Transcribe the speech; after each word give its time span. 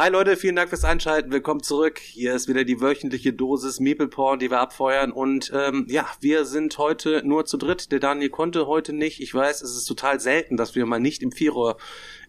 Hi 0.00 0.08
Leute, 0.08 0.38
vielen 0.38 0.56
Dank 0.56 0.70
fürs 0.70 0.84
Einschalten. 0.84 1.30
Willkommen 1.30 1.62
zurück. 1.62 1.98
Hier 1.98 2.34
ist 2.34 2.48
wieder 2.48 2.64
die 2.64 2.80
wöchentliche 2.80 3.34
Dosis 3.34 3.80
Meeple 3.80 4.08
Porn, 4.08 4.38
die 4.38 4.50
wir 4.50 4.58
abfeuern. 4.58 5.12
Und 5.12 5.52
ähm, 5.54 5.84
ja, 5.90 6.06
wir 6.20 6.46
sind 6.46 6.78
heute 6.78 7.20
nur 7.22 7.44
zu 7.44 7.58
dritt. 7.58 7.92
Der 7.92 8.00
Daniel 8.00 8.30
konnte 8.30 8.66
heute 8.66 8.94
nicht. 8.94 9.20
Ich 9.20 9.34
weiß, 9.34 9.60
es 9.60 9.76
ist 9.76 9.84
total 9.84 10.18
selten, 10.18 10.56
dass 10.56 10.74
wir 10.74 10.86
mal 10.86 11.00
nicht 11.00 11.22
im 11.22 11.32
Vierer 11.32 11.76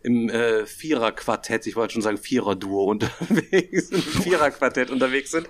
im 0.04 0.30
äh, 0.30 0.66
Vierer-Quartett, 0.66 1.68
ich 1.68 1.76
wollte 1.76 1.94
schon 1.94 2.02
sagen 2.02 2.18
Vierer-Duo 2.18 2.84
unterwegs, 2.86 3.90
im 3.92 4.02
Vierer-Quartett 4.02 4.90
unterwegs 4.90 5.32
sind, 5.32 5.48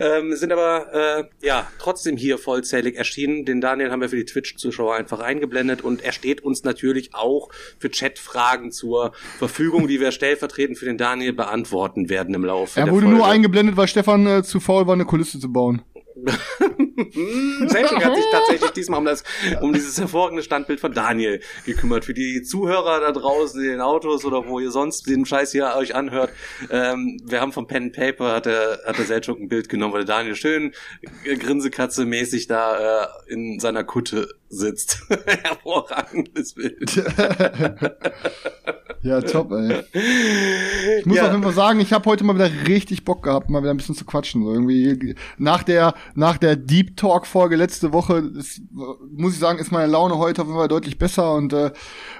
ähm, 0.00 0.34
sind 0.34 0.52
aber 0.52 1.28
äh, 1.40 1.46
ja 1.46 1.66
trotzdem 1.78 2.16
hier 2.16 2.38
vollzählig 2.38 2.96
erschienen. 2.96 3.44
Den 3.44 3.60
Daniel 3.60 3.90
haben 3.90 4.00
wir 4.00 4.08
für 4.08 4.16
die 4.16 4.24
Twitch-Zuschauer 4.24 4.94
einfach 4.94 5.20
eingeblendet 5.20 5.82
und 5.82 6.02
er 6.02 6.12
steht 6.12 6.42
uns 6.42 6.64
natürlich 6.64 7.14
auch 7.14 7.48
für 7.78 7.90
Chat-Fragen 7.90 8.72
zur 8.72 9.12
Verfügung, 9.38 9.88
die 9.88 10.00
wir 10.00 10.12
stellvertretend 10.12 10.78
für 10.78 10.86
den 10.86 10.98
Daniel 10.98 11.32
beantworten 11.32 12.08
werden 12.08 12.34
im 12.34 12.44
Laufe 12.44 12.80
Er 12.80 12.86
der 12.86 12.92
wurde 12.94 13.06
Folge. 13.06 13.18
nur 13.18 13.28
eingeblendet, 13.28 13.76
weil 13.76 13.88
Stefan 13.88 14.26
äh, 14.26 14.42
zu 14.42 14.60
faul 14.60 14.86
war, 14.86 14.94
eine 14.94 15.04
Kulisse 15.04 15.38
zu 15.38 15.52
bauen. 15.52 15.82
Selchuk 17.66 18.04
hat 18.04 18.16
sich 18.16 18.24
tatsächlich 18.30 18.70
diesmal 18.72 18.98
um, 19.00 19.04
das, 19.04 19.24
um 19.60 19.72
dieses 19.72 19.98
hervorragende 19.98 20.42
Standbild 20.42 20.80
von 20.80 20.92
Daniel 20.92 21.40
gekümmert. 21.64 22.04
Für 22.04 22.14
die 22.14 22.42
Zuhörer 22.42 23.00
da 23.00 23.12
draußen 23.12 23.62
in 23.62 23.70
den 23.70 23.80
Autos 23.80 24.24
oder 24.24 24.46
wo 24.46 24.60
ihr 24.60 24.70
sonst 24.70 25.06
den 25.08 25.24
Scheiß 25.24 25.52
hier 25.52 25.74
euch 25.76 25.94
anhört. 25.94 26.30
Ähm, 26.70 27.18
wir 27.24 27.40
haben 27.40 27.52
vom 27.52 27.66
Pen 27.66 27.84
and 27.84 27.92
Paper, 27.94 28.32
hat 28.32 28.46
der, 28.46 28.80
hat 28.86 28.98
der 28.98 29.04
Selchuk 29.04 29.40
ein 29.40 29.48
Bild 29.48 29.68
genommen, 29.68 29.94
der 29.94 30.04
Daniel 30.04 30.36
schön 30.36 30.72
äh, 31.24 31.34
Grinsekatze-mäßig 31.34 32.48
da 32.48 33.04
äh, 33.04 33.06
in 33.28 33.58
seiner 33.58 33.84
Kutte 33.84 34.28
sitzt. 34.48 35.02
Hervorragendes 35.08 36.54
Bild. 36.54 36.92
Ja, 39.02 39.20
top, 39.20 39.50
ey. 39.52 39.82
Ich 41.00 41.06
muss 41.06 41.16
Ja. 41.16 41.24
auf 41.26 41.30
jeden 41.32 41.42
Fall 41.42 41.52
sagen, 41.52 41.80
ich 41.80 41.92
habe 41.92 42.08
heute 42.08 42.22
mal 42.24 42.34
wieder 42.34 42.50
richtig 42.68 43.04
Bock 43.04 43.22
gehabt, 43.24 43.50
mal 43.50 43.62
wieder 43.62 43.70
ein 43.72 43.76
bisschen 43.76 43.94
zu 43.94 44.04
quatschen. 44.04 44.44
So 44.44 44.52
irgendwie 44.52 45.14
nach 45.38 45.62
der 45.62 45.94
nach 46.14 46.38
der 46.38 46.54
Deep 46.56 46.96
Talk 46.96 47.26
Folge 47.26 47.56
letzte 47.56 47.92
Woche 47.92 48.18
ist, 48.18 48.62
muss 49.16 49.32
ich 49.34 49.38
sagen, 49.38 49.58
ist 49.58 49.72
meine 49.72 49.90
Laune 49.90 50.18
heute 50.18 50.42
auf 50.42 50.48
jeden 50.48 50.58
Fall 50.58 50.68
deutlich 50.68 50.98
besser 50.98 51.34
und 51.34 51.52
äh, 51.52 51.72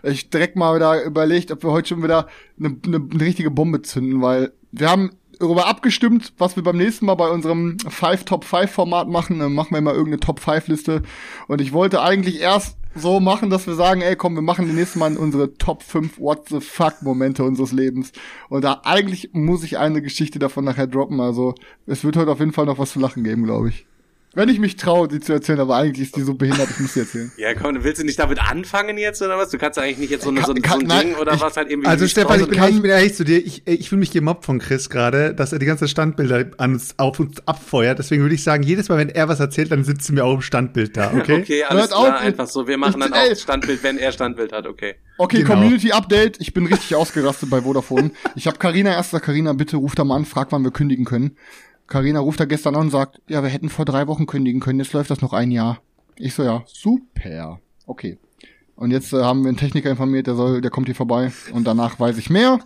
ich 0.03 0.31
direkt 0.31 0.57
mal 0.57 0.75
wieder 0.75 1.03
überlegt, 1.05 1.51
ob 1.53 1.63
wir 1.63 1.71
heute 1.71 1.91
schon 1.91 2.03
wieder 2.03 2.27
eine, 2.59 2.77
eine, 2.85 2.97
eine 3.13 3.21
richtige 3.21 3.51
Bombe 3.51 3.83
zünden, 3.83 4.21
weil 4.23 4.53
wir 4.73 4.91
haben 4.91 5.11
darüber 5.39 5.67
abgestimmt, 5.67 6.33
was 6.39 6.57
wir 6.57 6.63
beim 6.63 6.77
nächsten 6.77 7.07
Mal 7.07 7.15
bei 7.17 7.29
unserem 7.29 7.79
Five 7.89 8.25
Top 8.25 8.45
5 8.45 8.71
Format 8.71 9.09
machen. 9.09 9.39
Dann 9.41 9.53
machen 9.55 9.75
wir 9.75 9.81
mal 9.81 9.93
irgendeine 9.95 10.21
Top 10.21 10.41
5 10.41 10.69
Liste. 10.69 11.03
Und 11.49 11.61
ich 11.61 11.73
wollte 11.73 12.01
eigentlich 12.01 12.41
erst 12.41 12.77
so 12.95 13.21
machen, 13.21 13.51
dass 13.51 13.67
wir 13.67 13.75
sagen, 13.75 14.01
ey, 14.01 14.17
komm, 14.17 14.35
wir 14.35 14.43
machen 14.43 14.67
das 14.67 14.75
nächste 14.75 14.99
Mal 14.99 15.17
unsere 15.17 15.55
Top 15.55 15.83
5 15.83 16.19
What 16.19 16.49
the 16.49 16.61
fuck 16.61 17.03
Momente 17.03 17.45
unseres 17.45 17.73
Lebens. 17.73 18.13
Und 18.49 18.65
da 18.65 18.83
eigentlich 18.85 19.31
muss 19.33 19.65
ich 19.65 19.79
eine 19.79 20.03
Geschichte 20.03 20.39
davon 20.39 20.65
nachher 20.65 20.87
droppen. 20.87 21.21
Also 21.21 21.55
es 21.87 22.05
wird 22.05 22.17
heute 22.17 22.31
auf 22.31 22.41
jeden 22.41 22.53
Fall 22.53 22.67
noch 22.67 22.79
was 22.79 22.93
zu 22.93 23.01
lachen 23.01 23.25
geben, 23.25 23.45
glaube 23.45 23.71
ich. 23.71 23.87
Wenn 24.35 24.49
ich 24.49 24.59
mich 24.59 24.77
traue, 24.77 25.09
die 25.09 25.21
zu 25.21 25.33
erzählen, 25.35 25.61
aber 25.61 25.77
eigentlich 25.77 26.07
ist 26.09 26.17
die 26.17 26.23
so 26.23 26.33
behindert, 26.35 26.69
ich 26.71 26.81
muss 26.81 26.95
sie 26.95 27.01
erzählen. 27.01 27.31
Ja, 27.37 27.53
komm, 27.55 27.77
willst 27.85 28.01
du 28.01 28.07
nicht 28.07 28.19
damit 28.19 28.39
anfangen 28.41 28.97
jetzt 28.97 29.21
oder 29.21 29.37
was? 29.37 29.51
Du 29.51 29.59
kannst 29.59 29.79
eigentlich 29.79 29.99
nicht 29.99 30.11
jetzt 30.11 30.25
so, 30.25 30.31
eine, 30.31 30.43
so, 30.43 30.53
ein- 30.55 30.63
Kann- 30.63 30.81
so 30.81 30.87
ein 30.87 30.89
kann- 30.89 31.01
Ding 31.09 31.15
oder 31.17 31.35
ich- 31.35 31.41
was 31.43 31.57
halt 31.57 31.71
irgendwie. 31.71 31.89
Also 31.89 32.07
Stefan, 32.09 32.41
ich 32.41 32.49
bin, 32.49 32.59
kann- 32.59 32.71
ich 32.75 32.81
bin 32.81 32.91
ehrlich 32.91 33.15
zu 33.15 33.25
dir, 33.25 33.39
ich, 33.45 33.67
ich 33.67 33.91
fühle 33.91 33.99
mich 33.99 34.11
gemobbt 34.11 34.47
von 34.47 34.59
Chris 34.59 34.89
gerade, 34.89 35.35
dass 35.35 35.53
er 35.53 35.59
die 35.59 35.67
ganze 35.67 35.87
Standbilder 35.87 36.47
an 36.57 36.73
uns, 36.75 36.95
auf 36.99 37.21
uns 37.21 37.47
abfeuert. 37.47 37.99
Deswegen 37.99 38.23
würde 38.23 38.35
ich 38.35 38.43
sagen, 38.43 38.63
jedes 38.63 38.89
Mal, 38.89 38.97
wenn 38.99 39.11
er 39.11 39.29
was 39.29 39.39
erzählt, 39.39 39.71
dann 39.71 39.85
sitzen 39.85 40.17
wir 40.17 40.25
auch 40.25 40.35
im 40.37 40.41
Standbild 40.43 40.97
da, 40.97 41.13
okay? 41.17 41.41
Okay, 41.43 41.65
alles 41.65 41.83
Hört 41.83 41.93
auf, 41.93 42.05
klar, 42.07 42.21
ich- 42.21 42.27
einfach 42.29 42.47
so. 42.49 42.67
Wir 42.67 42.79
machen 42.79 43.01
dann 43.01 43.13
auch 43.13 43.17
ey. 43.19 43.37
Standbild, 43.37 43.83
wenn 43.83 43.99
er 43.99 44.13
Standbild 44.13 44.53
hat, 44.53 44.67
okay. 44.67 44.95
Okay, 45.19 45.43
Genau. 45.43 45.51
Community 45.55 45.93
Update. 45.93 46.41
Ich 46.41 46.55
bin 46.55 46.67
richtig 46.67 46.95
ausgerastet 46.97 47.51
bei 47.51 47.61
Vodafone. 47.61 48.13
Ich 48.35 48.47
habe 48.47 48.57
Karina 48.57 48.93
erst 48.93 49.11
gesagt, 49.11 49.27
Karina, 49.27 49.53
bitte 49.53 49.77
ruf 49.77 49.95
da 49.95 50.05
mal 50.05 50.17
an, 50.17 50.25
frag, 50.25 50.53
wann 50.53 50.65
wir 50.65 50.71
kündigen 50.71 51.05
können. 51.05 51.37
Karina 51.93 52.21
ruft 52.21 52.41
da 52.41 52.47
gestern 52.47 52.75
an 52.75 52.87
und 52.87 52.91
sagt, 52.91 53.21
ja, 53.29 53.43
wir 53.43 53.51
hätten 53.51 53.69
vor 53.69 53.85
drei 53.85 54.07
Wochen 54.07 54.25
kündigen 54.25 54.63
können, 54.63 54.79
jetzt 54.79 54.95
läuft 54.95 55.11
das 55.11 55.21
noch 55.21 55.35
ein 55.35 55.51
Jahr. 55.51 55.83
Ich 56.17 56.33
so, 56.33 56.43
ja, 56.43 56.63
super. 56.67 57.61
Okay. 57.87 58.17
Und 58.77 58.93
jetzt 58.93 59.13
äh, 59.13 59.23
haben 59.23 59.43
wir 59.43 59.49
einen 59.49 59.59
Techniker 59.59 59.91
informiert, 59.91 60.27
der 60.27 60.35
soll, 60.35 60.63
der 60.63 60.71
kommt 60.71 60.87
hier 60.87 60.95
vorbei 60.95 61.31
und 61.53 61.67
danach 61.67 62.01
weiß 62.01 62.17
ich 62.17 62.31
mehr. 62.31 62.61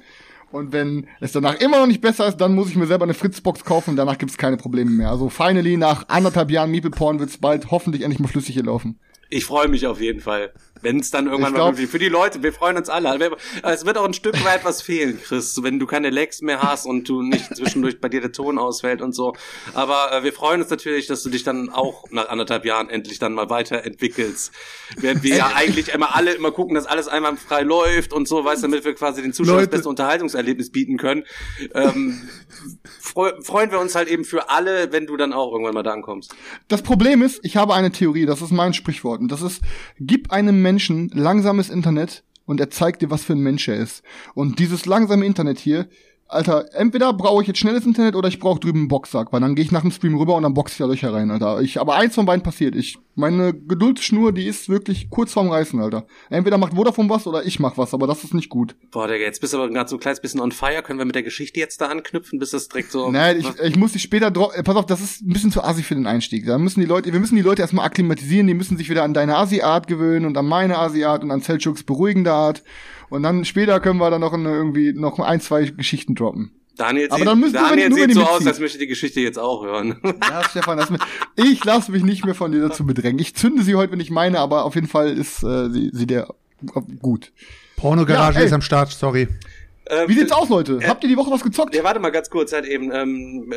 Und 0.52 0.72
wenn 0.72 1.08
es 1.18 1.32
danach 1.32 1.56
immer 1.56 1.80
noch 1.80 1.88
nicht 1.88 2.00
besser 2.00 2.28
ist, 2.28 2.36
dann 2.36 2.54
muss 2.54 2.68
ich 2.68 2.76
mir 2.76 2.86
selber 2.86 3.02
eine 3.02 3.14
Fritzbox 3.14 3.64
kaufen 3.64 3.90
und 3.90 3.96
danach 3.96 4.16
gibt's 4.16 4.38
keine 4.38 4.58
Probleme 4.58 4.92
mehr. 4.92 5.10
Also 5.10 5.28
finally, 5.28 5.76
nach 5.76 6.08
anderthalb 6.08 6.52
Jahren 6.52 6.70
Meeple 6.70 6.90
Porn 6.90 7.18
wird's 7.18 7.38
bald 7.38 7.72
hoffentlich 7.72 8.02
endlich 8.02 8.20
mal 8.20 8.28
flüssig 8.28 8.54
hier 8.54 8.64
laufen. 8.64 9.00
Ich 9.28 9.44
freue 9.44 9.68
mich 9.68 9.86
auf 9.86 10.00
jeden 10.00 10.20
Fall. 10.20 10.52
Wenn 10.82 11.00
es 11.00 11.10
dann 11.10 11.24
irgendwann 11.26 11.52
Ich 11.52 11.52
mal 11.52 11.56
glaub- 11.56 11.68
irgendwie 11.70 11.86
für 11.86 11.98
die 11.98 12.08
Leute, 12.08 12.42
wir 12.42 12.52
freuen 12.52 12.76
uns 12.76 12.88
alle. 12.90 13.18
Wir- 13.18 13.36
Es 13.62 13.86
wird 13.86 13.96
auch 13.98 14.04
ein 14.04 14.12
Stück 14.12 14.44
weit 14.44 14.64
was 14.64 14.82
fehlen, 14.82 15.18
Chris, 15.20 15.58
wenn 15.62 15.78
du 15.78 15.86
keine 15.86 16.10
Lags 16.10 16.42
mehr 16.42 16.62
hast 16.62 16.84
und 16.86 17.08
du 17.08 17.22
nicht 17.22 17.56
zwischendurch 17.56 17.98
bei 18.00 18.08
dir 18.08 18.20
der 18.20 18.30
Ton 18.30 18.58
ausfällt 18.58 19.00
und 19.00 19.12
so. 19.14 19.34
Aber 19.74 20.12
äh, 20.12 20.22
wir 20.22 20.32
freuen 20.34 20.60
uns 20.60 20.70
natürlich, 20.70 21.06
dass 21.06 21.22
du 21.22 21.30
dich 21.30 21.42
dann 21.44 21.70
auch 21.70 22.04
nach 22.10 22.28
anderthalb 22.28 22.64
Jahren 22.66 22.90
endlich 22.90 23.18
dann 23.18 23.32
mal 23.32 23.48
weiterentwickelst. 23.50 24.52
Während 24.98 25.22
wir 25.22 25.36
ja 25.36 25.52
eigentlich 25.54 25.88
immer 25.88 26.14
alle 26.14 26.32
immer 26.34 26.52
gucken, 26.52 26.74
dass 26.74 26.86
alles 26.86 27.08
einmal 27.08 27.36
frei 27.36 27.62
läuft 27.62 28.12
und 28.12 28.28
so, 28.28 28.44
weißt 28.44 28.62
damit 28.62 28.84
wir 28.84 28.94
quasi 28.94 29.22
den 29.22 29.32
Zuschauern 29.32 29.56
das 29.56 29.62
Leute. 29.64 29.70
beste 29.76 29.88
Unterhaltungserlebnis 29.88 30.70
bieten 30.70 30.98
können. 30.98 31.24
Ähm, 31.74 32.20
freu, 33.00 33.32
freuen 33.42 33.70
wir 33.70 33.80
uns 33.80 33.94
halt 33.94 34.08
eben 34.08 34.24
für 34.24 34.50
alle, 34.50 34.92
wenn 34.92 35.06
du 35.06 35.16
dann 35.16 35.32
auch 35.32 35.50
irgendwann 35.52 35.74
mal 35.74 35.82
da 35.82 35.92
ankommst. 35.92 36.34
Das 36.68 36.82
Problem 36.82 37.22
ist, 37.22 37.40
ich 37.42 37.56
habe 37.56 37.74
eine 37.74 37.90
Theorie, 37.90 38.26
das 38.26 38.42
ist 38.42 38.52
mein 38.52 38.74
Sprichwort. 38.74 39.15
Und 39.20 39.32
das 39.32 39.42
ist, 39.42 39.62
gib 39.98 40.32
einem 40.32 40.62
Menschen 40.62 41.08
langsames 41.14 41.70
Internet 41.70 42.24
und 42.44 42.60
er 42.60 42.70
zeigt 42.70 43.02
dir, 43.02 43.10
was 43.10 43.24
für 43.24 43.32
ein 43.34 43.40
Mensch 43.40 43.68
er 43.68 43.76
ist. 43.76 44.02
Und 44.34 44.58
dieses 44.58 44.86
langsame 44.86 45.26
Internet 45.26 45.58
hier, 45.58 45.88
Alter, 46.28 46.66
entweder 46.74 47.12
brauche 47.12 47.42
ich 47.42 47.46
jetzt 47.48 47.58
schnelles 47.60 47.86
Internet 47.86 48.16
oder 48.16 48.28
ich 48.28 48.40
brauche 48.40 48.58
drüben 48.58 48.80
einen 48.80 48.88
Boxsack, 48.88 49.32
weil 49.32 49.40
dann 49.40 49.54
gehe 49.54 49.64
ich 49.64 49.70
nach 49.70 49.82
dem 49.82 49.92
Stream 49.92 50.16
rüber 50.16 50.34
und 50.34 50.42
dann 50.42 50.54
boxe 50.54 50.72
ich 50.72 50.78
da 50.78 50.86
Löcher 50.86 51.12
rein, 51.14 51.30
Alter. 51.30 51.60
Ich, 51.60 51.80
aber 51.80 51.94
eins 51.94 52.16
von 52.16 52.26
beiden 52.26 52.42
passiert. 52.42 52.74
Ich, 52.74 52.98
meine 53.14 53.54
Geduldsschnur, 53.54 54.32
die 54.32 54.46
ist 54.46 54.68
wirklich 54.68 55.08
kurz 55.08 55.32
vorm 55.32 55.48
Reißen, 55.50 55.78
Alter. 55.80 56.04
Entweder 56.28 56.58
macht 56.58 56.74
Vodafone 56.74 57.08
was 57.08 57.28
oder 57.28 57.44
ich 57.46 57.60
mach 57.60 57.78
was, 57.78 57.94
aber 57.94 58.08
das 58.08 58.24
ist 58.24 58.34
nicht 58.34 58.48
gut. 58.48 58.74
Boah, 58.90 59.06
Digga, 59.06 59.20
jetzt 59.24 59.40
bist 59.40 59.52
du 59.52 59.58
aber 59.58 59.70
gerade 59.70 59.88
so 59.88 59.96
ein 59.96 60.00
kleines 60.00 60.20
bisschen 60.20 60.40
on 60.40 60.50
fire. 60.50 60.82
Können 60.82 60.98
wir 60.98 61.06
mit 61.06 61.14
der 61.14 61.22
Geschichte 61.22 61.60
jetzt 61.60 61.80
da 61.80 61.86
anknüpfen, 61.86 62.40
bis 62.40 62.50
das 62.50 62.66
direkt 62.68 62.90
so. 62.90 63.08
Nein, 63.12 63.38
ich, 63.38 63.60
ich 63.60 63.76
muss 63.76 63.92
die 63.92 64.00
später 64.00 64.32
dro- 64.32 64.52
äh, 64.52 64.64
pass 64.64 64.74
auf, 64.74 64.86
das 64.86 65.00
ist 65.00 65.22
ein 65.22 65.28
bisschen 65.32 65.52
zu 65.52 65.62
assi 65.62 65.84
für 65.84 65.94
den 65.94 66.08
Einstieg. 66.08 66.44
Da 66.44 66.58
müssen 66.58 66.80
die 66.80 66.86
Leute, 66.86 67.12
wir 67.12 67.20
müssen 67.20 67.36
die 67.36 67.42
Leute 67.42 67.62
erstmal 67.62 67.86
akklimatisieren, 67.86 68.48
die 68.48 68.54
müssen 68.54 68.76
sich 68.76 68.90
wieder 68.90 69.04
an 69.04 69.14
deine 69.14 69.36
Asi-Art 69.36 69.86
gewöhnen 69.86 70.26
und 70.26 70.36
an 70.36 70.46
meine 70.46 70.76
Asi-Art 70.78 71.22
und 71.22 71.30
an 71.30 71.40
Selchuks 71.40 71.84
beruhigende 71.84 72.32
Art. 72.32 72.64
Und 73.08 73.22
dann 73.22 73.44
später 73.44 73.80
können 73.80 73.98
wir 73.98 74.10
dann 74.10 74.20
noch 74.20 74.32
eine, 74.32 74.50
irgendwie 74.50 74.92
noch 74.92 75.18
ein, 75.18 75.40
zwei 75.40 75.64
Geschichten 75.64 76.14
droppen. 76.14 76.52
Daniel 76.76 77.08
Aber 77.08 77.18
sieht, 77.18 77.26
dann 77.26 77.40
müssen 77.40 77.54
wir 77.54 77.60
Daniel 77.60 77.90
wenn 77.90 77.94
sieht 77.94 78.10
die 78.10 78.14
so 78.14 78.22
aus, 78.22 78.46
als 78.46 78.60
möchte 78.60 78.78
die 78.78 78.86
Geschichte 78.86 79.20
jetzt 79.20 79.38
auch 79.38 79.64
hören. 79.64 79.98
Ja, 80.02 80.44
Stefan, 80.48 80.76
das, 80.76 80.92
ich 81.36 81.64
lasse 81.64 81.90
mich 81.90 82.02
nicht 82.02 82.24
mehr 82.24 82.34
von 82.34 82.52
dir 82.52 82.60
dazu 82.60 82.84
bedrängen. 82.84 83.18
Ich 83.18 83.34
zünde 83.34 83.62
sie 83.62 83.74
heute, 83.74 83.92
wenn 83.92 84.00
ich 84.00 84.10
meine, 84.10 84.40
aber 84.40 84.64
auf 84.64 84.74
jeden 84.74 84.88
Fall 84.88 85.16
ist 85.16 85.42
äh, 85.42 85.70
sie, 85.70 85.90
sie 85.92 86.06
der 86.06 86.28
gut. 87.00 87.32
Pornogarage 87.76 88.40
Ja, 88.40 88.44
ist 88.44 88.52
am 88.52 88.62
Start, 88.62 88.90
sorry. 88.92 89.28
Ähm, 89.88 90.08
Wie 90.08 90.14
sieht's 90.14 90.32
aus, 90.32 90.48
Leute? 90.48 90.80
Habt 90.86 91.02
ihr 91.04 91.08
die 91.08 91.16
Woche 91.16 91.30
was 91.30 91.42
gezockt? 91.42 91.74
Ja, 91.74 91.84
warte 91.84 92.00
mal 92.00 92.10
ganz 92.10 92.28
kurz 92.28 92.52
halt 92.52 92.66
eben. 92.66 92.90
Ähm, 92.92 93.52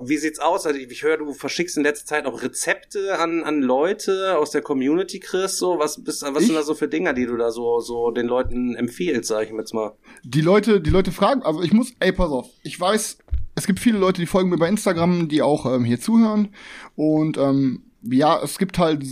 wie 0.00 0.16
sieht's 0.16 0.38
aus? 0.38 0.66
Also 0.66 0.78
ich, 0.78 1.02
höre, 1.02 1.18
du 1.18 1.32
verschickst 1.32 1.76
in 1.76 1.82
letzter 1.82 2.06
Zeit 2.06 2.26
auch 2.26 2.42
Rezepte 2.42 3.18
an, 3.18 3.42
an 3.44 3.62
Leute 3.62 4.38
aus 4.38 4.50
der 4.50 4.62
Community, 4.62 5.20
Chris. 5.20 5.58
So, 5.58 5.78
was 5.78 6.02
bist, 6.02 6.22
was 6.22 6.42
Ich? 6.42 6.46
sind 6.48 6.56
da 6.56 6.62
so 6.62 6.74
für 6.74 6.88
Dinger, 6.88 7.12
die 7.12 7.26
du 7.26 7.36
da 7.36 7.50
so, 7.50 7.80
so 7.80 8.10
den 8.10 8.26
Leuten 8.26 8.74
empfiehlst, 8.74 9.28
sag 9.28 9.44
ich 9.44 9.52
mir 9.52 9.58
jetzt 9.60 9.74
mal. 9.74 9.92
die 10.22 10.40
Leute, 10.40 10.80
die 10.80 10.90
Leute 10.90 11.12
fragen, 11.12 11.42
also 11.42 11.62
ich 11.62 11.72
muss, 11.72 11.92
ey, 12.00 12.12
pass 12.12 12.30
auf, 12.30 12.48
ich 12.62 12.78
weiß, 12.78 13.18
es 13.54 13.66
gibt 13.66 13.80
viele 13.80 13.98
Leute, 13.98 14.20
die 14.20 14.26
folgen 14.26 14.50
mir 14.50 14.58
bei 14.58 14.68
Instagram, 14.68 15.28
die 15.28 15.42
auch 15.42 15.66
ähm, 15.66 15.84
hier 15.84 16.00
zuhören 16.00 16.54
und 16.94 17.38
ähm, 17.38 17.82
ja, 18.02 18.40
es 18.42 18.58
gibt 18.58 18.78
halt 18.78 19.04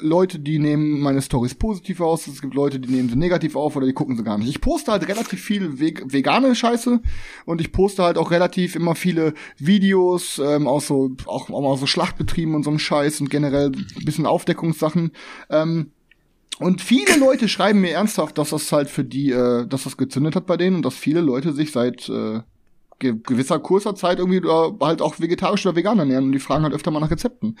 Leute, 0.00 0.38
die 0.38 0.58
nehmen 0.58 1.00
meine 1.00 1.22
Stories 1.22 1.54
positiv 1.54 2.00
aus, 2.00 2.26
es 2.26 2.40
gibt 2.40 2.54
Leute, 2.54 2.78
die 2.80 2.90
nehmen 2.90 3.08
sie 3.08 3.16
negativ 3.16 3.56
auf 3.56 3.76
oder 3.76 3.86
die 3.86 3.92
gucken 3.92 4.16
sie 4.16 4.24
gar 4.24 4.38
nicht. 4.38 4.48
Ich 4.48 4.60
poste 4.60 4.92
halt 4.92 5.08
relativ 5.08 5.42
viel 5.42 5.80
veg 5.80 6.04
vegane 6.06 6.54
Scheiße 6.54 7.00
und 7.44 7.60
ich 7.60 7.72
poste 7.72 8.02
halt 8.02 8.18
auch 8.18 8.30
relativ 8.30 8.76
immer 8.76 8.94
viele 8.94 9.34
Videos 9.58 10.38
ähm, 10.38 10.66
aus 10.66 10.86
so 10.86 11.10
auch, 11.26 11.50
auch 11.50 11.62
mal 11.62 11.76
so 11.76 11.86
Schlachtbetrieben 11.86 12.54
und 12.54 12.62
so 12.64 12.70
einem 12.70 12.78
Scheiß 12.78 13.20
und 13.20 13.30
generell 13.30 13.72
ein 13.72 14.04
bisschen 14.04 14.26
Aufdeckungssachen. 14.26 15.12
Ähm, 15.50 15.92
und 16.58 16.80
viele 16.80 17.16
Leute 17.18 17.48
schreiben 17.48 17.80
mir 17.80 17.92
ernsthaft, 17.92 18.36
dass 18.38 18.50
das 18.50 18.70
halt 18.72 18.90
für 18.90 19.04
die, 19.04 19.30
äh, 19.30 19.66
dass 19.66 19.84
das 19.84 19.96
gezündet 19.96 20.34
hat 20.34 20.46
bei 20.46 20.56
denen 20.56 20.76
und 20.76 20.84
dass 20.84 20.94
viele 20.94 21.20
Leute 21.20 21.52
sich 21.52 21.70
seit 21.72 22.08
äh, 22.08 22.40
gewisser 22.98 23.58
kurzer 23.60 23.94
Zeit 23.94 24.18
irgendwie 24.18 24.38
äh, 24.38 24.72
halt 24.80 25.02
auch 25.02 25.20
vegetarisch 25.20 25.64
oder 25.66 25.76
vegan 25.76 25.98
ernähren 25.98 26.24
und 26.24 26.32
die 26.32 26.38
fragen 26.40 26.64
halt 26.64 26.74
öfter 26.74 26.90
mal 26.90 27.00
nach 27.00 27.10
Rezepten. 27.10 27.56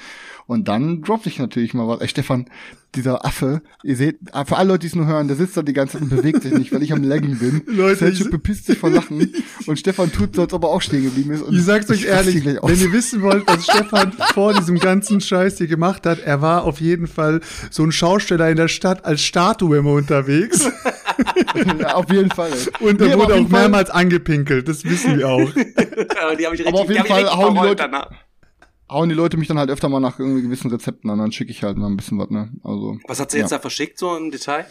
Und 0.46 0.66
dann 0.68 1.02
droppt 1.02 1.26
ich 1.26 1.38
natürlich 1.38 1.74
mal 1.74 1.86
was. 1.86 2.00
Ey, 2.00 2.08
Stefan, 2.08 2.46
dieser 2.94 3.24
Affe, 3.24 3.60
ihr 3.84 3.96
seht, 3.96 4.18
äh, 4.32 4.44
für 4.44 4.56
alle 4.56 4.68
Leute, 4.70 4.80
die 4.80 4.86
es 4.88 4.94
nur 4.94 5.06
hören, 5.06 5.28
der 5.28 5.36
sitzt 5.36 5.56
da 5.56 5.62
die 5.62 5.72
ganze 5.74 5.94
Zeit 5.94 6.02
und 6.02 6.08
bewegt 6.08 6.42
sich 6.42 6.52
nicht, 6.54 6.72
weil 6.72 6.82
ich 6.82 6.92
am 6.92 7.04
Laggen 7.04 7.38
bin. 7.38 7.62
Leute, 7.76 7.96
Selchuk 7.96 8.26
ich- 8.26 8.30
bepisst 8.32 8.66
sich 8.66 8.78
vor 8.78 8.90
Lachen 8.90 9.32
und 9.66 9.78
Stefan 9.78 10.10
tut 10.10 10.34
so, 10.34 10.42
als 10.42 10.52
ob 10.52 10.64
er 10.64 10.70
auch 10.70 10.82
stehen 10.82 11.04
geblieben 11.04 11.30
ist. 11.32 11.42
Und 11.42 11.54
Ich 11.54 11.62
sag's 11.64 11.88
euch 11.90 12.04
ehrlich, 12.06 12.44
wenn 12.44 12.54
ihr 12.80 12.92
wissen 12.92 13.22
wollt, 13.22 13.46
was 13.46 13.64
Stefan 13.64 14.12
vor 14.34 14.54
diesem 14.54 14.78
ganzen 14.78 15.20
Scheiß 15.20 15.58
hier 15.58 15.66
gemacht 15.68 16.06
hat, 16.06 16.20
er 16.20 16.40
war 16.42 16.64
auf 16.64 16.80
jeden 16.80 17.06
Fall 17.06 17.40
so 17.70 17.84
ein 17.84 17.92
Schausteller 17.92 18.48
in 18.50 18.56
der 18.56 18.68
Stadt 18.68 19.04
als 19.04 19.22
Statue 19.22 19.76
immer 19.78 19.92
unterwegs. 19.92 20.68
Ja, 21.80 21.94
auf 21.94 22.10
jeden 22.10 22.30
Fall. 22.30 22.50
ey. 22.52 22.86
Und 22.88 23.00
er 23.00 23.06
Nee, 23.08 23.12
aber 23.12 23.22
wurde 23.24 23.34
auch 23.34 23.38
jeden 23.38 23.50
Fall- 23.50 23.60
mehrmals 23.62 23.90
angepinkelt, 23.90 24.68
das 24.68 24.84
wissen 24.84 25.18
wir 25.18 25.28
auch. 25.28 25.40
Aber 26.22 26.36
die 26.36 26.46
habe 26.46 26.54
ich 26.54 26.60
richtig, 26.60 26.66
Aber 26.68 26.80
auf 26.80 26.88
jeden 26.88 27.00
hab 27.00 27.06
Fall 27.08 27.26
hauen 27.36 27.54
die 27.54 27.60
Leute- 27.60 27.76
danach. 27.76 28.10
hauen 28.90 29.08
die 29.08 29.14
Leute 29.14 29.36
mich 29.36 29.48
dann 29.48 29.58
halt 29.58 29.70
öfter 29.70 29.88
mal 29.88 30.00
nach 30.00 30.18
irgendwie 30.18 30.42
gewissen 30.42 30.70
Rezepten 30.70 31.10
an, 31.10 31.18
dann 31.18 31.32
schicke 31.32 31.50
ich 31.50 31.62
halt 31.62 31.76
mal 31.76 31.86
ein 31.88 31.96
bisschen 31.96 32.18
was, 32.18 32.30
ne? 32.30 32.50
Also. 32.64 32.98
Was 33.06 33.20
hat 33.20 33.30
sie 33.30 33.38
jetzt 33.38 33.52
da 33.52 33.58
verschickt, 33.58 33.98
so 33.98 34.16
im 34.16 34.30
Detail? 34.30 34.66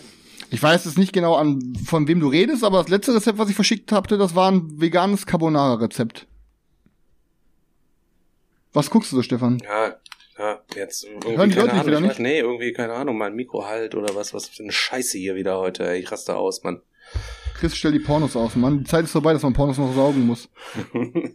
Ich 0.49 0.63
weiß 0.63 0.85
jetzt 0.85 0.97
nicht 0.97 1.11
genau 1.11 1.35
an, 1.35 1.73
von 1.85 2.07
wem 2.07 2.19
du 2.21 2.29
redest, 2.29 2.63
aber 2.63 2.77
das 2.79 2.87
letzte 2.89 3.13
Rezept, 3.13 3.37
was 3.37 3.49
ich 3.49 3.55
verschickt 3.55 3.91
hatte, 3.91 4.17
das 4.17 4.33
war 4.33 4.49
ein 4.51 4.79
veganes 4.79 5.25
Carbonara-Rezept. 5.25 6.25
Was 8.73 8.89
guckst 8.89 9.11
du 9.11 9.15
so, 9.17 9.21
Stefan? 9.23 9.59
Ja, 9.63 9.95
ja, 10.37 10.61
jetzt 10.75 11.03
irgendwie 11.03 11.37
Hören 11.37 11.49
die 11.49 11.55
keine 11.55 11.67
Leute 11.67 11.73
Ahnung. 11.73 11.87
wieder 11.87 11.97
ich 11.99 12.03
nicht? 12.05 12.19
nee, 12.19 12.39
irgendwie 12.39 12.73
keine 12.73 12.93
Ahnung, 12.93 13.17
mein 13.17 13.33
Mikro 13.35 13.65
halt 13.65 13.95
oder 13.95 14.15
was, 14.15 14.33
was 14.33 14.47
für 14.47 14.63
eine 14.63 14.71
Scheiße 14.71 15.17
hier 15.17 15.35
wieder 15.35 15.57
heute. 15.57 15.87
Ey. 15.87 15.99
Ich 15.99 16.11
raste 16.11 16.35
aus, 16.35 16.63
Mann. 16.63 16.81
Chris, 17.55 17.75
stell 17.75 17.91
die 17.91 17.99
Pornos 17.99 18.35
aus, 18.35 18.55
Mann. 18.55 18.79
Die 18.79 18.83
Zeit 18.83 19.05
ist 19.05 19.11
vorbei, 19.11 19.33
dass 19.33 19.41
man 19.41 19.53
Pornos 19.53 19.77
noch 19.77 19.93
saugen 19.93 20.25
muss. 20.25 20.49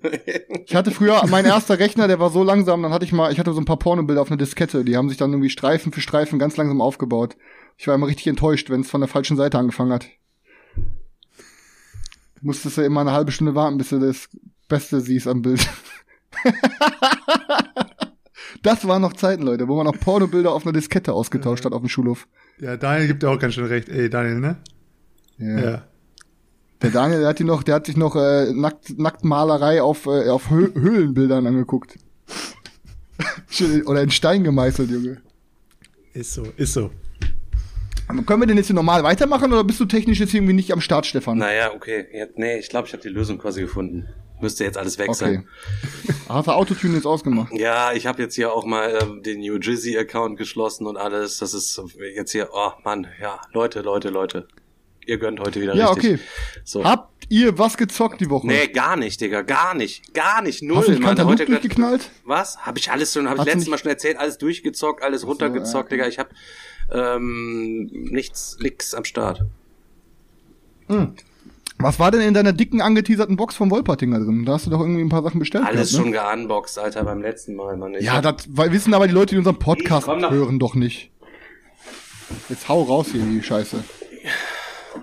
Ich 0.65 0.77
hatte 0.77 0.93
früher, 0.93 1.27
mein 1.27 1.45
erster 1.45 1.79
Rechner, 1.79 2.07
der 2.07 2.21
war 2.21 2.31
so 2.31 2.43
langsam, 2.45 2.83
dann 2.83 2.93
hatte 2.93 3.05
ich 3.05 3.13
mal, 3.13 3.33
ich 3.33 3.39
hatte 3.39 3.53
so 3.53 3.61
ein 3.61 3.65
paar 3.65 3.79
Pornobilder 3.79 4.23
auf 4.23 4.31
einer 4.31 4.39
Diskette, 4.39 4.85
die 4.85 4.97
haben 4.97 5.09
sich 5.09 5.19
dann 5.19 5.33
irgendwie 5.33 5.51
Streifen 5.51 5.93
für 5.93 6.01
Streifen 6.01 6.39
ganz 6.39 6.57
langsam 6.57 6.81
aufgebaut. 6.81 7.37
Ich 7.77 7.89
war 7.89 7.95
immer 7.95 8.07
richtig 8.07 8.29
enttäuscht, 8.29 8.71
wenn 8.71 8.83
es 8.83 8.91
von 8.91 9.01
der 9.01 9.09
falschen 9.09 9.37
Seite 9.37 9.59
angefangen 9.59 9.93
hat. 9.93 10.07
Musstest 12.41 12.79
du 12.79 12.83
immer 12.83 13.01
eine 13.01 13.13
halbe 13.13 13.33
Stunde 13.33 13.55
warten, 13.55 13.77
bis 13.77 13.91
du 13.91 13.99
das 13.99 14.29
Beste 14.69 15.01
siehst 15.01 15.27
am 15.27 15.43
Bild. 15.43 15.69
das 18.63 18.87
waren 18.87 19.03
noch 19.03 19.15
Zeiten, 19.15 19.43
Leute, 19.43 19.69
wo 19.69 19.77
man 19.77 19.87
noch 19.87 19.99
Pornobilder 19.99 20.53
auf 20.53 20.65
einer 20.65 20.73
Diskette 20.73 21.13
ausgetauscht 21.13 21.65
hat 21.65 21.73
auf 21.73 21.81
dem 21.81 21.89
Schulhof. 21.89 22.29
Ja, 22.59 22.77
Daniel 22.77 23.09
gibt 23.09 23.23
ja 23.23 23.31
auch 23.31 23.39
ganz 23.39 23.55
schön 23.55 23.65
recht. 23.65 23.89
Ey, 23.89 24.11
Daniel, 24.11 24.41
ne? 24.41 24.57
Ja. 25.39 25.61
Ja. 25.61 25.85
Der 26.83 26.91
Daniel, 26.91 27.21
der 27.21 27.29
hat, 27.29 27.39
die 27.39 27.45
noch, 27.45 27.63
der 27.63 27.77
hat 27.77 27.87
sich 27.87 27.97
noch 27.97 28.17
äh, 28.17 28.53
Nackt, 28.53 28.99
Nacktmalerei 28.99 29.81
auf, 29.83 30.07
äh, 30.07 30.29
auf 30.29 30.51
Hö 30.51 30.69
Höhlenbildern 30.75 31.47
angeguckt. 31.47 31.97
Oder 33.87 34.03
in 34.03 34.11
Stein 34.11 34.43
gemeißelt, 34.43 34.91
Junge. 34.91 35.23
Ist 36.13 36.35
so, 36.35 36.45
ist 36.57 36.73
so. 36.73 36.91
Aber 38.09 38.23
können 38.25 38.43
wir 38.43 38.47
den 38.47 38.57
jetzt 38.57 38.67
hier 38.67 38.75
normal 38.75 39.05
weitermachen 39.05 39.53
oder 39.53 39.65
bist 39.65 39.81
du 39.81 39.87
technisch 39.87 40.21
jetzt 40.21 40.35
irgendwie 40.35 40.53
nicht 40.53 40.73
am 40.73 40.81
Start, 40.81 41.07
Stefan? 41.07 41.39
naja, 41.39 41.73
okay. 41.73 42.07
Ja, 42.13 42.27
nee, 42.35 42.59
ich 42.59 42.69
glaube, 42.69 42.87
ich 42.87 42.93
habe 42.93 43.03
die 43.03 43.09
Lösung 43.09 43.39
quasi 43.39 43.63
gefunden. 43.63 44.09
Müsste 44.43 44.65
jetzt 44.65 44.77
alles 44.77 44.99
weg 44.99 45.09
Okay. 45.09 45.19
sein. 45.19 45.49
Hast 46.29 46.49
du 46.49 46.53
Autotune 46.53 46.97
jetzt 46.97 47.07
ausgemacht? 47.07 47.53
Ja, 47.55 47.93
ich 47.93 48.07
habe 48.07 48.21
jetzt 48.23 48.35
hier 48.35 48.53
auch 48.53 48.65
mal 48.67 48.99
ähm, 49.01 49.23
den 49.23 49.41
New 49.41 49.59
Jersey 49.59 49.97
Account 49.97 50.37
geschlossen 50.37 50.87
und 50.87 50.97
alles. 50.97 51.39
Das 51.39 51.55
ist 51.55 51.81
jetzt 52.15 52.33
hier, 52.33 52.51
oh 52.53 52.73
Mann, 52.85 53.07
ja, 53.21 53.41
Leute, 53.53 53.81
Leute, 53.81 54.09
Leute. 54.11 54.49
Ihr 55.07 55.19
gönnt 55.19 55.41
heute 55.41 55.61
wieder 55.61 55.75
Ja, 55.75 55.91
richtig. 55.91 56.15
okay. 56.15 56.23
So. 56.65 56.85
Habt 56.85 57.27
ihr 57.29 57.59
was 57.59 57.77
gezockt 57.77 58.21
die 58.21 58.31
Woche? 58.31 58.47
Nee, 58.47 58.69
gar 58.69 58.97
nicht, 58.97 59.21
Digga, 59.21 59.43
gar 59.43 59.75
nicht. 59.75 60.15
Gar 60.15 60.43
nicht, 60.43 60.63
null, 60.63 60.79
Hast 60.79 60.89
du 60.89 60.99
Mann. 61.01 61.25
Heute 61.25 61.45
durchgeknallt? 61.45 62.11
Was? 62.25 62.59
Habe 62.59 62.79
ich 62.79 62.91
alles 62.91 63.13
schon, 63.13 63.29
habe 63.29 63.41
ich 63.41 63.45
letztes 63.47 63.69
Mal 63.69 63.79
schon 63.79 63.91
erzählt, 63.91 64.17
alles 64.17 64.39
durchgezockt, 64.39 65.03
alles 65.03 65.27
runtergezockt, 65.27 65.91
ja, 65.93 65.97
okay. 65.99 66.09
Digga. 66.09 66.09
Ich 66.09 66.19
habe 66.19 66.31
ähm, 66.93 67.89
nichts, 67.93 68.59
nix 68.61 68.95
am 68.95 69.05
Start. 69.05 69.43
Was 71.83 71.99
war 71.99 72.11
denn 72.11 72.21
in 72.21 72.35
deiner 72.35 72.53
dicken 72.53 72.81
angeteaserten 72.81 73.37
Box 73.37 73.57
vom 73.57 73.71
Wolpertinger 73.71 74.19
drin? 74.21 74.45
Da 74.45 74.53
hast 74.53 74.67
du 74.67 74.71
doch 74.71 74.81
irgendwie 74.81 75.03
ein 75.03 75.09
paar 75.09 75.23
Sachen 75.23 75.39
bestellt. 75.39 75.65
Alles 75.67 75.91
gehabt, 75.93 76.07
ne? 76.07 76.13
schon 76.19 76.25
geunboxed, 76.31 76.79
Alter, 76.79 77.05
beim 77.05 77.21
letzten 77.23 77.55
Mal, 77.55 77.77
Mann. 77.77 77.95
Ich 77.95 78.05
Ja, 78.05 78.15
hab- 78.15 78.23
das 78.23 78.47
weil 78.51 78.73
wissen 78.73 78.95
aber 78.95 79.07
die 79.07 79.15
Leute, 79.15 79.35
die 79.35 79.39
unseren 79.39 79.59
Podcast 79.59 80.07
komm 80.07 80.29
hören, 80.31 80.59
doch 80.59 80.75
nicht. 80.75 81.11
Jetzt 82.49 82.69
hau 82.69 82.83
raus 82.83 83.09
hier, 83.13 83.23
die 83.23 83.43
Scheiße. 83.43 83.83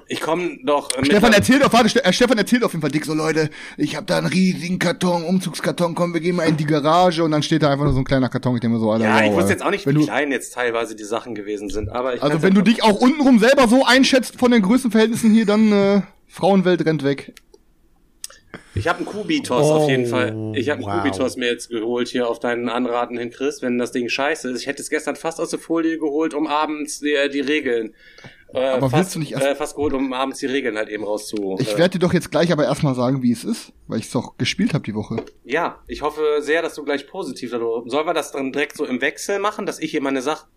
ich 0.08 0.22
komme 0.22 0.58
doch. 0.64 0.90
äh, 0.98 1.06
Stefan 1.06 1.34
erzählt 1.34 1.64
auf, 1.64 1.74
warte, 1.74 2.04
äh, 2.04 2.14
Stefan 2.14 2.38
erzählt 2.38 2.64
auf 2.64 2.72
jeden 2.72 2.82
Fall 2.82 2.92
dick 2.92 3.06
so, 3.06 3.14
Leute, 3.14 3.50
ich 3.78 3.96
habe 3.96 4.06
da 4.06 4.18
einen 4.18 4.28
riesigen 4.28 4.80
Karton, 4.80 5.24
Umzugskarton, 5.24 5.96
komm, 5.96 6.14
wir 6.14 6.22
gehen 6.22 6.36
mal 6.36 6.44
in 6.48 6.58
die 6.58 6.66
Garage 6.66 7.24
und 7.24 7.32
dann 7.32 7.44
steht 7.44 7.62
da 7.64 7.72
einfach 7.72 7.86
nur 7.86 7.94
so 7.94 8.00
ein 8.00 8.06
kleiner 8.06 8.30
Karton, 8.30 8.56
ich 8.56 8.62
denke 8.62 8.76
mir 8.78 8.80
so, 8.82 8.92
Alter, 8.92 9.06
Ja, 9.06 9.16
wow, 9.20 9.24
ich 9.30 9.34
wusste 9.34 9.52
jetzt 9.52 9.64
auch 9.64 9.72
nicht, 9.72 9.86
wie 9.86 9.94
du, 9.94 10.04
klein 10.06 10.32
jetzt 10.32 10.54
teilweise 10.54 10.96
die 10.96 11.04
Sachen 11.04 11.36
gewesen 11.36 11.70
sind, 11.70 11.90
aber 11.90 12.16
ich 12.16 12.24
Also 12.24 12.42
wenn 12.42 12.54
du 12.54 12.62
dich 12.62 12.84
auch 12.84 13.00
untenrum 13.00 13.40
selber 13.40 13.68
so 13.68 13.86
einschätzt 13.86 14.40
von 14.40 14.52
den 14.52 14.62
Größenverhältnissen 14.62 15.32
hier, 15.34 15.46
dann 15.46 15.72
äh, 15.72 16.02
Frauenwelt 16.30 16.86
rennt 16.86 17.04
weg. 17.04 17.34
Ich 18.74 18.88
habe 18.88 18.98
einen 19.00 19.06
Kubitos 19.08 19.66
Oh, 19.68 19.74
auf 19.74 19.90
jeden 19.90 20.06
Fall. 20.06 20.54
Ich 20.56 20.70
habe 20.70 20.82
einen 20.84 20.90
wow. 20.92 21.04
Kubitos 21.04 21.36
mir 21.38 21.48
jetzt 21.48 21.70
geholt 21.70 22.08
hier 22.08 22.28
auf 22.30 22.40
deinen 22.40 22.70
Anraten 22.70 23.18
hin, 23.18 23.30
Chris, 23.30 23.62
wenn 23.62 23.78
das 23.78 23.92
Ding 23.92 24.10
scheiße 24.10 24.50
ist. 24.50 24.62
Ich 24.62 24.68
hätte 24.68 24.82
es 24.82 24.90
gestern 24.90 25.16
fast 25.16 25.40
aus 25.40 25.50
der 25.50 25.60
Folie 25.60 25.98
geholt, 26.00 26.34
um 26.34 26.48
abends 26.48 27.00
die, 27.00 27.16
die 27.32 27.42
Regeln. 27.42 27.94
Äh, 28.54 28.60
Aber 28.70 28.90
fast, 28.90 28.96
willst 28.96 29.16
du 29.16 29.20
nicht 29.20 29.32
erst- 29.34 29.46
äh, 29.46 29.56
fast 29.56 29.76
geholt, 29.76 29.94
um 29.94 30.14
abends 30.14 30.40
die 30.40 30.48
Regeln 30.48 30.78
halt 30.78 30.90
eben 30.90 31.04
rauszu. 31.04 31.58
Ich 31.60 31.74
äh, 31.74 31.78
werde 31.78 31.98
dir 31.98 32.00
doch 32.00 32.14
jetzt 32.14 32.32
gleich 32.32 32.52
aber 32.52 32.64
erstmal 32.64 32.96
sagen, 32.96 33.22
wie 33.22 33.32
es 33.32 33.44
ist, 33.44 33.74
weil 33.88 34.00
ich 34.00 34.06
es 34.06 34.12
doch 34.12 34.38
gespielt 34.38 34.74
habe 34.74 34.84
die 34.84 34.96
Woche. 34.96 35.18
Ja, 35.44 35.80
ich 35.88 36.02
hoffe 36.02 36.22
sehr, 36.40 36.62
dass 36.64 36.74
du 36.76 36.84
gleich 36.84 37.06
positiv 37.08 37.52
darüber. 37.52 37.84
Sollen 37.88 38.08
wir 38.08 38.14
das 38.16 38.32
dann 38.32 38.52
direkt 38.52 38.78
so 38.78 38.86
im 38.86 39.02
Wechsel 39.02 39.38
machen, 39.40 39.66
dass 39.68 39.78
ich 39.80 39.92
hier 39.92 40.02
meine 40.02 40.22
Sach 40.22 40.48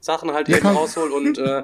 Sachen 0.00 0.32
halt 0.32 0.48
Ja, 0.48 0.58
eben 0.58 0.66
raushol 0.66 1.10
und 1.12 1.38
äh, 1.38 1.62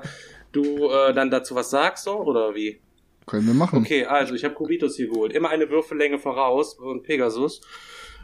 du 0.52 0.88
äh, 0.90 1.12
dann 1.14 1.30
dazu 1.30 1.54
was 1.54 1.70
sagst, 1.70 2.04
so 2.04 2.16
oder 2.20 2.54
wie? 2.54 2.80
Können 3.26 3.46
wir 3.46 3.55
machen. 3.55 3.81
Okay, 3.81 4.05
also 4.05 4.34
ich 4.34 4.44
habe 4.44 4.55
Kubitus 4.55 4.96
hier 4.96 5.08
geholt. 5.08 5.32
Immer 5.32 5.50
eine 5.50 5.69
Würfellänge 5.69 6.19
voraus 6.19 6.75
und 6.75 7.02
Pegasus. 7.02 7.61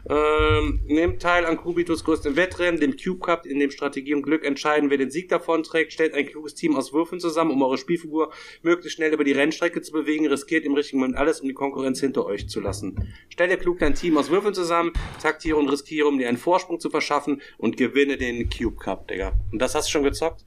Ähm, 0.09 0.81
nehmt 0.85 1.21
teil 1.21 1.45
an 1.45 1.55
Kubitus 1.55 2.03
größten 2.03 2.35
Wettrennen, 2.35 2.79
dem 2.79 2.97
Cube 2.97 3.19
Cup, 3.19 3.45
in 3.45 3.59
dem 3.59 3.71
Strategie 3.71 4.13
und 4.13 4.23
Glück 4.23 4.43
entscheiden, 4.43 4.89
wer 4.89 4.97
den 4.97 5.11
Sieg 5.11 5.29
davon 5.29 5.63
trägt. 5.63 5.93
Stellt 5.93 6.13
ein 6.13 6.25
kluges 6.25 6.55
Team 6.55 6.75
aus 6.75 6.91
Würfeln 6.91 7.21
zusammen, 7.21 7.51
um 7.51 7.61
eure 7.61 7.77
Spielfigur 7.77 8.31
möglichst 8.63 8.97
schnell 8.97 9.13
über 9.13 9.23
die 9.23 9.31
Rennstrecke 9.31 9.81
zu 9.81 9.93
bewegen. 9.93 10.27
Riskiert 10.27 10.65
im 10.65 10.73
richtigen 10.73 10.99
Moment 10.99 11.17
alles, 11.17 11.39
um 11.39 11.47
die 11.47 11.53
Konkurrenz 11.53 12.01
hinter 12.01 12.25
euch 12.25 12.49
zu 12.49 12.59
lassen. 12.59 13.13
Stellt 13.29 13.51
ihr 13.51 13.57
klug 13.57 13.79
dein 13.79 13.95
Team 13.95 14.17
aus 14.17 14.29
Würfeln 14.29 14.53
zusammen, 14.53 14.91
taktiere 15.21 15.57
und 15.57 15.69
riskiere, 15.69 16.07
um 16.07 16.17
dir 16.17 16.27
einen 16.27 16.37
Vorsprung 16.37 16.79
zu 16.79 16.89
verschaffen 16.89 17.41
und 17.57 17.77
gewinne 17.77 18.17
den 18.17 18.49
Cube 18.49 18.77
Cup, 18.77 19.07
Digga. 19.07 19.33
Und 19.51 19.61
das 19.61 19.73
hast 19.75 19.87
du 19.87 19.91
schon 19.91 20.03
gezockt? 20.03 20.45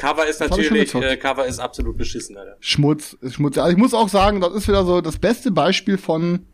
Cover 0.00 0.26
ist 0.26 0.40
natürlich, 0.40 0.94
äh, 0.94 1.18
Cover 1.18 1.46
ist 1.46 1.58
absolut 1.58 1.98
beschissen, 1.98 2.34
Alter. 2.38 2.56
Schmutz, 2.60 3.18
ist 3.20 3.34
Schmutz. 3.34 3.58
Also 3.58 3.70
ich 3.70 3.76
muss 3.76 3.92
auch 3.92 4.08
sagen, 4.08 4.40
das 4.40 4.54
ist 4.54 4.66
wieder 4.66 4.86
so 4.86 5.02
das 5.02 5.18
beste 5.18 5.50
Beispiel 5.50 5.98
von 5.98 6.46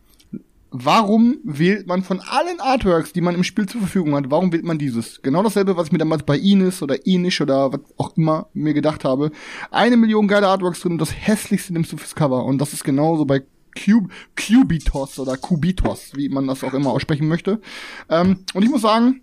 warum 0.69 1.37
wählt 1.45 1.87
man 1.87 2.03
von 2.03 2.19
allen 2.19 2.59
Artworks, 2.59 3.13
die 3.13 3.21
man 3.21 3.35
im 3.35 3.45
Spiel 3.45 3.65
zur 3.65 3.79
Verfügung 3.79 4.15
hat, 4.15 4.29
warum 4.29 4.51
wählt 4.51 4.65
man 4.65 4.77
dieses? 4.77 5.21
Genau 5.21 5.43
dasselbe, 5.43 5.77
was 5.77 5.87
ich 5.87 5.91
mir 5.93 5.97
damals 5.97 6.23
bei 6.23 6.37
Ines 6.37 6.81
oder 6.81 7.05
Inish 7.05 7.39
oder 7.39 7.71
was 7.71 7.79
auch 7.95 8.17
immer 8.17 8.49
mir 8.53 8.73
gedacht 8.73 9.05
habe. 9.05 9.31
Eine 9.71 9.95
Million 9.95 10.27
geile 10.27 10.49
Artworks 10.49 10.81
drin, 10.81 10.97
das 10.97 11.13
hässlichste 11.13 11.71
nimmst 11.71 11.93
du 11.93 11.97
fürs 11.97 12.15
Cover. 12.15 12.43
Und 12.43 12.57
das 12.57 12.73
ist 12.73 12.83
genauso 12.83 13.23
bei 13.23 13.43
Cube, 13.81 14.09
Cubitos 14.35 15.19
oder 15.19 15.37
Cubitos, 15.37 16.11
wie 16.15 16.27
man 16.27 16.47
das 16.47 16.65
auch 16.65 16.73
immer 16.73 16.89
aussprechen 16.89 17.29
möchte. 17.29 17.61
Ähm, 18.09 18.43
und 18.53 18.63
ich 18.63 18.69
muss 18.69 18.81
sagen, 18.81 19.21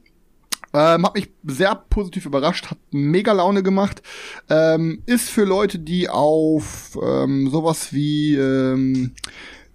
ähm, 0.74 1.06
hat 1.06 1.14
mich 1.14 1.30
sehr 1.44 1.74
positiv 1.74 2.26
überrascht, 2.26 2.70
hat 2.70 2.78
mega 2.90 3.32
Laune 3.32 3.62
gemacht. 3.62 4.02
Ähm, 4.50 5.02
ist 5.06 5.30
für 5.30 5.44
Leute, 5.44 5.78
die 5.78 6.08
auf 6.08 6.98
ähm, 7.00 7.48
sowas 7.48 7.92
wie, 7.92 8.34
ähm, 8.34 9.12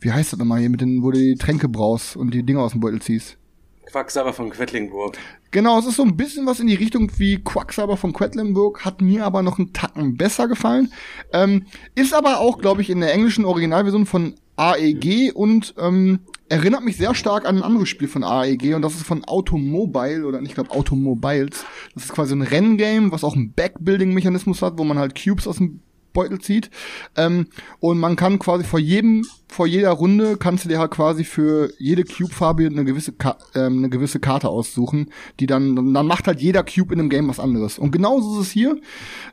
wie 0.02 0.12
heißt 0.12 0.34
das 0.34 0.40
nochmal 0.40 0.60
hier, 0.60 0.70
mit 0.70 0.82
den, 0.82 1.02
wo 1.02 1.12
du 1.12 1.18
die 1.18 1.36
Tränke 1.36 1.70
brauchst 1.70 2.18
und 2.18 2.34
die 2.34 2.44
Dinger 2.44 2.62
aus 2.62 2.74
dem 2.74 2.82
Beutel 2.82 3.02
ziehst. 3.02 3.38
Quacksalber 3.86 4.34
von 4.34 4.50
Quedlinburg. 4.52 5.18
Genau, 5.52 5.80
es 5.80 5.88
ist 5.88 5.96
so 5.96 6.04
ein 6.04 6.16
bisschen 6.16 6.46
was 6.46 6.60
in 6.60 6.68
die 6.68 6.76
Richtung 6.76 7.12
wie 7.18 7.44
Quacksalber 7.44 7.98
von 7.98 8.14
Quedlinburg, 8.14 8.86
hat 8.86 9.02
mir 9.02 9.26
aber 9.26 9.42
noch 9.42 9.58
einen 9.58 9.74
Tacken 9.74 10.16
besser 10.16 10.48
gefallen. 10.48 10.94
Ähm, 11.34 11.66
ist 11.96 12.14
aber 12.14 12.40
auch, 12.40 12.60
glaube 12.60 12.82
ich, 12.82 12.90
in 12.90 13.00
der 13.00 13.14
englischen 13.14 13.46
Originalversion 13.46 14.06
von 14.06 14.36
AEG 14.58 15.32
und 15.34 15.74
ähm, 15.80 16.20
erinnert 16.50 16.84
mich 16.84 16.98
sehr 16.98 17.16
stark 17.16 17.48
an 17.48 17.58
ein 17.58 17.64
anderes 17.64 17.90
Spiel 17.90 18.08
von 18.08 18.24
AEG 18.24 18.74
und 18.76 18.82
das 18.82 18.96
ist 18.96 19.06
von 19.06 19.24
Automobile 19.24 20.26
oder 20.26 20.42
ich 20.42 20.54
glaube 20.54 20.72
Automobiles. 20.72 21.64
Das 21.94 22.06
ist 22.06 22.14
quasi 22.14 22.34
ein 22.34 22.42
Renngame, 22.42 23.12
was 23.12 23.24
auch 23.24 23.36
einen 23.36 23.54
Backbuilding-Mechanismus 23.54 24.62
hat, 24.62 24.78
wo 24.78 24.84
man 24.84 24.98
halt 24.98 25.22
Cubes 25.22 25.48
aus 25.48 25.58
dem 25.58 25.82
Beutel 26.14 26.40
zieht. 26.40 26.70
Ähm, 27.16 27.48
und 27.80 28.00
man 28.00 28.16
kann 28.16 28.40
quasi 28.40 28.64
vor 28.64 28.80
jedem, 28.80 29.26
vor 29.48 29.68
jeder 29.68 29.92
Runde 29.92 30.38
kannst 30.38 30.66
du 30.66 30.70
dir 30.70 30.80
halt 30.80 30.92
quasi 30.92 31.24
für 31.24 31.72
jede 31.78 32.04
Cube-Farbe 32.04 32.66
eine 32.66 32.86
gewisse, 32.86 33.14
Ka 33.14 33.38
ähm, 33.56 33.80
eine 33.80 33.90
gewisse 33.90 34.20
Karte 34.20 34.50
aussuchen, 34.50 35.12
die 35.40 35.46
dann, 35.46 35.94
dann 35.94 36.06
macht 36.06 36.28
halt 36.28 36.42
jeder 36.42 36.64
Cube 36.64 36.94
in 36.94 37.00
einem 37.00 37.10
Game 37.10 37.28
was 37.28 37.40
anderes. 37.40 37.80
Und 37.80 37.92
genauso 37.92 38.40
ist 38.40 38.48
es 38.48 38.52
hier. 38.52 38.80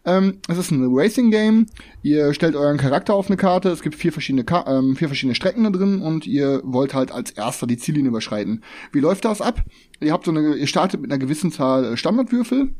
Ähm, 0.04 0.38
es 0.48 0.58
ist 0.58 0.70
ein 0.70 0.86
Racing-Game. 0.90 1.66
Ihr 2.02 2.32
stellt 2.34 2.56
euren 2.56 2.78
Charakter 2.78 3.14
auf 3.14 3.28
eine 3.28 3.36
Karte. 3.36 3.70
Es 3.70 3.82
gibt 3.82 3.94
vier 3.94 4.12
verschiedene, 4.12 4.44
Ka 4.44 4.64
ähm, 4.68 4.96
vier 4.96 5.08
verschiedene 5.08 5.34
Strecken 5.34 5.64
da 5.64 5.70
drin 5.70 6.00
und 6.00 6.26
ihr 6.26 6.60
wollt 6.64 6.94
halt 6.94 7.12
als 7.12 7.30
erster 7.30 7.66
die 7.66 7.76
Ziellinie 7.76 8.10
überschreiten. 8.10 8.62
Wie 8.92 9.00
läuft 9.00 9.24
das 9.24 9.40
ab? 9.40 9.62
Ihr 10.00 10.12
habt 10.12 10.24
so 10.24 10.30
eine, 10.30 10.54
ihr 10.54 10.66
startet 10.66 11.00
mit 11.00 11.10
einer 11.10 11.18
gewissen 11.18 11.50
Zahl 11.50 11.96
Standardwürfel 11.96 12.74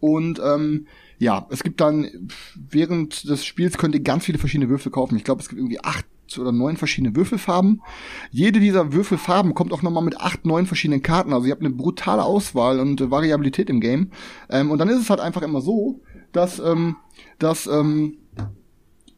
und 0.00 0.40
ähm, 0.44 0.86
ja, 1.18 1.46
es 1.50 1.62
gibt 1.62 1.80
dann 1.80 2.28
während 2.54 3.28
des 3.28 3.44
Spiels 3.44 3.76
könnt 3.76 3.94
ihr 3.94 4.00
ganz 4.00 4.24
viele 4.24 4.38
verschiedene 4.38 4.70
Würfel 4.70 4.90
kaufen. 4.90 5.16
Ich 5.16 5.24
glaube, 5.24 5.42
es 5.42 5.48
gibt 5.48 5.58
irgendwie 5.58 5.80
acht 5.80 6.06
oder 6.38 6.52
neun 6.52 6.76
verschiedene 6.76 7.14
Würfelfarben. 7.16 7.82
Jede 8.30 8.60
dieser 8.60 8.92
Würfelfarben 8.92 9.54
kommt 9.54 9.72
auch 9.72 9.82
nochmal 9.82 10.04
mit 10.04 10.20
acht, 10.20 10.46
neun 10.46 10.66
verschiedenen 10.66 11.02
Karten. 11.02 11.32
Also 11.32 11.46
ihr 11.46 11.52
habt 11.52 11.62
eine 11.62 11.74
brutale 11.74 12.22
Auswahl 12.22 12.80
und 12.80 13.00
äh, 13.00 13.10
Variabilität 13.10 13.68
im 13.68 13.80
Game. 13.80 14.12
Ähm, 14.48 14.70
und 14.70 14.78
dann 14.78 14.88
ist 14.88 15.00
es 15.00 15.10
halt 15.10 15.20
einfach 15.20 15.42
immer 15.42 15.60
so, 15.60 16.00
dass, 16.32 16.58
ähm, 16.58 16.96
dass, 17.38 17.66
ähm, 17.66 18.18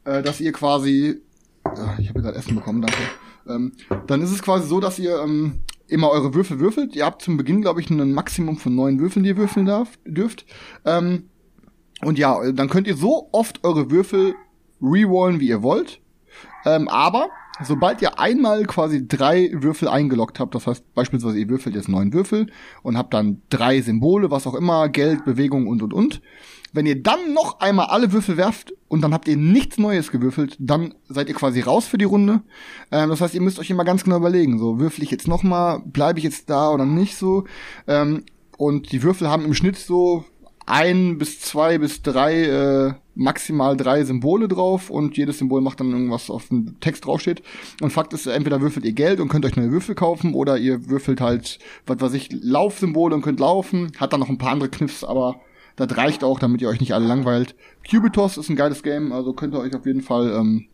äh, 0.04 0.22
dass 0.22 0.40
ihr 0.40 0.52
quasi, 0.52 1.20
äh, 1.64 2.00
ich 2.00 2.08
habe 2.08 2.22
gerade 2.22 2.36
Essen 2.36 2.56
bekommen, 2.56 2.82
danke. 2.82 3.02
Ähm, 3.48 3.72
dann 4.06 4.22
ist 4.22 4.30
es 4.30 4.42
quasi 4.42 4.66
so, 4.66 4.80
dass 4.80 4.98
ihr 4.98 5.20
ähm, 5.20 5.60
immer 5.92 6.10
eure 6.10 6.34
Würfel 6.34 6.60
würfelt. 6.60 6.96
Ihr 6.96 7.04
habt 7.04 7.22
zum 7.22 7.36
Beginn, 7.36 7.62
glaube 7.62 7.80
ich, 7.80 7.90
ein 7.90 8.12
Maximum 8.12 8.56
von 8.56 8.74
neun 8.74 8.98
Würfeln, 8.98 9.22
die 9.22 9.30
ihr 9.30 9.36
würfeln 9.36 9.66
darf, 9.66 9.98
dürft. 10.04 10.46
Ähm, 10.84 11.24
und 12.02 12.18
ja, 12.18 12.50
dann 12.52 12.68
könnt 12.68 12.86
ihr 12.86 12.96
so 12.96 13.28
oft 13.32 13.62
eure 13.64 13.90
Würfel 13.90 14.34
rerollen, 14.80 15.40
wie 15.40 15.48
ihr 15.48 15.62
wollt. 15.62 16.00
Ähm, 16.64 16.88
aber 16.88 17.28
sobald 17.62 18.02
ihr 18.02 18.18
einmal 18.18 18.64
quasi 18.64 19.06
drei 19.06 19.50
Würfel 19.52 19.88
eingeloggt 19.88 20.40
habt, 20.40 20.54
das 20.54 20.66
heißt 20.66 20.94
beispielsweise 20.94 21.38
ihr 21.38 21.48
würfelt 21.48 21.74
jetzt 21.74 21.88
neun 21.88 22.12
Würfel 22.12 22.46
und 22.82 22.96
habt 22.96 23.14
dann 23.14 23.42
drei 23.50 23.80
Symbole, 23.80 24.30
was 24.30 24.46
auch 24.46 24.54
immer, 24.54 24.88
Geld, 24.88 25.24
Bewegung 25.24 25.66
und 25.68 25.82
und 25.82 25.92
und. 25.92 26.22
Wenn 26.72 26.86
ihr 26.86 27.02
dann 27.02 27.34
noch 27.34 27.60
einmal 27.60 27.86
alle 27.86 28.12
Würfel 28.12 28.36
werft 28.36 28.72
und 28.88 29.02
dann 29.02 29.12
habt 29.12 29.28
ihr 29.28 29.36
nichts 29.36 29.78
Neues 29.78 30.10
gewürfelt, 30.10 30.56
dann 30.58 30.94
seid 31.08 31.28
ihr 31.28 31.34
quasi 31.34 31.60
raus 31.60 31.86
für 31.86 31.98
die 31.98 32.04
Runde. 32.04 32.42
Ähm, 32.90 33.10
das 33.10 33.20
heißt, 33.20 33.34
ihr 33.34 33.42
müsst 33.42 33.58
euch 33.58 33.70
immer 33.70 33.84
ganz 33.84 34.04
genau 34.04 34.16
überlegen, 34.16 34.58
so 34.58 34.78
würfel 34.78 35.04
ich 35.04 35.10
jetzt 35.10 35.28
noch 35.28 35.42
mal, 35.42 35.80
bleibe 35.84 36.18
ich 36.18 36.24
jetzt 36.24 36.48
da 36.48 36.70
oder 36.70 36.86
nicht 36.86 37.16
so. 37.16 37.44
Ähm, 37.86 38.24
und 38.56 38.92
die 38.92 39.02
Würfel 39.02 39.28
haben 39.28 39.44
im 39.44 39.54
Schnitt 39.54 39.76
so 39.76 40.24
ein 40.66 41.18
bis 41.18 41.40
zwei 41.40 41.78
bis 41.78 42.02
drei, 42.02 42.44
äh, 42.44 42.94
maximal 43.14 43.76
drei 43.76 44.04
Symbole 44.04 44.48
drauf 44.48 44.90
und 44.90 45.16
jedes 45.16 45.38
Symbol 45.38 45.60
macht 45.60 45.80
dann 45.80 45.92
irgendwas 45.92 46.30
auf 46.30 46.48
dem 46.48 46.78
Text 46.80 47.04
draufsteht. 47.04 47.42
Und 47.80 47.90
Fakt 47.90 48.12
ist, 48.12 48.26
entweder 48.26 48.60
würfelt 48.60 48.86
ihr 48.86 48.92
Geld 48.92 49.20
und 49.20 49.28
könnt 49.28 49.44
euch 49.44 49.56
neue 49.56 49.72
Würfel 49.72 49.94
kaufen 49.94 50.34
oder 50.34 50.56
ihr 50.56 50.88
würfelt 50.88 51.20
halt, 51.20 51.58
was 51.86 52.00
weiß 52.00 52.14
ich, 52.14 52.30
Laufsymbole 52.30 53.14
und 53.14 53.22
könnt 53.22 53.40
laufen. 53.40 53.92
Hat 53.98 54.12
dann 54.12 54.20
noch 54.20 54.28
ein 54.28 54.38
paar 54.38 54.52
andere 54.52 54.70
Kniffs, 54.70 55.04
aber 55.04 55.40
das 55.76 55.96
reicht 55.96 56.24
auch, 56.24 56.38
damit 56.38 56.60
ihr 56.62 56.68
euch 56.68 56.80
nicht 56.80 56.94
alle 56.94 57.06
langweilt. 57.06 57.54
Cubitos 57.88 58.36
ist 58.36 58.48
ein 58.48 58.56
geiles 58.56 58.82
Game, 58.82 59.12
also 59.12 59.32
könnt 59.32 59.54
ihr 59.54 59.60
euch 59.60 59.74
auf 59.74 59.86
jeden 59.86 60.02
Fall 60.02 60.32
ähm, 60.32 60.66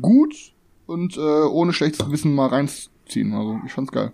gut 0.00 0.52
und 0.86 1.16
äh, 1.16 1.20
ohne 1.20 1.72
schlechtes 1.72 2.04
Gewissen 2.04 2.34
mal 2.34 2.48
reinziehen. 2.48 3.32
Also 3.32 3.60
ich 3.64 3.72
fand's 3.72 3.92
geil. 3.92 4.12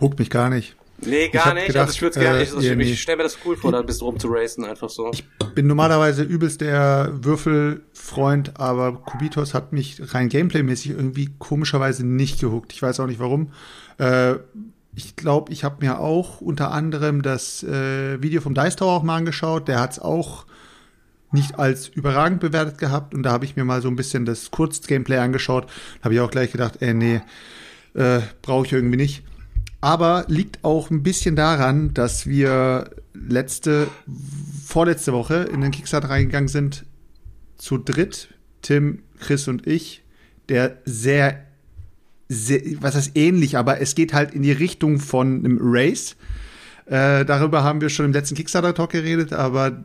Huckt 0.00 0.18
mich 0.18 0.30
gar 0.30 0.50
nicht. 0.50 0.76
Nee, 0.98 1.26
Ich 1.26 1.32
gar 1.32 1.52
nicht. 1.52 1.66
gedacht, 1.66 1.88
also 1.88 1.94
ich 1.94 2.02
würde 2.02 2.20
gerne 2.20 2.38
äh, 2.38 2.40
nicht. 2.40 2.54
Also 2.54 2.70
ich 2.70 2.76
nee. 2.76 2.84
ich 2.84 3.02
stelle 3.02 3.18
mir 3.18 3.22
das 3.24 3.38
cool 3.44 3.56
vor, 3.56 3.72
da 3.72 3.82
bist 3.82 4.00
du 4.00 4.06
rum 4.06 4.18
zu 4.18 4.28
racen, 4.28 4.64
einfach 4.64 4.88
so. 4.88 5.10
bin 5.54 5.66
normalerweise 5.66 6.22
übelst 6.22 6.60
der 6.62 7.10
Würfelfreund, 7.12 8.58
aber 8.58 8.92
Kubitos 8.92 9.52
hat 9.52 9.72
mich 9.72 10.14
rein 10.14 10.28
gameplaymäßig 10.28 10.92
irgendwie 10.92 11.30
komischerweise 11.38 12.06
nicht 12.06 12.40
gehuckt. 12.40 12.72
Ich 12.72 12.80
weiß 12.80 13.00
auch 13.00 13.06
nicht 13.06 13.20
warum. 13.20 13.52
Äh, 13.98 14.36
ich 14.96 15.14
glaube, 15.14 15.52
ich 15.52 15.62
habe 15.62 15.84
mir 15.84 16.00
auch 16.00 16.40
unter 16.40 16.72
anderem 16.72 17.20
das 17.20 17.62
äh, 17.62 18.20
Video 18.22 18.40
vom 18.40 18.54
Dice 18.54 18.76
Tower 18.76 18.94
auch 18.94 19.02
mal 19.02 19.18
angeschaut. 19.18 19.68
Der 19.68 19.78
hat 19.78 19.92
es 19.92 19.98
auch 19.98 20.46
nicht 21.32 21.58
als 21.58 21.88
überragend 21.88 22.40
bewertet 22.40 22.78
gehabt 22.78 23.14
und 23.14 23.22
da 23.22 23.30
habe 23.30 23.44
ich 23.44 23.56
mir 23.56 23.64
mal 23.64 23.82
so 23.82 23.88
ein 23.88 23.96
bisschen 23.96 24.24
das 24.24 24.50
Kurz-Gameplay 24.50 25.18
angeschaut. 25.18 25.70
Habe 26.02 26.14
ich 26.14 26.20
auch 26.20 26.30
gleich 26.30 26.50
gedacht, 26.50 26.80
äh, 26.80 26.94
nee, 26.94 27.20
äh, 27.92 28.20
brauche 28.40 28.64
ich 28.64 28.72
irgendwie 28.72 28.96
nicht. 28.96 29.22
Aber 29.82 30.24
liegt 30.28 30.64
auch 30.64 30.88
ein 30.88 31.02
bisschen 31.02 31.36
daran, 31.36 31.92
dass 31.92 32.26
wir 32.26 32.88
letzte, 33.12 33.88
vorletzte 34.64 35.12
Woche 35.12 35.46
in 35.52 35.60
den 35.60 35.72
Kickstarter 35.72 36.08
reingegangen 36.08 36.48
sind, 36.48 36.86
zu 37.58 37.76
dritt, 37.76 38.28
Tim, 38.62 39.02
Chris 39.20 39.46
und 39.46 39.66
ich, 39.66 40.04
der 40.48 40.78
sehr, 40.86 41.45
sehr, 42.28 42.60
was 42.80 42.94
heißt 42.94 43.12
ähnlich, 43.14 43.56
aber 43.56 43.80
es 43.80 43.94
geht 43.94 44.12
halt 44.12 44.34
in 44.34 44.42
die 44.42 44.52
Richtung 44.52 44.98
von 44.98 45.38
einem 45.38 45.58
Race. 45.60 46.16
Äh, 46.86 47.24
darüber 47.24 47.62
haben 47.64 47.80
wir 47.80 47.88
schon 47.88 48.06
im 48.06 48.12
letzten 48.12 48.34
Kickstarter-Talk 48.34 48.90
geredet, 48.90 49.32
aber 49.32 49.84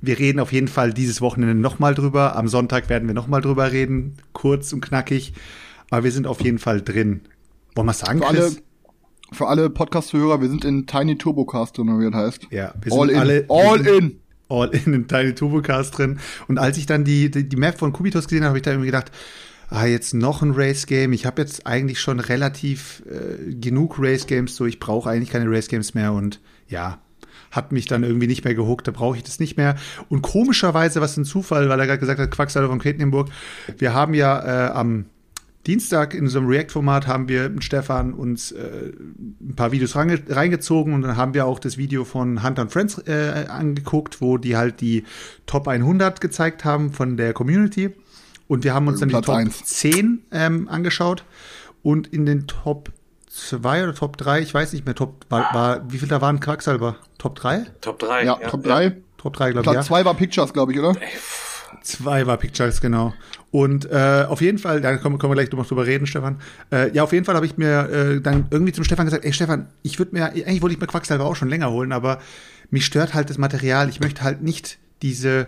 wir 0.00 0.18
reden 0.18 0.40
auf 0.40 0.52
jeden 0.52 0.68
Fall 0.68 0.92
dieses 0.92 1.20
Wochenende 1.20 1.54
nochmal 1.54 1.94
drüber. 1.94 2.36
Am 2.36 2.48
Sonntag 2.48 2.88
werden 2.88 3.06
wir 3.06 3.14
nochmal 3.14 3.40
drüber 3.40 3.70
reden, 3.72 4.16
kurz 4.32 4.72
und 4.72 4.80
knackig. 4.80 5.32
Aber 5.90 6.04
wir 6.04 6.12
sind 6.12 6.26
auf 6.26 6.40
jeden 6.40 6.58
Fall 6.58 6.80
drin. 6.80 7.20
Wollen 7.74 7.86
wir 7.86 7.92
sagen, 7.92 8.20
Für 8.20 8.26
alle, 8.28 8.50
für 9.32 9.46
alle 9.48 9.70
Podcast-Hörer, 9.70 10.40
wir 10.40 10.48
sind 10.48 10.64
in 10.64 10.86
Tiny 10.86 11.18
Turbocast 11.18 11.76
drin, 11.76 11.98
wie 12.00 12.10
das 12.10 12.14
heißt. 12.14 12.46
Ja, 12.50 12.74
wir 12.80 12.92
All 12.92 13.08
sind 13.08 13.10
in. 13.10 13.18
alle 13.18 13.44
All 13.48 13.86
in. 13.86 14.20
all 14.48 14.68
in 14.70 14.92
den 14.92 15.08
Tiny 15.08 15.34
Turbocast 15.34 15.98
drin. 15.98 16.18
Und 16.48 16.58
als 16.58 16.78
ich 16.78 16.86
dann 16.86 17.04
die, 17.04 17.30
die, 17.30 17.48
die 17.48 17.56
Map 17.56 17.78
von 17.78 17.92
Kubitos 17.92 18.24
gesehen 18.26 18.42
habe, 18.42 18.50
habe 18.50 18.58
ich 18.58 18.62
da 18.62 18.70
irgendwie 18.70 18.86
gedacht, 18.86 19.12
ah, 19.70 19.86
jetzt 19.86 20.14
noch 20.14 20.42
ein 20.42 20.52
Race-Game. 20.52 21.12
Ich 21.12 21.26
habe 21.26 21.42
jetzt 21.42 21.66
eigentlich 21.66 22.00
schon 22.00 22.20
relativ 22.20 23.02
äh, 23.06 23.54
genug 23.54 23.96
Race-Games, 23.98 24.54
so 24.54 24.66
ich 24.66 24.80
brauche 24.80 25.08
eigentlich 25.08 25.30
keine 25.30 25.50
Race-Games 25.50 25.94
mehr 25.94 26.12
und 26.12 26.40
ja, 26.68 26.98
hat 27.50 27.72
mich 27.72 27.86
dann 27.86 28.04
irgendwie 28.04 28.26
nicht 28.26 28.44
mehr 28.44 28.54
gehuckt, 28.54 28.86
da 28.86 28.92
brauche 28.92 29.16
ich 29.16 29.22
das 29.22 29.40
nicht 29.40 29.56
mehr. 29.56 29.76
Und 30.08 30.22
komischerweise, 30.22 31.00
was 31.00 31.16
ein 31.16 31.24
Zufall, 31.24 31.68
weil 31.68 31.80
er 31.80 31.86
gerade 31.86 31.98
gesagt 31.98 32.20
hat, 32.20 32.30
Quacksalber 32.30 32.68
von 32.68 32.78
Quedlinburg, 32.78 33.28
wir 33.78 33.94
haben 33.94 34.14
ja 34.14 34.68
äh, 34.68 34.70
am 34.72 35.06
Dienstag 35.66 36.14
in 36.14 36.22
unserem 36.22 36.46
React-Format 36.46 37.06
haben 37.06 37.28
wir 37.28 37.50
mit 37.50 37.62
Stefan 37.62 38.14
uns 38.14 38.50
äh, 38.50 38.92
ein 39.40 39.54
paar 39.56 39.72
Videos 39.72 39.94
range 39.94 40.18
reingezogen 40.28 40.94
und 40.94 41.02
dann 41.02 41.16
haben 41.16 41.34
wir 41.34 41.44
auch 41.44 41.58
das 41.58 41.76
Video 41.76 42.04
von 42.04 42.42
Hunter 42.42 42.62
and 42.62 42.72
Friends 42.72 42.98
äh, 43.06 43.44
angeguckt, 43.46 44.22
wo 44.22 44.38
die 44.38 44.56
halt 44.56 44.80
die 44.80 45.04
Top 45.44 45.68
100 45.68 46.20
gezeigt 46.20 46.64
haben 46.64 46.92
von 46.92 47.18
der 47.18 47.34
Community. 47.34 47.90
Und 48.50 48.64
wir 48.64 48.74
haben 48.74 48.88
uns 48.88 48.98
dann 48.98 49.08
die 49.08 49.12
Platz 49.12 49.26
Top 49.26 49.36
eins. 49.36 49.64
10 49.64 50.24
ähm, 50.32 50.68
angeschaut 50.68 51.22
und 51.84 52.08
in 52.08 52.26
den 52.26 52.48
Top 52.48 52.90
2 53.28 53.84
oder 53.84 53.94
Top 53.94 54.16
3, 54.16 54.40
ich 54.40 54.52
weiß 54.52 54.72
nicht 54.72 54.84
mehr, 54.84 54.96
Top 54.96 55.24
war, 55.28 55.54
war 55.54 55.92
wie 55.92 55.98
viel 55.98 56.08
da 56.08 56.20
waren 56.20 56.40
Quacksalber? 56.40 56.96
Top 57.16 57.36
3? 57.36 57.66
Top 57.80 58.00
3. 58.00 58.24
Ja, 58.24 58.34
Top 58.34 58.64
3. 58.64 58.96
Top 59.18 59.34
3, 59.34 59.52
glaube 59.52 59.60
ich. 59.60 59.72
Platz 59.72 59.88
Ja. 59.88 59.94
2 59.94 60.04
war 60.04 60.14
Pictures, 60.14 60.52
glaube 60.52 60.72
ich, 60.72 60.80
oder? 60.80 60.96
Zwei 61.84 62.26
war 62.26 62.38
Pictures, 62.38 62.80
genau. 62.80 63.14
Und 63.52 63.88
äh, 63.88 64.24
auf 64.28 64.40
jeden 64.40 64.58
Fall, 64.58 64.80
da 64.80 64.96
können, 64.96 65.20
können 65.20 65.30
wir 65.30 65.36
gleich 65.36 65.52
noch 65.52 65.68
drüber 65.68 65.86
reden, 65.86 66.08
Stefan. 66.08 66.40
Äh, 66.72 66.92
ja, 66.92 67.04
auf 67.04 67.12
jeden 67.12 67.24
Fall 67.24 67.36
habe 67.36 67.46
ich 67.46 67.56
mir 67.56 67.88
äh, 67.88 68.20
dann 68.20 68.48
irgendwie 68.50 68.72
zum 68.72 68.82
Stefan 68.82 69.06
gesagt, 69.06 69.24
ey 69.24 69.32
Stefan, 69.32 69.68
ich 69.82 70.00
würde 70.00 70.12
mir, 70.12 70.24
eigentlich 70.24 70.60
wollte 70.60 70.74
ich 70.74 70.80
mir 70.80 70.88
Quacksalber 70.88 71.24
auch 71.24 71.36
schon 71.36 71.48
länger 71.48 71.70
holen, 71.70 71.92
aber 71.92 72.18
mich 72.70 72.84
stört 72.84 73.14
halt 73.14 73.30
das 73.30 73.38
Material. 73.38 73.88
Ich 73.88 74.00
möchte 74.00 74.24
halt 74.24 74.42
nicht 74.42 74.78
diese, 75.02 75.46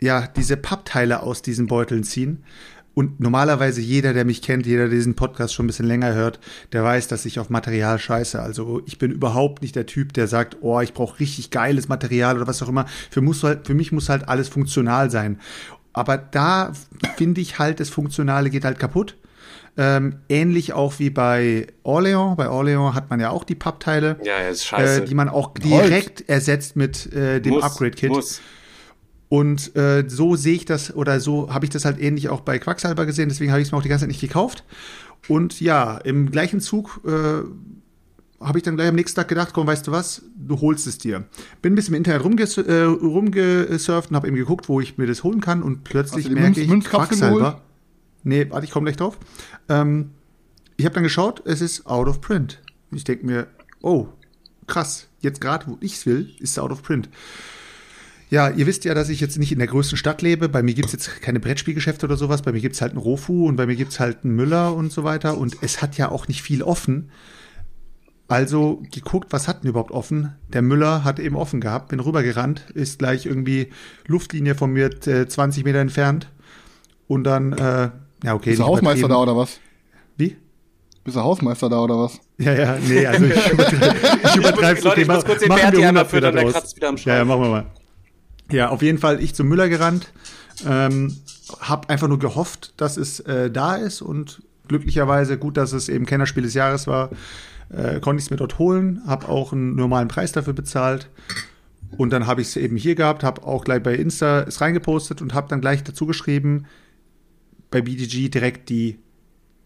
ja, 0.00 0.26
diese 0.26 0.56
Pappteile 0.56 1.22
aus 1.22 1.42
diesen 1.42 1.66
Beuteln 1.66 2.04
ziehen. 2.04 2.44
Und 2.92 3.20
normalerweise 3.20 3.80
jeder, 3.80 4.12
der 4.12 4.24
mich 4.24 4.42
kennt, 4.42 4.66
jeder, 4.66 4.88
der 4.88 4.96
diesen 4.96 5.14
Podcast 5.14 5.54
schon 5.54 5.64
ein 5.64 5.68
bisschen 5.68 5.86
länger 5.86 6.12
hört, 6.12 6.40
der 6.72 6.82
weiß, 6.82 7.06
dass 7.08 7.24
ich 7.24 7.38
auf 7.38 7.48
Material 7.48 7.98
scheiße. 7.98 8.40
Also 8.40 8.82
ich 8.84 8.98
bin 8.98 9.12
überhaupt 9.12 9.62
nicht 9.62 9.76
der 9.76 9.86
Typ, 9.86 10.12
der 10.12 10.26
sagt, 10.26 10.58
oh, 10.60 10.80
ich 10.80 10.92
brauche 10.92 11.20
richtig 11.20 11.50
geiles 11.50 11.88
Material 11.88 12.36
oder 12.36 12.46
was 12.46 12.62
auch 12.62 12.68
immer. 12.68 12.86
Für, 13.10 13.20
muss 13.20 13.42
halt, 13.44 13.66
für 13.66 13.74
mich 13.74 13.92
muss 13.92 14.08
halt 14.08 14.28
alles 14.28 14.48
funktional 14.48 15.10
sein. 15.10 15.38
Aber 15.92 16.18
da 16.18 16.72
finde 17.16 17.40
ich 17.40 17.58
halt, 17.58 17.80
das 17.80 17.90
Funktionale 17.90 18.50
geht 18.50 18.64
halt 18.64 18.78
kaputt. 18.78 19.16
Ähm, 19.76 20.16
ähnlich 20.28 20.72
auch 20.72 20.98
wie 20.98 21.10
bei 21.10 21.68
Orleans. 21.84 22.36
Bei 22.36 22.48
Orleans 22.48 22.94
hat 22.94 23.08
man 23.08 23.20
ja 23.20 23.30
auch 23.30 23.44
die 23.44 23.54
Pappteile, 23.54 24.18
Ja, 24.22 24.38
äh, 24.78 25.04
die 25.04 25.14
man 25.14 25.28
auch 25.28 25.54
direkt 25.54 26.28
ersetzt 26.28 26.76
mit 26.76 27.12
äh, 27.14 27.40
dem 27.40 27.62
Upgrade-Kit. 27.62 28.10
Und 29.30 29.76
äh, 29.76 30.04
so 30.08 30.34
sehe 30.34 30.56
ich 30.56 30.64
das 30.64 30.92
oder 30.94 31.20
so 31.20 31.54
habe 31.54 31.64
ich 31.64 31.70
das 31.70 31.84
halt 31.84 32.00
ähnlich 32.00 32.28
auch 32.28 32.40
bei 32.40 32.58
Quacksalber 32.58 33.06
gesehen, 33.06 33.28
deswegen 33.28 33.52
habe 33.52 33.62
ich 33.62 33.68
es 33.68 33.72
mir 33.72 33.78
auch 33.78 33.82
die 33.82 33.88
ganze 33.88 34.02
Zeit 34.02 34.08
nicht 34.08 34.20
gekauft. 34.20 34.64
Und 35.28 35.60
ja, 35.60 35.98
im 35.98 36.32
gleichen 36.32 36.60
Zug 36.60 37.00
äh, 37.06 37.42
habe 38.44 38.58
ich 38.58 38.64
dann 38.64 38.74
gleich 38.74 38.88
am 38.88 38.96
nächsten 38.96 39.14
Tag 39.14 39.28
gedacht, 39.28 39.50
komm, 39.52 39.68
weißt 39.68 39.86
du 39.86 39.92
was, 39.92 40.22
du 40.36 40.60
holst 40.60 40.88
es 40.88 40.98
dir. 40.98 41.28
Bin 41.62 41.72
ein 41.72 41.76
bisschen 41.76 41.94
im 41.94 41.98
Internet 41.98 42.24
rumges 42.24 42.58
äh, 42.58 42.82
rumgesurft 42.82 44.10
und 44.10 44.16
habe 44.16 44.26
eben 44.26 44.36
geguckt, 44.36 44.68
wo 44.68 44.80
ich 44.80 44.98
mir 44.98 45.06
das 45.06 45.22
holen 45.22 45.40
kann 45.40 45.62
und 45.62 45.84
plötzlich 45.84 46.26
die 46.26 46.34
merke 46.34 46.66
Münz- 46.66 46.84
ich, 46.86 46.90
Quacksalber. 46.90 47.62
Nee, 48.24 48.46
warte, 48.50 48.64
ich 48.64 48.72
komme 48.72 48.86
gleich 48.86 48.96
drauf. 48.96 49.16
Ähm, 49.68 50.10
ich 50.76 50.84
habe 50.86 50.94
dann 50.94 51.04
geschaut, 51.04 51.40
es 51.44 51.60
ist 51.60 51.86
out 51.86 52.08
of 52.08 52.20
print. 52.20 52.60
Ich 52.90 53.04
denke 53.04 53.26
mir, 53.26 53.46
oh, 53.80 54.08
krass, 54.66 55.06
jetzt 55.20 55.40
gerade, 55.40 55.68
wo 55.68 55.78
ich's 55.80 56.04
will, 56.04 56.30
ist 56.40 56.50
es 56.50 56.58
out 56.58 56.72
of 56.72 56.82
print. 56.82 57.08
Ja, 58.30 58.48
ihr 58.48 58.66
wisst 58.68 58.84
ja, 58.84 58.94
dass 58.94 59.08
ich 59.08 59.20
jetzt 59.20 59.38
nicht 59.38 59.50
in 59.50 59.58
der 59.58 59.66
größten 59.66 59.98
Stadt 59.98 60.22
lebe. 60.22 60.48
Bei 60.48 60.62
mir 60.62 60.72
gibt's 60.72 60.92
jetzt 60.92 61.20
keine 61.20 61.40
Brettspielgeschäfte 61.40 62.06
oder 62.06 62.16
sowas. 62.16 62.42
Bei 62.42 62.52
mir 62.52 62.60
gibt's 62.60 62.80
halt 62.80 62.92
einen 62.92 63.00
Rofu 63.00 63.48
und 63.48 63.56
bei 63.56 63.66
mir 63.66 63.74
gibt's 63.74 63.98
halt 63.98 64.18
einen 64.22 64.36
Müller 64.36 64.74
und 64.74 64.92
so 64.92 65.02
weiter. 65.02 65.36
Und 65.36 65.56
es 65.62 65.82
hat 65.82 65.98
ja 65.98 66.10
auch 66.10 66.28
nicht 66.28 66.42
viel 66.42 66.62
offen. 66.62 67.10
Also 68.28 68.80
geguckt, 68.92 69.32
was 69.32 69.48
hat 69.48 69.64
denn 69.64 69.70
überhaupt 69.70 69.90
offen? 69.90 70.36
Der 70.52 70.62
Müller 70.62 71.02
hat 71.02 71.18
eben 71.18 71.34
offen 71.34 71.60
gehabt, 71.60 71.88
bin 71.88 71.98
rübergerannt, 71.98 72.70
ist 72.74 73.00
gleich 73.00 73.26
irgendwie 73.26 73.70
Luftlinie 74.06 74.54
von 74.54 74.72
mir 74.72 74.90
äh, 75.08 75.26
20 75.26 75.64
Meter 75.64 75.80
entfernt. 75.80 76.30
Und 77.08 77.24
dann, 77.24 77.52
äh, 77.54 77.90
ja, 78.22 78.34
okay. 78.34 78.52
Ist 78.52 78.60
der 78.60 78.66
Hausmeister 78.66 79.08
da 79.08 79.16
oder 79.16 79.36
was? 79.36 79.58
Wie? 80.16 80.36
Bist 81.02 81.16
du 81.16 81.20
Hausmeister 81.20 81.68
da 81.68 81.80
oder 81.80 81.98
was? 81.98 82.20
Ja, 82.38 82.54
ja, 82.54 82.78
nee, 82.78 83.04
also 83.04 83.24
ich, 83.24 83.32
übertreibe, 83.52 83.96
ich 84.22 84.36
übertreibe 84.36 84.80
Leute, 84.82 85.00
ich 85.00 85.08
muss 85.08 85.24
kurz 85.24 85.40
den 85.40 85.48
Berti 85.48 85.84
einmal 85.84 86.06
füttern, 86.06 86.36
der 86.36 86.44
kratzt 86.44 86.76
wieder 86.76 86.90
am 86.90 86.96
Schwein. 86.96 87.12
Ja, 87.12 87.18
ja, 87.18 87.24
machen 87.24 87.42
wir 87.42 87.48
mal. 87.48 87.66
Ja, 88.50 88.70
auf 88.70 88.82
jeden 88.82 88.98
Fall 88.98 89.22
ich 89.22 89.34
zum 89.34 89.48
Müller 89.48 89.68
gerannt, 89.68 90.12
ähm, 90.66 91.16
hab 91.60 91.90
einfach 91.90 92.08
nur 92.08 92.18
gehofft, 92.18 92.74
dass 92.76 92.96
es 92.96 93.20
äh, 93.20 93.50
da 93.50 93.76
ist 93.76 94.02
und 94.02 94.42
glücklicherweise 94.68 95.38
gut, 95.38 95.56
dass 95.56 95.72
es 95.72 95.88
eben 95.88 96.06
Kennerspiel 96.06 96.42
des 96.42 96.54
Jahres 96.54 96.86
war, 96.86 97.10
äh, 97.70 98.00
konnte 98.00 98.20
ich 98.20 98.26
es 98.26 98.30
mir 98.30 98.36
dort 98.36 98.58
holen, 98.58 99.02
habe 99.06 99.28
auch 99.28 99.52
einen 99.52 99.74
normalen 99.74 100.08
Preis 100.08 100.32
dafür 100.32 100.52
bezahlt 100.52 101.10
und 101.96 102.12
dann 102.12 102.26
habe 102.26 102.40
ich 102.40 102.48
es 102.48 102.56
eben 102.56 102.76
hier 102.76 102.94
gehabt, 102.94 103.24
habe 103.24 103.42
auch 103.44 103.64
gleich 103.64 103.82
bei 103.82 103.94
Insta 103.94 104.42
es 104.42 104.60
reingepostet 104.60 105.22
und 105.22 105.34
habe 105.34 105.48
dann 105.48 105.60
gleich 105.60 105.82
dazu 105.82 106.06
geschrieben, 106.06 106.66
bei 107.70 107.82
BDG 107.82 108.28
direkt 108.28 108.68
die 108.68 108.98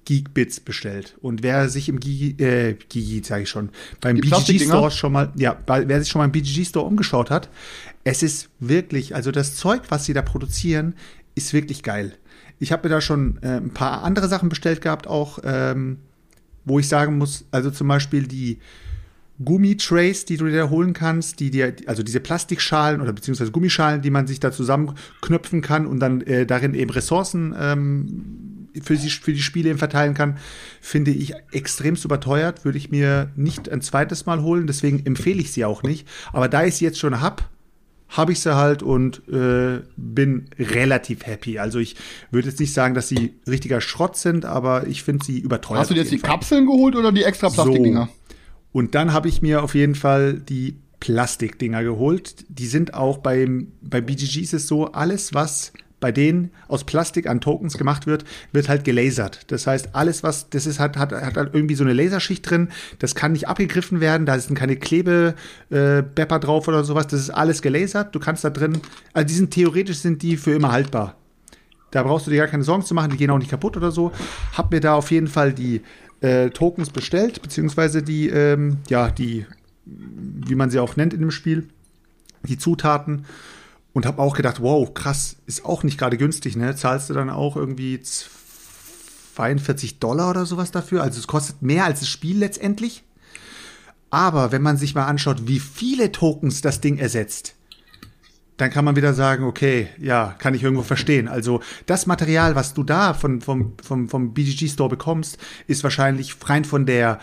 Geekbits 0.04 0.60
bestellt. 0.60 1.16
Und 1.22 1.42
wer 1.42 1.68
sich 1.68 1.88
im 1.88 1.98
Gigi, 1.98 2.42
äh, 2.42 2.74
Gigi 2.88 3.22
sage 3.24 3.44
ich 3.44 3.48
schon, 3.48 3.70
beim 4.00 4.16
Die 4.16 4.28
BGG? 4.28 4.66
Store 4.66 4.90
schon 4.90 5.12
mal, 5.12 5.32
ja, 5.36 5.56
wer 5.66 6.00
sich 6.00 6.10
schon 6.10 6.20
mal 6.20 6.26
im 6.26 6.32
BGG 6.32 6.64
Store 6.64 6.84
umgeschaut 6.86 7.30
hat, 7.30 7.48
es 8.04 8.22
ist 8.22 8.50
wirklich, 8.60 9.14
also 9.14 9.30
das 9.30 9.56
Zeug, 9.56 9.82
was 9.88 10.04
sie 10.04 10.12
da 10.12 10.22
produzieren, 10.22 10.94
ist 11.34 11.52
wirklich 11.52 11.82
geil. 11.82 12.12
Ich 12.58 12.70
habe 12.70 12.88
mir 12.88 12.94
da 12.94 13.00
schon 13.00 13.38
äh, 13.42 13.56
ein 13.56 13.70
paar 13.70 14.04
andere 14.04 14.28
Sachen 14.28 14.48
bestellt 14.48 14.80
gehabt, 14.80 15.06
auch 15.06 15.38
ähm, 15.42 15.98
wo 16.64 16.78
ich 16.78 16.88
sagen 16.88 17.18
muss, 17.18 17.46
also 17.50 17.70
zum 17.70 17.88
Beispiel 17.88 18.26
die 18.26 18.58
Gummitrays, 19.44 20.24
die 20.24 20.36
du 20.36 20.46
dir 20.46 20.70
holen 20.70 20.92
kannst, 20.92 21.40
die 21.40 21.50
dir, 21.50 21.74
also 21.86 22.02
diese 22.02 22.20
Plastikschalen 22.20 23.00
oder 23.00 23.12
beziehungsweise 23.12 23.50
Gummischalen, 23.50 24.00
die 24.00 24.10
man 24.10 24.26
sich 24.26 24.38
da 24.38 24.52
zusammenknöpfen 24.52 25.60
kann 25.60 25.86
und 25.86 25.98
dann 25.98 26.20
äh, 26.22 26.46
darin 26.46 26.74
eben 26.74 26.90
Ressourcen 26.90 27.54
ähm, 27.58 28.68
für, 28.80 28.96
die, 28.96 29.10
für 29.10 29.32
die 29.32 29.42
Spiele 29.42 29.70
eben 29.70 29.78
verteilen 29.78 30.14
kann, 30.14 30.38
finde 30.80 31.10
ich 31.10 31.34
extremst 31.50 32.04
überteuert. 32.04 32.64
Würde 32.64 32.78
ich 32.78 32.90
mir 32.90 33.30
nicht 33.34 33.68
ein 33.68 33.82
zweites 33.82 34.24
Mal 34.26 34.42
holen, 34.42 34.68
deswegen 34.68 35.04
empfehle 35.04 35.40
ich 35.40 35.52
sie 35.52 35.64
auch 35.64 35.82
nicht. 35.82 36.06
Aber 36.32 36.48
da 36.48 36.64
ich 36.64 36.76
sie 36.76 36.84
jetzt 36.84 37.00
schon 37.00 37.20
hab, 37.20 37.50
habe 38.08 38.32
ich 38.32 38.40
sie 38.40 38.54
halt 38.54 38.82
und 38.82 39.22
äh, 39.28 39.80
bin 39.96 40.48
relativ 40.58 41.26
happy. 41.26 41.58
Also 41.58 41.78
ich 41.78 41.96
würde 42.30 42.48
jetzt 42.48 42.60
nicht 42.60 42.72
sagen, 42.72 42.94
dass 42.94 43.08
sie 43.08 43.34
richtiger 43.48 43.80
Schrott 43.80 44.16
sind, 44.16 44.44
aber 44.44 44.86
ich 44.86 45.02
finde 45.02 45.24
sie 45.24 45.38
überteuert. 45.38 45.80
Hast 45.80 45.90
du 45.90 45.94
dir 45.94 46.00
jetzt 46.00 46.12
die 46.12 46.18
Fall. 46.18 46.30
Kapseln 46.30 46.66
geholt 46.66 46.96
oder 46.96 47.12
die 47.12 47.24
extra 47.24 47.48
Plastikdinger? 47.48 48.08
Und 48.72 48.94
dann 48.94 49.12
habe 49.12 49.28
ich 49.28 49.42
mir 49.42 49.62
auf 49.62 49.74
jeden 49.74 49.94
Fall 49.94 50.34
die 50.34 50.76
Plastikdinger 51.00 51.82
geholt. 51.82 52.44
Die 52.48 52.66
sind 52.66 52.94
auch 52.94 53.18
beim, 53.18 53.72
bei 53.82 54.00
BGG 54.00 54.40
ist 54.40 54.54
es 54.54 54.66
so, 54.66 54.92
alles, 54.92 55.34
was 55.34 55.72
bei 56.04 56.12
denen 56.12 56.50
aus 56.68 56.84
Plastik 56.84 57.26
an 57.26 57.40
Tokens 57.40 57.78
gemacht 57.78 58.06
wird, 58.06 58.26
wird 58.52 58.68
halt 58.68 58.84
gelasert. 58.84 59.50
Das 59.50 59.66
heißt, 59.66 59.94
alles, 59.94 60.22
was, 60.22 60.50
das 60.50 60.66
ist, 60.66 60.78
hat, 60.78 60.98
hat, 60.98 61.12
hat 61.12 61.38
halt 61.38 61.54
irgendwie 61.54 61.76
so 61.76 61.82
eine 61.82 61.94
Laserschicht 61.94 62.50
drin. 62.50 62.68
Das 62.98 63.14
kann 63.14 63.32
nicht 63.32 63.48
abgegriffen 63.48 64.02
werden. 64.02 64.26
Da 64.26 64.38
sind 64.38 64.54
keine 64.54 64.76
Klebebepper 64.76 66.36
äh, 66.36 66.40
drauf 66.40 66.68
oder 66.68 66.84
sowas. 66.84 67.06
Das 67.06 67.20
ist 67.20 67.30
alles 67.30 67.62
gelasert. 67.62 68.14
Du 68.14 68.20
kannst 68.20 68.44
da 68.44 68.50
drin, 68.50 68.82
also 69.14 69.26
die 69.26 69.32
sind 69.32 69.50
theoretisch 69.50 69.96
sind 69.96 70.20
die 70.20 70.36
für 70.36 70.52
immer 70.52 70.72
haltbar. 70.72 71.14
Da 71.90 72.02
brauchst 72.02 72.26
du 72.26 72.30
dir 72.30 72.36
gar 72.36 72.48
keine 72.48 72.64
Sorgen 72.64 72.84
zu 72.84 72.92
machen, 72.92 73.10
die 73.10 73.16
gehen 73.16 73.30
auch 73.30 73.38
nicht 73.38 73.50
kaputt 73.50 73.78
oder 73.78 73.90
so. 73.90 74.12
Hab 74.52 74.72
mir 74.72 74.80
da 74.80 74.96
auf 74.96 75.10
jeden 75.10 75.28
Fall 75.28 75.54
die 75.54 75.80
äh, 76.20 76.50
Tokens 76.50 76.90
bestellt, 76.90 77.40
beziehungsweise 77.40 78.02
die, 78.02 78.28
ähm, 78.28 78.76
ja, 78.90 79.08
die, 79.08 79.46
wie 79.86 80.54
man 80.54 80.68
sie 80.68 80.80
auch 80.80 80.96
nennt 80.96 81.14
in 81.14 81.20
dem 81.20 81.30
Spiel, 81.30 81.66
die 82.42 82.58
Zutaten. 82.58 83.24
Und 83.94 84.04
hab 84.06 84.18
auch 84.18 84.36
gedacht, 84.36 84.60
wow, 84.60 84.92
krass, 84.92 85.36
ist 85.46 85.64
auch 85.64 85.82
nicht 85.84 85.96
gerade 85.98 86.18
günstig, 86.18 86.56
ne? 86.56 86.76
Zahlst 86.76 87.08
du 87.08 87.14
dann 87.14 87.30
auch 87.30 87.56
irgendwie 87.56 88.00
42 89.34 90.00
Dollar 90.00 90.30
oder 90.30 90.44
sowas 90.44 90.72
dafür? 90.72 91.02
Also 91.02 91.20
es 91.20 91.26
kostet 91.26 91.62
mehr 91.62 91.84
als 91.84 92.00
das 92.00 92.08
Spiel 92.08 92.38
letztendlich. 92.38 93.04
Aber 94.10 94.52
wenn 94.52 94.62
man 94.62 94.76
sich 94.76 94.94
mal 94.94 95.06
anschaut, 95.06 95.46
wie 95.46 95.60
viele 95.60 96.12
Tokens 96.12 96.60
das 96.60 96.80
Ding 96.80 96.98
ersetzt, 96.98 97.54
dann 98.56 98.70
kann 98.70 98.84
man 98.84 98.96
wieder 98.96 99.14
sagen, 99.14 99.44
okay, 99.44 99.88
ja, 99.98 100.34
kann 100.38 100.54
ich 100.54 100.62
irgendwo 100.62 100.84
verstehen. 100.84 101.26
Also 101.26 101.60
das 101.86 102.06
Material, 102.06 102.54
was 102.54 102.74
du 102.74 102.84
da 102.84 103.14
von, 103.14 103.40
vom, 103.40 103.72
vom, 103.82 104.08
vom 104.08 104.32
BGG 104.32 104.68
Store 104.68 104.88
bekommst, 104.88 105.38
ist 105.66 105.82
wahrscheinlich 105.82 106.36
rein 106.44 106.64
von 106.64 106.86
der 106.86 107.18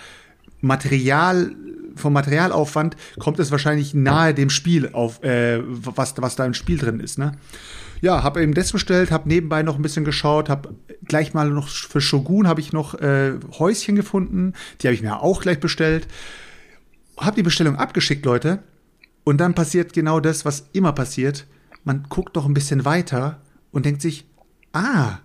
Material, 0.59 1.55
vom 1.95 2.13
Materialaufwand 2.13 2.95
kommt 3.19 3.39
es 3.39 3.51
wahrscheinlich 3.51 3.93
nahe 3.93 4.33
dem 4.33 4.49
Spiel 4.49 4.89
auf, 4.93 5.23
äh, 5.23 5.61
was, 5.63 6.13
was 6.17 6.35
da 6.35 6.45
im 6.45 6.53
Spiel 6.53 6.77
drin 6.77 6.99
ist, 6.99 7.17
ne? 7.17 7.33
Ja, 8.01 8.23
habe 8.23 8.41
eben 8.41 8.55
das 8.55 8.71
bestellt, 8.71 9.11
habe 9.11 9.29
nebenbei 9.29 9.61
noch 9.61 9.75
ein 9.75 9.83
bisschen 9.83 10.05
geschaut, 10.05 10.49
habe 10.49 10.73
gleich 11.05 11.35
mal 11.35 11.49
noch 11.51 11.67
für 11.67 12.01
Shogun 12.01 12.47
habe 12.47 12.59
ich 12.59 12.73
noch 12.73 12.95
äh, 12.95 13.33
Häuschen 13.59 13.95
gefunden, 13.95 14.53
die 14.81 14.87
habe 14.87 14.95
ich 14.95 15.03
mir 15.03 15.21
auch 15.21 15.41
gleich 15.41 15.59
bestellt. 15.59 16.07
Habe 17.17 17.35
die 17.35 17.43
Bestellung 17.43 17.75
abgeschickt, 17.75 18.25
Leute. 18.25 18.63
Und 19.23 19.37
dann 19.37 19.53
passiert 19.53 19.93
genau 19.93 20.19
das, 20.19 20.45
was 20.45 20.69
immer 20.73 20.93
passiert. 20.93 21.45
Man 21.83 22.07
guckt 22.09 22.35
doch 22.35 22.47
ein 22.47 22.55
bisschen 22.55 22.85
weiter 22.85 23.41
und 23.71 23.85
denkt 23.85 24.01
sich, 24.01 24.25
ah, 24.73 25.19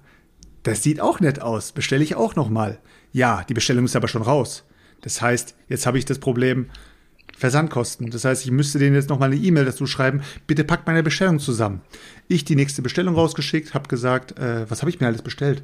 das 0.63 0.83
sieht 0.83 1.01
auch 1.01 1.21
nett 1.21 1.41
aus, 1.41 1.73
bestelle 1.73 2.05
ich 2.05 2.15
auch 2.15 2.35
noch 2.35 2.51
mal. 2.51 2.79
Ja, 3.13 3.45
die 3.45 3.55
Bestellung 3.55 3.87
ist 3.87 3.97
aber 3.97 4.09
schon 4.09 4.23
raus. 4.23 4.66
Das 5.03 5.21
heißt, 5.23 5.55
jetzt 5.69 5.87
habe 5.87 5.99
ich 5.99 6.05
das 6.05 6.19
Problem 6.19 6.67
Versandkosten. 7.37 8.11
Das 8.11 8.25
heißt, 8.25 8.45
ich 8.45 8.51
müsste 8.51 8.79
denen 8.79 8.95
jetzt 8.97 9.11
noch 9.11 9.19
mal 9.19 9.27
eine 9.27 9.37
E-Mail 9.37 9.67
dazu 9.67 9.87
schreiben, 9.87 10.23
bitte 10.47 10.65
packt 10.65 10.87
meine 10.87 11.03
Bestellung 11.03 11.39
zusammen. 11.39 11.83
Ich 12.29 12.45
die 12.45 12.57
nächste 12.57 12.81
Bestellung 12.83 13.15
rausgeschickt, 13.15 13.75
habe 13.75 13.89
gesagt, 13.89 14.39
äh, 14.39 14.69
was 14.71 14.81
habe 14.81 14.91
ich 14.91 15.01
mir 15.01 15.07
alles 15.07 15.23
bestellt? 15.23 15.63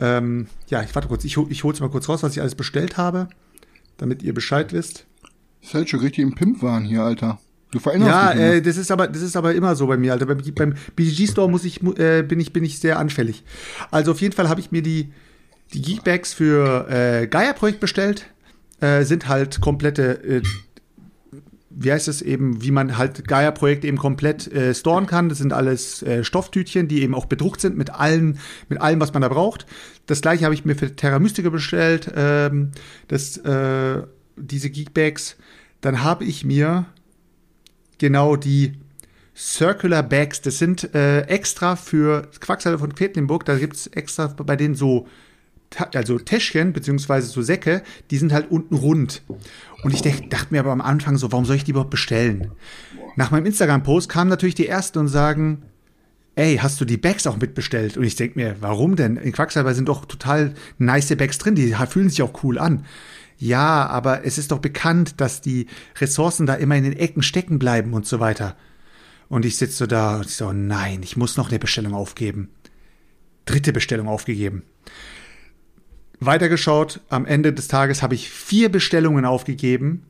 Ähm, 0.00 0.48
ja, 0.68 0.82
ich 0.82 0.92
warte 0.94 1.06
kurz, 1.08 1.24
ich, 1.24 1.36
ich 1.36 1.62
hol's 1.64 1.80
mal 1.80 1.90
kurz 1.90 2.08
raus, 2.08 2.22
was 2.24 2.32
ich 2.32 2.40
alles 2.40 2.56
bestellt 2.56 2.96
habe, 2.96 3.28
damit 3.98 4.22
ihr 4.22 4.34
Bescheid 4.34 4.72
wisst. 4.72 5.06
Ist 5.62 5.74
halt 5.74 5.88
schon 5.88 6.00
richtig 6.00 6.24
im 6.24 6.34
Pimp 6.34 6.60
waren 6.60 6.84
hier, 6.84 7.02
Alter. 7.02 7.38
Du 7.70 7.78
veränderst 7.78 8.10
Ja, 8.12 8.32
dich 8.32 8.40
immer. 8.40 8.52
äh, 8.54 8.62
das 8.62 8.76
ist 8.76 8.90
aber 8.90 9.06
das 9.06 9.22
ist 9.22 9.36
aber 9.36 9.54
immer 9.54 9.76
so 9.76 9.86
bei 9.86 9.96
mir, 9.96 10.12
Alter. 10.12 10.26
Beim, 10.26 10.42
beim 10.54 10.74
BGG 10.96 11.28
Store 11.30 11.48
muss 11.48 11.64
ich 11.64 11.80
äh, 11.98 12.22
bin 12.22 12.40
ich 12.40 12.52
bin 12.52 12.64
ich 12.64 12.80
sehr 12.80 12.98
anfällig. 12.98 13.44
Also 13.92 14.10
auf 14.10 14.20
jeden 14.20 14.34
Fall 14.34 14.48
habe 14.48 14.60
ich 14.60 14.72
mir 14.72 14.82
die 14.82 15.12
die 15.72 15.80
Geekbags 15.80 16.34
für 16.34 16.86
äh, 16.90 17.26
Gaia 17.28 17.52
Projekt 17.54 17.80
bestellt. 17.80 18.26
Äh, 18.82 19.04
sind 19.04 19.28
halt 19.28 19.60
komplette 19.60 20.22
äh, 20.24 20.42
wie 21.74 21.92
heißt 21.92 22.08
es 22.08 22.22
eben, 22.22 22.62
wie 22.62 22.70
man 22.70 22.98
halt 22.98 23.26
Gaia-Projekt 23.26 23.84
eben 23.84 23.96
komplett 23.96 24.52
äh, 24.52 24.74
storen 24.74 25.06
kann. 25.06 25.28
Das 25.28 25.38
sind 25.38 25.52
alles 25.52 26.02
äh, 26.02 26.24
Stofftütchen, 26.24 26.88
die 26.88 27.02
eben 27.02 27.14
auch 27.14 27.26
bedruckt 27.26 27.60
sind 27.60 27.76
mit 27.76 27.90
allen, 27.90 28.38
mit 28.68 28.80
allem, 28.80 29.00
was 29.00 29.12
man 29.12 29.22
da 29.22 29.28
braucht. 29.28 29.66
Das 30.06 30.20
gleiche 30.20 30.44
habe 30.44 30.54
ich 30.54 30.64
mir 30.64 30.74
für 30.74 30.94
Terra 30.94 31.18
Mystica 31.18 31.50
bestellt, 31.50 32.10
ähm, 32.14 32.72
das, 33.08 33.38
äh, 33.38 34.02
diese 34.36 34.70
Geekbags. 34.70 35.36
Dann 35.80 36.02
habe 36.02 36.24
ich 36.24 36.44
mir 36.44 36.86
genau 37.98 38.36
die 38.36 38.74
Circular 39.34 40.02
Bags. 40.02 40.42
Das 40.42 40.58
sind 40.58 40.94
äh, 40.94 41.22
extra 41.22 41.76
für 41.76 42.28
Quacksalber 42.40 42.78
von 42.78 42.94
Quedlinburg. 42.94 43.44
Da 43.44 43.56
gibt's 43.56 43.86
extra 43.86 44.26
bei 44.26 44.56
denen 44.56 44.74
so 44.74 45.08
also 45.94 46.18
Täschchen 46.18 46.72
beziehungsweise 46.72 47.28
so 47.28 47.42
Säcke, 47.42 47.82
die 48.10 48.18
sind 48.18 48.32
halt 48.32 48.50
unten 48.50 48.74
rund. 48.74 49.22
Und 49.82 49.94
ich 49.94 50.02
dach, 50.02 50.20
dachte 50.28 50.48
mir 50.50 50.60
aber 50.60 50.72
am 50.72 50.80
Anfang 50.80 51.16
so, 51.16 51.32
warum 51.32 51.44
soll 51.44 51.56
ich 51.56 51.64
die 51.64 51.72
überhaupt 51.72 51.90
bestellen? 51.90 52.52
Nach 53.16 53.30
meinem 53.30 53.46
Instagram-Post 53.46 54.08
kamen 54.08 54.30
natürlich 54.30 54.54
die 54.54 54.68
ersten 54.68 54.98
und 54.98 55.08
sagen, 55.08 55.62
ey, 56.34 56.56
hast 56.56 56.80
du 56.80 56.84
die 56.84 56.96
Bags 56.96 57.26
auch 57.26 57.36
mitbestellt? 57.36 57.96
Und 57.96 58.04
ich 58.04 58.16
denk 58.16 58.36
mir, 58.36 58.56
warum 58.60 58.96
denn? 58.96 59.16
In 59.16 59.32
Quacksalber 59.32 59.74
sind 59.74 59.88
doch 59.88 60.04
total 60.06 60.54
nice 60.78 61.14
Bags 61.16 61.38
drin, 61.38 61.54
die 61.54 61.74
fühlen 61.88 62.08
sich 62.08 62.22
auch 62.22 62.42
cool 62.42 62.58
an. 62.58 62.84
Ja, 63.38 63.86
aber 63.86 64.24
es 64.24 64.38
ist 64.38 64.52
doch 64.52 64.60
bekannt, 64.60 65.20
dass 65.20 65.40
die 65.40 65.66
Ressourcen 66.00 66.46
da 66.46 66.54
immer 66.54 66.76
in 66.76 66.84
den 66.84 66.92
Ecken 66.92 67.22
stecken 67.22 67.58
bleiben 67.58 67.92
und 67.92 68.06
so 68.06 68.20
weiter. 68.20 68.56
Und 69.28 69.44
ich 69.44 69.56
sitze 69.56 69.88
da 69.88 70.18
und 70.18 70.28
so, 70.28 70.52
nein, 70.52 71.00
ich 71.02 71.16
muss 71.16 71.36
noch 71.36 71.48
eine 71.48 71.58
Bestellung 71.58 71.94
aufgeben. 71.94 72.50
Dritte 73.44 73.72
Bestellung 73.72 74.06
aufgegeben. 74.06 74.62
Weitergeschaut, 76.26 77.00
am 77.08 77.26
Ende 77.26 77.52
des 77.52 77.68
Tages 77.68 78.02
habe 78.02 78.14
ich 78.14 78.30
vier 78.30 78.70
Bestellungen 78.70 79.24
aufgegeben 79.24 80.02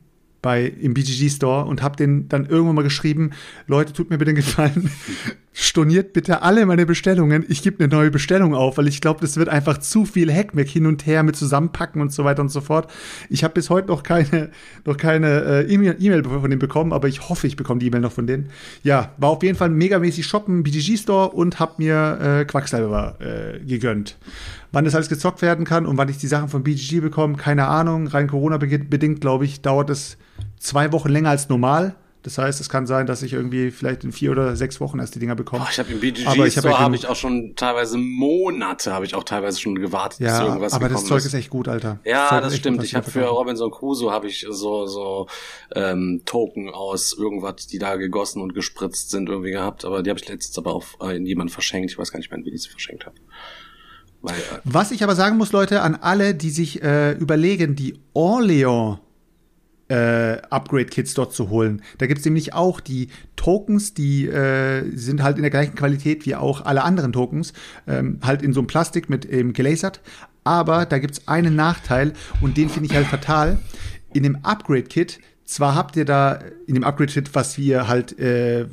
bei 0.43 0.65
im 0.65 0.93
BGG 0.93 1.29
Store 1.29 1.65
und 1.65 1.81
habe 1.81 1.95
den 1.95 2.27
dann 2.29 2.45
irgendwann 2.45 2.75
mal 2.75 2.83
geschrieben, 2.83 3.31
Leute, 3.65 3.93
tut 3.93 4.09
mir 4.11 4.17
bitte 4.17 4.33
den 4.33 4.35
Gefallen, 4.35 4.91
storniert 5.53 6.13
bitte 6.13 6.41
alle 6.41 6.65
meine 6.65 6.85
Bestellungen. 6.85 7.45
Ich 7.47 7.61
gebe 7.61 7.81
eine 7.81 7.93
neue 7.93 8.11
Bestellung 8.11 8.53
auf, 8.53 8.77
weil 8.77 8.87
ich 8.87 9.01
glaube, 9.01 9.21
das 9.21 9.37
wird 9.37 9.49
einfach 9.49 9.77
zu 9.77 10.03
viel 10.05 10.31
Hackmack 10.31 10.67
hin 10.67 10.85
und 10.85 11.05
her 11.05 11.23
mit 11.23 11.35
zusammenpacken 11.35 12.01
und 12.01 12.11
so 12.11 12.25
weiter 12.25 12.41
und 12.41 12.49
so 12.49 12.59
fort. 12.59 12.91
Ich 13.29 13.43
habe 13.43 13.53
bis 13.53 13.69
heute 13.69 13.87
noch 13.87 14.03
keine 14.03 14.51
noch 14.83 14.97
keine 14.97 15.65
äh, 15.67 15.73
E-Mail 15.73 16.23
von 16.23 16.49
denen 16.49 16.59
bekommen, 16.59 16.91
aber 16.91 17.07
ich 17.07 17.29
hoffe, 17.29 17.47
ich 17.47 17.55
bekomme 17.55 17.79
die 17.79 17.87
E-Mail 17.87 18.01
noch 18.01 18.11
von 18.11 18.27
denen. 18.27 18.49
Ja, 18.83 19.13
war 19.17 19.29
auf 19.29 19.43
jeden 19.43 19.57
Fall 19.57 19.69
megamäßig 19.69 20.25
shoppen, 20.25 20.63
BGG 20.63 20.97
Store 20.97 21.29
und 21.29 21.59
habe 21.59 21.75
mir 21.77 22.19
äh, 22.21 22.45
Quacksalber 22.45 23.15
äh, 23.19 23.59
gegönnt. 23.59 24.17
Wann 24.73 24.85
das 24.85 24.95
alles 24.95 25.07
gezockt 25.07 25.43
werden 25.43 25.65
kann 25.65 25.85
und 25.85 25.97
wann 25.97 26.09
ich 26.09 26.17
die 26.17 26.27
Sachen 26.27 26.49
von 26.49 26.63
BGG 26.63 26.99
bekomme, 26.99 27.37
keine 27.37 27.67
Ahnung. 27.67 28.07
Rein 28.07 28.27
Corona 28.27 28.57
bedingt, 28.57 29.21
glaube 29.21 29.45
ich, 29.45 29.61
dauert 29.61 29.91
es 29.91 30.17
zwei 30.57 30.91
Wochen 30.91 31.09
länger 31.09 31.29
als 31.29 31.47
normal. 31.47 31.95
Das 32.23 32.37
heißt, 32.37 32.59
es 32.59 32.69
kann 32.69 32.87
sein, 32.87 33.05
dass 33.05 33.21
ich 33.21 33.33
irgendwie 33.33 33.69
vielleicht 33.69 34.05
in 34.05 34.11
vier 34.13 34.31
oder 34.31 34.55
sechs 34.55 34.79
Wochen 34.79 34.97
erst 34.97 35.13
die 35.13 35.19
Dinger 35.19 35.35
bekomme. 35.35 35.63
Oh, 35.63 35.69
ich 35.69 35.77
habe 35.77 35.91
im 35.91 35.99
BGG 35.99 36.25
aber 36.25 36.47
ich 36.47 36.57
habe 36.57 36.79
hab 36.79 36.93
ich 36.93 37.05
auch 37.05 37.17
schon 37.17 37.53
teilweise 37.55 37.97
Monate, 37.97 38.93
habe 38.93 39.05
ich 39.05 39.13
auch 39.13 39.25
teilweise 39.25 39.59
schon 39.59 39.75
gewartet, 39.75 40.21
ja, 40.21 40.39
bis 40.39 40.47
irgendwas 40.47 40.73
aber 40.73 40.89
das 40.89 41.05
Zeug 41.05 41.17
ist. 41.17 41.25
ist 41.25 41.33
echt 41.33 41.49
gut, 41.49 41.67
Alter. 41.67 41.99
Ja, 42.05 42.39
das, 42.39 42.53
das 42.53 42.57
stimmt. 42.57 42.81
Ich 42.83 42.95
habe 42.95 43.11
für 43.11 43.25
Robinson 43.25 43.69
Crusoe 43.69 44.11
habe 44.11 44.27
ich 44.27 44.47
so 44.49 44.87
so 44.87 45.27
ähm, 45.75 46.21
Token 46.25 46.69
aus 46.69 47.13
irgendwas, 47.15 47.67
die 47.67 47.77
da 47.77 47.97
gegossen 47.97 48.41
und 48.41 48.55
gespritzt 48.55 49.11
sind 49.11 49.29
irgendwie 49.29 49.51
gehabt, 49.51 49.83
aber 49.85 50.01
die 50.01 50.09
habe 50.09 50.19
ich 50.19 50.27
letztens 50.27 50.57
aber 50.57 50.73
auch 50.73 50.85
äh, 51.01 51.17
in 51.17 51.25
jemand 51.25 51.51
verschenkt. 51.51 51.91
Ich 51.91 51.97
weiß 51.99 52.11
gar 52.11 52.17
nicht 52.17 52.31
mehr, 52.31 52.39
wie 52.43 52.51
ich 52.51 52.63
sie 52.63 52.69
verschenkt 52.69 53.05
habe. 53.05 53.17
Weil, 54.23 54.35
äh, 54.35 54.59
Was 54.63 54.91
ich 54.91 55.03
aber 55.03 55.15
sagen 55.15 55.37
muss, 55.37 55.51
Leute, 55.51 55.81
an 55.81 55.95
alle, 55.95 56.33
die 56.33 56.49
sich 56.49 56.81
äh, 56.81 57.11
überlegen, 57.11 57.75
die 57.75 57.99
Orleans 58.13 58.97
äh, 59.89 60.37
Upgrade-Kits 60.49 61.13
dort 61.13 61.33
zu 61.33 61.49
holen. 61.49 61.83
Da 61.97 62.07
gibt 62.07 62.19
es 62.19 62.25
nämlich 62.25 62.53
auch 62.53 62.79
die 62.79 63.09
Tokens, 63.35 63.93
die 63.93 64.25
äh, 64.25 64.89
sind 64.95 65.21
halt 65.21 65.35
in 65.35 65.43
der 65.43 65.51
gleichen 65.51 65.75
Qualität 65.75 66.25
wie 66.25 66.35
auch 66.35 66.65
alle 66.65 66.83
anderen 66.83 67.11
Tokens, 67.11 67.53
ähm, 67.85 68.19
halt 68.23 68.41
in 68.41 68.53
so 68.53 68.61
einem 68.61 68.67
Plastik 68.67 69.09
mit 69.09 69.25
eben 69.25 69.53
gelasert. 69.53 70.01
Aber 70.45 70.85
da 70.85 70.97
gibt 70.99 71.13
es 71.15 71.27
einen 71.27 71.55
Nachteil 71.55 72.13
und 72.41 72.57
den 72.57 72.69
finde 72.69 72.89
ich 72.89 72.95
halt 72.95 73.07
fatal. 73.07 73.59
In 74.13 74.23
dem 74.23 74.37
Upgrade-Kit 74.43 75.19
zwar 75.45 75.75
habt 75.75 75.97
ihr 75.97 76.05
da 76.05 76.39
in 76.65 76.75
dem 76.75 76.83
Upgrade-Kit, 76.83 77.35
was 77.35 77.57
wir 77.57 77.87
halt 77.87 78.17
äh, 78.17 78.67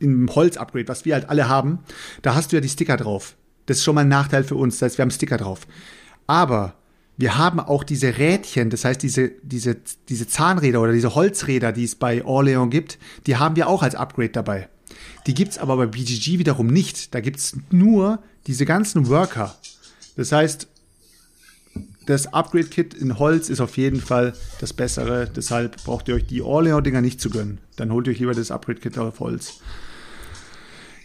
im 0.00 0.34
Holz-Upgrade, 0.34 0.88
was 0.88 1.04
wir 1.04 1.14
halt 1.14 1.28
alle 1.28 1.48
haben, 1.48 1.80
da 2.22 2.34
hast 2.34 2.50
du 2.50 2.56
ja 2.56 2.60
die 2.60 2.68
Sticker 2.68 2.96
drauf. 2.96 3.36
Das 3.66 3.78
ist 3.78 3.84
schon 3.84 3.94
mal 3.94 4.02
ein 4.02 4.08
Nachteil 4.08 4.44
für 4.44 4.56
uns, 4.56 4.78
das 4.78 4.90
heißt, 4.90 4.98
wir 4.98 5.02
haben 5.02 5.10
Sticker 5.10 5.36
drauf. 5.36 5.66
Aber 6.26 6.74
wir 7.16 7.38
haben 7.38 7.60
auch 7.60 7.84
diese 7.84 8.18
Rädchen, 8.18 8.70
das 8.70 8.84
heißt 8.84 9.02
diese, 9.02 9.30
diese, 9.42 9.76
diese 10.08 10.26
Zahnräder 10.26 10.80
oder 10.80 10.92
diese 10.92 11.14
Holzräder, 11.14 11.72
die 11.72 11.84
es 11.84 11.94
bei 11.94 12.24
Orleans 12.24 12.70
gibt, 12.70 12.98
die 13.26 13.36
haben 13.36 13.56
wir 13.56 13.68
auch 13.68 13.82
als 13.82 13.94
Upgrade 13.94 14.30
dabei. 14.30 14.68
Die 15.26 15.34
gibt's 15.34 15.58
aber 15.58 15.76
bei 15.76 15.86
BGG 15.86 16.38
wiederum 16.38 16.66
nicht. 16.66 17.14
Da 17.14 17.20
gibt's 17.20 17.56
nur 17.70 18.22
diese 18.46 18.66
ganzen 18.66 19.08
Worker. 19.08 19.56
Das 20.16 20.32
heißt, 20.32 20.68
das 22.06 22.32
Upgrade-Kit 22.32 22.94
in 22.94 23.18
Holz 23.18 23.48
ist 23.48 23.60
auf 23.60 23.76
jeden 23.78 24.00
Fall 24.00 24.34
das 24.60 24.72
bessere. 24.72 25.28
Deshalb 25.34 25.82
braucht 25.84 26.08
ihr 26.08 26.16
euch 26.16 26.26
die 26.26 26.42
Orleans-Dinger 26.42 27.00
nicht 27.00 27.20
zu 27.20 27.30
gönnen. 27.30 27.58
Dann 27.76 27.90
holt 27.92 28.06
ihr 28.06 28.12
euch 28.12 28.18
lieber 28.18 28.34
das 28.34 28.50
Upgrade-Kit 28.50 28.98
auf 28.98 29.20
Holz. 29.20 29.60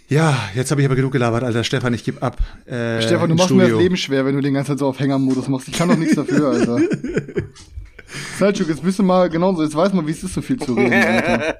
Ja, 0.09 0.49
jetzt 0.55 0.71
habe 0.71 0.81
ich 0.81 0.87
aber 0.87 0.95
genug 0.95 1.11
gelabert, 1.11 1.43
Alter. 1.43 1.63
Stefan, 1.63 1.93
ich 1.93 2.03
gebe 2.03 2.21
ab. 2.23 2.37
Äh, 2.65 2.99
Stefan, 3.01 3.29
du 3.29 3.35
machst 3.35 3.49
Studio. 3.49 3.67
mir 3.67 3.73
das 3.73 3.79
Leben 3.79 3.95
schwer, 3.95 4.25
wenn 4.25 4.35
du 4.35 4.41
den 4.41 4.55
ganzen 4.55 4.71
Zeit 4.71 4.79
so 4.79 4.87
auf 4.87 4.99
Hängermodus 4.99 5.47
machst. 5.47 5.67
Ich 5.67 5.75
kann 5.75 5.87
doch 5.87 5.95
nichts 5.95 6.15
dafür, 6.15 6.49
Alter. 6.49 6.79
Selchuk, 8.39 8.69
jetzt 8.69 8.83
bist 8.83 8.97
du 8.97 9.03
mal 9.03 9.29
genauso, 9.29 9.61
jetzt 9.61 9.75
weiß 9.75 9.93
man, 9.93 10.07
wie 10.07 10.11
es 10.11 10.23
ist, 10.23 10.33
so 10.33 10.41
viel 10.41 10.57
zu 10.57 10.73
reden, 10.73 10.93
Alter. 10.93 11.57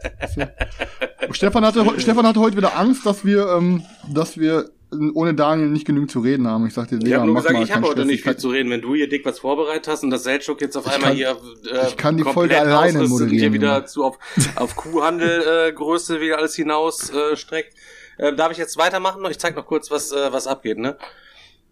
Stefan 1.29 1.63
hatte, 1.63 1.85
Stefan 1.99 2.25
hatte 2.25 2.39
heute 2.39 2.57
wieder 2.57 2.75
Angst, 2.75 3.05
dass 3.05 3.23
wir, 3.23 3.49
ähm, 3.49 3.83
dass 4.11 4.39
wir 4.39 4.71
ohne 5.13 5.35
Daniel 5.35 5.69
nicht 5.69 5.85
genügend 5.85 6.09
zu 6.09 6.19
reden 6.19 6.47
haben. 6.47 6.65
Ich 6.65 6.73
sagte, 6.73 6.97
ich 7.03 7.13
habe 7.13 7.27
nur 7.27 7.35
gesagt, 7.35 7.59
ich 7.61 7.71
habe 7.71 7.87
heute 7.87 8.05
nicht 8.05 8.23
viel 8.23 8.37
zu 8.37 8.49
reden. 8.49 8.71
Wenn 8.71 8.81
du 8.81 8.95
hier 8.95 9.07
dick 9.07 9.23
was 9.23 9.39
vorbereitet 9.39 9.87
hast 9.87 10.03
und 10.03 10.09
das 10.09 10.23
Selchuk 10.23 10.61
jetzt 10.61 10.75
auf 10.75 10.87
ich 10.87 10.93
einmal 10.93 11.09
kann, 11.09 11.17
hier 11.17 11.37
äh, 11.71 11.87
ich 11.87 11.97
kann 11.97 12.17
die 12.17 12.23
Folge 12.23 12.57
alleine 12.59 13.07
moderieren. 13.07 13.37
hier 13.37 13.53
wieder 13.53 13.85
zu 13.85 14.03
auf, 14.03 14.17
auf 14.55 14.75
Kuhhandel 14.75 15.67
äh, 15.69 15.71
Größe 15.73 16.19
wieder 16.21 16.39
alles 16.39 16.55
hinaus 16.55 17.11
äh, 17.11 17.35
streckt. 17.35 17.75
Äh, 18.19 18.33
darf 18.33 18.51
ich 18.51 18.57
jetzt 18.57 18.77
weitermachen? 18.77 19.25
Ich 19.31 19.39
zeig 19.39 19.55
noch 19.55 19.65
kurz, 19.65 19.89
was, 19.89 20.11
äh, 20.11 20.31
was 20.31 20.45
abgeht, 20.45 20.77
ne? 20.77 20.97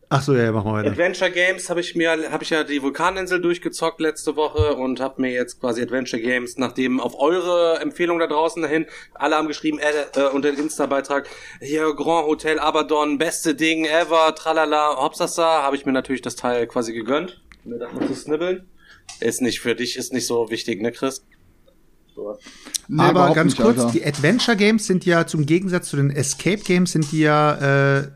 Ach 0.10 0.22
so, 0.22 0.34
ja, 0.34 0.50
mach 0.54 0.64
mal 0.64 0.76
weiter. 0.76 0.92
Adventure 0.92 1.30
Games 1.30 1.70
habe 1.70 1.82
ich 1.82 1.94
mir, 1.94 2.32
habe 2.32 2.42
ich 2.42 2.50
ja 2.50 2.64
die 2.64 2.82
Vulkaninsel 2.82 3.42
durchgezockt 3.42 4.00
letzte 4.00 4.38
Woche 4.38 4.76
und 4.76 5.02
habe 5.02 5.22
mir 5.22 5.32
jetzt 5.32 5.60
quasi 5.60 5.82
Adventure 5.82 6.22
Games, 6.22 6.58
nachdem 6.58 7.02
auf 7.02 7.20
eure 7.20 7.82
Empfehlung 7.82 8.18
da 8.18 8.28
draußen 8.28 8.62
dahin, 8.62 8.86
alle 9.16 9.36
haben 9.36 9.50
geschrieben, 9.50 9.80
äh, 9.80 9.92
äh, 10.18 10.30
unter 10.30 10.50
den 10.50 10.60
Insta-Beitrag, 10.62 11.28
hier 11.60 11.94
Grand 11.94 12.26
Hotel 12.28 12.58
Abaddon, 12.58 13.18
beste 13.18 13.54
Ding 13.54 13.84
ever, 13.84 14.34
tralala, 14.34 14.96
hopsasa, 14.96 15.64
habe 15.64 15.76
ich 15.76 15.86
mir 15.86 15.92
natürlich 15.92 16.22
das 16.22 16.38
Teil 16.38 16.66
quasi 16.68 16.94
gegönnt, 16.94 17.42
mir 17.66 17.78
das 17.78 17.92
mal 17.92 18.08
zu 18.08 18.16
snibbeln. 18.16 18.66
Ist 19.20 19.42
nicht 19.42 19.60
für 19.60 19.76
dich, 19.76 19.98
ist 19.98 20.14
nicht 20.14 20.28
so 20.28 20.50
wichtig, 20.50 20.82
ne, 20.82 20.94
Chris? 20.94 21.26
So. 22.18 22.36
Nee, 22.88 23.04
Aber 23.04 23.32
ganz 23.34 23.54
nicht, 23.54 23.62
kurz, 23.62 23.78
Alter. 23.78 23.92
die 23.92 24.04
Adventure 24.04 24.58
Games 24.58 24.88
sind 24.88 25.06
ja 25.06 25.28
zum 25.28 25.46
Gegensatz 25.46 25.90
zu 25.90 25.98
den 25.98 26.10
Escape 26.10 26.58
Games 26.64 26.92
sind 26.92 27.12
die 27.12 27.20
ja 27.20 28.00
äh, 28.00 28.08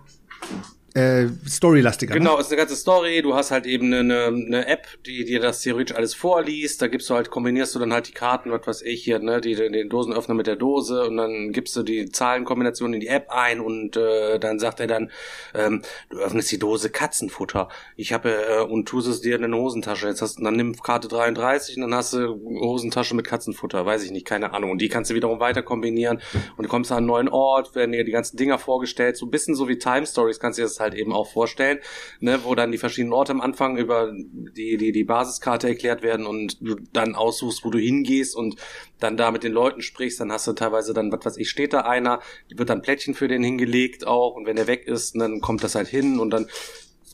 äh, 0.93 1.27
storylastiger. 1.47 2.13
Ne? 2.13 2.19
Genau, 2.19 2.35
ne? 2.35 2.41
ist 2.41 2.47
eine 2.47 2.57
ganze 2.57 2.75
Story. 2.75 3.21
Du 3.21 3.33
hast 3.33 3.51
halt 3.51 3.65
eben 3.65 3.93
eine, 3.93 4.25
eine 4.25 4.67
App, 4.67 4.87
die 5.05 5.23
dir 5.23 5.39
das 5.39 5.61
theoretisch 5.61 5.95
alles 5.95 6.13
vorliest. 6.13 6.81
Da 6.81 6.87
gibst 6.87 7.09
du 7.09 7.15
halt, 7.15 7.29
kombinierst 7.29 7.73
du 7.75 7.79
dann 7.79 7.93
halt 7.93 8.09
die 8.09 8.13
Karten, 8.13 8.51
was 8.51 8.67
weiß 8.67 8.81
ich 8.81 9.03
hier, 9.03 9.19
ne, 9.19 9.39
die 9.39 9.55
den 9.55 9.89
Dosenöffner 9.89 10.35
mit 10.35 10.47
der 10.47 10.57
Dose 10.57 11.05
und 11.07 11.15
dann 11.15 11.53
gibst 11.53 11.75
du 11.77 11.83
die 11.83 12.09
Zahlenkombination 12.09 12.93
in 12.93 12.99
die 12.99 13.07
App 13.07 13.29
ein 13.29 13.61
und 13.61 13.95
äh, 13.95 14.37
dann 14.37 14.59
sagt 14.59 14.81
er 14.81 14.87
dann, 14.87 15.11
ähm, 15.53 15.81
du 16.09 16.17
öffnest 16.17 16.51
die 16.51 16.59
Dose 16.59 16.89
Katzenfutter. 16.89 17.69
Ich 17.95 18.11
habe 18.11 18.29
äh, 18.31 18.59
und 18.61 18.87
tust 18.87 19.07
es 19.07 19.21
dir 19.21 19.37
in 19.37 19.45
eine 19.45 19.55
Hosentasche. 19.55 20.07
Jetzt 20.07 20.21
hast 20.21 20.41
dann 20.41 20.55
nimm 20.55 20.75
Karte 20.81 21.07
33 21.07 21.77
und 21.77 21.83
dann 21.83 21.95
hast 21.95 22.13
du 22.13 22.35
Hosentasche 22.43 23.15
mit 23.15 23.25
Katzenfutter, 23.25 23.85
weiß 23.85 24.03
ich 24.03 24.11
nicht, 24.11 24.27
keine 24.27 24.53
Ahnung. 24.53 24.71
Und 24.71 24.81
die 24.81 24.89
kannst 24.89 25.11
du 25.11 25.15
wiederum 25.15 25.39
weiter 25.39 25.63
kombinieren 25.63 26.21
und 26.57 26.63
du 26.63 26.69
kommst 26.69 26.91
an 26.91 26.97
einen 26.97 27.07
neuen 27.07 27.29
Ort, 27.29 27.75
werden 27.75 27.93
dir 27.93 28.03
die 28.03 28.11
ganzen 28.11 28.35
Dinger 28.35 28.59
vorgestellt, 28.59 29.15
so 29.15 29.25
ein 29.25 29.31
bisschen 29.31 29.55
so 29.55 29.69
wie 29.69 29.77
Time 29.77 30.05
Stories 30.05 30.39
kannst 30.39 30.59
du 30.59 30.63
dir 30.63 30.67
das 30.67 30.80
halt 30.81 30.93
eben 30.93 31.13
auch 31.13 31.31
vorstellen, 31.31 31.79
ne, 32.19 32.39
wo 32.43 32.55
dann 32.55 32.71
die 32.71 32.77
verschiedenen 32.77 33.13
Orte 33.13 33.31
am 33.31 33.41
Anfang 33.41 33.77
über 33.77 34.11
die, 34.11 34.77
die, 34.77 34.91
die 34.91 35.03
Basiskarte 35.03 35.69
erklärt 35.69 36.01
werden 36.01 36.25
und 36.25 36.57
du 36.59 36.75
dann 36.91 37.15
aussuchst, 37.15 37.63
wo 37.63 37.69
du 37.69 37.79
hingehst 37.79 38.35
und 38.35 38.55
dann 38.99 39.15
da 39.15 39.31
mit 39.31 39.43
den 39.43 39.53
Leuten 39.53 39.81
sprichst, 39.81 40.19
dann 40.19 40.31
hast 40.31 40.47
du 40.47 40.53
teilweise 40.53 40.93
dann, 40.93 41.11
was 41.11 41.25
weiß 41.25 41.37
ich, 41.37 41.49
steht 41.49 41.73
da 41.73 41.81
einer, 41.81 42.19
wird 42.53 42.69
dann 42.69 42.81
Plättchen 42.81 43.13
für 43.13 43.27
den 43.27 43.43
hingelegt 43.43 44.05
auch 44.05 44.35
und 44.35 44.45
wenn 44.45 44.57
der 44.57 44.67
weg 44.67 44.85
ist, 44.87 45.15
dann 45.15 45.39
kommt 45.39 45.63
das 45.63 45.75
halt 45.75 45.87
hin 45.87 46.19
und 46.19 46.31
dann 46.31 46.47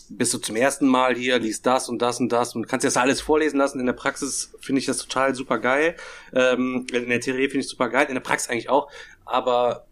bist 0.10 0.34
du 0.34 0.38
zum 0.38 0.56
ersten 0.56 0.88
Mal 0.88 1.16
hier, 1.16 1.40
liest 1.40 1.66
das 1.66 1.90
und 1.90 2.02
das 2.02 2.20
und 2.20 2.32
das 2.32 2.56
und 2.56 2.68
kannst 2.68 2.84
dir 2.84 2.88
das 2.88 2.98
alles 2.98 3.22
vorlesen 3.22 3.58
lassen. 3.58 3.80
In 3.80 3.86
der 3.86 3.94
Praxis 3.94 4.54
finde 4.60 4.80
ich 4.80 4.86
das 4.86 5.00
total 5.00 5.36
super 5.36 5.60
geil. 5.60 5.96
Ähm, 6.34 6.86
in 6.92 7.10
der 7.10 7.20
Theorie 7.20 7.50
finde 7.50 7.60
ich 7.60 7.70
super 7.70 7.90
geil, 7.90 8.06
in 8.08 8.14
der 8.14 8.22
Praxis 8.22 8.50
eigentlich 8.50 8.70
auch. 8.70 8.90
Aber 9.26 9.87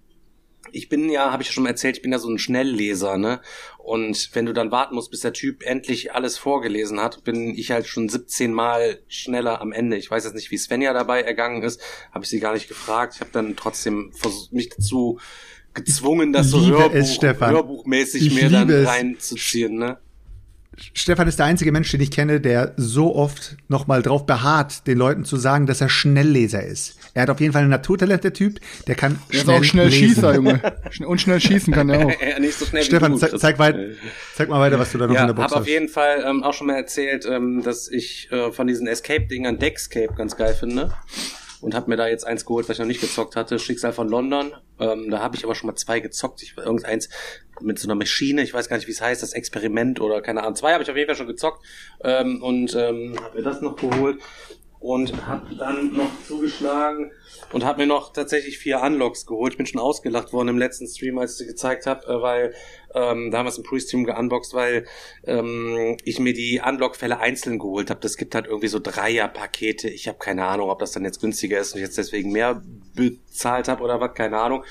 ich 0.72 0.90
bin 0.90 1.10
ja, 1.10 1.32
habe 1.32 1.44
ich 1.44 1.50
ja 1.50 1.54
schon 1.54 1.66
erzählt, 1.66 1.98
ich 1.98 2.02
bin 2.02 2.12
ja 2.12 2.20
so 2.20 2.30
ein 2.30 2.40
Schnellleser, 2.40 3.18
ne? 3.18 3.42
Und 3.78 4.30
wenn 4.34 4.46
du 4.46 4.54
dann 4.54 4.72
warten 4.72 4.96
musst, 4.96 5.12
bis 5.12 5.22
der 5.22 5.34
Typ 5.34 5.64
endlich 5.64 6.14
alles 6.14 6.38
vorgelesen 6.38 7.00
hat, 7.00 7.24
bin 7.24 7.56
ich 7.56 7.72
halt 7.72 7.88
schon 7.88 8.10
17 8.10 8.54
Mal 8.54 9.00
schneller 9.08 9.62
am 9.62 9.72
Ende. 9.72 9.98
Ich 9.98 10.10
weiß 10.10 10.24
jetzt 10.24 10.36
nicht, 10.36 10.52
wie 10.52 10.58
Svenja 10.58 10.94
dabei 10.94 11.22
ergangen 11.22 11.64
ist, 11.64 11.82
habe 12.12 12.24
ich 12.24 12.30
sie 12.30 12.40
gar 12.40 12.54
nicht 12.54 12.68
gefragt. 12.68 13.14
Ich 13.16 13.22
habe 13.22 13.32
dann 13.32 13.56
trotzdem 13.56 14.12
versucht, 14.14 14.54
mich 14.54 14.70
dazu 14.70 15.20
gezwungen, 15.74 16.34
das 16.34 16.50
so 16.50 16.66
Hörbuch, 16.66 16.96
es, 16.96 17.22
hörbuchmäßig 17.22 18.28
ich 18.28 18.34
mir 18.34 18.50
dann 18.50 18.70
reinzuziehen, 18.70 19.78
ne? 19.78 20.00
Stefan 20.94 21.28
ist 21.28 21.40
der 21.40 21.46
einzige 21.46 21.72
Mensch, 21.72 21.92
den 21.92 22.02
ich 22.02 22.12
kenne, 22.12 22.42
der 22.42 22.74
so 22.78 23.16
oft 23.16 23.58
nochmal 23.68 24.02
drauf 24.02 24.26
beharrt, 24.26 24.88
den 24.88 24.98
Leuten 24.98 25.26
zu 25.26 25.38
sagen, 25.38 25.66
dass 25.66 25.82
er 25.82 25.90
Schnellleser 25.90 26.64
ist. 26.64 26.98
Er 27.14 27.24
hat 27.24 27.30
auf 27.30 27.40
jeden 27.40 27.54
Fall 27.54 27.64
ein 27.64 27.70
Naturtalent, 27.70 28.24
der 28.24 28.34
Typ. 28.34 28.60
Der 28.88 28.96
kann 28.96 29.20
der 29.32 29.40
schnell, 29.40 29.56
ist 29.56 29.62
auch 29.62 29.64
schnell 29.64 29.88
lesen. 29.88 30.10
Schießer, 30.10 30.36
Junge. 30.36 30.62
Und 31.06 31.22
schnell 31.22 31.40
schießen 31.40 31.74
kann 31.74 31.90
er 31.90 32.06
auch. 32.06 32.22
ja, 32.22 32.40
nicht 32.40 32.58
so 32.58 32.66
schnell 32.66 32.84
Stefan, 32.84 33.16
wie 33.16 33.20
du, 33.20 33.38
zeig, 33.38 33.58
weit, 33.58 33.78
zeig 34.36 34.50
mal 34.50 34.60
weiter, 34.60 34.78
was 34.80 34.92
du 34.92 34.98
da 34.98 35.08
noch 35.08 35.16
ja, 35.16 35.22
in 35.22 35.28
der 35.28 35.34
Box 35.34 35.54
hab 35.54 35.62
hast. 35.62 35.68
Ich 35.68 35.76
habe 35.76 35.82
auf 35.82 35.82
jeden 35.82 35.90
Fall 35.90 36.26
ähm, 36.30 36.44
auch 36.44 36.54
schon 36.54 36.68
mal 36.68 36.76
erzählt, 36.76 37.26
ähm, 37.26 37.62
dass 37.64 37.88
ich 37.88 38.30
äh, 38.32 38.52
von 38.52 38.68
diesen 38.68 38.88
Escape-Dingern 38.88 39.58
Deckscape 39.58 40.14
ganz 40.16 40.36
geil 40.36 40.54
finde 40.54 40.94
und 41.66 41.74
habe 41.74 41.90
mir 41.90 41.98
da 41.98 42.08
jetzt 42.08 42.28
eins 42.28 42.46
geholt, 42.46 42.70
was 42.70 42.76
ich 42.76 42.80
noch 42.80 42.86
nicht 42.86 43.02
gezockt 43.02 43.36
hatte, 43.36 43.58
Schicksal 43.58 43.92
von 43.92 44.08
London. 44.08 44.54
Ähm, 44.80 45.10
da 45.10 45.20
habe 45.20 45.36
ich 45.36 45.44
aber 45.44 45.56
schon 45.56 45.66
mal 45.66 45.76
zwei 45.76 46.00
gezockt. 46.00 46.44
Ich 46.44 46.56
irgendeins 46.56 47.10
mit 47.60 47.80
so 47.80 47.88
einer 47.88 47.96
Maschine, 47.96 48.44
ich 48.44 48.54
weiß 48.54 48.70
gar 48.70 48.78
nicht, 48.78 48.88
wie 48.88 48.92
es 48.92 49.02
heißt, 49.02 49.24
das 49.24 49.34
Experiment 49.34 50.00
oder 50.00 50.22
keine 50.22 50.44
Ahnung. 50.44 50.54
Zwei 50.56 50.74
habe 50.74 50.84
ich 50.84 50.92
auf 50.92 50.96
jeden 50.96 51.08
Fall 51.08 51.16
schon 51.16 51.26
gezockt 51.26 51.66
ähm, 52.04 52.44
und 52.44 52.76
ähm, 52.76 53.16
habe 53.20 53.38
mir 53.38 53.44
das 53.44 53.62
noch 53.62 53.76
geholt 53.78 54.22
und 54.80 55.26
habe 55.26 55.56
dann 55.56 55.92
noch 55.94 56.12
zugeschlagen 56.28 57.12
und 57.52 57.64
habe 57.64 57.82
mir 57.82 57.88
noch 57.88 58.14
tatsächlich 58.14 58.58
vier 58.58 58.82
Unlocks 58.82 59.26
geholt. 59.26 59.54
Ich 59.54 59.58
bin 59.58 59.66
schon 59.66 59.82
ausgelacht 59.82 60.34
worden 60.34 60.50
im 60.50 60.58
letzten 60.58 60.88
Stream, 60.88 61.18
als 61.18 61.34
ich 61.34 61.38
sie 61.40 61.46
gezeigt 61.48 61.86
habe, 61.86 62.06
äh, 62.08 62.22
weil 62.22 62.54
Ähm, 62.96 63.30
da 63.30 63.40
haben 63.40 63.46
wir 63.46 63.50
es 63.50 63.58
im 63.58 63.64
Pre-Stream 63.66 64.06
geunboxed, 64.06 64.54
weil 64.54 64.86
ähm, 65.26 65.98
ich 66.06 66.20
mir 66.20 66.34
die 66.34 66.62
Unlock-Fälle 66.66 67.20
einzeln 67.20 67.60
geholt 67.60 67.90
habe. 67.90 68.00
Das 68.00 68.16
gibt 68.16 68.34
halt 68.36 68.46
irgendwie 68.46 68.70
so 68.70 68.80
Dreier-Pakete. 68.80 69.90
Ich 69.90 70.08
habe 70.08 70.18
keine 70.18 70.46
Ahnung, 70.46 70.70
ob 70.70 70.80
das 70.80 70.94
dann 70.94 71.04
jetzt 71.04 71.20
günstiger 71.20 71.60
ist 71.60 71.74
und 71.74 71.80
ich 71.80 71.86
jetzt 71.86 71.98
deswegen 71.98 72.32
mehr 72.32 72.64
bezahlt 72.96 73.68
habe 73.68 73.84
oder 73.84 74.00
was, 74.00 74.14
keine 74.14 74.38
Ahnung. 74.40 74.64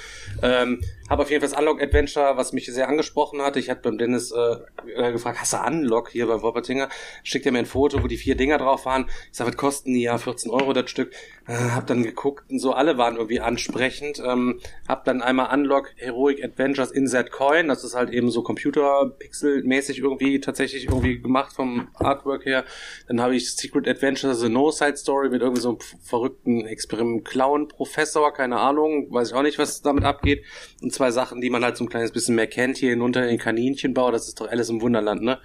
Ähm, 0.43 0.81
habe 1.11 1.23
auf 1.23 1.31
jeden 1.31 1.43
Fall 1.43 1.51
das 1.51 1.59
Unlock 1.59 1.83
Adventure, 1.83 2.39
was 2.39 2.55
mich 2.55 2.65
sehr 2.67 2.89
angesprochen 2.89 3.43
hatte. 3.43 3.59
Ich 3.59 3.69
hatte 3.69 3.83
beim 3.83 3.99
Dennis 3.99 4.33
äh, 4.33 4.57
äh, 4.97 5.13
gefragt, 5.13 5.39
hast 5.39 5.53
du 5.53 5.59
Unlock 5.59 6.09
hier 6.09 6.27
bei 6.27 6.41
Woppertinger? 6.41 6.89
Schickt 7.25 7.45
er 7.45 7.53
mir 7.53 7.59
ein 7.59 7.67
Foto, 7.67 8.03
wo 8.03 8.07
die 8.07 8.17
vier 8.17 8.37
Dinger 8.37 8.57
drauf 8.57 8.87
waren. 8.87 9.05
Ich 9.31 9.37
sag, 9.37 9.47
was 9.47 9.59
kosten 9.59 9.93
die 9.93 10.03
ja? 10.03 10.17
14 10.17 10.51
Euro 10.51 10.73
das 10.73 10.89
Stück. 10.89 11.13
Äh, 11.47 11.71
hab 11.73 11.87
dann 11.87 12.03
geguckt 12.03 12.51
und 12.51 12.59
so, 12.59 12.73
alle 12.73 12.97
waren 12.97 13.17
irgendwie 13.17 13.41
ansprechend. 13.41 14.19
Ähm, 14.19 14.61
hab 14.89 15.05
dann 15.05 15.21
einmal 15.21 15.53
Unlock 15.53 15.91
Heroic 15.97 16.43
Adventures 16.43 16.91
in 16.91 17.07
Z-Coin. 17.07 17.69
Das 17.69 17.85
ist 17.85 17.95
halt 17.95 18.11
eben 18.11 18.31
so 18.31 18.43
Computer-Pixel-mäßig 18.43 19.99
irgendwie 19.99 20.41
tatsächlich 20.41 20.87
irgendwie 20.87 21.21
gemacht 21.21 21.53
vom 21.53 21.89
Artwork 21.95 22.47
her. 22.47 22.65
Dann 23.09 23.21
habe 23.21 23.37
ich 23.37 23.55
Secret 23.55 23.87
Adventures 23.87 24.41
The 24.41 24.49
No 24.49 24.71
Side 24.71 24.97
Story 24.97 25.29
mit 25.29 25.43
irgendwie 25.43 25.61
so 25.61 25.71
einem 25.71 25.79
verrückten 26.03 26.65
Experiment-Clown-Professor, 26.65 28.33
keine 28.33 28.59
Ahnung, 28.59 29.13
weiß 29.13 29.29
ich 29.29 29.35
auch 29.35 29.43
nicht, 29.43 29.59
was 29.59 29.83
damit 29.83 30.05
abgeht. 30.05 30.45
Und 30.83 30.95
zwei 30.95 31.11
Sachen, 31.11 31.43
die 31.43 31.51
man 31.51 31.63
halt 31.63 31.77
so 31.77 31.85
ein 31.85 31.91
kleines 31.91 32.13
bisschen 32.13 32.37
mehr 32.37 32.47
kennt, 32.47 32.79
hier 32.79 32.91
hinunter 32.91 33.23
in 33.23 33.29
den 33.29 33.39
Kaninchenbau, 33.39 34.11
das 34.11 34.29
ist 34.29 34.41
doch 34.41 34.49
alles 34.49 34.71
im 34.71 34.81
Wunderland, 34.81 35.23
ne? 35.23 35.41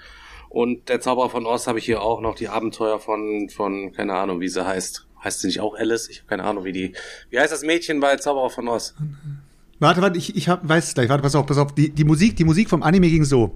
Und 0.50 0.90
der 0.90 1.00
Zauberer 1.00 1.30
von 1.30 1.46
Oz 1.46 1.68
habe 1.68 1.78
ich 1.78 1.86
hier 1.86 2.02
auch 2.02 2.22
noch 2.22 2.34
die 2.34 2.48
Abenteuer 2.48 3.00
von, 3.00 3.50
von, 3.50 3.92
keine 3.92 4.16
Ahnung, 4.16 4.40
wie 4.40 4.48
sie 4.48 4.66
heißt. 4.66 5.09
Heißt 5.24 5.42
sie 5.42 5.48
nicht 5.48 5.60
auch 5.60 5.76
Alice? 5.76 6.08
Ich 6.10 6.20
habe 6.20 6.28
keine 6.30 6.44
Ahnung, 6.44 6.64
wie 6.64 6.72
die. 6.72 6.94
Wie 7.30 7.40
heißt 7.40 7.52
das 7.52 7.64
Mädchen 7.64 8.00
bei 8.00 8.16
Zauberer 8.16 8.50
von 8.50 8.68
Oz? 8.68 8.96
Warte, 9.82 10.02
warte, 10.02 10.18
ich, 10.18 10.36
ich 10.36 10.50
hab, 10.50 10.68
weiß 10.68 10.90
es 10.90 10.94
gleich. 10.94 11.08
Warte, 11.08 11.24
pass 11.24 11.36
auf, 11.36 11.46
pass 11.46 11.58
auf. 11.58 11.74
Die, 11.74 11.90
die 11.90 12.04
Musik, 12.04 12.36
die 12.36 12.44
Musik 12.44 12.70
vom 12.70 12.84
Anime 12.84 13.10
ging 13.10 13.24
so. 13.24 13.56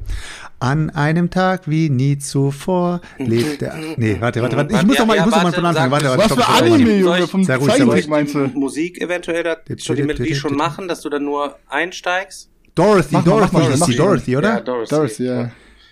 An 0.59 0.89
einem 0.89 1.29
Tag 1.29 1.69
wie 1.69 1.89
nie 1.89 2.17
zuvor 2.17 3.01
lebt 3.17 3.61
der. 3.61 3.75
Nee, 3.97 4.17
warte, 4.21 4.41
warte, 4.41 4.55
warte. 4.55 4.73
Ich 4.73 4.83
muss 4.83 4.95
doch 4.97 5.05
mal, 5.05 5.17
ich 5.17 5.25
muss 5.25 5.33
doch 5.33 5.43
mal 5.43 5.51
von 5.51 5.65
Anfang. 5.65 5.91
Warte, 5.91 6.05
warte. 6.05 6.19
Was 6.19 6.33
für 6.33 6.47
Anime, 6.47 6.97
Junge? 6.97 7.27
Vom 7.27 7.43
Sehr 7.43 7.57
ruhig, 7.57 7.73
sehr 7.73 7.85
ruhig. 7.85 8.07
Meinst 8.07 8.35
du? 8.35 8.47
Musik 8.53 9.01
eventuell, 9.01 9.43
da 9.43 9.57
schon 9.77 9.97
die 9.97 10.03
Melodie 10.03 10.35
schon 10.35 10.55
machen, 10.55 10.87
dass 10.87 11.01
du 11.01 11.09
dann 11.09 11.25
nur 11.25 11.57
einsteigst? 11.67 12.49
Dorothy, 12.75 13.15
Mach 13.15 13.25
mal, 13.25 13.41
mach 13.41 13.51
Dorothy. 13.51 13.95
Dorothy, 13.95 14.31
Ja, 14.31 14.37
oder? 14.39 14.61
Dorothy. 14.61 14.95
Dorothy, 14.95 15.25
ja. 15.25 15.51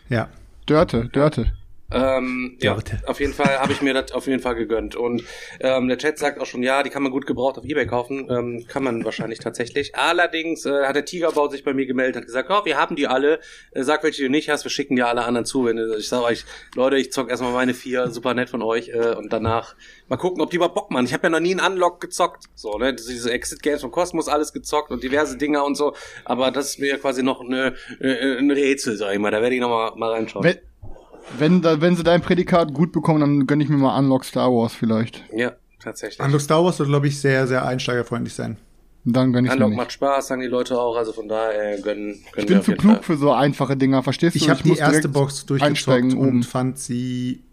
Ja. 0.09 0.29
Dörte, 0.65 1.09
Dörte. 1.09 1.51
Ähm, 1.93 2.57
ja, 2.61 2.73
Dörte. 2.73 2.99
auf 3.05 3.19
jeden 3.19 3.33
Fall 3.33 3.59
habe 3.59 3.71
ich 3.73 3.81
mir 3.81 3.93
das 3.93 4.11
auf 4.11 4.27
jeden 4.27 4.41
Fall 4.41 4.55
gegönnt. 4.55 4.95
Und 4.95 5.23
ähm, 5.59 5.87
der 5.87 5.97
Chat 5.97 6.17
sagt 6.17 6.39
auch 6.39 6.45
schon, 6.45 6.63
ja, 6.63 6.83
die 6.83 6.89
kann 6.89 7.03
man 7.03 7.11
gut 7.11 7.25
gebraucht 7.27 7.57
auf 7.57 7.65
Ebay 7.65 7.85
kaufen. 7.85 8.27
Ähm, 8.29 8.65
kann 8.67 8.83
man 8.83 9.03
wahrscheinlich 9.05 9.39
tatsächlich. 9.39 9.95
Allerdings 9.95 10.65
äh, 10.65 10.85
hat 10.85 10.95
der 10.95 11.05
Tigerbau 11.05 11.47
sich 11.49 11.63
bei 11.63 11.73
mir 11.73 11.85
gemeldet, 11.85 12.17
hat 12.17 12.25
gesagt, 12.25 12.49
oh, 12.49 12.65
wir 12.65 12.77
haben 12.77 12.95
die 12.95 13.07
alle. 13.07 13.39
Äh, 13.71 13.83
sag, 13.83 14.03
welche 14.03 14.23
du 14.23 14.29
nicht 14.29 14.49
hast, 14.49 14.63
wir 14.63 14.71
schicken 14.71 14.95
dir 14.95 15.07
alle 15.07 15.23
anderen 15.25 15.45
zu. 15.45 15.65
Wenn, 15.65 15.77
du- 15.77 15.97
ich 15.97 16.07
sage 16.07 16.23
euch, 16.23 16.45
Leute, 16.75 16.97
ich 16.97 17.11
zock 17.11 17.29
erstmal 17.29 17.51
meine 17.53 17.73
vier, 17.73 18.09
super 18.09 18.33
nett 18.33 18.49
von 18.49 18.61
euch. 18.61 18.89
Äh, 18.89 19.15
und 19.15 19.31
danach 19.33 19.75
mal 20.07 20.17
gucken, 20.17 20.41
ob 20.41 20.49
die 20.49 20.57
überhaupt 20.57 20.75
Bock 20.75 20.91
machen. 20.91 21.05
Ich 21.05 21.13
habe 21.13 21.23
ja 21.23 21.29
noch 21.29 21.39
nie 21.39 21.57
einen 21.57 21.73
Unlock 21.73 21.99
gezockt. 22.01 22.45
So, 22.55 22.77
ne, 22.77 22.93
diese 22.93 23.31
Exit-Games 23.31 23.81
von 23.81 23.91
Cosmos, 23.91 24.27
alles 24.27 24.53
gezockt 24.53 24.91
und 24.91 25.03
diverse 25.03 25.37
Dinger 25.37 25.65
und 25.65 25.75
so. 25.75 25.93
Aber 26.25 26.51
das 26.51 26.69
ist 26.71 26.79
mir 26.79 26.97
quasi 26.97 27.23
noch 27.23 27.41
eine, 27.41 27.75
äh, 27.99 28.37
ein 28.37 28.51
Rätsel, 28.51 28.95
sag 28.95 29.13
ich 29.13 29.19
mal. 29.19 29.31
Da 29.31 29.41
werde 29.41 29.55
ich 29.55 29.61
noch 29.61 29.69
mal, 29.69 29.93
mal 29.95 30.11
reinschauen. 30.11 30.43
Wenn, 30.45 30.57
wenn, 31.37 31.61
da, 31.61 31.81
wenn 31.81 31.95
sie 31.95 32.03
dein 32.03 32.21
Prädikat 32.21 32.73
gut 32.73 32.91
bekommen, 32.91 33.21
dann 33.21 33.47
gönn 33.47 33.61
ich 33.61 33.69
mir 33.69 33.77
mal 33.77 33.97
Unlock 33.97 34.25
Star 34.25 34.51
Wars 34.51 34.73
vielleicht. 34.73 35.23
ja, 35.33 35.53
tatsächlich. 35.79 36.19
Unlock 36.25 36.41
Star 36.41 36.63
Wars 36.63 36.79
wird, 36.79 36.89
glaube 36.89 37.07
ich, 37.07 37.19
sehr, 37.19 37.47
sehr 37.47 37.65
einsteigerfreundlich 37.65 38.33
sein. 38.33 38.57
Dann 39.03 39.33
gönn 39.33 39.45
ich 39.45 39.49
mir 39.51 39.55
Unlock 39.55 39.69
nicht. 39.69 39.77
macht 39.77 39.91
Spaß, 39.93 40.27
sagen 40.27 40.41
die 40.41 40.47
Leute 40.47 40.79
auch, 40.79 40.95
also 40.95 41.11
von 41.11 41.27
daher 41.27 41.73
äh, 41.77 41.81
gönnen, 41.81 42.13
gönnen 42.13 42.23
Ich 42.35 42.45
bin 42.45 42.61
zu 42.61 42.73
klug 42.73 42.95
Fall. 42.95 43.03
für 43.03 43.17
so 43.17 43.31
einfache 43.31 43.75
Dinger, 43.75 44.03
verstehst 44.03 44.35
du? 44.35 44.39
Ich 44.39 44.49
habe 44.49 44.61
die 44.61 44.77
erste 44.77 45.09
Box 45.09 45.45
durchgezockt 45.45 46.13
und 46.13 46.17
oben. 46.17 46.43
fand 46.43 46.77
sie 46.77 47.43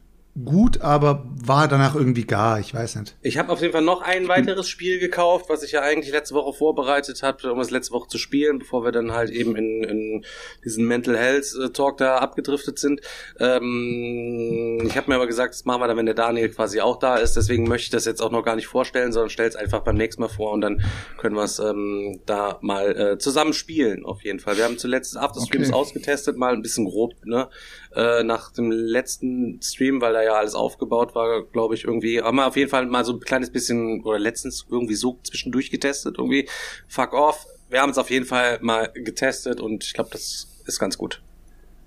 gut, 0.44 0.80
aber 0.82 1.24
war 1.44 1.68
danach 1.68 1.94
irgendwie 1.94 2.24
gar, 2.24 2.60
ich 2.60 2.74
weiß 2.74 2.96
nicht. 2.96 3.16
Ich 3.22 3.38
habe 3.38 3.50
auf 3.52 3.60
jeden 3.60 3.72
Fall 3.72 3.82
noch 3.82 4.02
ein 4.02 4.28
weiteres 4.28 4.68
Spiel 4.68 4.98
gekauft, 4.98 5.46
was 5.48 5.62
ich 5.62 5.72
ja 5.72 5.80
eigentlich 5.82 6.12
letzte 6.12 6.34
Woche 6.34 6.56
vorbereitet 6.56 7.22
habe, 7.22 7.52
um 7.52 7.60
es 7.60 7.70
letzte 7.70 7.92
Woche 7.92 8.08
zu 8.08 8.18
spielen, 8.18 8.58
bevor 8.58 8.84
wir 8.84 8.92
dann 8.92 9.12
halt 9.12 9.30
eben 9.30 9.56
in, 9.56 9.82
in 9.84 10.24
diesen 10.64 10.86
Mental 10.86 11.16
Health 11.16 11.54
äh, 11.62 11.70
Talk 11.70 11.96
da 11.98 12.18
abgedriftet 12.18 12.78
sind. 12.78 13.00
Ähm, 13.38 14.80
ich 14.86 14.96
habe 14.96 15.10
mir 15.10 15.16
aber 15.16 15.26
gesagt, 15.26 15.54
das 15.54 15.64
machen 15.64 15.80
wir 15.80 15.88
dann, 15.88 15.96
wenn 15.96 16.06
der 16.06 16.14
Daniel 16.14 16.48
quasi 16.50 16.80
auch 16.80 16.98
da 16.98 17.16
ist. 17.16 17.36
Deswegen 17.36 17.68
möchte 17.68 17.84
ich 17.84 17.90
das 17.90 18.04
jetzt 18.04 18.20
auch 18.20 18.30
noch 18.30 18.42
gar 18.44 18.56
nicht 18.56 18.66
vorstellen, 18.66 19.12
sondern 19.12 19.30
stell 19.30 19.48
es 19.48 19.56
einfach 19.56 19.80
beim 19.80 19.96
nächsten 19.96 20.22
Mal 20.22 20.28
vor 20.28 20.52
und 20.52 20.60
dann 20.60 20.82
können 21.16 21.36
wir 21.36 21.44
es 21.44 21.58
ähm, 21.58 22.20
da 22.26 22.58
mal 22.60 22.96
äh, 22.96 23.18
zusammen 23.18 23.52
spielen, 23.52 24.04
auf 24.04 24.22
jeden 24.22 24.40
Fall. 24.40 24.56
Wir 24.56 24.64
haben 24.64 24.78
zuletzt 24.78 25.16
After 25.16 25.40
Streams 25.40 25.68
Okay. 25.68 25.76
ausgetestet, 25.76 26.36
mal 26.36 26.52
ein 26.54 26.62
bisschen 26.62 26.84
grob, 26.86 27.14
ne? 27.24 27.48
Äh, 27.94 28.22
nach 28.22 28.52
dem 28.52 28.70
letzten 28.70 29.60
Stream, 29.62 30.00
weil 30.00 30.12
da 30.12 30.22
ja 30.22 30.34
alles 30.34 30.54
aufgebaut 30.54 31.14
war, 31.14 31.42
glaube 31.44 31.74
ich, 31.74 31.84
irgendwie. 31.84 32.20
Haben 32.20 32.36
wir 32.36 32.46
auf 32.46 32.56
jeden 32.56 32.70
Fall 32.70 32.86
mal 32.86 33.04
so 33.04 33.14
ein 33.14 33.20
kleines 33.20 33.50
bisschen, 33.50 34.02
oder 34.02 34.18
letztens 34.18 34.66
irgendwie 34.70 34.94
so 34.94 35.18
zwischendurch 35.22 35.70
getestet, 35.70 36.16
irgendwie. 36.18 36.48
Fuck 36.86 37.14
off. 37.14 37.46
Wir 37.70 37.80
haben 37.80 37.90
es 37.90 37.98
auf 37.98 38.10
jeden 38.10 38.26
Fall 38.26 38.58
mal 38.60 38.90
getestet 38.94 39.60
und 39.60 39.84
ich 39.84 39.94
glaube, 39.94 40.10
das 40.12 40.48
ist 40.66 40.78
ganz 40.78 40.98
gut. 40.98 41.22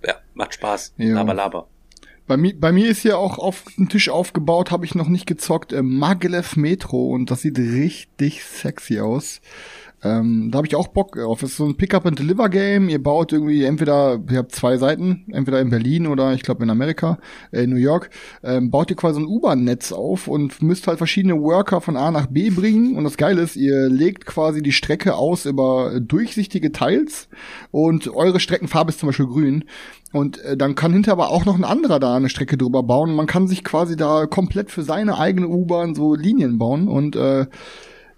Ja, 0.06 0.16
macht 0.34 0.56
Spaß. 0.56 0.94
Ja. 0.98 1.14
Laber, 1.14 1.34
laber. 1.34 1.68
Bei 2.28 2.38
mir, 2.38 2.54
bei 2.58 2.72
mir 2.72 2.88
ist 2.90 3.02
hier 3.02 3.18
auch 3.18 3.38
auf 3.40 3.66
dem 3.78 3.90
Tisch 3.90 4.10
aufgebaut, 4.10 4.72
habe 4.72 4.86
ich 4.86 4.96
noch 4.96 5.08
nicht 5.08 5.26
gezockt, 5.26 5.74
äh, 5.74 5.82
Maglev 5.82 6.56
Metro 6.56 7.10
und 7.10 7.30
das 7.30 7.42
sieht 7.42 7.60
richtig 7.60 8.44
sexy 8.44 9.00
aus. 9.00 9.42
Ähm, 10.04 10.50
da 10.52 10.58
habe 10.58 10.68
ich 10.68 10.76
auch 10.76 10.88
Bock 10.88 11.14
drauf. 11.14 11.44
Es 11.44 11.52
ist 11.52 11.58
so 11.58 11.66
ein 11.66 11.78
Pick-up-and-Deliver-Game. 11.78 12.90
Ihr 12.90 13.02
baut 13.02 13.34
irgendwie 13.34 13.64
entweder, 13.64 14.20
ihr 14.30 14.40
habt 14.40 14.52
zwei 14.52 14.78
Seiten, 14.78 15.26
entweder 15.32 15.62
in 15.62 15.70
Berlin 15.70 16.08
oder 16.08 16.34
ich 16.34 16.42
glaube 16.42 16.64
in 16.64 16.70
Amerika, 16.70 17.20
äh, 17.52 17.64
in 17.64 17.70
New 17.70 17.76
York, 17.76 18.10
ähm, 18.44 18.72
baut 18.72 18.90
ihr 18.90 18.96
quasi 18.96 19.20
ein 19.20 19.28
U-Bahn-Netz 19.28 19.92
auf 19.92 20.28
und 20.28 20.62
müsst 20.62 20.88
halt 20.88 20.98
verschiedene 20.98 21.40
Worker 21.40 21.82
von 21.82 21.98
A 21.98 22.10
nach 22.12 22.28
B 22.28 22.50
bringen. 22.50 22.96
Und 22.96 23.04
das 23.04 23.18
Geile 23.18 23.42
ist, 23.42 23.56
ihr 23.56 23.90
legt 23.90 24.26
quasi 24.26 24.64
die 24.64 24.72
Strecke 24.72 25.16
aus 25.16 25.46
über 25.46 26.00
durchsichtige 26.00 26.72
Teils 26.72 27.30
und 27.70 28.08
eure 28.14 28.40
Streckenfarbe 28.40 28.90
ist 28.90 29.00
zum 29.00 29.08
Beispiel 29.08 29.28
grün. 29.28 29.66
Und 30.14 30.44
äh, 30.44 30.58
dann 30.58 30.76
kann 30.76 30.94
hinterher 30.94 31.14
aber 31.14 31.30
auch 31.30 31.46
noch 31.46 31.56
ein 31.56 31.64
anderer 31.64 32.00
da 32.00 32.16
eine 32.16 32.30
Strecke 32.30 32.58
drüber 32.58 32.84
bauen. 32.84 33.16
Man 33.16 33.28
kann 33.28 33.48
sich 33.48 33.64
quasi 33.64 33.96
da 33.96 34.26
komplett 34.26 34.72
für 34.72 34.84
seine 34.84 35.18
eigene 35.18 35.48
U-Bahn 35.48 35.96
so 35.96 36.16
Linien 36.16 36.58
bauen. 36.58 36.88
Und 36.88 37.16
äh, 37.16 37.46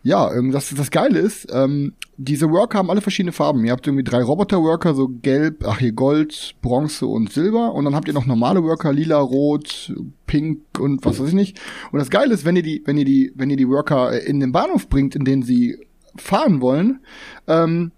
ja, 0.04 0.34
ähm, 0.34 0.52
das, 0.52 0.74
das 0.76 0.92
Geile 0.92 1.20
ist, 1.20 1.48
ähm, 1.52 1.94
diese 2.18 2.50
Worker 2.50 2.78
haben 2.78 2.90
alle 2.90 3.00
verschiedene 3.00 3.32
Farben. 3.32 3.64
Ihr 3.64 3.72
habt 3.72 3.88
irgendwie 3.88 4.04
drei 4.04 4.22
Roboter-Worker, 4.22 4.94
so 4.94 5.08
gelb, 5.08 5.64
ach 5.66 5.80
hier 5.80 5.94
Gold, 5.94 6.56
Bronze 6.62 7.08
und 7.08 7.32
Silber. 7.32 7.74
Und 7.74 7.86
dann 7.86 7.96
habt 7.96 8.10
ihr 8.10 8.14
noch 8.14 8.26
normale 8.26 8.62
Worker, 8.64 8.92
lila, 8.92 9.20
rot, 9.20 9.94
pink 10.28 10.60
und 10.78 11.06
was 11.06 11.20
weiß 11.20 11.30
ich 11.30 11.34
nicht. 11.34 11.60
Und 11.94 12.00
das 12.00 12.10
Geile 12.10 12.34
ist, 12.34 12.44
wenn 12.44 12.58
ihr 12.58 12.64
die, 12.64 12.84
wenn 12.86 12.98
ihr 12.98 13.06
die, 13.06 13.32
wenn 13.36 13.50
ihr 13.50 13.56
die 13.56 13.68
Worker 13.70 14.12
äh, 14.12 14.26
in 14.26 14.42
den 14.42 14.52
Bahnhof 14.52 14.90
bringt, 14.90 15.16
in 15.16 15.24
den 15.24 15.42
sie 15.42 15.78
fahren 16.18 16.60
wollen, 16.60 17.00
ähm, 17.48 17.92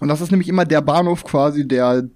und 0.00 0.08
das 0.08 0.20
ist 0.20 0.30
nämlich 0.30 0.48
immer 0.48 0.64
der 0.64 0.80
Bahnhof 0.80 1.24
quasi, 1.24 1.66
der 1.66 2.08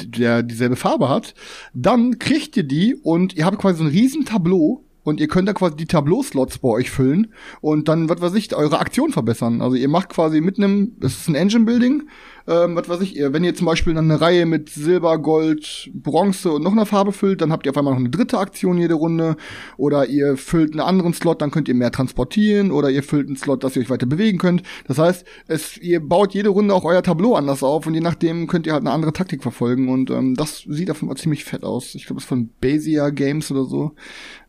der 0.00 0.44
dieselbe 0.44 0.76
Farbe 0.76 1.08
hat, 1.08 1.34
dann 1.74 2.20
kriegt 2.20 2.56
ihr 2.56 2.62
die 2.62 2.94
und 2.94 3.34
ihr 3.34 3.44
habt 3.44 3.58
quasi 3.58 3.78
so 3.78 3.84
ein 3.84 3.90
riesen 3.90 4.24
Tableau 4.24 4.84
und 5.08 5.20
ihr 5.20 5.28
könnt 5.28 5.48
da 5.48 5.54
quasi 5.54 5.74
die 5.74 5.86
Tableau-Slots 5.86 6.58
bei 6.58 6.68
euch 6.68 6.90
füllen 6.90 7.32
und 7.62 7.88
dann, 7.88 8.10
was 8.10 8.20
weiß 8.20 8.34
ich, 8.34 8.54
eure 8.54 8.78
Aktion 8.78 9.10
verbessern. 9.10 9.62
Also 9.62 9.74
ihr 9.74 9.88
macht 9.88 10.10
quasi 10.10 10.42
mit 10.42 10.58
einem, 10.58 10.96
es 11.00 11.20
ist 11.20 11.28
ein 11.28 11.34
Engine-Building, 11.34 12.08
ähm, 12.48 12.76
was 12.76 12.88
weiß 12.88 13.00
ich, 13.02 13.14
ihr, 13.14 13.34
wenn 13.34 13.44
ihr 13.44 13.54
zum 13.54 13.66
Beispiel 13.66 13.96
eine 13.96 14.20
Reihe 14.20 14.46
mit 14.46 14.70
Silber, 14.70 15.18
Gold, 15.18 15.90
Bronze 15.92 16.50
und 16.50 16.62
noch 16.62 16.72
einer 16.72 16.86
Farbe 16.86 17.12
füllt, 17.12 17.42
dann 17.42 17.52
habt 17.52 17.66
ihr 17.66 17.70
auf 17.70 17.76
einmal 17.76 17.92
noch 17.92 18.00
eine 18.00 18.08
dritte 18.08 18.38
Aktion 18.38 18.78
jede 18.78 18.94
Runde 18.94 19.36
oder 19.76 20.06
ihr 20.06 20.38
füllt 20.38 20.72
einen 20.72 20.80
anderen 20.80 21.12
Slot, 21.12 21.42
dann 21.42 21.50
könnt 21.50 21.68
ihr 21.68 21.74
mehr 21.74 21.92
transportieren 21.92 22.70
oder 22.70 22.88
ihr 22.90 23.02
füllt 23.02 23.26
einen 23.26 23.36
Slot, 23.36 23.64
dass 23.64 23.76
ihr 23.76 23.82
euch 23.82 23.90
weiter 23.90 24.06
bewegen 24.06 24.38
könnt. 24.38 24.62
Das 24.86 24.98
heißt, 24.98 25.26
es, 25.46 25.76
ihr 25.76 26.00
baut 26.00 26.32
jede 26.32 26.48
Runde 26.48 26.74
auch 26.74 26.84
euer 26.84 27.02
Tableau 27.02 27.34
anders 27.34 27.62
auf 27.62 27.86
und 27.86 27.92
je 27.92 28.00
nachdem 28.00 28.46
könnt 28.46 28.66
ihr 28.66 28.72
halt 28.72 28.82
eine 28.82 28.92
andere 28.92 29.12
Taktik 29.12 29.42
verfolgen 29.42 29.90
und 29.90 30.10
ähm, 30.10 30.34
das 30.34 30.64
sieht 30.66 30.88
offenbar 30.90 31.16
ziemlich 31.16 31.44
fett 31.44 31.64
aus. 31.64 31.94
Ich 31.94 32.06
glaube, 32.06 32.18
es 32.18 32.24
ist 32.24 32.28
von 32.28 32.48
Basia 32.62 33.10
Games 33.10 33.50
oder 33.50 33.64
so. 33.64 33.92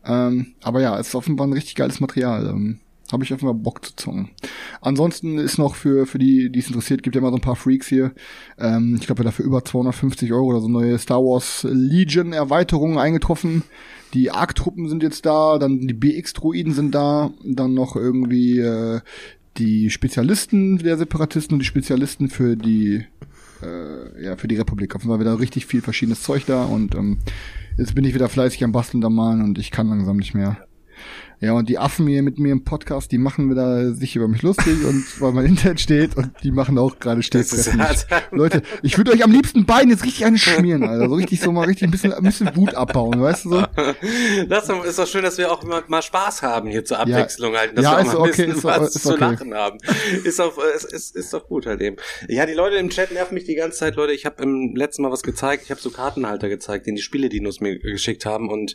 Ähm, 0.06 0.54
aber 0.62 0.80
ja, 0.80 0.98
es 0.98 1.08
ist 1.08 1.14
offenbar 1.14 1.46
ein 1.46 1.52
richtig 1.52 1.74
geiles 1.74 2.00
Material. 2.00 2.46
Ähm, 2.46 2.80
habe 3.12 3.24
ich 3.24 3.32
offenbar 3.32 3.54
Bock 3.54 3.84
zu 3.84 3.94
zocken. 3.96 4.30
Ansonsten 4.80 5.38
ist 5.38 5.58
noch 5.58 5.74
für, 5.74 6.06
für 6.06 6.18
die, 6.18 6.50
die 6.50 6.58
es 6.58 6.68
interessiert, 6.68 7.02
gibt 7.02 7.16
ja 7.16 7.20
immer 7.20 7.30
so 7.30 7.36
ein 7.36 7.42
paar 7.42 7.56
Freaks 7.56 7.86
hier. 7.86 8.12
Ähm, 8.58 8.96
ich 8.98 9.06
glaube, 9.06 9.22
ja 9.22 9.24
dafür 9.24 9.44
über 9.44 9.64
250 9.64 10.32
Euro 10.32 10.46
oder 10.46 10.60
so 10.60 10.68
neue 10.68 10.98
Star 10.98 11.18
Wars 11.18 11.66
Legion 11.68 12.32
Erweiterungen 12.32 12.98
eingetroffen. 12.98 13.62
Die 14.14 14.30
ARC-Truppen 14.30 14.88
sind 14.88 15.02
jetzt 15.02 15.24
da, 15.24 15.58
dann 15.58 15.86
die 15.86 15.94
BX-Druiden 15.94 16.72
sind 16.72 16.94
da, 16.94 17.30
dann 17.44 17.74
noch 17.74 17.96
irgendwie 17.96 18.58
äh, 18.58 19.00
die 19.56 19.90
Spezialisten 19.90 20.78
der 20.78 20.96
Separatisten 20.96 21.54
und 21.54 21.60
die 21.60 21.66
Spezialisten 21.66 22.28
für 22.28 22.56
die 22.56 23.04
äh, 23.62 24.24
ja, 24.24 24.36
für 24.36 24.48
die 24.48 24.56
Republik. 24.56 24.94
Auf 24.94 25.02
jeden 25.02 25.12
Fall 25.12 25.20
wieder 25.20 25.38
richtig 25.38 25.66
viel 25.66 25.82
verschiedenes 25.82 26.22
Zeug 26.22 26.44
da 26.46 26.64
und 26.64 26.94
ähm, 26.94 27.18
jetzt 27.76 27.94
bin 27.94 28.04
ich 28.04 28.14
wieder 28.14 28.28
fleißig 28.28 28.64
am 28.64 28.72
Basteln 28.72 29.00
da 29.00 29.10
malen 29.10 29.42
und 29.42 29.58
ich 29.58 29.70
kann 29.70 29.88
langsam 29.88 30.16
nicht 30.16 30.34
mehr. 30.34 30.56
Ja, 31.42 31.52
und 31.54 31.70
die 31.70 31.78
Affen 31.78 32.06
hier 32.06 32.22
mit 32.22 32.38
mir 32.38 32.52
im 32.52 32.64
Podcast, 32.64 33.10
die 33.12 33.18
machen 33.18 33.50
wieder 33.50 33.94
sich 33.94 34.14
über 34.14 34.28
mich 34.28 34.42
lustig 34.42 34.84
und 34.84 35.04
weil 35.20 35.32
mein 35.32 35.46
Internet 35.46 35.80
steht 35.80 36.16
und 36.16 36.30
die 36.42 36.50
machen 36.50 36.76
auch 36.78 36.98
gerade 36.98 37.20
ist- 37.20 37.70
Leute, 38.30 38.60
ich 38.82 38.98
würde 38.98 39.12
euch 39.12 39.24
am 39.24 39.32
liebsten 39.32 39.64
beiden 39.64 39.90
jetzt 39.90 40.04
richtig 40.04 40.26
eine 40.26 40.36
schmieren, 40.38 40.82
Alter. 40.84 41.08
So 41.08 41.14
richtig 41.14 41.40
so 41.40 41.50
mal 41.50 41.64
richtig 41.66 41.84
ein 41.88 41.90
bisschen, 41.90 42.12
ein 42.12 42.22
bisschen 42.22 42.54
Wut 42.56 42.74
abbauen, 42.74 43.20
weißt 43.20 43.46
du 43.46 43.50
so? 43.50 43.64
Das 44.48 44.68
ist 44.68 44.98
doch 44.98 45.06
schön, 45.06 45.22
dass 45.22 45.38
wir 45.38 45.50
auch 45.50 45.62
mal, 45.64 45.82
mal 45.88 46.02
Spaß 46.02 46.42
haben 46.42 46.68
hier 46.68 46.84
zur 46.84 46.98
Abwechslung 46.98 47.56
halt, 47.56 47.76
dass 47.76 47.84
Ja, 47.84 47.92
wir 47.92 47.98
auch 48.00 48.04
mal 48.04 48.10
ein 48.12 48.16
okay, 48.18 48.30
bisschen 48.46 48.50
ist- 48.56 48.64
was 48.64 48.94
ist 48.96 49.02
zu 49.02 49.10
okay. 49.14 49.20
lachen 49.20 49.54
haben. 49.54 49.78
Ist, 50.24 50.40
auch, 50.40 50.58
ist, 50.76 50.84
ist, 50.92 51.16
ist 51.16 51.32
doch 51.32 51.46
gut 51.48 51.64
halt 51.66 51.80
eben. 51.80 51.96
Ja, 52.28 52.44
die 52.44 52.52
Leute 52.52 52.76
im 52.76 52.90
Chat 52.90 53.12
nerven 53.12 53.34
mich 53.34 53.44
die 53.44 53.54
ganze 53.54 53.78
Zeit, 53.78 53.96
Leute. 53.96 54.12
Ich 54.12 54.26
habe 54.26 54.42
im 54.42 54.74
letzten 54.76 55.02
Mal 55.02 55.10
was 55.10 55.22
gezeigt. 55.22 55.62
Ich 55.64 55.70
habe 55.70 55.80
so 55.80 55.90
Kartenhalter 55.90 56.48
gezeigt, 56.50 56.86
den 56.86 56.96
die 56.96 57.02
Spiele-Dinos 57.02 57.60
mir 57.60 57.78
geschickt 57.78 58.26
haben 58.26 58.50
und 58.50 58.74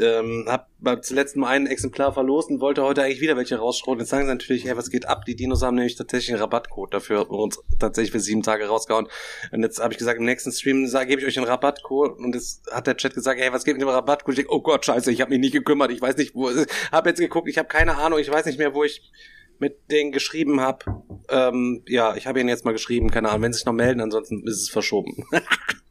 ähm, 0.00 0.44
habe 0.48 0.66
beim 0.84 1.00
letzten 1.10 1.40
Mal 1.40 1.48
ein 1.48 1.66
Exemplar 1.66 2.12
verlost 2.12 2.50
und 2.50 2.60
wollte 2.60 2.82
heute 2.82 3.02
eigentlich 3.02 3.20
wieder 3.20 3.36
welche 3.36 3.56
rausschroten. 3.56 4.00
Jetzt 4.00 4.10
sagen 4.10 4.26
sie 4.26 4.32
natürlich, 4.32 4.64
hey, 4.64 4.76
was 4.76 4.90
geht 4.90 5.06
ab? 5.08 5.24
Die 5.24 5.34
Dinos 5.34 5.62
haben 5.62 5.74
nämlich 5.74 5.96
tatsächlich 5.96 6.30
einen 6.32 6.40
Rabattcode 6.42 6.94
dafür 6.94 7.30
uns 7.30 7.60
tatsächlich 7.78 8.12
für 8.12 8.20
sieben 8.20 8.42
Tage 8.42 8.66
rausgehauen. 8.66 9.08
Und 9.50 9.62
jetzt 9.62 9.80
habe 9.80 9.92
ich 9.92 9.98
gesagt, 9.98 10.18
im 10.18 10.24
nächsten 10.26 10.52
Stream 10.52 10.86
sag- 10.86 11.08
gebe 11.08 11.20
ich 11.22 11.26
euch 11.26 11.38
einen 11.38 11.48
Rabattcode 11.48 12.18
und 12.18 12.34
jetzt 12.34 12.70
hat 12.70 12.86
der 12.86 12.96
Chat 12.96 13.14
gesagt, 13.14 13.40
hey, 13.40 13.52
was 13.52 13.64
geht 13.64 13.74
mit 13.74 13.82
dem 13.82 13.88
Rabattcode? 13.88 14.34
Ich 14.34 14.44
denk, 14.44 14.52
oh 14.52 14.60
Gott, 14.60 14.84
scheiße, 14.84 15.10
ich 15.10 15.20
habe 15.20 15.30
mich 15.30 15.40
nicht 15.40 15.52
gekümmert, 15.52 15.90
ich 15.90 16.00
weiß 16.00 16.16
nicht, 16.16 16.34
wo 16.34 16.48
es 16.48 16.56
ist. 16.56 16.70
Hab 16.92 17.06
jetzt 17.06 17.18
geguckt, 17.18 17.48
ich 17.48 17.58
habe 17.58 17.68
keine 17.68 17.96
Ahnung, 17.96 18.18
ich 18.18 18.30
weiß 18.30 18.46
nicht 18.46 18.58
mehr, 18.58 18.74
wo 18.74 18.84
ich 18.84 19.10
mit 19.58 19.90
denen 19.90 20.12
geschrieben 20.12 20.60
habe. 20.60 20.84
Ähm, 21.28 21.82
ja, 21.86 22.14
ich 22.16 22.26
habe 22.26 22.40
ihnen 22.40 22.48
jetzt 22.48 22.64
mal 22.64 22.72
geschrieben, 22.72 23.10
keine 23.10 23.30
Ahnung, 23.30 23.42
wenn 23.42 23.52
sie 23.52 23.58
sich 23.58 23.66
noch 23.66 23.72
melden, 23.72 24.00
ansonsten 24.00 24.46
ist 24.46 24.60
es 24.62 24.68
verschoben. 24.68 25.24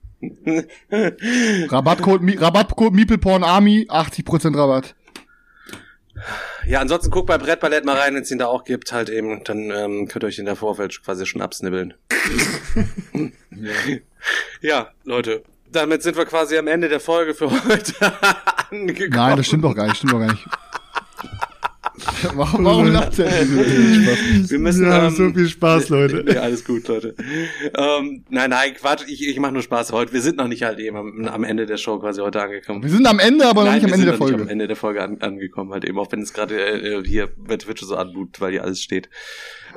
Rabattcode, 1.69 2.21
Rabattcode 2.39 2.93
Meepleporn 2.93 3.43
Army, 3.43 3.87
80% 3.89 4.57
Rabatt. 4.57 4.95
Ja, 6.65 6.79
ansonsten 6.79 7.11
guckt 7.11 7.27
bei 7.27 7.37
Brettballett 7.37 7.85
mal 7.85 7.97
rein, 7.97 8.15
wenn 8.15 8.21
es 8.21 8.31
ihn 8.31 8.37
da 8.37 8.47
auch 8.47 8.63
gibt, 8.63 8.93
halt 8.93 9.09
eben, 9.09 9.43
dann 9.43 9.71
ähm, 9.71 10.07
könnt 10.07 10.23
ihr 10.23 10.27
euch 10.27 10.39
in 10.39 10.45
der 10.45 10.55
Vorfeld 10.55 11.03
quasi 11.03 11.25
schon 11.25 11.41
absnibbeln. 11.41 11.95
ja, 14.61 14.91
Leute, 15.03 15.43
damit 15.71 16.03
sind 16.03 16.15
wir 16.15 16.25
quasi 16.25 16.57
am 16.57 16.67
Ende 16.67 16.87
der 16.87 16.99
Folge 16.99 17.33
für 17.33 17.49
heute 17.51 17.93
angekommen. 18.69 19.09
Nein, 19.11 19.37
das 19.37 19.47
stimmt 19.47 19.63
doch 19.63 19.75
gar 19.75 19.87
nicht, 19.87 19.97
stimmt 19.97 20.13
doch 20.13 20.19
gar 20.19 20.31
nicht. 20.31 20.45
warum, 22.35 22.65
warum 22.65 22.87
lacht 22.91 23.17
denn? 23.17 23.27
Wir 24.49 24.59
müssen 24.59 24.85
Ja, 24.85 25.07
ähm, 25.07 25.15
so 25.15 25.29
viel 25.31 25.47
Spaß, 25.47 25.89
Leute. 25.89 26.23
Ja, 26.33 26.41
alles 26.41 26.63
gut, 26.63 26.87
Leute. 26.87 27.15
Ähm, 27.77 28.23
nein, 28.29 28.49
nein, 28.49 28.73
Quatsch, 28.75 29.03
ich, 29.07 29.27
ich 29.27 29.39
mache 29.39 29.51
nur 29.53 29.61
Spaß 29.61 29.91
heute. 29.91 30.13
Wir 30.13 30.21
sind 30.21 30.37
noch 30.37 30.47
nicht 30.47 30.63
halt 30.63 30.79
eben 30.79 30.95
am, 30.97 31.27
am 31.27 31.43
Ende 31.43 31.65
der 31.65 31.77
Show 31.77 31.99
quasi 31.99 32.21
heute 32.21 32.41
angekommen. 32.41 32.83
Wir 32.83 32.89
sind 32.89 33.05
am 33.07 33.19
Ende, 33.19 33.45
aber 33.45 33.61
noch 33.63 33.71
Nein, 33.71 33.75
nicht 33.75 33.83
am 33.85 33.89
wir 33.91 33.95
Ende 33.95 34.05
sind 34.05 34.05
der 34.05 34.13
noch 34.19 34.25
nicht 34.25 34.29
Folge. 34.31 34.43
am 34.43 34.49
Ende 34.49 34.67
der 34.67 34.75
Folge 34.75 35.03
an, 35.03 35.17
angekommen, 35.21 35.71
halt 35.73 35.85
eben, 35.85 35.99
auch 35.99 36.11
wenn 36.11 36.21
es 36.21 36.33
gerade 36.33 36.55
äh, 36.59 37.03
hier 37.05 37.29
bei 37.37 37.57
Twitch 37.57 37.81
so 37.83 37.95
anbut, 37.95 38.39
weil 38.41 38.51
hier 38.51 38.63
alles 38.63 38.81
steht. 38.81 39.09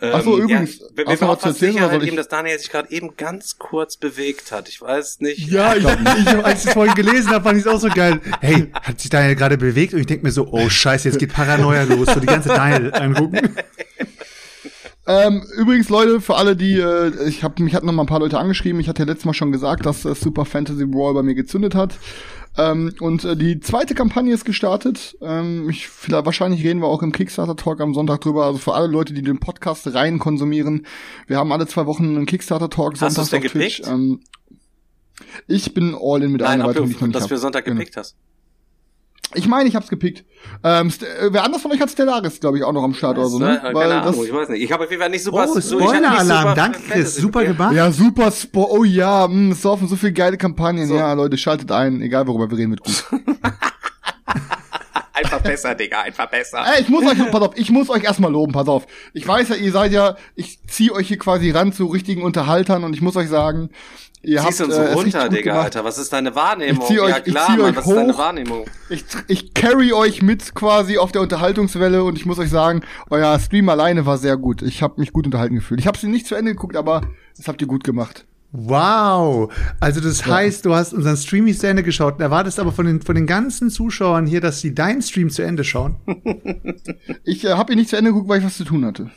Ähm, 0.00 0.12
Ach 0.14 0.22
so, 0.22 0.38
übrigens, 0.38 0.78
ja, 0.78 0.87
mir 0.96 1.06
hast 1.06 1.22
du 1.22 1.26
war 1.26 1.28
was 1.28 1.38
auch 1.38 1.38
zu 1.38 1.48
fast 1.48 1.61
sicher, 1.61 1.90
halt 1.90 2.02
eben, 2.02 2.16
dass 2.16 2.28
Daniel 2.28 2.59
sich 2.59 2.70
gerade 2.70 2.90
eben 2.90 3.16
ganz 3.16 3.59
kurz 3.59 3.96
bewegt 3.96 4.52
hat. 4.52 4.68
Ich 4.68 4.80
weiß 4.80 5.20
nicht. 5.20 5.50
Ja, 5.50 5.74
ich, 5.74 5.85
ich, 6.18 6.28
als 6.44 6.62
ich 6.62 6.68
es 6.68 6.72
vorhin 6.74 6.94
gelesen 6.94 7.30
habe, 7.30 7.44
fand 7.44 7.59
ich 7.59 7.64
es 7.64 7.72
auch 7.72 7.80
so 7.80 7.88
geil. 7.88 8.20
Hey, 8.40 8.70
hat 8.74 9.00
sich 9.00 9.11
Daniel 9.11 9.37
gerade 9.37 9.56
bewegt? 9.56 9.94
Und 9.94 10.00
ich 10.00 10.06
denke 10.06 10.24
mir 10.24 10.32
so, 10.32 10.48
oh 10.50 10.68
scheiße, 10.68 11.09
jetzt 11.09 11.18
geht 11.18 11.32
Paranoia 11.32 11.85
los. 11.85 12.09
So 12.12 12.20
die 12.20 12.26
ganze 12.26 12.48
Daniel 12.48 12.92
angucken. 12.94 13.56
Ähm, 15.09 15.44
übrigens, 15.56 15.88
Leute, 15.88 16.20
für 16.20 16.35
alle, 16.35 16.56
die, 16.56 16.80
äh, 16.80 17.28
ich 17.28 17.44
habe 17.44 17.62
mich 17.62 17.76
hatten 17.76 17.87
noch 17.87 17.92
mal 17.92 18.02
ein 18.02 18.09
paar 18.09 18.18
Leute 18.18 18.38
angeschrieben. 18.38 18.80
Ich 18.80 18.88
hatte 18.88 19.02
ja 19.02 19.06
letztes 19.06 19.24
Mal 19.24 19.35
schon 19.35 19.52
gesagt, 19.52 19.87
dass 19.87 20.04
äh, 20.04 20.16
Super 20.16 20.44
Fantasy 20.44 20.85
Brawl 20.85 21.14
bei 21.14 21.22
mir 21.22 21.37
gezündet 21.37 21.76
hat. 21.76 21.94
Ähm, 22.59 22.95
und 23.01 23.25
äh, 23.25 23.37
die 23.37 23.61
zweite 23.61 23.95
Kampagne 23.95 24.33
ist 24.33 24.45
gestartet. 24.45 25.16
Ähm, 25.21 25.69
ich, 25.69 25.88
vielleicht, 25.88 26.25
wahrscheinlich 26.25 26.64
reden 26.64 26.81
wir 26.81 26.87
auch 26.88 27.03
im 27.03 27.12
Kickstarter 27.12 27.57
Talk 27.57 27.81
am 27.81 27.92
Sonntag 27.95 28.21
drüber. 28.23 28.47
Also 28.47 28.59
für 28.59 28.75
alle 28.75 28.87
Leute, 28.87 29.12
die 29.12 29.23
den 29.23 29.38
Podcast 29.40 29.87
rein 29.95 30.19
konsumieren. 30.19 30.87
Wir 31.27 31.37
haben 31.38 31.53
alle 31.53 31.66
zwei 31.66 31.87
Wochen 31.87 32.16
einen 32.16 32.27
Kickstarter 32.27 32.71
Talk 32.71 32.95
Hast 33.01 33.03
du's 33.19 33.29
sonntags 33.29 33.31
denn 33.31 33.45
auf 33.47 33.53
Twitch. 33.53 33.77
gepickt? 33.83 33.88
Ähm, 33.92 34.21
ich 35.47 35.75
bin 35.75 35.97
all 36.01 36.23
in 36.23 36.33
mit 36.33 36.40
Nein, 36.42 36.53
einer 36.61 36.64
ob 36.64 36.69
Erweiterung, 36.77 36.88
die 36.88 36.92
ich 36.95 36.97
noch 36.97 37.01
du 37.01 37.07
nicht 37.07 37.16
das 37.16 37.23
hab. 37.25 37.29
für 37.31 37.38
Sonntag 37.38 37.64
Genau. 37.64 37.77
gepickt 37.79 37.97
hast. 37.97 38.16
Ich 39.35 39.49
meine, 39.49 39.69
ich 39.69 39.75
hab's 39.75 39.89
gepickt. 39.89 40.25
Ähm, 40.62 40.89
äh, 40.89 41.29
wer 41.31 41.45
anders 41.45 41.61
von 41.61 41.73
euch 41.73 41.81
hat 41.81 41.91
Stellaris, 41.91 42.41
glaube 42.41 42.59
ich, 42.59 42.65
auch 42.65 42.73
noch 42.73 42.85
am 42.85 42.95
Start 42.95 43.19
oder 43.19 43.29
so, 43.29 43.39
ne? 43.39 43.61
Keine 43.61 44.03
Ahnung, 44.03 44.25
ich 44.25 44.33
weiß 44.33 44.49
nicht. 44.51 44.62
Ich 44.62 44.73
habe 44.73 44.85
auf 44.85 44.91
jeden 44.91 45.03
Fall 45.03 45.11
nicht 45.11 45.25
super... 45.25 45.47
Oh, 45.47 45.49
hab 45.49 45.55
nicht 45.57 45.69
Spoiler-Alarm. 45.69 46.43
super 46.43 46.55
Danke, 46.55 46.81
Chris. 46.89 47.17
Super 47.17 47.45
gemacht. 47.45 47.75
Ja, 47.75 47.91
super 47.91 48.31
Spo 48.31 48.69
Oh 48.71 48.85
ja, 48.85 49.27
mh, 49.29 49.53
es 49.53 49.65
laufen 49.65 49.89
so 49.89 49.97
viele 49.97 50.12
geile 50.12 50.37
Kampagnen. 50.37 50.87
So. 50.87 50.95
Ja, 50.95 51.12
Leute, 51.12 51.37
schaltet 51.37 51.71
ein. 51.73 52.01
Egal, 52.01 52.27
worüber 52.27 52.51
wir 52.51 52.57
reden, 52.57 52.71
wird 52.71 52.83
gut. 52.83 53.05
Einfach 55.12 55.41
besser, 55.41 55.75
Digga, 55.75 56.03
einfach 56.03 56.29
besser. 56.29 56.62
Ey, 56.75 56.83
ich 56.83 56.91
muss 56.91 57.03
euch, 57.05 57.17
pass 57.31 57.41
auf, 57.41 57.57
ich 57.57 57.71
muss 57.71 57.89
euch 57.89 58.05
erstmal 58.05 58.31
loben, 58.31 58.53
pass 58.53 58.69
auf. 58.69 58.87
Ich 59.15 59.27
weiß 59.27 59.49
ja, 59.49 59.55
ihr 59.55 59.73
seid 59.73 59.93
ja, 59.93 60.15
ich 60.35 60.59
zieh 60.67 60.91
euch 60.91 61.09
hier 61.09 61.17
quasi 61.17 61.51
ran 61.51 61.73
zu 61.73 61.87
richtigen 61.87 62.23
Unterhaltern 62.23 62.85
und 62.85 62.93
ich 62.93 63.01
muss 63.01 63.17
euch 63.17 63.31
sagen, 63.31 63.71
ihr 64.27 64.41
Ziehst 64.43 64.61
habt 64.61 64.69
uns 64.69 64.77
so 64.77 64.83
äh, 64.83 64.93
runter, 64.93 65.29
Digga, 65.29 65.43
gemacht. 65.53 65.65
Alter. 65.65 65.85
Was 65.85 65.99
ist 65.99 66.12
deine 66.12 66.35
Wahrnehmung? 66.35 66.83
Ich 66.83 66.89
zieh 66.89 67.01
euch- 67.01 67.11
ja 67.11 67.17
ich 67.19 67.25
klar, 67.33 67.47
zieh 67.47 67.53
Mann, 67.53 67.61
euch 67.71 67.77
was 67.77 67.87
ist 67.87 67.95
deine 67.97 68.12
hoch. 68.12 68.19
Wahrnehmung? 68.19 68.65
Ich, 68.91 69.05
ich 69.29 69.55
carry 69.55 69.93
euch 69.93 70.23
mit 70.23 70.55
quasi 70.55 70.99
auf 70.99 71.12
der 71.12 71.23
Unterhaltungswelle 71.23 72.05
und 72.05 72.17
ich 72.19 72.27
muss 72.27 72.39
euch 72.39 72.51
sagen, 72.51 72.83
euer 73.11 73.39
Stream 73.39 73.69
alleine 73.69 74.05
war 74.07 74.19
sehr 74.19 74.37
gut. 74.37 74.62
Ich 74.62 74.83
habe 74.83 75.01
mich 75.01 75.12
gut 75.12 75.27
unterhalten 75.27 75.55
gefühlt. 75.55 75.81
Ich 75.81 75.87
habe 75.87 75.97
sie 75.99 76.09
nicht 76.09 76.27
zu 76.27 76.35
Ende 76.35 76.53
geguckt, 76.53 76.77
aber 76.77 77.03
das 77.37 77.49
habt 77.49 77.61
ihr 77.62 77.69
gut 77.69 77.85
gemacht. 77.85 78.27
Wow. 78.53 79.53
Also 79.81 80.01
das 80.01 80.25
heißt, 80.25 80.65
du 80.65 80.75
hast 80.75 80.95
unseren 80.95 81.17
Stream 81.17 81.45
nicht 81.45 81.61
zu 81.61 81.67
Ende 81.69 81.83
geschaut 81.83 82.15
und 82.15 82.21
erwartest 82.21 82.59
aber 82.59 82.73
von 82.73 82.87
den, 82.87 83.03
von 83.03 83.15
den 83.15 83.27
ganzen 83.27 83.71
Zuschauern 83.71 84.25
hier, 84.27 84.41
dass 84.41 84.61
sie 84.61 84.75
deinen 84.75 85.03
Stream 85.03 85.31
zu 85.31 85.43
Ende 85.43 85.62
schauen. 85.65 85.97
Ich 87.25 87.45
äh, 87.45 87.51
habe 87.55 87.73
ihn 87.73 87.79
nicht 87.79 87.91
zu 87.91 87.97
Ende 87.97 88.11
geguckt, 88.12 88.29
weil 88.29 88.39
ich 88.39 88.45
was 88.47 88.57
zu 88.57 88.65
tun 88.65 88.85
hatte. 88.85 89.11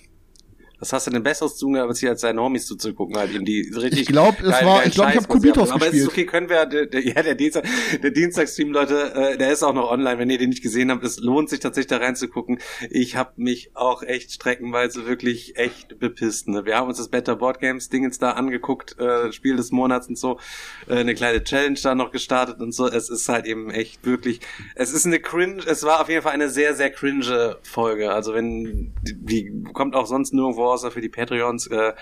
Was 0.80 0.94
hast 0.94 1.08
du 1.08 1.12
denn 1.12 1.24
besseres 1.24 1.58
zu 1.58 1.66
tun, 1.66 1.76
als 1.76 2.00
hier 2.00 2.10
als 2.10 2.22
deine 2.22 2.42
Homies 2.42 2.66
zuzugucken, 2.66 3.18
halt 3.18 3.34
eben 3.34 3.44
die 3.46 3.70
richtig. 3.76 4.02
Ich 4.02 4.08
glaub, 4.08 4.40
es 4.42 4.48
war- 4.64 4.86
ich 4.86 4.94
glaub, 4.94 5.08
ich 5.10 5.14
Scheiß, 5.14 5.16
hab 5.16 5.16
was 5.16 5.24
sie 5.24 5.28
Kubitos 5.28 5.70
abmachen. 5.72 5.82
Aber 5.82 5.88
es 5.98 6.02
ist 6.04 6.08
okay, 6.08 6.26
können 6.26 6.50
wir, 6.50 6.66
der, 6.66 6.86
der, 6.86 7.02
ja, 7.06 7.22
der 7.22 7.36
Dienstag, 7.36 7.66
der 8.02 8.12
Dienstagstream, 8.12 8.72
Leute, 8.72 9.14
äh, 9.14 9.38
der 9.38 9.52
ist 9.52 9.64
auch 9.64 9.74
noch 9.74 9.92
online, 9.92 10.18
wenn 10.20 10.30
ihr 10.30 10.38
den 10.38 10.50
nicht 10.50 10.64
gesehen 10.64 10.90
habt. 10.92 11.04
Es 11.04 11.20
lohnt 11.20 11.50
sich 11.50 11.60
tatsächlich 11.60 11.88
da 11.90 11.98
reinzugucken. 11.98 12.60
Ich 12.90 13.16
habe 13.18 13.34
mich 13.36 13.72
auch 13.76 14.04
echt 14.04 14.32
streckenweise 14.32 15.06
wirklich 15.06 15.58
echt 15.58 16.00
bepisst. 16.00 16.48
Ne? 16.48 16.66
Wir 16.66 16.78
haben 16.78 16.88
uns 16.88 16.98
das 16.98 17.10
Better 17.10 17.36
Board 17.36 17.60
Games 17.60 17.90
Dingens 17.90 18.18
da 18.20 18.32
angeguckt, 18.32 18.98
äh, 19.00 19.32
Spiel 19.34 19.58
des 19.58 19.72
Monats 19.72 20.08
und 20.08 20.18
so, 20.18 20.40
äh, 20.88 20.96
eine 20.96 21.14
kleine 21.14 21.44
Challenge 21.44 21.78
da 21.84 21.94
noch 21.96 22.12
gestartet 22.12 22.62
und 22.62 22.74
so. 22.74 22.88
Es 22.88 23.10
ist 23.10 23.28
halt 23.28 23.46
eben 23.46 23.70
echt 23.70 24.06
wirklich, 24.06 24.40
es 24.76 24.94
ist 24.94 25.06
eine 25.06 25.20
cringe, 25.20 25.62
es 25.66 25.84
war 25.84 26.00
auf 26.02 26.10
jeden 26.10 26.22
Fall 26.22 26.32
eine 26.34 26.50
sehr, 26.50 26.74
sehr 26.74 26.90
cringe 26.90 27.58
Folge. 27.64 28.12
Also 28.14 28.34
wenn, 28.34 28.94
die, 29.02 29.16
die 29.16 29.64
kommt 29.74 29.96
auch 29.96 30.06
sonst 30.06 30.34
nirgendwo 30.34 30.69
außer 30.70 30.92
für 30.92 31.02
die 31.02 31.10
Patreons, 31.10 31.68
äh, 31.68 31.94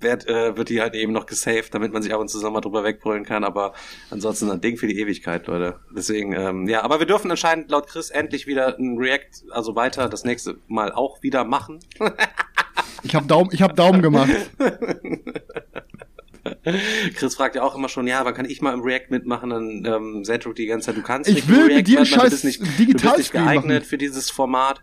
wird, 0.00 0.26
äh, 0.28 0.56
wird 0.56 0.68
die 0.68 0.80
halt 0.80 0.94
eben 0.94 1.12
noch 1.12 1.26
gesaved, 1.26 1.74
damit 1.74 1.92
man 1.92 2.02
sich 2.02 2.12
ab 2.12 2.20
und 2.20 2.28
zu 2.28 2.38
mal 2.50 2.60
drüber 2.60 2.84
wegbrüllen 2.84 3.24
kann, 3.24 3.44
aber 3.44 3.74
ansonsten 4.10 4.50
ein 4.50 4.60
Ding 4.60 4.76
für 4.76 4.86
die 4.86 4.98
Ewigkeit, 4.98 5.46
Leute. 5.46 5.80
Deswegen, 5.94 6.32
ähm, 6.32 6.68
ja, 6.68 6.82
aber 6.82 7.00
wir 7.00 7.06
dürfen 7.06 7.30
anscheinend 7.30 7.70
laut 7.70 7.86
Chris 7.86 8.10
endlich 8.10 8.46
wieder 8.46 8.78
ein 8.78 8.96
React, 8.98 9.50
also 9.50 9.76
weiter 9.76 10.08
das 10.08 10.24
nächste 10.24 10.56
Mal 10.68 10.92
auch 10.92 11.22
wieder 11.22 11.44
machen. 11.44 11.80
Ich 13.02 13.14
habe 13.14 13.26
Daumen, 13.26 13.48
ich 13.52 13.62
habe 13.62 13.72
Daumen 13.72 14.02
gemacht. 14.02 14.30
Chris 17.14 17.34
fragt 17.34 17.54
ja 17.54 17.62
auch 17.62 17.74
immer 17.74 17.88
schon, 17.88 18.06
ja, 18.06 18.24
wann 18.24 18.34
kann 18.34 18.44
ich 18.44 18.60
mal 18.60 18.74
im 18.74 18.82
React 18.82 19.06
mitmachen? 19.10 19.48
Dann 19.50 19.84
ähm, 19.86 20.22
Zedruk 20.24 20.54
die 20.54 20.66
ganze 20.66 20.86
Zeit, 20.86 20.96
du 20.96 21.02
kannst 21.02 21.28
Ich 21.28 21.36
nicht 21.36 21.48
will 21.48 21.56
im 21.56 21.62
mit 21.62 21.76
React 21.76 21.86
dir 21.86 21.98
einen 21.98 22.04
mitmachen, 22.04 22.24
du 22.24 22.30
scheiß 22.30 22.42
bist 22.42 22.44
nicht, 22.44 22.60
du 22.60 22.92
bist 22.92 23.18
nicht 23.18 23.32
geeignet 23.32 23.64
machen. 23.64 23.88
für 23.88 23.98
dieses 23.98 24.30
Format. 24.30 24.82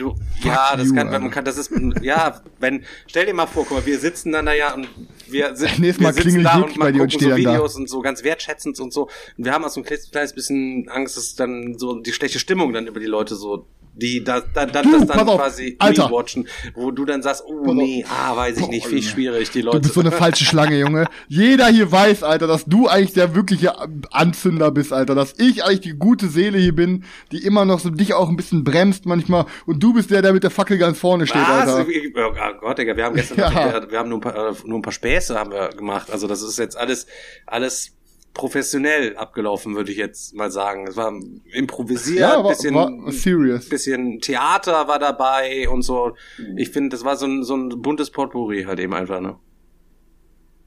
Du, 0.00 0.14
ja, 0.42 0.76
das 0.76 0.88
you, 0.88 0.94
kann, 0.94 1.10
man 1.10 1.30
kann, 1.30 1.44
das 1.44 1.58
ist, 1.58 1.70
ja, 2.00 2.40
wenn, 2.58 2.84
stell 3.06 3.26
dir 3.26 3.34
mal 3.34 3.46
vor, 3.46 3.66
guck 3.66 3.78
mal, 3.78 3.86
wir 3.86 3.98
sitzen 3.98 4.32
dann 4.32 4.46
da 4.46 4.54
ja 4.54 4.72
und 4.72 4.88
wir 5.28 5.54
sind, 5.54 5.78
Nächstes 5.78 6.00
wir 6.00 6.06
Mal 6.06 6.14
sitzen 6.14 6.42
da 6.42 6.56
und 6.56 6.76
man 6.78 6.96
gucken 6.96 7.10
so 7.10 7.18
dann 7.18 7.30
da. 7.30 7.36
Videos 7.36 7.76
und 7.76 7.86
so 7.86 8.00
ganz 8.00 8.24
wertschätzend 8.24 8.80
und 8.80 8.94
so. 8.94 9.10
Und 9.36 9.44
wir 9.44 9.52
haben 9.52 9.62
auch 9.62 9.68
so 9.68 9.80
ein 9.80 9.84
kleines 9.84 10.32
bisschen 10.32 10.88
Angst, 10.88 11.18
dass 11.18 11.34
dann 11.34 11.78
so 11.78 12.00
die 12.00 12.12
schlechte 12.14 12.38
Stimmung 12.38 12.72
dann 12.72 12.86
über 12.86 12.98
die 12.98 13.04
Leute 13.04 13.36
so, 13.36 13.66
die 13.94 14.22
da, 14.24 14.40
da, 14.40 14.66
da, 14.66 14.82
Du, 14.82 14.92
das 14.98 15.06
dann 15.08 15.28
auf, 15.28 15.36
quasi 15.38 15.76
Alter. 15.78 16.10
watchen, 16.10 16.48
wo 16.74 16.90
du 16.90 17.04
dann 17.04 17.22
sagst, 17.22 17.42
oh 17.46 17.60
Pass 17.62 17.68
auf. 17.70 17.74
nee, 17.74 18.04
ah, 18.08 18.36
weiß 18.36 18.58
ich 18.58 18.68
nicht, 18.68 18.86
viel 18.86 19.02
schwierig, 19.02 19.50
die 19.50 19.60
Du 19.60 19.66
Leute. 19.66 19.80
bist 19.80 19.94
so 19.94 20.00
eine 20.00 20.12
falsche 20.12 20.44
Schlange, 20.44 20.78
Junge. 20.78 21.06
Jeder 21.28 21.66
hier 21.68 21.90
weiß, 21.92 22.22
Alter, 22.22 22.46
dass 22.46 22.64
du 22.64 22.88
eigentlich 22.88 23.12
der 23.12 23.34
wirkliche 23.34 23.74
Anzünder 24.10 24.70
bist, 24.70 24.92
Alter. 24.92 25.14
Dass 25.14 25.34
ich 25.38 25.64
eigentlich 25.64 25.80
die 25.80 25.92
gute 25.98 26.28
Seele 26.28 26.58
hier 26.58 26.74
bin, 26.74 27.04
die 27.32 27.44
immer 27.44 27.64
noch 27.64 27.80
so 27.80 27.90
dich 27.90 28.14
auch 28.14 28.28
ein 28.28 28.36
bisschen 28.36 28.64
bremst 28.64 29.06
manchmal. 29.06 29.46
Und 29.66 29.82
du 29.82 29.92
bist 29.92 30.10
der, 30.10 30.22
der 30.22 30.32
mit 30.32 30.42
der 30.44 30.50
Fackel 30.50 30.78
ganz 30.78 30.98
vorne 30.98 31.26
steht, 31.26 31.42
Was? 31.42 31.68
Alter. 31.68 31.86
Oh 32.16 32.58
Gott, 32.60 32.78
Digga, 32.78 32.96
wir 32.96 33.04
haben 33.04 33.14
gestern 33.14 33.38
Ja. 33.40 33.54
wir, 33.82 33.90
wir 33.90 33.98
haben 33.98 34.08
nur 34.08 34.18
ein, 34.18 34.22
paar, 34.22 34.50
äh, 34.50 34.54
nur 34.64 34.78
ein 34.78 34.82
paar 34.82 34.92
Späße 34.92 35.38
haben 35.38 35.50
wir 35.50 35.68
gemacht. 35.70 36.10
Also 36.10 36.26
das 36.26 36.42
ist 36.42 36.58
jetzt 36.58 36.76
alles, 36.76 37.06
alles 37.46 37.92
professionell 38.40 39.16
abgelaufen, 39.16 39.74
würde 39.76 39.92
ich 39.92 39.98
jetzt 39.98 40.34
mal 40.34 40.50
sagen. 40.50 40.86
Es 40.88 40.96
war 40.96 41.12
improvisiert, 41.52 42.20
Ja, 42.20 42.42
war, 42.42 42.48
bisschen, 42.48 42.74
war 42.74 42.90
serious. 43.12 43.68
bisschen 43.68 44.18
Theater 44.20 44.88
war 44.88 44.98
dabei 44.98 45.68
und 45.68 45.82
so. 45.82 46.14
Ich 46.56 46.70
finde, 46.70 46.88
das 46.88 47.04
war 47.04 47.16
so 47.16 47.26
ein, 47.26 47.44
so 47.44 47.54
ein 47.54 47.68
buntes 47.82 48.10
Potpourri 48.10 48.62
halt 48.64 48.80
eben 48.80 48.94
einfach, 48.94 49.20
ne? 49.20 49.36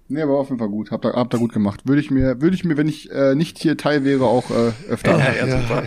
Nee, 0.08 0.22
war 0.22 0.36
auf 0.38 0.50
jeden 0.50 0.60
Fall 0.60 0.70
gut. 0.70 0.92
Habt 0.92 1.04
ihr, 1.06 1.14
habt 1.14 1.34
ihr 1.34 1.40
gut 1.40 1.54
gemacht. 1.54 1.82
Würde 1.88 2.00
ich 2.00 2.12
mir, 2.12 2.40
würde 2.42 2.54
ich 2.56 2.64
mir, 2.64 2.78
wenn 2.78 2.88
ich 2.88 3.10
äh, 3.12 3.34
nicht 3.34 3.58
hier 3.58 3.76
Teil 3.76 4.04
wäre, 4.06 4.26
auch 4.26 4.52
äh, 4.52 4.72
öfter. 4.90 5.18
Ja, 5.18 5.34
ja, 5.48 5.62
super. 5.62 5.84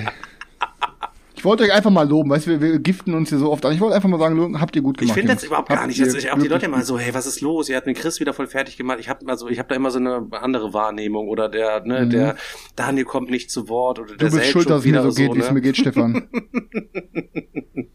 Ich 1.37 1.45
wollte 1.45 1.65
euch 1.65 1.73
einfach 1.73 1.91
mal 1.91 2.09
loben, 2.09 2.31
weißt 2.31 2.47
du, 2.47 2.51
wir, 2.53 2.61
wir 2.61 2.79
giften 2.79 3.15
uns 3.15 3.29
hier 3.29 3.39
so 3.39 3.51
oft 3.53 3.65
an. 3.65 3.73
Ich 3.73 3.81
wollte 3.81 3.95
einfach 3.95 4.09
mal 4.09 4.19
sagen, 4.19 4.61
habt 4.61 4.75
ihr 4.75 4.83
gut 4.83 4.99
gemacht. 4.99 5.17
Ich 5.17 5.21
finde 5.21 5.35
das 5.35 5.45
überhaupt 5.45 5.69
Habt 5.69 5.81
gar 5.81 5.87
nicht. 5.87 6.01
Also 6.01 6.17
ich, 6.17 6.31
auch 6.31 6.39
die 6.39 6.49
Leute 6.49 6.67
immer 6.67 6.83
so, 6.83 6.99
hey, 6.99 7.13
was 7.15 7.27
ist 7.27 7.41
los? 7.41 7.69
Ihr 7.69 7.77
habt 7.77 7.87
den 7.87 7.95
Chris 7.95 8.21
wieder 8.21 8.33
voll 8.33 8.47
fertig 8.47 8.77
gemacht. 8.77 8.99
Ich 9.01 9.09
habe 9.09 9.27
also, 9.29 9.49
ich 9.49 9.59
habe 9.59 9.69
da 9.69 9.75
immer 9.75 9.91
so 9.91 9.99
eine 9.99 10.27
andere 10.33 10.73
Wahrnehmung 10.73 11.29
oder 11.29 11.49
der, 11.49 11.85
ne, 11.85 12.07
der 12.09 12.37
Daniel 12.75 13.05
kommt 13.05 13.31
nicht 13.31 13.51
zu 13.51 13.69
Wort 13.69 13.99
oder 13.99 14.17
der 14.17 14.27
Mhm. 14.27 14.31
Du 14.31 14.39
bist 14.39 14.51
schuld, 14.51 14.71
dass 14.71 14.81
es 14.81 14.85
mir 14.85 14.93
wieder 14.93 15.03
so 15.03 15.11
geht, 15.11 15.35
wie 15.35 15.41
es 15.41 15.49
ne? 15.49 15.55
mir 15.55 15.61
geht, 15.61 15.77
Stefan. 15.77 16.29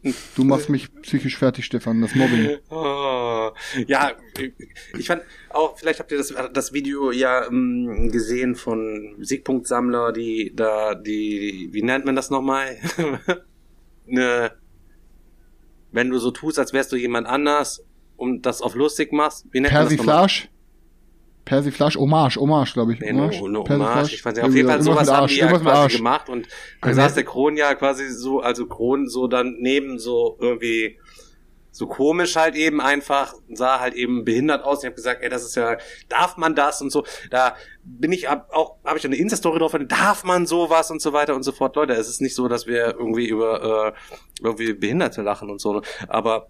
du 0.35 0.43
machst 0.43 0.69
mich 0.69 0.93
psychisch 1.01 1.37
fertig, 1.37 1.65
Stefan, 1.65 2.01
das 2.01 2.15
Mobbing. 2.15 2.57
Oh, 2.69 3.51
ja, 3.87 4.11
ich 4.97 5.07
fand 5.07 5.21
auch, 5.55 5.77
vielleicht 5.77 5.99
habt 5.99 6.11
ihr 6.11 6.17
das, 6.17 6.33
das 6.53 6.73
Video 6.73 7.11
ja 7.11 7.45
ähm, 7.47 8.09
gesehen 8.11 8.55
von 8.55 9.15
Siegpunkt 9.19 9.67
Sammler, 9.67 10.11
die 10.11 10.53
da, 10.55 10.95
die, 10.95 11.69
wie 11.71 11.83
nennt 11.83 12.05
man 12.05 12.15
das 12.15 12.29
nochmal? 12.29 12.77
ne, 14.05 14.51
wenn 15.91 16.09
du 16.09 16.17
so 16.19 16.31
tust, 16.31 16.59
als 16.59 16.73
wärst 16.73 16.91
du 16.91 16.95
jemand 16.95 17.27
anders 17.27 17.83
und 18.17 18.45
das 18.45 18.61
auf 18.61 18.75
lustig 18.75 19.11
machst, 19.11 19.45
wie 19.51 19.59
nennt 19.59 19.73
man 19.73 19.83
das 19.85 19.97
nochmal? 19.97 20.15
Persiflage? 20.17 20.49
Persiflage, 21.43 21.99
Hommage, 21.99 22.37
Hommage, 22.37 22.73
glaube 22.73 22.93
ich. 22.93 22.99
Nee, 22.99 23.13
no, 23.13 23.27
no, 23.47 23.63
Persiflage? 23.63 23.95
Hommage. 23.95 24.13
Ich 24.13 24.23
weiß 24.25 24.35
nicht, 24.35 24.43
auf 24.45 24.55
jeden 24.55 24.69
Fall 24.69 24.81
sowas 24.81 25.11
haben 25.11 25.27
die 25.27 25.37
ja 25.37 25.47
quasi 25.47 25.67
Arsch. 25.67 25.97
gemacht 25.97 26.29
und 26.29 26.47
da 26.81 26.87
Also- 26.87 27.01
saß 27.01 27.15
der 27.15 27.23
Kron 27.23 27.57
ja 27.57 27.73
quasi 27.75 28.09
so, 28.09 28.39
also 28.41 28.67
Kron 28.67 29.07
so 29.07 29.27
daneben 29.27 29.97
so 29.99 30.37
irgendwie 30.39 30.99
so 31.71 31.87
komisch 31.87 32.35
halt 32.35 32.55
eben 32.55 32.81
einfach, 32.81 33.33
sah 33.49 33.79
halt 33.79 33.93
eben 33.93 34.25
behindert 34.25 34.63
aus. 34.63 34.79
Ich 34.79 34.85
habe 34.85 34.95
gesagt, 34.95 35.23
ey, 35.23 35.29
das 35.29 35.43
ist 35.43 35.55
ja, 35.55 35.77
darf 36.09 36.37
man 36.37 36.53
das 36.53 36.81
und 36.81 36.91
so. 36.91 37.05
Da 37.29 37.55
bin 37.83 38.11
ich 38.11 38.27
auch, 38.27 38.77
habe 38.83 38.97
ich 38.97 39.05
eine 39.05 39.15
Insta-Story 39.15 39.59
drauf, 39.59 39.75
darf 39.87 40.23
man 40.23 40.45
sowas 40.45 40.91
und 40.91 41.01
so 41.01 41.13
weiter 41.13 41.35
und 41.35 41.43
so 41.43 41.51
fort. 41.51 41.75
Leute, 41.75 41.93
es 41.93 42.09
ist 42.09 42.21
nicht 42.21 42.35
so, 42.35 42.47
dass 42.47 42.67
wir 42.67 42.95
irgendwie 42.97 43.27
über 43.27 43.93
äh, 43.95 44.43
irgendwie 44.43 44.73
Behinderte 44.73 45.21
lachen 45.21 45.49
und 45.49 45.61
so. 45.61 45.73
ne? 45.73 45.81
Aber 46.07 46.49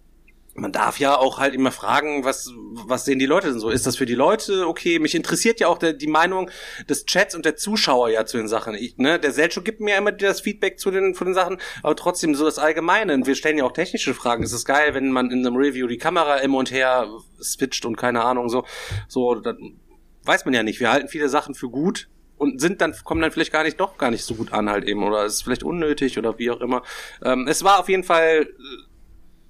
man 0.54 0.72
darf 0.72 1.00
ja 1.00 1.18
auch 1.18 1.40
halt 1.40 1.54
immer 1.54 1.72
fragen, 1.72 2.24
was, 2.26 2.52
was 2.86 3.06
sehen 3.06 3.20
die 3.20 3.26
Leute 3.26 3.48
denn 3.50 3.60
so? 3.60 3.70
Ist 3.70 3.88
das 3.88 3.96
für 3.96 4.06
die 4.06 4.16
Leute 4.16 4.68
okay? 4.68 5.00
Mich 5.00 5.16
interessiert 5.16 5.60
ja 5.60 5.68
auch 5.68 5.78
der, 5.78 5.94
die 5.94 6.08
Meinung 6.08 6.50
des 6.90 7.06
Chats 7.06 7.36
und 7.36 7.46
der 7.46 7.56
Zuschauer 7.56 8.10
ja 8.10 8.26
zu 8.26 8.38
den 8.38 8.48
Sachen. 8.48 8.76
Ich, 8.76 8.98
ne, 8.98 9.20
der 9.20 9.32
Selchuk 9.32 9.64
gibt 9.64 9.80
mir 9.80 9.98
immer 9.98 10.12
das 10.12 10.42
Feedback 10.42 10.80
zu 10.80 10.92
den, 10.92 11.14
zu 11.14 11.24
den 11.24 11.34
Sachen, 11.34 11.58
aber 11.84 11.96
trotzdem 11.96 12.36
so 12.36 12.46
das 12.46 12.60
Allgemeine. 12.60 13.14
Und 13.14 13.28
wir 13.28 13.36
stellen 13.36 13.58
ja 13.58 13.64
auch 13.64 13.72
technische 13.72 14.14
Fragen. 14.14 14.44
Es 14.44 14.52
ist 14.52 14.66
geil, 14.66 14.94
wenn 14.94 15.12
man 15.12 15.32
in 15.32 15.46
einem 15.46 15.56
Review 15.56 15.88
die 15.88 15.98
Kamera 15.98 16.38
immer 16.38 16.58
und 16.58 16.72
her 16.72 17.08
switcht 17.42 17.86
und 17.86 17.96
keine 17.96 18.24
Ahnung, 18.24 18.50
so, 18.50 18.66
so, 19.08 19.36
dann 19.36 19.80
weiß 20.24 20.46
man 20.46 20.54
ja 20.54 20.64
nicht. 20.64 20.80
Wir 20.80 20.92
halten 20.92 21.08
viele 21.08 21.30
Sachen 21.30 21.56
für 21.56 21.70
gut 21.70 22.10
und 22.38 22.60
sind 22.60 22.82
dann, 22.82 22.94
kommen 23.04 23.22
dann 23.22 23.32
vielleicht 23.32 23.52
gar 23.52 23.64
nicht, 23.64 23.80
doch 23.80 23.98
gar 23.98 24.12
nicht 24.12 24.26
so 24.26 24.36
gut 24.36 24.52
an 24.52 24.70
halt 24.70 24.84
eben, 24.86 25.04
oder 25.04 25.26
es 25.26 25.36
ist 25.36 25.44
vielleicht 25.44 25.64
unnötig 25.64 26.18
oder 26.18 26.38
wie 26.40 26.52
auch 26.52 26.60
immer. 26.60 26.82
Ähm, 27.24 27.48
es 27.48 27.64
war 27.64 27.80
auf 27.80 27.88
jeden 27.88 28.04
Fall 28.04 28.48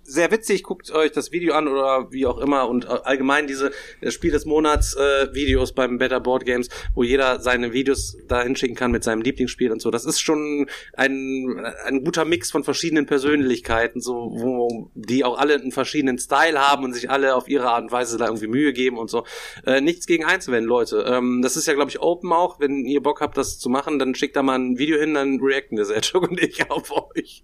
sehr 0.03 0.31
witzig, 0.31 0.63
guckt 0.63 0.91
euch 0.91 1.11
das 1.11 1.31
Video 1.31 1.53
an 1.53 1.67
oder 1.67 2.11
wie 2.11 2.25
auch 2.25 2.37
immer 2.39 2.67
und 2.67 2.87
allgemein 2.87 3.47
diese 3.47 3.71
das 4.01 4.13
Spiel 4.13 4.31
des 4.31 4.45
Monats 4.45 4.95
äh, 4.95 5.33
Videos 5.33 5.73
beim 5.73 5.97
Better 5.97 6.19
Board 6.19 6.45
Games, 6.45 6.69
wo 6.93 7.03
jeder 7.03 7.39
seine 7.39 7.73
Videos 7.73 8.17
da 8.27 8.43
hinschicken 8.43 8.75
kann 8.75 8.91
mit 8.91 9.03
seinem 9.03 9.21
Lieblingsspiel 9.21 9.71
und 9.71 9.81
so. 9.81 9.91
Das 9.91 10.05
ist 10.05 10.19
schon 10.19 10.67
ein, 10.93 11.65
ein 11.85 12.03
guter 12.03 12.25
Mix 12.25 12.51
von 12.51 12.63
verschiedenen 12.63 13.05
Persönlichkeiten, 13.05 14.01
so 14.01 14.31
wo 14.33 14.91
die 14.95 15.23
auch 15.23 15.37
alle 15.37 15.55
einen 15.55 15.71
verschiedenen 15.71 16.17
Style 16.17 16.59
haben 16.59 16.83
und 16.83 16.93
sich 16.93 17.09
alle 17.09 17.35
auf 17.35 17.47
ihre 17.47 17.69
Art 17.69 17.83
und 17.83 17.91
Weise 17.91 18.17
da 18.17 18.25
irgendwie 18.25 18.47
Mühe 18.47 18.73
geben 18.73 18.97
und 18.97 19.09
so. 19.09 19.25
Äh, 19.65 19.81
nichts 19.81 20.07
gegen 20.07 20.25
einzuwenden, 20.25 20.67
Leute. 20.67 21.05
Ähm, 21.07 21.41
das 21.41 21.55
ist 21.55 21.67
ja 21.67 21.73
glaube 21.73 21.91
ich 21.91 22.01
Open 22.01 22.31
auch, 22.33 22.59
wenn 22.59 22.85
ihr 22.85 23.01
Bock 23.01 23.21
habt, 23.21 23.37
das 23.37 23.59
zu 23.59 23.69
machen, 23.69 23.99
dann 23.99 24.15
schickt 24.15 24.35
da 24.35 24.43
mal 24.43 24.57
ein 24.57 24.77
Video 24.77 24.99
hin, 24.99 25.13
dann 25.13 25.39
reacten 25.41 25.77
wir 25.77 25.85
Selchuk 25.85 26.29
und 26.29 26.41
ich 26.41 26.61
auf 26.71 26.91
euch. 27.15 27.43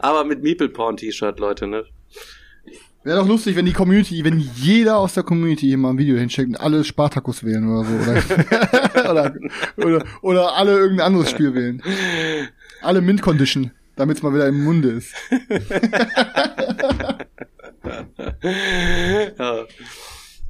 Aber 0.00 0.24
mit 0.24 0.42
Meeple 0.42 0.68
Porn 0.68 0.96
T-Shirt, 0.96 1.38
Leute, 1.38 1.66
ne? 1.66 1.84
Wäre 3.06 3.20
doch 3.20 3.28
lustig, 3.28 3.54
wenn 3.54 3.66
die 3.66 3.72
Community, 3.72 4.24
wenn 4.24 4.40
jeder 4.56 4.98
aus 4.98 5.14
der 5.14 5.22
Community 5.22 5.68
hier 5.68 5.78
mal 5.78 5.90
ein 5.90 5.98
Video 5.98 6.16
hinschickt 6.16 6.48
und 6.48 6.56
alle 6.56 6.82
Spartacus 6.82 7.44
wählen 7.44 7.68
oder 7.68 7.84
so. 7.84 7.94
Oder, 8.98 9.06
oder, 9.10 9.32
oder, 9.76 10.04
oder 10.22 10.56
alle 10.56 10.72
irgendein 10.72 11.06
anderes 11.06 11.30
Spiel 11.30 11.54
wählen. 11.54 11.80
Alle 12.82 13.00
Mint 13.00 13.22
Condition, 13.22 13.70
damit 13.94 14.16
es 14.16 14.24
mal 14.24 14.34
wieder 14.34 14.48
im 14.48 14.64
Munde 14.64 14.88
ist. 14.88 15.14
ja. 19.38 19.66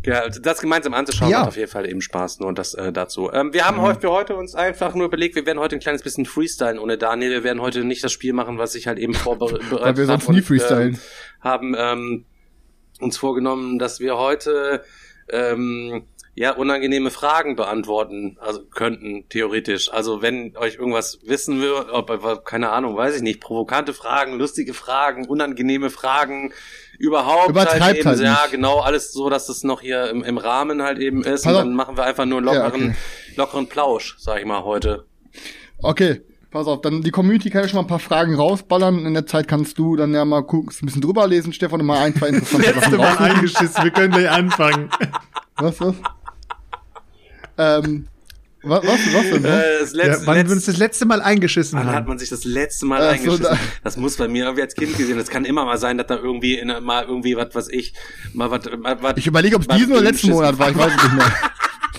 Ja, 0.07 0.21
also 0.21 0.41
das 0.41 0.61
gemeinsam 0.61 0.95
anzuschauen 0.95 1.31
Ja. 1.31 1.41
macht 1.41 1.49
auf 1.49 1.57
jeden 1.57 1.71
Fall 1.71 1.89
eben 1.89 2.01
Spaß. 2.01 2.41
Nur 2.41 2.53
das 2.55 2.75
äh, 2.75 2.93
dazu. 2.93 3.31
Ähm, 3.33 3.53
wir 3.53 3.63
Mhm. 3.63 3.67
haben 3.67 3.81
heute 3.83 4.01
für 4.01 4.11
heute 4.11 4.37
uns 4.37 4.55
einfach 4.55 4.95
nur 4.95 5.07
überlegt, 5.07 5.35
wir 5.35 5.45
werden 5.47 5.59
heute 5.59 5.77
ein 5.77 5.81
kleines 5.81 6.03
bisschen 6.03 6.25
freestylen 6.27 6.79
ohne 6.79 6.97
Daniel. 6.97 7.31
Wir 7.33 7.45
werden 7.45 7.61
heute 7.61 7.85
nicht 7.85 8.03
das 8.05 8.13
Spiel 8.13 8.33
machen, 8.33 8.57
was 8.59 8.75
ich 8.75 8.87
halt 8.87 8.99
eben 8.99 9.15
vorbereitet 9.15 9.63
habe. 9.73 9.83
Weil 9.83 9.97
wir 9.97 10.07
sonst 10.07 10.29
nie 10.31 10.41
freestylen. 10.43 10.95
Ähm, 10.95 10.99
haben 11.41 11.75
ähm, 11.77 12.25
uns 13.01 13.19
vorgenommen, 13.19 13.79
dass 13.79 14.01
wir 14.01 14.17
heute 14.17 14.83
ähm, 15.29 16.07
ja 16.37 16.53
unangenehme 16.53 17.11
Fragen 17.11 17.57
beantworten, 17.57 18.37
also 18.41 18.63
könnten 18.67 19.25
theoretisch. 19.31 19.91
Also 19.91 20.21
wenn 20.21 20.55
euch 20.59 20.75
irgendwas 20.75 21.19
wissen 21.25 21.63
will, 21.63 21.73
ob 21.73 22.45
keine 22.45 22.71
Ahnung, 22.71 22.95
weiß 22.95 23.17
ich 23.17 23.23
nicht, 23.23 23.41
provokante 23.41 23.95
Fragen, 23.95 24.39
lustige 24.39 24.75
Fragen, 24.75 25.27
unangenehme 25.27 25.89
Fragen, 25.89 26.53
überhaupt 26.99 27.49
Übertreibt 27.49 27.81
halt 27.83 27.97
eben, 27.97 28.09
halt 28.09 28.21
ja 28.21 28.33
nicht. 28.43 28.51
genau 28.51 28.81
alles 28.81 29.13
so, 29.15 29.31
dass 29.31 29.47
das 29.47 29.65
noch 29.65 29.81
hier 29.81 30.11
im, 30.11 30.23
im 30.23 30.37
Rahmen 30.37 30.83
halt 30.83 30.99
eben 30.99 31.25
ist. 31.25 31.45
Pass 31.45 31.53
und 31.53 31.57
auf. 31.57 31.65
dann 31.65 31.75
machen 31.75 31.97
wir 31.97 32.05
einfach 32.05 32.27
nur 32.27 32.39
einen 32.39 32.47
lockeren, 32.47 32.81
Ja, 32.83 32.89
okay. 32.89 32.97
lockeren 33.37 33.67
Plausch, 33.69 34.17
sag 34.19 34.39
ich 34.39 34.45
mal 34.47 34.63
heute. 34.63 35.07
Okay, 35.83 36.21
pass 36.51 36.67
auf, 36.67 36.83
dann 36.83 37.01
die 37.01 37.11
Community 37.11 37.49
kann 37.49 37.63
ja 37.63 37.69
schon 37.69 37.77
mal 37.79 37.85
ein 37.85 37.89
paar 37.89 37.99
Fragen 37.99 38.35
rausballern. 38.35 39.07
In 39.07 39.15
der 39.15 39.25
Zeit 39.25 39.49
kannst 39.49 39.79
du 39.79 39.97
dann 39.97 40.13
ja 40.13 40.27
mal 40.27 40.43
gucken, 40.43 40.71
ein 40.83 40.85
bisschen 40.85 41.01
drüber 41.01 41.27
lesen, 41.27 41.55
Stefan, 41.55 41.81
und 41.81 41.87
mal 41.87 42.01
ein, 42.01 42.15
zwei 42.15 42.29
interessante 42.29 42.67
Letzte 42.67 42.91
Sachen 42.91 42.99
Mal 42.99 43.17
eingeschissen, 43.19 43.85
wir 43.85 43.91
können 43.91 44.13
gleich 44.13 44.31
anfangen. 44.31 44.91
Was, 45.57 45.81
was? 45.81 45.95
Ähm, 47.59 48.09
was, 48.63 48.83
was, 48.85 49.15
was 49.15 49.31
denn? 49.31 49.43
ne? 49.43 49.49
Äh, 49.65 49.81
das 49.81 49.93
Ja, 49.93 50.05
letzte, 50.07 50.27
wann 50.27 50.35
wir 50.35 50.43
letzte, 50.43 50.55
uns 50.57 50.65
das 50.67 50.77
letzte 50.79 51.05
Mal 51.07 51.23
eingeschissen 51.23 51.79
Wann 51.79 51.93
hat 51.93 52.09
man 52.09 52.19
sich 52.19 52.31
das 52.31 52.45
letzte 52.45 52.85
Mal 52.87 52.97
Ach 53.01 53.05
so, 53.05 53.09
eingeschissen? 53.13 53.43
da- 53.45 53.59
das 53.85 53.97
muss 53.97 54.17
bei 54.17 54.27
mir 54.29 54.45
irgendwie 54.45 54.63
als 54.63 54.75
Kind 54.75 54.97
gesehen. 54.97 55.17
Das 55.19 55.29
kann 55.29 55.45
immer 55.45 55.65
mal 55.65 55.79
sein, 55.79 55.99
dass 55.99 56.09
da 56.09 56.17
irgendwie 56.17 56.59
in, 56.59 56.69
mal 56.83 57.05
irgendwie 57.05 57.37
was, 57.37 57.55
was 57.55 57.69
ich, 57.69 57.95
mal 58.33 58.51
was, 58.51 58.65
mal 58.79 59.01
was. 59.03 59.15
Ich 59.19 59.27
überlege, 59.27 59.57
ob 59.57 59.63
es 59.63 59.69
diesen 59.69 59.93
oder 59.93 60.01
letzten 60.03 60.31
Monat 60.31 60.59
war, 60.59 60.71
ich 60.71 60.77
weiß 60.77 60.93
es 60.97 61.03
nicht 61.05 61.15
mehr. 61.15 61.33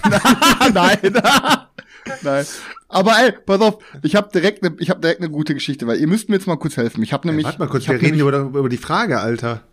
Nein. 0.73 0.97
Nein. 2.21 2.45
Aber 2.89 3.11
ey, 3.19 3.33
pass 3.45 3.59
auf, 3.61 3.77
ich 4.01 4.15
habe 4.15 4.29
direkt 4.33 4.63
eine 4.63 4.75
ich 4.79 4.89
habe 4.89 5.01
direkt 5.01 5.19
eine 5.21 5.29
gute 5.29 5.53
Geschichte, 5.53 5.87
weil 5.87 5.99
ihr 5.99 6.07
müsst 6.07 6.29
mir 6.29 6.35
jetzt 6.35 6.47
mal 6.47 6.55
kurz 6.57 6.77
helfen. 6.77 7.03
Ich 7.03 7.11
habe 7.13 7.27
nämlich 7.27 7.45
Warte 7.45 7.59
mal 7.59 7.67
kurz, 7.67 7.83
ich 7.83 7.89
wir 7.89 7.95
reden 7.95 8.15
nämlich, 8.17 8.21
über, 8.21 8.39
über 8.39 8.69
die 8.69 8.77
Frage, 8.77 9.19
Alter. 9.19 9.63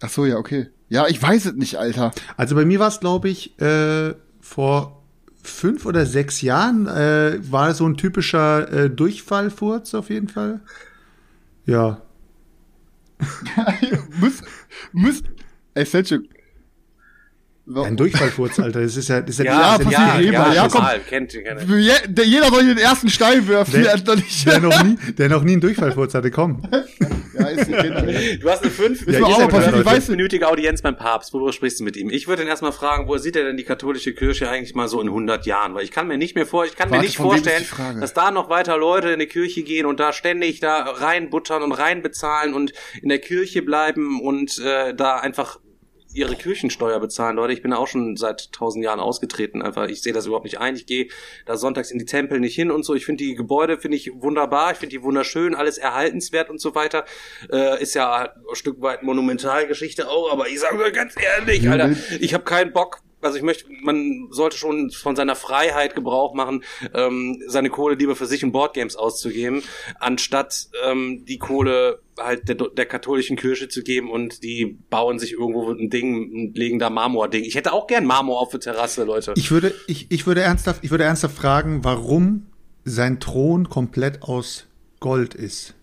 Ach 0.00 0.08
so, 0.08 0.26
ja, 0.26 0.36
okay. 0.36 0.68
Ja, 0.88 1.06
ich 1.06 1.22
weiß 1.22 1.46
es 1.46 1.52
nicht, 1.54 1.76
Alter. 1.76 2.10
Also 2.36 2.54
bei 2.56 2.64
mir 2.64 2.80
war 2.80 2.88
es, 2.88 2.98
glaube 3.00 3.28
ich, 3.28 3.60
äh, 3.60 4.14
vor 4.40 4.99
fünf 5.42 5.86
oder 5.86 6.06
sechs 6.06 6.42
Jahren 6.42 6.86
äh, 6.86 7.38
war 7.50 7.74
so 7.74 7.86
ein 7.86 7.96
typischer 7.96 8.70
äh, 8.72 8.90
Durchfallfurz 8.90 9.94
auf 9.94 10.10
jeden 10.10 10.28
Fall. 10.28 10.60
Ja. 11.66 12.02
muss 14.20 14.42
muss 14.92 15.22
ey, 15.74 15.84
Selchuk. 15.84 16.24
Ein 17.74 17.96
Durchfallfurz, 17.96 18.58
Alter. 18.58 18.80
Das 18.82 18.96
ist 18.96 19.08
ja, 19.08 19.20
das 19.20 19.30
ist 19.30 19.38
ja, 19.38 19.44
Ja, 19.44 19.78
passiert 19.78 19.92
ja, 19.92 20.20
eh 20.20 20.32
mal. 20.32 20.54
Ja, 20.54 20.68
komm. 20.68 20.84
kennt, 21.08 21.32
kennt. 21.32 21.68
Je, 21.70 21.92
der, 22.08 22.24
jeder 22.24 22.48
soll 22.48 22.62
hier 22.64 22.74
den 22.74 22.82
ersten 22.84 23.08
Stein 23.08 23.46
werfen, 23.48 23.82
Der- 23.82 23.96
der, 23.96 24.16
nicht. 24.16 24.46
noch 24.62 24.82
nie, 24.82 24.96
der 25.12 25.28
noch 25.28 25.42
nie 25.42 25.52
einen 25.52 25.60
Durchfallfurz 25.60 26.14
hatte. 26.14 26.30
Komm. 26.30 26.62
ja, 27.38 27.46
ist 27.48 27.68
nicht 27.68 28.42
Du 28.42 28.50
hast 28.50 28.62
eine 28.62 28.70
fünf, 28.70 29.06
mir 29.06 29.24
auch 29.24 29.38
ich 29.38 29.44
weiß- 29.54 29.90
fünfminütige 29.92 30.48
Audienz 30.48 30.82
beim 30.82 30.96
Papst. 30.96 31.32
Worüber 31.32 31.52
sprichst 31.52 31.80
du 31.80 31.84
mit 31.84 31.96
ihm? 31.96 32.10
Ich 32.10 32.28
würde 32.28 32.42
ihn 32.42 32.48
erstmal 32.48 32.72
fragen, 32.72 33.06
wo 33.08 33.16
sieht 33.18 33.36
er 33.36 33.44
denn 33.44 33.56
die 33.56 33.64
katholische 33.64 34.14
Kirche 34.14 34.48
eigentlich 34.50 34.74
mal 34.74 34.88
so 34.88 35.00
in 35.00 35.08
100 35.08 35.46
Jahren? 35.46 35.74
Weil 35.74 35.84
ich 35.84 35.90
kann 35.90 36.08
mir 36.08 36.18
nicht 36.18 36.34
mehr 36.34 36.46
vor, 36.46 36.64
ich 36.64 36.76
kann 36.76 36.88
mir 36.90 36.96
Warte, 36.96 37.06
nicht 37.06 37.18
wem 37.18 37.26
ist 37.26 37.44
vorstellen, 37.44 38.00
dass 38.00 38.14
da 38.14 38.30
noch 38.30 38.48
weiter 38.50 38.76
Leute 38.76 39.10
in 39.10 39.20
die 39.20 39.26
Kirche 39.26 39.62
gehen 39.62 39.86
und 39.86 40.00
da 40.00 40.12
ständig 40.12 40.60
da 40.60 40.80
reinbuttern 40.82 41.62
und 41.62 41.72
reinbezahlen 41.72 42.54
und 42.54 42.72
in 43.02 43.08
der 43.08 43.18
Kirche 43.18 43.62
bleiben 43.62 44.20
und 44.20 44.58
äh, 44.58 44.94
da 44.94 45.16
einfach 45.16 45.58
ihre 46.12 46.34
Kirchensteuer 46.36 46.98
bezahlen, 47.00 47.36
Leute. 47.36 47.52
Ich 47.52 47.62
bin 47.62 47.72
auch 47.72 47.86
schon 47.86 48.16
seit 48.16 48.52
tausend 48.52 48.84
Jahren 48.84 49.00
ausgetreten. 49.00 49.62
Einfach, 49.62 49.88
ich 49.88 50.02
sehe 50.02 50.12
das 50.12 50.26
überhaupt 50.26 50.44
nicht 50.44 50.58
ein. 50.58 50.76
Ich 50.76 50.86
gehe 50.86 51.08
da 51.46 51.56
sonntags 51.56 51.90
in 51.90 51.98
die 51.98 52.04
Tempel 52.04 52.40
nicht 52.40 52.54
hin 52.54 52.70
und 52.70 52.84
so. 52.84 52.94
Ich 52.94 53.06
finde 53.06 53.24
die 53.24 53.34
Gebäude 53.34 53.78
finde 53.78 53.96
ich 53.96 54.10
wunderbar. 54.14 54.72
Ich 54.72 54.78
finde 54.78 54.96
die 54.96 55.02
wunderschön, 55.02 55.54
alles 55.54 55.78
erhaltenswert 55.78 56.50
und 56.50 56.60
so 56.60 56.74
weiter. 56.74 57.04
Äh, 57.50 57.82
ist 57.82 57.94
ja 57.94 58.12
ein 58.14 58.54
Stück 58.54 58.80
weit 58.80 59.02
Monumentalgeschichte 59.02 60.08
auch. 60.08 60.32
Aber 60.32 60.48
ich 60.48 60.60
sage 60.60 60.82
euch 60.82 60.92
ganz 60.92 61.14
ehrlich, 61.20 61.68
Alter, 61.68 61.94
ich 62.20 62.34
habe 62.34 62.44
keinen 62.44 62.72
Bock. 62.72 63.00
Also 63.22 63.36
ich 63.36 63.42
möchte, 63.42 63.66
man 63.82 64.28
sollte 64.30 64.56
schon 64.56 64.90
von 64.90 65.14
seiner 65.14 65.36
Freiheit 65.36 65.94
Gebrauch 65.94 66.34
machen, 66.34 66.64
ähm, 66.94 67.42
seine 67.46 67.68
Kohle 67.68 67.96
lieber 67.96 68.16
für 68.16 68.24
sich 68.24 68.42
und 68.44 68.52
Boardgames 68.52 68.96
auszugeben, 68.96 69.62
anstatt 69.98 70.68
ähm, 70.86 71.26
die 71.26 71.36
Kohle 71.36 72.00
halt 72.20 72.48
der, 72.48 72.56
der 72.56 72.86
katholischen 72.86 73.36
Kirche 73.36 73.68
zu 73.68 73.82
geben 73.82 74.10
und 74.10 74.42
die 74.42 74.78
bauen 74.90 75.18
sich 75.18 75.32
irgendwo 75.32 75.70
ein 75.70 75.90
Ding 75.90 76.30
und 76.32 76.58
legen 76.58 76.78
da 76.78 76.90
Marmor-Ding. 76.90 77.44
Ich 77.44 77.54
hätte 77.54 77.72
auch 77.72 77.86
gern 77.86 78.04
Marmor 78.04 78.40
auf 78.40 78.50
der 78.50 78.60
Terrasse, 78.60 79.04
Leute. 79.04 79.34
Ich 79.36 79.50
würde, 79.50 79.74
ich, 79.86 80.10
ich 80.10 80.26
würde 80.26 80.42
ernsthaft, 80.42 80.84
ich 80.84 80.90
würde 80.90 81.04
ernsthaft 81.04 81.36
fragen, 81.36 81.84
warum 81.84 82.46
sein 82.84 83.20
Thron 83.20 83.68
komplett 83.68 84.22
aus 84.22 84.66
Gold 85.00 85.34
ist. 85.34 85.74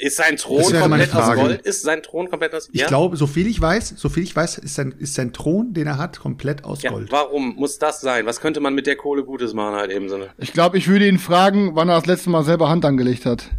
Ist 0.00 0.16
sein 0.16 0.36
Thron 0.36 0.62
komplett 0.62 1.12
aus. 1.12 1.34
Gold? 1.34 1.62
Ist 1.62 1.82
sein 1.82 2.02
Thron 2.02 2.30
komplett 2.30 2.54
aus 2.54 2.68
Ich 2.70 2.86
glaube, 2.86 3.16
so 3.16 3.26
viel 3.26 3.48
ich 3.48 3.60
weiß, 3.60 3.94
so 3.96 4.08
viel 4.08 4.22
ich 4.22 4.34
weiß, 4.34 4.58
ist 4.58 4.76
sein, 4.76 4.94
ist 4.96 5.14
sein 5.14 5.32
Thron, 5.32 5.74
den 5.74 5.88
er 5.88 5.98
hat, 5.98 6.20
komplett 6.20 6.64
aus 6.64 6.82
ja, 6.82 6.90
Gold. 6.90 7.10
warum 7.10 7.56
muss 7.56 7.78
das 7.78 8.00
sein? 8.00 8.24
Was 8.24 8.40
könnte 8.40 8.60
man 8.60 8.74
mit 8.74 8.86
der 8.86 8.94
Kohle 8.94 9.24
Gutes 9.24 9.54
machen 9.54 9.74
halt 9.74 9.90
eben 9.90 10.08
so? 10.08 10.20
Ich 10.38 10.52
glaube, 10.52 10.78
ich 10.78 10.86
würde 10.86 11.08
ihn 11.08 11.18
fragen, 11.18 11.74
wann 11.74 11.88
er 11.88 11.96
das 11.96 12.06
letzte 12.06 12.30
Mal 12.30 12.44
selber 12.44 12.68
Hand 12.68 12.84
angelegt 12.84 13.26
hat. 13.26 13.50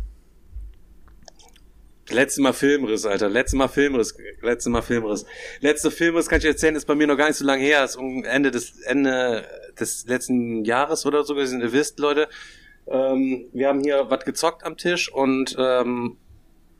Letztes 2.11 2.41
Mal 2.41 2.53
Filmriss, 2.53 3.05
Alter. 3.05 3.29
Letztes 3.29 3.57
Mal 3.57 3.67
Filmriss. 3.67 4.15
Letztes 4.41 4.71
Mal 4.71 4.81
Filmriss. 4.81 5.25
Letzte 5.59 5.91
Filmriss 5.91 6.27
kann 6.27 6.39
ich 6.39 6.45
erzählen, 6.45 6.75
ist 6.75 6.85
bei 6.85 6.95
mir 6.95 7.07
noch 7.07 7.17
gar 7.17 7.27
nicht 7.27 7.37
so 7.37 7.45
lange 7.45 7.61
her. 7.61 7.83
Ist 7.83 7.95
um 7.95 8.23
Ende 8.23 8.51
des 8.51 8.79
Ende 8.81 9.45
des 9.79 10.05
letzten 10.07 10.65
Jahres 10.65 11.05
oder 11.05 11.23
so 11.23 11.35
gewesen. 11.35 11.61
Ihr 11.61 11.71
wisst, 11.71 11.99
Leute, 11.99 12.27
ähm, 12.87 13.47
wir 13.53 13.67
haben 13.67 13.81
hier 13.81 14.09
was 14.09 14.25
gezockt 14.25 14.63
am 14.63 14.77
Tisch 14.77 15.11
und 15.11 15.55
ähm, 15.59 16.17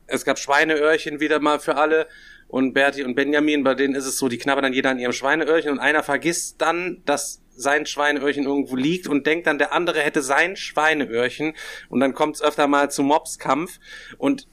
es 0.06 0.24
gab 0.24 0.38
Schweineöhrchen 0.38 1.20
wieder 1.20 1.38
mal 1.40 1.60
für 1.60 1.76
alle. 1.76 2.08
Und 2.48 2.72
Berti 2.72 3.04
und 3.04 3.14
Benjamin, 3.14 3.62
bei 3.62 3.76
denen 3.76 3.94
ist 3.94 4.06
es 4.06 4.18
so, 4.18 4.28
die 4.28 4.38
knabbern 4.38 4.64
dann 4.64 4.72
jeder 4.72 4.90
an 4.90 4.98
ihrem 4.98 5.12
Schweineöhrchen 5.12 5.70
und 5.70 5.78
einer 5.78 6.02
vergisst 6.02 6.60
dann, 6.60 7.00
dass 7.04 7.42
sein 7.50 7.86
Schweineöhrchen 7.86 8.44
irgendwo 8.44 8.74
liegt 8.74 9.06
und 9.06 9.24
denkt 9.24 9.46
dann, 9.46 9.58
der 9.58 9.72
andere 9.72 10.00
hätte 10.00 10.20
sein 10.20 10.56
Schweineöhrchen 10.56 11.54
und 11.90 12.00
dann 12.00 12.12
kommt 12.12 12.36
es 12.36 12.42
öfter 12.42 12.66
mal 12.66 12.90
zu 12.90 13.04
Mobskampf 13.04 13.78
und 14.18 14.48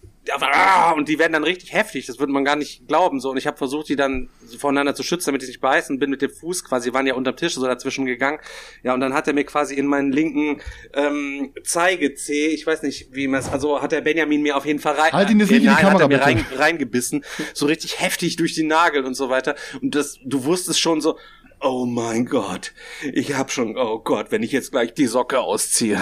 und 0.95 1.07
die 1.09 1.19
werden 1.19 1.33
dann 1.33 1.43
richtig 1.43 1.73
heftig, 1.73 2.05
das 2.05 2.19
würde 2.19 2.31
man 2.31 2.43
gar 2.43 2.55
nicht 2.55 2.87
glauben 2.87 3.19
so. 3.19 3.31
Und 3.31 3.37
ich 3.37 3.47
habe 3.47 3.57
versucht, 3.57 3.89
die 3.89 3.95
dann 3.95 4.29
voneinander 4.57 4.95
zu 4.95 5.03
schützen, 5.03 5.27
damit 5.27 5.41
die 5.41 5.45
sich 5.45 5.59
beißen, 5.59 5.99
bin 5.99 6.09
mit 6.09 6.21
dem 6.21 6.31
Fuß 6.31 6.63
quasi, 6.63 6.93
waren 6.93 7.07
ja 7.07 7.13
unterm 7.13 7.35
Tisch 7.35 7.53
so 7.53 7.65
dazwischen 7.65 8.05
gegangen, 8.05 8.39
ja 8.83 8.93
und 8.93 8.99
dann 8.99 9.13
hat 9.13 9.27
er 9.27 9.33
mir 9.33 9.43
quasi 9.43 9.75
in 9.75 9.87
meinen 9.87 10.11
linken 10.11 10.61
ähm, 10.93 11.53
Zeigezeh, 11.63 12.47
ich 12.47 12.65
weiß 12.65 12.83
nicht, 12.83 13.09
wie 13.11 13.27
man 13.27 13.39
es, 13.39 13.49
also 13.49 13.81
hat 13.81 13.91
der 13.91 14.01
Benjamin 14.01 14.41
mir 14.41 14.57
auf 14.57 14.65
jeden 14.65 14.79
Fall 14.79 14.95
rein, 14.95 15.11
Halt 15.11 15.29
ihn 15.29 15.39
jetzt 15.39 15.49
nicht 15.49 15.57
in 15.57 15.63
die 15.63 15.67
Nein, 15.67 15.77
hat 15.77 15.83
er 15.83 15.99
Kamera, 15.99 16.07
mir 16.07 16.21
rein, 16.21 16.45
reingebissen, 16.55 17.23
so 17.53 17.65
richtig 17.65 17.99
heftig 17.99 18.35
durch 18.35 18.53
die 18.53 18.63
Nagel 18.63 19.05
und 19.05 19.13
so 19.13 19.29
weiter. 19.29 19.55
Und 19.81 19.95
das, 19.95 20.19
du 20.23 20.43
wusstest 20.45 20.79
schon 20.79 21.01
so, 21.01 21.17
oh 21.59 21.85
mein 21.85 22.25
Gott, 22.25 22.73
ich 23.01 23.35
hab 23.35 23.51
schon, 23.51 23.77
oh 23.77 23.99
Gott, 23.99 24.27
wenn 24.31 24.43
ich 24.43 24.51
jetzt 24.51 24.71
gleich 24.71 24.93
die 24.93 25.07
Socke 25.07 25.39
ausziehe, 25.39 25.99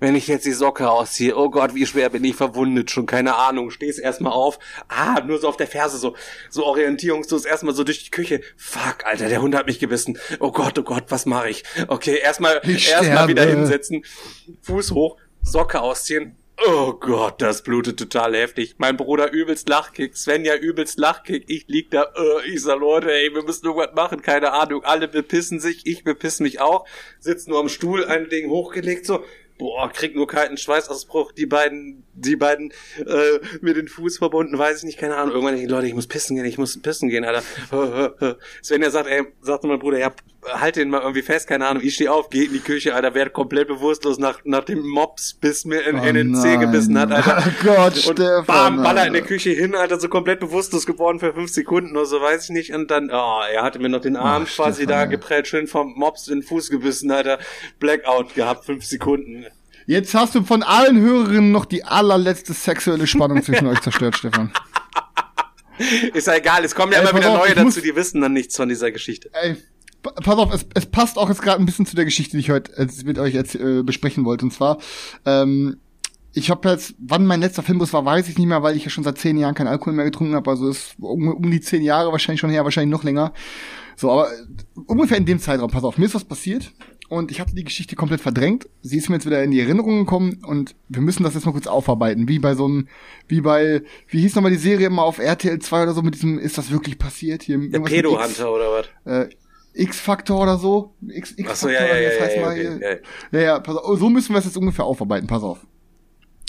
wenn 0.00 0.14
ich 0.14 0.26
jetzt 0.26 0.44
die 0.44 0.52
Socke 0.52 0.90
ausziehe, 0.90 1.36
oh 1.36 1.50
Gott, 1.50 1.74
wie 1.74 1.86
schwer 1.86 2.10
bin 2.10 2.24
ich 2.24 2.36
verwundet, 2.36 2.90
schon 2.90 3.06
keine 3.06 3.36
Ahnung, 3.36 3.70
stehst 3.70 3.98
erstmal 3.98 4.32
auf, 4.32 4.58
ah, 4.88 5.20
nur 5.20 5.38
so 5.38 5.48
auf 5.48 5.56
der 5.56 5.66
Ferse, 5.66 5.98
so, 5.98 6.14
so 6.50 6.64
orientierungslos, 6.66 7.44
erstmal 7.44 7.74
so 7.74 7.84
durch 7.84 8.04
die 8.04 8.10
Küche, 8.10 8.42
fuck, 8.56 9.04
Alter, 9.04 9.28
der 9.28 9.40
Hund 9.40 9.54
hat 9.54 9.66
mich 9.66 9.78
gebissen, 9.78 10.18
oh 10.40 10.52
Gott, 10.52 10.78
oh 10.78 10.82
Gott, 10.82 11.04
was 11.08 11.26
mache 11.26 11.48
ich? 11.48 11.64
Okay, 11.88 12.18
erstmal, 12.18 12.60
erstmal 12.64 13.28
wieder 13.28 13.46
hinsetzen, 13.46 14.04
Fuß 14.62 14.92
hoch, 14.92 15.16
Socke 15.42 15.80
ausziehen, 15.80 16.36
Oh 16.64 16.92
Gott, 16.92 17.42
das 17.42 17.62
blutet 17.62 17.98
total 17.98 18.36
heftig. 18.36 18.76
Mein 18.78 18.96
Bruder 18.96 19.32
übelst 19.32 19.68
Lachkick, 19.68 20.16
Svenja 20.16 20.54
übelst 20.54 20.96
Lachkick. 20.96 21.44
Ich 21.48 21.66
lieg 21.66 21.90
da, 21.90 22.02
äh, 22.14 22.48
ich 22.48 22.62
sag, 22.62 22.78
Leute, 22.78 23.12
ey, 23.12 23.34
wir 23.34 23.42
müssen 23.42 23.66
irgendwas 23.66 23.94
machen, 23.96 24.22
keine 24.22 24.52
Ahnung. 24.52 24.84
Alle 24.84 25.08
bepissen 25.08 25.58
sich, 25.58 25.86
ich 25.86 26.04
bepiss 26.04 26.38
mich 26.38 26.60
auch. 26.60 26.86
Sitz 27.18 27.48
nur 27.48 27.58
am 27.58 27.68
Stuhl, 27.68 28.04
ein 28.04 28.28
Ding 28.28 28.48
hochgelegt, 28.48 29.06
so. 29.06 29.24
Boah, 29.58 29.90
krieg 29.90 30.14
nur 30.14 30.28
kalten 30.28 30.56
Schweißausbruch. 30.56 31.32
Die 31.32 31.46
beiden, 31.46 32.04
die 32.14 32.36
beiden, 32.36 32.72
äh, 32.98 33.40
mir 33.60 33.74
den 33.74 33.88
Fuß 33.88 34.18
verbunden, 34.18 34.56
weiß 34.56 34.78
ich 34.78 34.84
nicht, 34.84 34.98
keine 34.98 35.16
Ahnung. 35.16 35.34
Irgendwann 35.34 35.54
denke 35.54 35.66
ich, 35.66 35.70
Leute, 35.70 35.88
ich 35.88 35.94
muss 35.94 36.06
pissen 36.06 36.36
gehen, 36.36 36.44
ich 36.44 36.58
muss 36.58 36.80
pissen 36.80 37.08
gehen, 37.08 37.24
Alter. 37.24 37.42
Svenja 38.62 38.90
sagt, 38.90 39.08
ey, 39.08 39.24
sagt 39.40 39.64
mein 39.64 39.80
Bruder, 39.80 39.98
ja, 39.98 40.12
halt 40.44 40.76
den 40.76 40.90
mal 40.90 41.00
irgendwie 41.00 41.22
fest, 41.22 41.46
keine 41.48 41.66
Ahnung. 41.66 41.82
Ich 41.82 41.94
stehe 41.94 42.12
auf, 42.12 42.28
geh 42.30 42.44
in 42.44 42.52
die 42.52 42.60
Küche, 42.60 42.94
Alter, 42.94 43.14
werd 43.14 43.32
komplett 43.32 43.68
bewusstlos 43.68 44.18
nach, 44.18 44.40
nach 44.44 44.64
dem 44.64 44.86
Mops, 44.86 45.34
bis 45.34 45.64
mir 45.64 45.86
in, 45.86 45.98
in 45.98 46.14
den 46.14 46.34
Oh 46.34 46.40
Zeh 46.40 46.56
gebissen 46.56 46.98
hat. 46.98 47.12
Alter. 47.12 47.42
Oh 47.62 47.64
Gott, 47.64 48.06
und 48.06 48.18
Stefan, 48.18 48.44
bam, 48.46 48.82
baller 48.82 49.06
in 49.06 49.12
der. 49.12 49.22
Küche 49.22 49.50
hin, 49.50 49.74
Alter, 49.74 50.00
so 50.00 50.08
komplett 50.08 50.40
bewusstlos 50.40 50.84
geworden 50.84 51.20
für 51.20 51.32
fünf 51.32 51.50
Sekunden 51.52 51.96
oder 51.96 52.06
so, 52.06 52.20
weiß 52.20 52.44
ich 52.44 52.50
nicht. 52.50 52.74
Und 52.74 52.90
dann, 52.90 53.10
oh, 53.10 53.40
er 53.52 53.62
hatte 53.62 53.78
mir 53.78 53.88
noch 53.88 54.00
den 54.00 54.16
Arm 54.16 54.46
Ach, 54.46 54.54
quasi 54.54 54.82
Stefan, 54.82 55.00
da 55.00 55.04
geprellt, 55.06 55.46
schön 55.46 55.66
vom 55.66 55.94
Mops 55.94 56.28
in 56.28 56.40
den 56.40 56.42
Fuß 56.46 56.70
gebissen, 56.70 57.10
Alter. 57.10 57.38
Blackout 57.78 58.34
gehabt, 58.34 58.64
fünf 58.64 58.84
Sekunden. 58.84 59.46
Jetzt 59.86 60.14
hast 60.14 60.34
du 60.34 60.42
von 60.42 60.62
allen 60.62 61.00
Hörerinnen 61.00 61.52
noch 61.52 61.64
die 61.64 61.84
allerletzte 61.84 62.52
sexuelle 62.52 63.06
Spannung 63.06 63.42
zwischen 63.42 63.66
euch 63.66 63.80
zerstört, 63.80 64.16
Stefan. 64.16 64.52
Ist 66.14 66.26
ja 66.26 66.34
egal, 66.34 66.64
es 66.64 66.74
kommen 66.74 66.92
ja 66.92 66.98
Ey, 66.98 67.08
immer 67.08 67.18
wieder 67.18 67.30
auf, 67.30 67.38
neue 67.38 67.54
dazu, 67.54 67.80
die 67.80 67.96
wissen 67.96 68.20
dann 68.20 68.32
nichts 68.32 68.56
von 68.56 68.68
dieser 68.68 68.92
Geschichte. 68.92 69.30
Ey, 69.32 69.56
pass 70.02 70.36
auf, 70.38 70.52
es, 70.52 70.66
es 70.74 70.86
passt 70.86 71.18
auch 71.18 71.28
jetzt 71.28 71.42
gerade 71.42 71.60
ein 71.60 71.66
bisschen 71.66 71.86
zu 71.86 71.96
der 71.96 72.04
Geschichte, 72.04 72.36
die 72.36 72.40
ich 72.40 72.50
heute 72.50 72.76
äh, 72.76 72.86
mit 73.04 73.18
euch 73.18 73.34
jetzt 73.34 73.54
äh, 73.54 73.82
besprechen 73.82 74.24
wollte. 74.24 74.44
Und 74.44 74.52
zwar, 74.52 74.78
ähm, 75.24 75.76
ich 76.34 76.50
habe 76.50 76.68
jetzt, 76.70 76.94
wann 76.98 77.26
mein 77.26 77.40
letzter 77.40 77.62
Filmbus 77.62 77.92
war, 77.92 78.04
weiß 78.04 78.28
ich 78.28 78.38
nicht 78.38 78.46
mehr, 78.46 78.62
weil 78.62 78.76
ich 78.76 78.84
ja 78.84 78.90
schon 78.90 79.04
seit 79.04 79.18
zehn 79.18 79.36
Jahren 79.36 79.54
keinen 79.54 79.68
Alkohol 79.68 79.92
mehr 79.92 80.04
getrunken 80.04 80.34
habe. 80.34 80.50
Also 80.50 80.68
ist 80.68 80.94
um, 80.98 81.28
um 81.28 81.50
die 81.50 81.60
zehn 81.60 81.82
Jahre 81.82 82.10
wahrscheinlich 82.12 82.40
schon 82.40 82.50
her, 82.50 82.64
wahrscheinlich 82.64 82.92
noch 82.92 83.04
länger. 83.04 83.32
So, 83.96 84.10
aber 84.10 84.32
äh, 84.32 84.36
ungefähr 84.86 85.18
in 85.18 85.26
dem 85.26 85.38
Zeitraum, 85.38 85.70
pass 85.70 85.84
auf, 85.84 85.98
mir 85.98 86.06
ist 86.06 86.14
was 86.14 86.24
passiert 86.24 86.72
und 87.12 87.30
ich 87.30 87.40
hatte 87.40 87.54
die 87.54 87.64
Geschichte 87.64 87.94
komplett 87.94 88.22
verdrängt. 88.22 88.66
Sie 88.80 88.96
ist 88.96 89.10
mir 89.10 89.16
jetzt 89.16 89.26
wieder 89.26 89.44
in 89.44 89.50
die 89.50 89.60
Erinnerung 89.60 89.98
gekommen 89.98 90.42
und 90.46 90.74
wir 90.88 91.02
müssen 91.02 91.22
das 91.24 91.34
jetzt 91.34 91.44
mal 91.44 91.52
kurz 91.52 91.66
aufarbeiten. 91.66 92.26
Wie 92.26 92.38
bei 92.38 92.54
so 92.54 92.64
einem, 92.64 92.88
wie 93.28 93.42
bei, 93.42 93.82
wie 94.08 94.22
hieß 94.22 94.34
nochmal 94.34 94.50
die 94.50 94.56
Serie 94.56 94.86
immer 94.86 95.02
auf 95.02 95.18
RTL 95.18 95.58
2 95.58 95.82
oder 95.82 95.92
so 95.92 96.00
mit 96.00 96.14
diesem, 96.14 96.38
ist 96.38 96.56
das 96.56 96.70
wirklich 96.70 96.98
passiert? 96.98 97.42
Hier, 97.42 97.58
Der 97.68 97.80
Pedo-Hunter 97.80 98.50
oder 98.50 98.64
was? 98.72 98.86
äh, 99.04 99.28
X-Faktor 99.74 100.42
oder 100.42 100.58
so. 100.58 100.94
X, 101.06 101.34
X 101.36 101.50
Ach 101.50 101.56
so, 101.56 101.68
ja, 101.68 101.86
ja, 101.86 102.10
das 102.10 102.20
heißt 102.20 102.36
ja, 102.36 102.42
mal 102.42 102.52
okay, 102.52 102.78
hier. 102.78 103.00
ja. 103.32 103.40
ja, 103.40 103.60
pass 103.60 103.76
auf. 103.76 103.98
So 103.98 104.10
müssen 104.10 104.34
wir 104.34 104.38
es 104.38 104.44
jetzt 104.44 104.56
ungefähr 104.56 104.84
aufarbeiten, 104.84 105.26
pass 105.26 105.42
auf. 105.42 105.58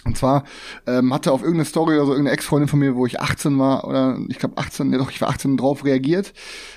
Und 0.05 0.17
zwar 0.17 0.43
ähm, 0.85 1.13
hatte 1.13 1.31
auf 1.31 1.41
irgendeine 1.41 1.65
Story 1.65 1.95
oder 1.95 2.05
so 2.05 2.11
irgendeine 2.11 2.35
Ex-Freundin 2.35 2.67
von 2.67 2.79
mir, 2.79 2.95
wo 2.95 3.05
ich 3.05 3.21
18 3.21 3.57
war, 3.57 3.87
oder 3.87 4.19
ich 4.27 4.37
glaube 4.37 4.57
18, 4.57 4.91
ja 4.91 4.97
doch, 4.97 5.09
ich 5.09 5.21
war 5.21 5.29
18 5.29 5.55
drauf 5.55 5.85
reagiert. 5.85 6.33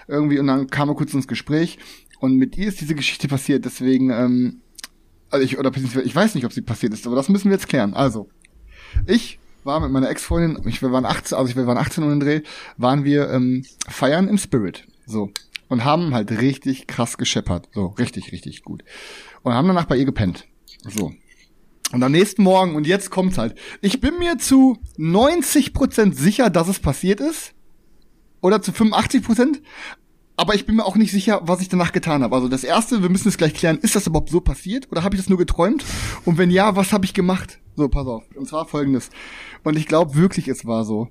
Irgendwie, 0.06 0.38
und 0.38 0.46
dann 0.46 0.68
kam 0.68 0.88
er 0.88 0.94
kurz 0.94 1.12
ins 1.12 1.26
Gespräch. 1.26 1.78
Und 2.20 2.36
mit 2.36 2.56
ihr 2.56 2.68
ist 2.68 2.80
diese 2.80 2.94
Geschichte 2.94 3.28
passiert, 3.28 3.64
deswegen, 3.64 4.10
ähm, 4.10 4.60
also 5.30 5.44
ich, 5.44 5.58
oder 5.58 5.72
ich 5.76 6.14
weiß 6.14 6.34
nicht, 6.34 6.44
ob 6.44 6.52
sie 6.52 6.62
passiert 6.62 6.94
ist, 6.94 7.06
aber 7.06 7.16
das 7.16 7.28
müssen 7.28 7.50
wir 7.50 7.56
jetzt 7.56 7.68
klären. 7.68 7.94
Also, 7.94 8.28
ich 9.06 9.38
war 9.64 9.80
mit 9.80 9.90
meiner 9.90 10.08
Ex-Freundin, 10.08 10.66
ich, 10.66 10.80
wir 10.80 10.92
waren 10.92 11.04
18, 11.04 11.36
also 11.36 11.50
ich, 11.50 11.56
wir 11.56 11.66
waren 11.66 11.76
18 11.76 12.04
und 12.04 12.12
im 12.12 12.20
Dreh, 12.20 12.42
waren 12.76 13.04
wir 13.04 13.28
ähm, 13.30 13.64
feiern 13.88 14.28
im 14.28 14.38
Spirit. 14.38 14.86
So. 15.06 15.30
Und 15.68 15.84
haben 15.84 16.14
halt 16.14 16.30
richtig 16.30 16.86
krass 16.86 17.16
gescheppert. 17.16 17.68
So, 17.72 17.86
richtig, 17.86 18.32
richtig 18.32 18.62
gut. 18.62 18.84
Und 19.42 19.54
haben 19.54 19.68
danach 19.68 19.86
bei 19.86 19.96
ihr 19.96 20.04
gepennt. 20.04 20.46
So. 20.82 21.12
Und 21.92 22.02
am 22.02 22.12
nächsten 22.12 22.42
Morgen, 22.42 22.74
und 22.74 22.86
jetzt 22.86 23.10
kommt's 23.10 23.38
halt. 23.38 23.56
Ich 23.80 24.00
bin 24.00 24.18
mir 24.18 24.38
zu 24.38 24.78
90% 24.98 26.14
sicher, 26.14 26.50
dass 26.50 26.68
es 26.68 26.80
passiert 26.80 27.20
ist. 27.20 27.54
Oder 28.40 28.60
zu 28.60 28.72
85%. 28.72 29.60
Aber 30.36 30.54
ich 30.54 30.66
bin 30.66 30.76
mir 30.76 30.84
auch 30.84 30.96
nicht 30.96 31.12
sicher, 31.12 31.40
was 31.44 31.60
ich 31.60 31.68
danach 31.68 31.92
getan 31.92 32.22
habe. 32.22 32.34
Also 32.34 32.48
das 32.48 32.62
erste, 32.62 33.02
wir 33.02 33.08
müssen 33.08 33.28
es 33.28 33.38
gleich 33.38 33.54
klären, 33.54 33.78
ist 33.78 33.96
das 33.96 34.06
überhaupt 34.06 34.28
so 34.28 34.40
passiert? 34.40 34.90
Oder 34.90 35.02
habe 35.02 35.14
ich 35.14 35.20
das 35.20 35.30
nur 35.30 35.38
geträumt? 35.38 35.84
Und 36.24 36.36
wenn 36.36 36.50
ja, 36.50 36.76
was 36.76 36.92
habe 36.92 37.06
ich 37.06 37.14
gemacht? 37.14 37.58
So, 37.74 37.88
pass 37.88 38.06
auf. 38.06 38.24
Und 38.34 38.46
zwar 38.46 38.66
folgendes. 38.66 39.10
Und 39.64 39.76
ich 39.78 39.86
glaube 39.86 40.14
wirklich, 40.14 40.48
es 40.48 40.66
war 40.66 40.84
so. 40.84 41.08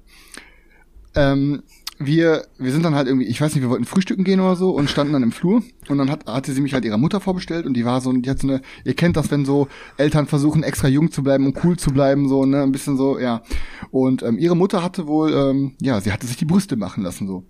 Ähm, 1.15 1.63
wir, 1.97 2.45
wir 2.57 2.71
sind 2.71 2.83
dann 2.83 2.95
halt 2.95 3.07
irgendwie, 3.07 3.27
ich 3.27 3.39
weiß 3.39 3.53
nicht, 3.53 3.63
wir 3.63 3.69
wollten 3.69 3.85
frühstücken 3.85 4.23
gehen 4.23 4.39
oder 4.39 4.55
so 4.55 4.71
und 4.71 4.89
standen 4.89 5.13
dann 5.13 5.23
im 5.23 5.31
Flur 5.31 5.63
und 5.87 5.97
dann 5.97 6.11
hat, 6.11 6.25
hatte 6.27 6.51
sie 6.51 6.61
mich 6.61 6.73
halt 6.73 6.83
ihrer 6.83 6.97
Mutter 6.97 7.21
vorbestellt 7.21 7.65
und 7.65 7.73
die 7.73 7.85
war 7.85 8.01
so, 8.01 8.11
die 8.11 8.29
hat 8.29 8.39
so 8.39 8.47
eine, 8.47 8.61
ihr 8.83 8.95
kennt 8.95 9.15
das, 9.15 9.31
wenn 9.31 9.45
so 9.45 9.67
Eltern 9.97 10.27
versuchen 10.27 10.63
extra 10.63 10.87
jung 10.89 11.11
zu 11.11 11.23
bleiben 11.23 11.45
und 11.45 11.63
cool 11.63 11.77
zu 11.77 11.91
bleiben, 11.91 12.27
so, 12.27 12.45
ne, 12.45 12.63
ein 12.63 12.71
bisschen 12.71 12.97
so, 12.97 13.17
ja. 13.17 13.43
Und 13.91 14.23
ähm, 14.23 14.37
ihre 14.37 14.55
Mutter 14.55 14.83
hatte 14.83 15.07
wohl, 15.07 15.33
ähm, 15.33 15.73
ja, 15.81 16.01
sie 16.01 16.11
hatte 16.11 16.27
sich 16.27 16.37
die 16.37 16.45
Brüste 16.45 16.75
machen 16.75 17.03
lassen, 17.03 17.27
so. 17.27 17.45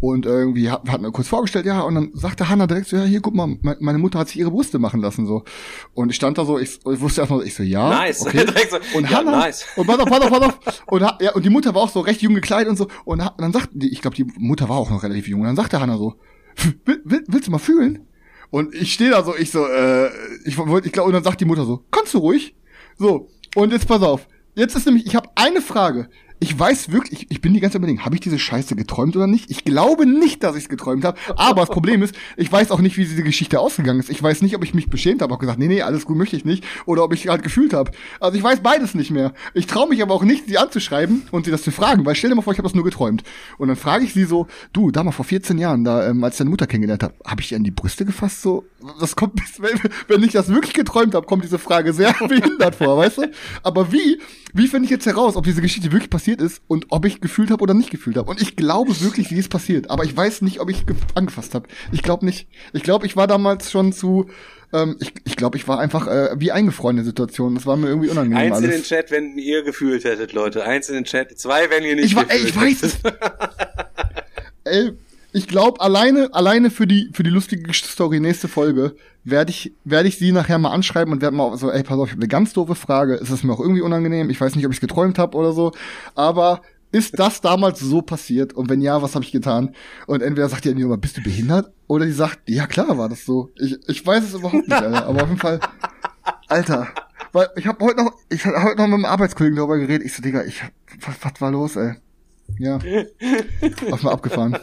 Und 0.00 0.24
irgendwie 0.24 0.70
hat, 0.70 0.88
hat 0.88 1.02
mir 1.02 1.12
kurz 1.12 1.28
vorgestellt, 1.28 1.66
ja, 1.66 1.82
und 1.82 1.94
dann 1.94 2.10
sagte 2.14 2.48
Hanna 2.48 2.66
direkt 2.66 2.88
so, 2.88 2.96
ja, 2.96 3.04
hier, 3.04 3.20
guck 3.20 3.34
mal, 3.34 3.46
me 3.46 3.76
meine 3.80 3.98
Mutter 3.98 4.18
hat 4.18 4.28
sich 4.28 4.38
ihre 4.38 4.50
Brüste 4.50 4.78
machen 4.78 5.00
lassen, 5.00 5.26
so. 5.26 5.44
Und 5.92 6.08
ich 6.08 6.16
stand 6.16 6.38
da 6.38 6.46
so, 6.46 6.58
ich, 6.58 6.78
ich 6.90 7.00
wusste 7.00 7.20
erstmal, 7.20 7.46
ich 7.46 7.54
so, 7.54 7.62
ja. 7.62 7.90
Nice. 7.90 8.22
Okay. 8.26 8.46
So, 8.70 8.76
und 8.96 9.10
ja, 9.10 9.18
Hanna, 9.18 9.32
nice. 9.32 9.66
und 9.76 9.86
pass 9.86 9.98
auf, 9.98 10.08
pass 10.08 10.20
auf, 10.20 10.30
pass 10.30 10.42
auf. 10.42 10.82
Und, 10.86 11.00
ja, 11.00 11.32
und 11.34 11.44
die 11.44 11.50
Mutter 11.50 11.74
war 11.74 11.82
auch 11.82 11.90
so 11.90 12.00
recht 12.00 12.22
jung 12.22 12.34
gekleidet 12.34 12.68
und 12.68 12.76
so. 12.76 12.88
Und, 13.04 13.20
und 13.20 13.40
dann 13.40 13.52
sagt, 13.52 13.70
ich 13.74 14.00
glaube, 14.00 14.16
die 14.16 14.24
Mutter 14.38 14.68
war 14.68 14.76
auch 14.76 14.90
noch 14.90 15.02
relativ 15.02 15.28
jung. 15.28 15.40
Und 15.40 15.46
dann 15.46 15.56
sagte 15.56 15.80
Hanna 15.80 15.98
so, 15.98 16.14
will, 16.84 17.00
will, 17.04 17.24
willst 17.26 17.48
du 17.48 17.50
mal 17.50 17.58
fühlen? 17.58 18.06
Und 18.50 18.74
ich 18.74 18.92
stehe 18.92 19.10
da 19.10 19.24
so, 19.24 19.36
ich 19.36 19.50
so, 19.50 19.66
äh, 19.66 20.10
ich 20.44 20.56
wollte, 20.58 20.86
ich 20.86 20.92
glaube, 20.92 21.08
und 21.08 21.14
dann 21.14 21.24
sagt 21.24 21.40
die 21.40 21.44
Mutter 21.44 21.64
so, 21.64 21.84
kannst 21.90 22.14
du 22.14 22.18
ruhig? 22.18 22.54
So, 22.98 23.28
und 23.54 23.72
jetzt 23.72 23.86
pass 23.86 24.02
auf. 24.02 24.26
Jetzt 24.54 24.76
ist 24.76 24.86
nämlich, 24.86 25.06
ich 25.06 25.14
habe 25.14 25.28
eine 25.36 25.62
Frage. 25.62 26.08
Ich 26.42 26.58
weiß 26.58 26.90
wirklich, 26.90 27.22
ich, 27.22 27.30
ich 27.30 27.40
bin 27.42 27.52
die 27.52 27.60
ganze 27.60 27.74
Zeit 27.74 27.80
überlegen, 27.80 28.04
habe 28.04 28.14
ich 28.14 28.22
diese 28.22 28.38
Scheiße 28.38 28.74
geträumt 28.74 29.14
oder 29.14 29.26
nicht? 29.26 29.50
Ich 29.50 29.64
glaube 29.64 30.06
nicht, 30.06 30.42
dass 30.42 30.56
ich 30.56 30.64
es 30.64 30.68
geträumt 30.70 31.04
habe. 31.04 31.18
Aber 31.36 31.60
das 31.60 31.68
Problem 31.68 32.02
ist, 32.02 32.14
ich 32.38 32.50
weiß 32.50 32.70
auch 32.70 32.80
nicht, 32.80 32.96
wie 32.96 33.04
diese 33.04 33.22
Geschichte 33.22 33.60
ausgegangen 33.60 34.00
ist. 34.00 34.08
Ich 34.08 34.22
weiß 34.22 34.40
nicht, 34.40 34.56
ob 34.56 34.64
ich 34.64 34.72
mich 34.72 34.88
beschämt 34.88 35.20
habe, 35.20 35.34
habe 35.34 35.40
gesagt, 35.40 35.58
nee, 35.58 35.68
nee, 35.68 35.82
alles 35.82 36.06
gut 36.06 36.16
möchte 36.16 36.36
ich 36.36 36.46
nicht. 36.46 36.64
Oder 36.86 37.04
ob 37.04 37.12
ich 37.12 37.28
halt 37.28 37.42
gefühlt 37.42 37.74
habe. 37.74 37.90
Also 38.20 38.38
ich 38.38 38.42
weiß 38.42 38.60
beides 38.60 38.94
nicht 38.94 39.10
mehr. 39.10 39.34
Ich 39.52 39.66
traue 39.66 39.90
mich 39.90 40.02
aber 40.02 40.14
auch 40.14 40.24
nicht, 40.24 40.46
sie 40.46 40.56
anzuschreiben 40.56 41.24
und 41.30 41.44
sie 41.44 41.50
das 41.50 41.62
zu 41.62 41.72
fragen, 41.72 42.06
weil 42.06 42.14
stell 42.14 42.30
dir 42.30 42.36
mal 42.36 42.42
vor, 42.42 42.54
ich 42.54 42.58
habe 42.58 42.68
das 42.68 42.74
nur 42.74 42.84
geträumt. 42.84 43.22
Und 43.58 43.68
dann 43.68 43.76
frage 43.76 44.04
ich 44.04 44.14
sie 44.14 44.24
so, 44.24 44.46
du, 44.72 44.90
damals 44.90 45.16
vor 45.16 45.26
14 45.26 45.58
Jahren, 45.58 45.84
da, 45.84 46.08
ähm, 46.08 46.24
als 46.24 46.36
ich 46.36 46.38
deine 46.38 46.50
Mutter 46.50 46.66
kennengelernt 46.66 47.02
habe, 47.02 47.14
habe 47.26 47.42
ich 47.42 47.52
ihr 47.52 47.58
an 47.58 47.64
die 47.64 47.70
Brüste 47.70 48.06
gefasst? 48.06 48.40
So, 48.40 48.64
das 48.98 49.14
kommt, 49.14 49.40
wenn, 49.58 49.78
wenn 50.08 50.22
ich 50.22 50.32
das 50.32 50.48
wirklich 50.48 50.72
geträumt 50.72 51.14
habe, 51.14 51.26
kommt 51.26 51.44
diese 51.44 51.58
Frage 51.58 51.92
sehr 51.92 52.14
behindert 52.28 52.76
vor, 52.76 52.96
weißt 52.96 53.18
du? 53.18 53.30
Aber 53.62 53.92
wie, 53.92 54.18
wie 54.54 54.68
finde 54.68 54.86
ich 54.86 54.90
jetzt 54.90 55.04
heraus, 55.04 55.36
ob 55.36 55.44
diese 55.44 55.60
Geschichte 55.60 55.92
wirklich 55.92 56.08
passiert 56.08 56.29
ist 56.38 56.62
und 56.68 56.86
ob 56.90 57.04
ich 57.04 57.20
gefühlt 57.20 57.50
habe 57.50 57.62
oder 57.62 57.74
nicht 57.74 57.90
gefühlt 57.90 58.16
habe? 58.16 58.30
Und 58.30 58.40
ich 58.40 58.54
glaube 58.54 59.00
wirklich, 59.00 59.28
sie 59.28 59.38
ist 59.38 59.48
passiert, 59.48 59.90
aber 59.90 60.04
ich 60.04 60.16
weiß 60.16 60.42
nicht, 60.42 60.60
ob 60.60 60.70
ich 60.70 60.84
angefasst 61.14 61.54
habe. 61.54 61.68
Ich 61.90 62.02
glaube 62.02 62.26
nicht. 62.26 62.46
Ich 62.72 62.82
glaube, 62.82 63.06
ich 63.06 63.16
war 63.16 63.26
damals 63.26 63.70
schon 63.70 63.92
zu 63.92 64.28
ähm, 64.72 64.96
ich 65.00 65.12
ich 65.24 65.36
glaube, 65.36 65.56
ich 65.56 65.66
war 65.66 65.80
einfach 65.80 66.06
äh, 66.06 66.30
wie 66.38 66.52
eingefroren 66.52 66.96
in 66.96 67.04
der 67.04 67.06
Situation. 67.06 67.54
Das 67.54 67.66
war 67.66 67.76
mir 67.76 67.88
irgendwie 67.88 68.08
unangenehm. 68.08 68.38
Eins 68.38 68.56
alles. 68.56 68.64
in 68.64 68.76
den 68.76 68.82
Chat, 68.84 69.10
wenn 69.10 69.36
ihr 69.36 69.62
gefühlt 69.62 70.04
hättet, 70.04 70.32
Leute. 70.32 70.64
Eins 70.64 70.88
in 70.88 70.94
den 70.94 71.04
Chat. 71.04 71.36
Zwei, 71.38 71.70
wenn 71.70 71.84
ihr 71.84 71.96
nicht 71.96 72.06
ich, 72.06 72.16
war, 72.16 72.24
gefühlt 72.24 72.44
ey, 72.44 72.48
ich 72.48 72.56
weiß 72.56 72.82
es. 72.84 72.98
ey, 74.64 74.92
ich 75.32 75.46
glaube, 75.46 75.80
alleine, 75.80 76.32
alleine 76.32 76.70
für 76.70 76.86
die, 76.86 77.10
für 77.12 77.22
die 77.22 77.30
lustige 77.30 77.72
Story 77.72 78.20
nächste 78.20 78.48
Folge 78.48 78.96
werde 79.22 79.50
ich, 79.50 79.74
werde 79.84 80.08
ich 80.08 80.18
sie 80.18 80.32
nachher 80.32 80.58
mal 80.58 80.72
anschreiben 80.72 81.12
und 81.12 81.22
werde 81.22 81.36
mal 81.36 81.56
so, 81.56 81.70
ey, 81.70 81.82
pass 81.82 81.98
auf, 81.98 82.08
ich 82.08 82.12
habe 82.12 82.22
eine 82.22 82.28
ganz 82.28 82.52
doofe 82.52 82.74
Frage. 82.74 83.14
Ist 83.14 83.44
mir 83.44 83.52
auch 83.52 83.60
irgendwie 83.60 83.82
unangenehm. 83.82 84.30
Ich 84.30 84.40
weiß 84.40 84.56
nicht, 84.56 84.66
ob 84.66 84.72
ich 84.72 84.78
es 84.78 84.80
geträumt 84.80 85.18
habe 85.18 85.36
oder 85.36 85.52
so. 85.52 85.72
Aber 86.14 86.62
ist 86.90 87.18
das 87.18 87.40
damals 87.40 87.78
so 87.78 88.02
passiert? 88.02 88.52
Und 88.54 88.68
wenn 88.68 88.80
ja, 88.80 89.02
was 89.02 89.14
habe 89.14 89.24
ich 89.24 89.30
getan? 89.30 89.74
Und 90.06 90.22
entweder 90.22 90.48
sagt 90.48 90.64
die 90.64 90.70
immer, 90.70 90.96
bist 90.96 91.16
du 91.16 91.22
behindert? 91.22 91.72
Oder 91.86 92.06
die 92.06 92.12
sagt, 92.12 92.48
ja 92.48 92.66
klar 92.66 92.98
war 92.98 93.08
das 93.08 93.24
so. 93.24 93.50
Ich, 93.56 93.76
ich 93.88 94.04
weiß 94.04 94.24
es 94.24 94.34
überhaupt 94.34 94.68
nicht, 94.68 94.72
Alter. 94.72 95.06
Aber 95.06 95.22
auf 95.22 95.28
jeden 95.28 95.40
Fall, 95.40 95.60
Alter. 96.48 96.88
Weil 97.32 97.48
ich 97.54 97.66
habe 97.66 97.84
heute 97.84 98.02
noch, 98.02 98.12
ich 98.28 98.44
habe 98.44 98.62
heute 98.62 98.78
noch 98.78 98.86
mit 98.86 98.94
einem 98.94 99.04
Arbeitskollegen 99.04 99.56
darüber 99.56 99.78
geredet. 99.78 100.04
Ich 100.04 100.14
so, 100.14 100.22
Digga, 100.22 100.42
ich, 100.44 100.62
was, 101.06 101.14
was 101.20 101.40
war 101.40 101.52
los, 101.52 101.76
ey? 101.76 101.94
Ja. 102.58 102.80
Auf 103.92 104.02
mal 104.02 104.12
abgefahren 104.12 104.58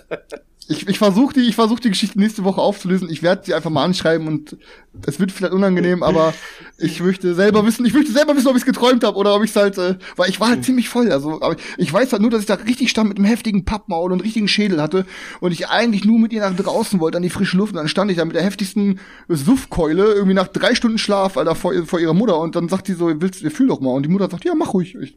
ich, 0.69 0.87
ich 0.87 0.97
versuche 0.97 1.33
die, 1.33 1.47
ich 1.47 1.55
versuche 1.55 1.79
die 1.79 1.89
Geschichte 1.89 2.19
nächste 2.19 2.43
Woche 2.43 2.61
aufzulösen. 2.61 3.09
Ich 3.09 3.23
werde 3.23 3.43
sie 3.45 3.53
einfach 3.53 3.69
mal 3.69 3.85
anschreiben 3.85 4.27
und 4.27 4.57
es 5.05 5.19
wird 5.19 5.31
vielleicht 5.31 5.53
unangenehm, 5.53 6.03
aber 6.03 6.33
ich 6.77 7.01
möchte 7.01 7.33
selber 7.35 7.65
wissen, 7.65 7.85
ich 7.85 7.93
möchte 7.93 8.11
selber 8.11 8.35
wissen, 8.35 8.47
ob 8.47 8.55
ich 8.55 8.63
es 8.63 8.65
geträumt 8.65 9.03
habe 9.03 9.17
oder 9.17 9.33
ob 9.35 9.43
ich 9.43 9.51
es 9.51 9.55
halt, 9.55 9.77
äh, 9.77 9.95
weil 10.17 10.29
ich 10.29 10.39
war 10.39 10.49
halt 10.49 10.65
ziemlich 10.65 10.89
voll. 10.89 11.11
Also, 11.11 11.41
aber 11.41 11.55
ich 11.77 11.91
weiß 11.91 12.11
halt 12.11 12.21
nur, 12.21 12.31
dass 12.31 12.41
ich 12.41 12.47
da 12.47 12.55
richtig 12.55 12.89
stand 12.89 13.07
mit 13.07 13.17
einem 13.17 13.27
heftigen 13.27 13.63
Pappmaul 13.63 14.11
und 14.11 14.21
richtigen 14.21 14.49
Schädel 14.49 14.81
hatte 14.81 15.05
und 15.39 15.53
ich 15.53 15.69
eigentlich 15.69 16.03
nur 16.03 16.19
mit 16.19 16.33
ihr 16.33 16.41
nach 16.41 16.55
draußen 16.55 16.99
wollte 16.99 17.17
an 17.17 17.23
die 17.23 17.29
frische 17.29 17.55
Luft 17.55 17.71
und 17.71 17.77
dann 17.77 17.87
stand 17.87 18.11
ich 18.11 18.17
da 18.17 18.25
mit 18.25 18.35
der 18.35 18.43
heftigsten 18.43 18.99
Suffkeule 19.29 20.13
irgendwie 20.13 20.35
nach 20.35 20.47
drei 20.47 20.75
Stunden 20.75 20.97
Schlaf, 20.97 21.37
Alter, 21.37 21.55
vor, 21.55 21.73
vor 21.85 21.99
ihrer 21.99 22.13
Mutter 22.13 22.39
und 22.39 22.55
dann 22.55 22.67
sagt 22.67 22.89
die 22.89 22.93
so, 22.93 23.09
willst, 23.21 23.41
du, 23.41 23.49
fühl 23.49 23.67
doch 23.67 23.79
mal 23.79 23.91
und 23.91 24.03
die 24.03 24.09
Mutter 24.09 24.29
sagt, 24.29 24.43
ja, 24.43 24.53
mach 24.53 24.73
ruhig. 24.73 24.95
Ich, 25.01 25.15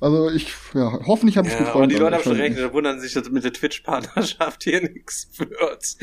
also 0.00 0.30
ich, 0.30 0.52
ja, 0.74 0.98
hoffentlich 1.06 1.36
habe 1.36 1.48
ich 1.48 1.54
ja, 1.54 1.60
geträumt. 1.60 1.76
Aber 1.76 1.86
die 1.86 1.96
Leute 1.96 2.16
haben 2.16 2.22
schon 2.22 2.36
recht, 2.36 2.58
da 2.58 2.72
wundern 2.72 3.00
sich, 3.00 3.12
dass 3.14 3.30
mit 3.30 3.44
der 3.44 3.52
Twitch-Partnerschaft 3.52 4.64
hier 4.64 4.82
nichts 4.92 5.28
wird. 5.38 5.96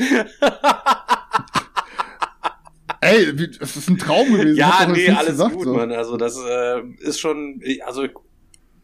Ey, 3.00 3.34
das 3.58 3.76
ist 3.76 3.88
ein 3.88 3.98
Traum 3.98 4.32
gewesen. 4.32 4.56
Ja, 4.56 4.86
nee, 4.90 5.10
alles 5.10 5.32
gesagt, 5.32 5.54
gut, 5.54 5.64
so. 5.64 5.74
Mann. 5.74 5.92
Also 5.92 6.16
das 6.16 6.38
äh, 6.38 6.80
ist 7.00 7.20
schon, 7.20 7.60
also 7.84 8.06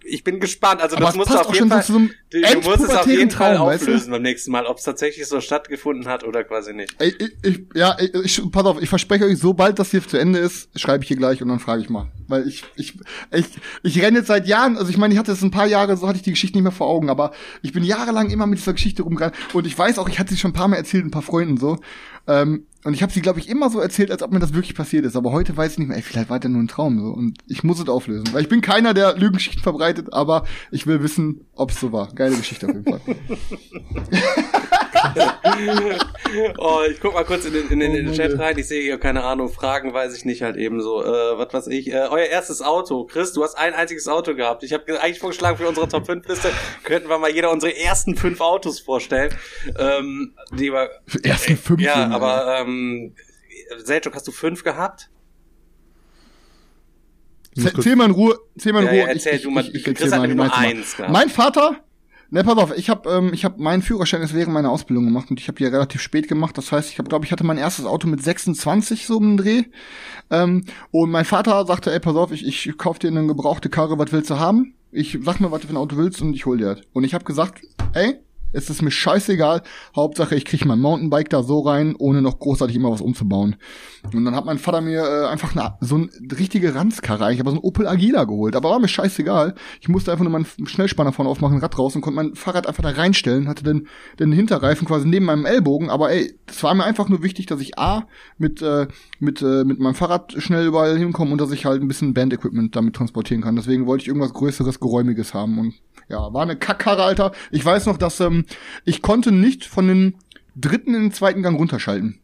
ich 0.04 0.24
bin 0.24 0.40
gespannt. 0.40 0.80
Also 0.80 0.96
aber 0.96 1.06
das 1.06 1.16
musst 1.16 1.30
du 1.30 1.38
auf 1.38 1.54
jeden 1.54 1.68
Fall, 1.68 1.82
so 1.82 1.98
du, 1.98 2.08
du 2.40 2.60
musst 2.62 2.80
es 2.80 2.90
auf 2.90 3.06
jeden 3.06 3.30
Fall 3.30 3.56
auflösen 3.56 3.94
weißt 3.94 4.06
du? 4.06 4.10
beim 4.10 4.22
nächsten 4.22 4.50
Mal, 4.50 4.66
ob 4.66 4.78
es 4.78 4.84
tatsächlich 4.84 5.26
so 5.26 5.40
stattgefunden 5.40 6.06
hat 6.08 6.24
oder 6.24 6.44
quasi 6.44 6.72
nicht. 6.72 6.94
Ey, 6.98 7.14
ich, 7.18 7.32
ich, 7.42 7.60
ja, 7.74 7.96
ich, 7.98 8.42
pass 8.50 8.64
auf, 8.64 8.80
ich 8.80 8.88
verspreche 8.88 9.24
euch, 9.24 9.38
sobald 9.38 9.78
das 9.78 9.90
hier 9.90 10.06
zu 10.06 10.18
Ende 10.18 10.38
ist, 10.38 10.68
schreibe 10.78 11.04
ich 11.04 11.08
hier 11.08 11.16
gleich 11.16 11.42
und 11.42 11.48
dann 11.48 11.60
frage 11.60 11.82
ich 11.82 11.90
mal. 11.90 12.08
Weil 12.28 12.46
ich, 12.46 12.64
ich, 12.76 12.98
ich, 13.32 13.46
ich 13.82 14.02
renne 14.02 14.18
jetzt 14.18 14.28
seit 14.28 14.46
Jahren, 14.46 14.76
also 14.76 14.90
ich 14.90 14.96
meine, 14.96 15.12
ich 15.14 15.18
hatte 15.18 15.32
es 15.32 15.42
ein 15.42 15.50
paar 15.50 15.66
Jahre, 15.66 15.96
so 15.96 16.06
hatte 16.06 16.16
ich 16.16 16.22
die 16.22 16.30
Geschichte 16.30 16.56
nicht 16.56 16.64
mehr 16.64 16.72
vor 16.72 16.88
Augen, 16.88 17.10
aber 17.10 17.32
ich 17.62 17.72
bin 17.72 17.84
jahrelang 17.84 18.30
immer 18.30 18.46
mit 18.46 18.58
dieser 18.58 18.72
Geschichte 18.72 19.02
rumgerannt 19.02 19.34
und 19.52 19.66
ich 19.66 19.78
weiß 19.78 19.98
auch, 19.98 20.08
ich 20.08 20.18
hatte 20.18 20.32
sie 20.34 20.38
schon 20.38 20.50
ein 20.50 20.54
paar 20.54 20.68
Mal 20.68 20.76
erzählt, 20.76 21.04
ein 21.04 21.10
paar 21.10 21.22
Freunden 21.22 21.56
so. 21.56 21.78
Ähm, 22.26 22.66
und 22.84 22.94
ich 22.94 23.02
habe 23.02 23.12
sie, 23.12 23.20
glaube 23.20 23.38
ich, 23.38 23.48
immer 23.48 23.68
so 23.68 23.78
erzählt, 23.78 24.10
als 24.10 24.22
ob 24.22 24.32
mir 24.32 24.38
das 24.38 24.54
wirklich 24.54 24.74
passiert 24.74 25.04
ist. 25.04 25.14
Aber 25.16 25.32
heute 25.32 25.56
weiß 25.56 25.72
ich 25.72 25.78
nicht 25.78 25.88
mehr, 25.88 25.98
ey, 25.98 26.02
vielleicht 26.02 26.30
war 26.30 26.38
das 26.38 26.50
nur 26.50 26.62
ein 26.62 26.68
Traum. 26.68 26.98
so 26.98 27.10
Und 27.10 27.38
ich 27.46 27.62
muss 27.62 27.78
es 27.78 27.88
auflösen. 27.88 28.32
Weil 28.32 28.42
ich 28.42 28.48
bin 28.48 28.62
keiner, 28.62 28.94
der 28.94 29.16
Lügengeschichten 29.16 29.62
verbreitet, 29.62 30.12
aber 30.12 30.44
ich 30.70 30.86
will 30.86 31.02
wissen, 31.02 31.42
ob 31.54 31.70
es 31.72 31.80
so 31.80 31.92
war. 31.92 32.12
Geile 32.14 32.36
Geschichte 32.36 32.66
auf 32.66 32.74
jeden 32.74 32.84
Fall. 32.84 33.00
oh, 36.58 36.80
ich 36.90 37.00
guck 37.00 37.14
mal 37.14 37.24
kurz 37.24 37.44
in 37.44 37.52
den, 37.52 37.68
in 37.68 37.80
den, 37.80 37.94
in 37.94 38.06
den 38.06 38.14
Chat 38.14 38.38
rein. 38.38 38.58
Ich 38.58 38.68
sehe 38.68 38.82
hier 38.82 38.98
keine 38.98 39.24
Ahnung, 39.24 39.48
Fragen 39.48 39.92
weiß 39.92 40.16
ich 40.16 40.24
nicht 40.24 40.42
halt 40.42 40.56
eben 40.56 40.80
so. 40.80 41.02
Äh, 41.02 41.38
was 41.38 41.52
weiß 41.52 41.66
ich. 41.68 41.92
Äh, 41.92 42.08
euer 42.10 42.26
erstes 42.26 42.62
Auto. 42.62 43.04
Chris, 43.04 43.32
du 43.32 43.42
hast 43.42 43.56
ein 43.56 43.74
einziges 43.74 44.08
Auto 44.08 44.34
gehabt. 44.34 44.62
Ich 44.62 44.72
habe 44.72 45.00
eigentlich 45.00 45.18
vorgeschlagen, 45.18 45.56
für 45.56 45.68
unsere 45.68 45.88
Top 45.88 46.06
5 46.06 46.26
Liste 46.28 46.50
könnten 46.84 47.08
wir 47.08 47.18
mal 47.18 47.30
jeder 47.30 47.50
unsere 47.50 47.76
ersten 47.76 48.16
fünf 48.16 48.40
Autos 48.40 48.80
vorstellen. 48.80 49.34
Ähm, 49.78 50.34
die 50.52 50.72
wir, 50.72 50.90
ersten 51.22 51.56
fünf? 51.56 51.80
Ja, 51.80 52.08
aber 52.08 52.60
ähm, 52.60 53.14
Selchuk, 53.78 54.14
hast 54.14 54.26
du 54.26 54.32
fünf 54.32 54.64
gehabt? 54.64 55.10
Zähl 57.56 57.96
mal 57.96 58.06
in 58.06 58.12
Ruhe, 58.12 58.38
zähl 58.56 58.72
mal 58.72 58.82
in 58.82 58.88
Ruhe. 58.88 58.96
Ja, 58.96 59.06
ja, 59.06 59.12
erzähl 59.12 59.36
ich, 59.36 59.42
du 59.42 59.50
mal, 59.50 59.64
ich, 59.64 59.74
ich, 59.74 59.86
ich 59.86 59.94
Chris 59.96 60.12
hat 60.12 60.28
nur 60.28 60.56
eins 60.56 60.96
gehabt. 60.96 61.12
Mein 61.12 61.28
Vater 61.28 61.82
Ne, 62.32 62.44
pass 62.44 62.58
auf, 62.58 62.76
ich 62.76 62.88
habe 62.88 63.10
ähm, 63.10 63.32
ich 63.32 63.44
hab 63.44 63.58
meinen 63.58 63.82
Führerschein 63.82 64.22
jetzt 64.22 64.34
während 64.34 64.54
meiner 64.54 64.70
Ausbildung 64.70 65.04
gemacht 65.04 65.30
und 65.30 65.40
ich 65.40 65.48
habe 65.48 65.58
die 65.58 65.64
ja 65.64 65.70
relativ 65.70 66.00
spät 66.00 66.28
gemacht. 66.28 66.56
Das 66.56 66.70
heißt, 66.70 66.90
ich 66.90 66.98
habe, 66.98 67.08
glaube 67.08 67.24
ich, 67.24 67.32
hatte 67.32 67.42
mein 67.42 67.58
erstes 67.58 67.86
Auto 67.86 68.06
mit 68.06 68.22
26 68.22 69.06
so 69.06 69.18
im 69.18 69.36
Dreh. 69.36 69.64
Ähm, 70.30 70.64
und 70.92 71.10
mein 71.10 71.24
Vater 71.24 71.66
sagte, 71.66 71.92
ey, 71.92 71.98
pass 71.98 72.14
auf, 72.14 72.30
ich, 72.30 72.46
ich 72.46 72.78
kauf 72.78 73.00
dir 73.00 73.08
eine 73.08 73.26
gebrauchte 73.26 73.68
Karre, 73.68 73.98
was 73.98 74.12
willst 74.12 74.30
du 74.30 74.38
haben? 74.38 74.74
Ich 74.92 75.18
sag 75.22 75.40
mir, 75.40 75.50
was 75.50 75.62
du 75.62 75.66
für 75.66 75.74
ein 75.74 75.76
Auto 75.76 75.96
willst 75.96 76.22
und 76.22 76.34
ich 76.34 76.46
hol 76.46 76.56
dir 76.56 76.76
das. 76.76 76.84
Und 76.92 77.02
ich 77.02 77.14
habe 77.14 77.24
gesagt, 77.24 77.62
ey, 77.94 78.20
es 78.52 78.70
ist 78.70 78.82
mir 78.82 78.90
scheißegal. 78.90 79.62
Hauptsache, 79.94 80.34
ich 80.34 80.44
kriege 80.44 80.66
mein 80.66 80.80
Mountainbike 80.80 81.30
da 81.30 81.42
so 81.42 81.60
rein, 81.60 81.94
ohne 81.98 82.22
noch 82.22 82.38
großartig 82.38 82.76
immer 82.76 82.90
was 82.90 83.00
umzubauen. 83.00 83.56
Und 84.12 84.24
dann 84.24 84.34
hat 84.34 84.44
mein 84.44 84.58
Vater 84.58 84.80
mir 84.80 85.02
äh, 85.02 85.26
einfach 85.26 85.54
eine, 85.54 85.74
so 85.80 85.96
eine 85.96 86.08
richtige 86.38 86.74
Ranzkarre, 86.74 87.32
ich 87.32 87.38
habe 87.38 87.50
so 87.50 87.56
ein 87.56 87.62
Opel 87.62 87.86
Agila 87.86 88.24
geholt. 88.24 88.56
Aber 88.56 88.70
war 88.70 88.78
mir 88.78 88.88
scheißegal. 88.88 89.54
Ich 89.80 89.88
musste 89.88 90.12
einfach 90.12 90.24
nur 90.24 90.32
meinen 90.32 90.46
Schnellspanner 90.66 91.12
vorne 91.12 91.30
aufmachen, 91.30 91.58
Rad 91.58 91.78
raus 91.78 91.94
und 91.94 92.02
konnte 92.02 92.16
mein 92.16 92.34
Fahrrad 92.34 92.66
einfach 92.66 92.82
da 92.82 92.90
reinstellen. 92.90 93.48
Hatte 93.48 93.64
den, 93.64 93.86
den 94.18 94.32
Hinterreifen 94.32 94.86
quasi 94.86 95.06
neben 95.06 95.26
meinem 95.26 95.46
Ellbogen. 95.46 95.90
Aber 95.90 96.10
ey, 96.10 96.34
es 96.46 96.62
war 96.62 96.74
mir 96.74 96.84
einfach 96.84 97.08
nur 97.08 97.22
wichtig, 97.22 97.46
dass 97.46 97.60
ich 97.60 97.78
A, 97.78 98.06
mit, 98.38 98.62
äh, 98.62 98.86
mit, 99.18 99.42
äh, 99.42 99.64
mit 99.64 99.78
meinem 99.78 99.94
Fahrrad 99.94 100.34
schnell 100.38 100.66
überall 100.66 100.98
hinkomme 100.98 101.32
und 101.32 101.40
dass 101.40 101.52
ich 101.52 101.66
halt 101.66 101.82
ein 101.82 101.88
bisschen 101.88 102.14
Bandequipment 102.14 102.74
damit 102.74 102.96
transportieren 102.96 103.42
kann. 103.42 103.56
Deswegen 103.56 103.86
wollte 103.86 104.02
ich 104.02 104.08
irgendwas 104.08 104.32
Größeres, 104.32 104.80
Geräumiges 104.80 105.34
haben. 105.34 105.58
Und 105.58 105.74
ja, 106.10 106.32
war 106.34 106.42
eine 106.42 106.56
Kackkarre, 106.56 107.04
Alter. 107.04 107.32
Ich 107.50 107.64
weiß 107.64 107.86
noch, 107.86 107.96
dass 107.96 108.20
ähm, 108.20 108.44
ich 108.84 109.00
konnte 109.00 109.32
nicht 109.32 109.64
von 109.64 109.86
den 109.86 110.16
dritten 110.56 110.94
in 110.94 111.02
den 111.02 111.12
zweiten 111.12 111.42
Gang 111.42 111.58
runterschalten. 111.58 112.20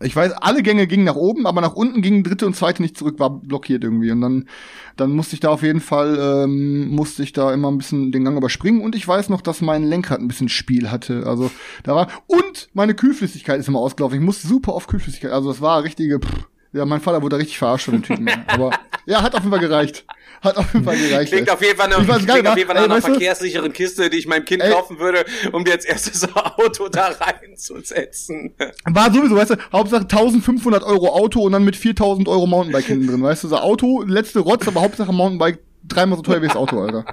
Ich 0.00 0.14
weiß, 0.14 0.32
alle 0.32 0.62
Gänge 0.62 0.86
gingen 0.86 1.04
nach 1.04 1.16
oben, 1.16 1.46
aber 1.46 1.62
nach 1.62 1.72
unten 1.72 2.02
ging 2.02 2.22
dritte 2.22 2.44
und 2.46 2.54
zweite 2.54 2.82
nicht 2.82 2.98
zurück, 2.98 3.18
war 3.18 3.30
blockiert 3.30 3.82
irgendwie. 3.82 4.10
Und 4.10 4.20
dann, 4.20 4.48
dann 4.96 5.12
musste 5.12 5.34
ich 5.34 5.40
da 5.40 5.48
auf 5.48 5.62
jeden 5.62 5.80
Fall, 5.80 6.18
ähm, 6.44 6.88
musste 6.88 7.22
ich 7.22 7.32
da 7.32 7.54
immer 7.54 7.70
ein 7.70 7.78
bisschen 7.78 8.12
den 8.12 8.24
Gang 8.24 8.36
überspringen. 8.36 8.82
Und 8.82 8.94
ich 8.94 9.08
weiß 9.08 9.30
noch, 9.30 9.40
dass 9.40 9.62
mein 9.62 9.84
Lenkrad 9.84 10.20
ein 10.20 10.28
bisschen 10.28 10.50
Spiel 10.50 10.90
hatte. 10.90 11.24
Also 11.26 11.50
da 11.82 11.94
war 11.94 12.08
und 12.26 12.68
meine 12.74 12.94
Kühlflüssigkeit 12.94 13.58
ist 13.58 13.68
immer 13.68 13.78
ausgelaufen. 13.78 14.18
Ich 14.18 14.24
musste 14.24 14.46
super 14.46 14.74
auf 14.74 14.86
Kühlflüssigkeit. 14.86 15.32
Also 15.32 15.48
das 15.48 15.62
war 15.62 15.82
richtige. 15.82 16.20
Pff, 16.20 16.46
ja, 16.74 16.84
mein 16.84 17.00
Vater 17.00 17.22
wurde 17.22 17.38
richtig 17.38 17.56
verarscht 17.56 17.86
von 17.86 17.94
den 17.94 18.02
Typen. 18.02 18.28
aber 18.48 18.72
ja, 19.06 19.22
hat 19.22 19.34
auf 19.34 19.40
jeden 19.40 19.50
Fall 19.50 19.60
gereicht. 19.60 20.04
Hat 20.42 20.56
auf 20.56 20.72
jeden 20.72 20.84
Fall 20.84 20.96
gereicht. 20.96 21.32
Klingt 21.32 21.50
auf 21.50 21.62
jeden 21.62 21.76
Fall, 21.76 21.92
eine, 21.92 22.04
klingt 22.04 22.26
geil, 22.26 22.46
auf 22.46 22.56
jeden 22.56 22.68
Fall 22.68 22.76
nach 22.76 22.84
einer 22.84 23.02
verkehrssicheren 23.02 23.72
Kiste, 23.72 24.10
die 24.10 24.18
ich 24.18 24.26
meinem 24.26 24.44
Kind 24.44 24.62
ey, 24.62 24.70
kaufen 24.70 24.98
würde, 24.98 25.24
um 25.52 25.64
dir 25.64 25.72
als 25.72 25.84
erstes 25.84 26.28
Auto 26.34 26.88
da 26.88 27.08
reinzusetzen. 27.08 28.54
War 28.84 29.12
sowieso, 29.12 29.36
weißt 29.36 29.50
du, 29.50 29.56
Hauptsache 29.72 30.02
1500 30.02 30.82
Euro 30.84 31.08
Auto 31.08 31.40
und 31.40 31.52
dann 31.52 31.64
mit 31.64 31.76
4000 31.76 32.28
Euro 32.28 32.46
Mountainbike 32.46 32.84
hinten 32.84 33.08
drin, 33.08 33.22
weißt 33.22 33.44
du, 33.44 33.48
so 33.48 33.56
Auto, 33.56 34.02
letzte 34.02 34.40
Rotz, 34.40 34.68
aber 34.68 34.82
Hauptsache 34.82 35.12
Mountainbike 35.12 35.58
dreimal 35.84 36.16
so 36.18 36.22
teuer 36.22 36.42
wie 36.42 36.48
das 36.48 36.56
Auto, 36.56 36.80
Alter. 36.80 37.04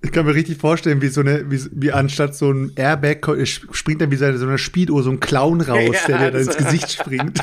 Ich 0.00 0.12
kann 0.12 0.24
mir 0.24 0.34
richtig 0.34 0.58
vorstellen, 0.58 1.02
wie 1.02 1.08
so 1.08 1.22
eine, 1.22 1.50
wie, 1.50 1.60
wie 1.72 1.92
anstatt 1.92 2.36
so 2.36 2.52
ein 2.52 2.72
Airbag 2.76 3.26
springt 3.44 4.00
dann 4.00 4.12
wie 4.12 4.16
so 4.16 4.26
eine 4.26 4.58
Speedo 4.58 5.02
so 5.02 5.10
ein 5.10 5.18
Clown 5.18 5.60
raus, 5.60 5.96
ja, 6.08 6.18
der 6.18 6.18
dir 6.18 6.30
dann 6.30 6.40
ins 6.40 6.56
Gesicht 6.56 6.92
springt. 6.92 7.40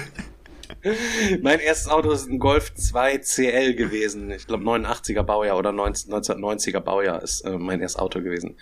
Mein 1.41 1.59
erstes 1.59 1.89
Auto 1.89 2.11
ist 2.11 2.27
ein 2.27 2.39
Golf 2.39 2.73
2 2.73 3.19
CL 3.19 3.75
gewesen. 3.75 4.31
Ich 4.31 4.47
glaube 4.47 4.63
89er 4.63 5.23
Baujahr 5.23 5.57
oder 5.57 5.71
19, 5.71 6.11
1990er 6.13 6.79
Baujahr 6.79 7.21
ist 7.21 7.41
äh, 7.41 7.57
mein 7.57 7.81
erstes 7.81 7.99
Auto 7.99 8.21
gewesen. 8.21 8.57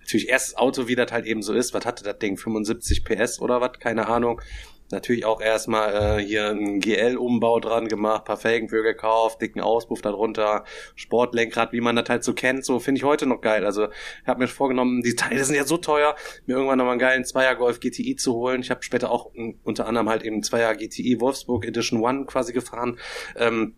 Natürlich 0.00 0.28
erstes 0.28 0.56
Auto, 0.56 0.88
wie 0.88 0.94
das 0.94 1.12
halt 1.12 1.26
eben 1.26 1.42
so 1.42 1.52
ist. 1.52 1.74
Was 1.74 1.84
hatte 1.84 2.02
das 2.02 2.18
Ding? 2.18 2.36
75 2.36 3.04
PS 3.04 3.40
oder 3.40 3.60
was? 3.60 3.78
Keine 3.78 4.08
Ahnung. 4.08 4.40
Natürlich 4.90 5.24
auch 5.24 5.40
erstmal 5.40 6.18
äh, 6.18 6.24
hier 6.24 6.48
einen 6.48 6.80
GL-Umbau 6.80 7.60
dran 7.60 7.88
gemacht, 7.88 8.24
paar 8.24 8.36
Felgen 8.36 8.68
für 8.68 8.82
gekauft, 8.82 9.40
dicken 9.40 9.60
Auspuff 9.60 10.02
darunter, 10.02 10.64
Sportlenkrad, 10.94 11.72
wie 11.72 11.80
man 11.80 11.96
das 11.96 12.08
halt 12.08 12.24
so 12.24 12.34
kennt, 12.34 12.64
so 12.64 12.78
finde 12.78 12.98
ich 12.98 13.04
heute 13.04 13.26
noch 13.26 13.40
geil. 13.40 13.64
Also 13.64 13.88
ich 14.22 14.26
habe 14.26 14.40
mir 14.40 14.48
vorgenommen, 14.48 15.02
die 15.02 15.14
Teile 15.14 15.44
sind 15.44 15.56
ja 15.56 15.64
so 15.64 15.76
teuer, 15.76 16.16
mir 16.46 16.56
irgendwann 16.56 16.78
nochmal 16.78 16.92
einen 16.92 17.00
geilen 17.00 17.24
Zweier 17.24 17.54
Golf 17.54 17.80
GTI 17.80 18.16
zu 18.16 18.34
holen. 18.34 18.60
Ich 18.60 18.70
habe 18.70 18.82
später 18.82 19.10
auch 19.10 19.30
unter 19.64 19.86
anderem 19.86 20.08
halt 20.08 20.22
eben 20.22 20.42
Zweier 20.42 20.74
GTI 20.74 21.20
Wolfsburg 21.20 21.66
Edition 21.66 22.00
One 22.00 22.26
quasi 22.26 22.52
gefahren. 22.52 22.98
Ähm, 23.36 23.74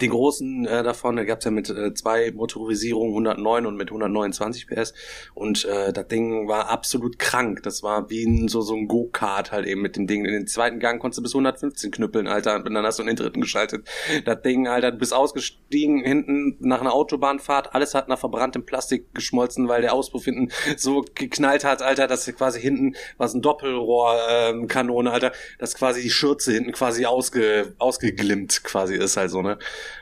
die 0.00 0.08
großen 0.08 0.66
äh, 0.66 0.82
davon, 0.84 1.16
da 1.16 1.24
gab's 1.24 1.44
ja 1.44 1.50
mit 1.50 1.68
äh, 1.68 1.92
zwei 1.94 2.30
Motorisierungen 2.30 3.10
109 3.10 3.66
und 3.66 3.76
mit 3.76 3.88
129 3.88 4.68
PS 4.68 4.94
und 5.34 5.64
äh, 5.64 5.92
das 5.92 6.06
Ding 6.06 6.46
war 6.46 6.68
absolut 6.68 7.18
krank. 7.18 7.62
Das 7.64 7.82
war 7.82 8.08
wie 8.08 8.24
ein, 8.24 8.46
so 8.46 8.60
so 8.60 8.76
ein 8.76 8.86
Go-Kart 8.86 9.50
halt 9.50 9.66
eben 9.66 9.82
mit 9.82 9.96
dem 9.96 10.06
Ding. 10.06 10.24
In 10.24 10.32
den 10.32 10.46
zweiten 10.46 10.78
Gang 10.78 11.00
konntest 11.00 11.18
du 11.18 11.22
bis 11.22 11.34
115 11.34 11.90
knüppeln, 11.90 12.28
Alter, 12.28 12.56
und 12.64 12.72
dann 12.72 12.86
hast 12.86 12.98
du 12.98 13.02
in 13.02 13.08
den 13.08 13.16
dritten 13.16 13.40
geschaltet. 13.40 13.88
Das 14.24 14.42
Ding, 14.42 14.68
Alter, 14.68 14.92
du 14.92 14.98
bist 14.98 15.12
ausgestiegen 15.12 16.04
hinten 16.04 16.56
nach 16.60 16.80
einer 16.80 16.92
Autobahnfahrt, 16.92 17.74
alles 17.74 17.94
hat 17.94 18.08
nach 18.08 18.18
verbranntem 18.18 18.64
Plastik 18.64 19.12
geschmolzen, 19.12 19.66
weil 19.66 19.82
der 19.82 19.92
Auspuff 19.92 20.24
hinten 20.24 20.50
so 20.76 21.04
geknallt 21.14 21.64
hat, 21.64 21.82
Alter, 21.82 22.06
dass 22.06 22.26
quasi 22.36 22.60
hinten 22.60 22.94
war 23.18 23.28
so 23.28 23.38
ein 23.38 23.42
Doppelrohrkanone, 23.42 24.60
ähm, 24.60 24.68
Kanone, 24.68 25.10
Alter, 25.10 25.32
dass 25.58 25.74
quasi 25.74 26.00
die 26.00 26.10
Schürze 26.10 26.52
hinten 26.52 26.70
quasi 26.72 27.06
ausge, 27.06 27.74
ausgeglimmt 27.78 28.62
quasi 28.62 28.94
ist 28.94 29.16
halt 29.16 29.30
so, 29.30 29.42
ne? 29.42 29.58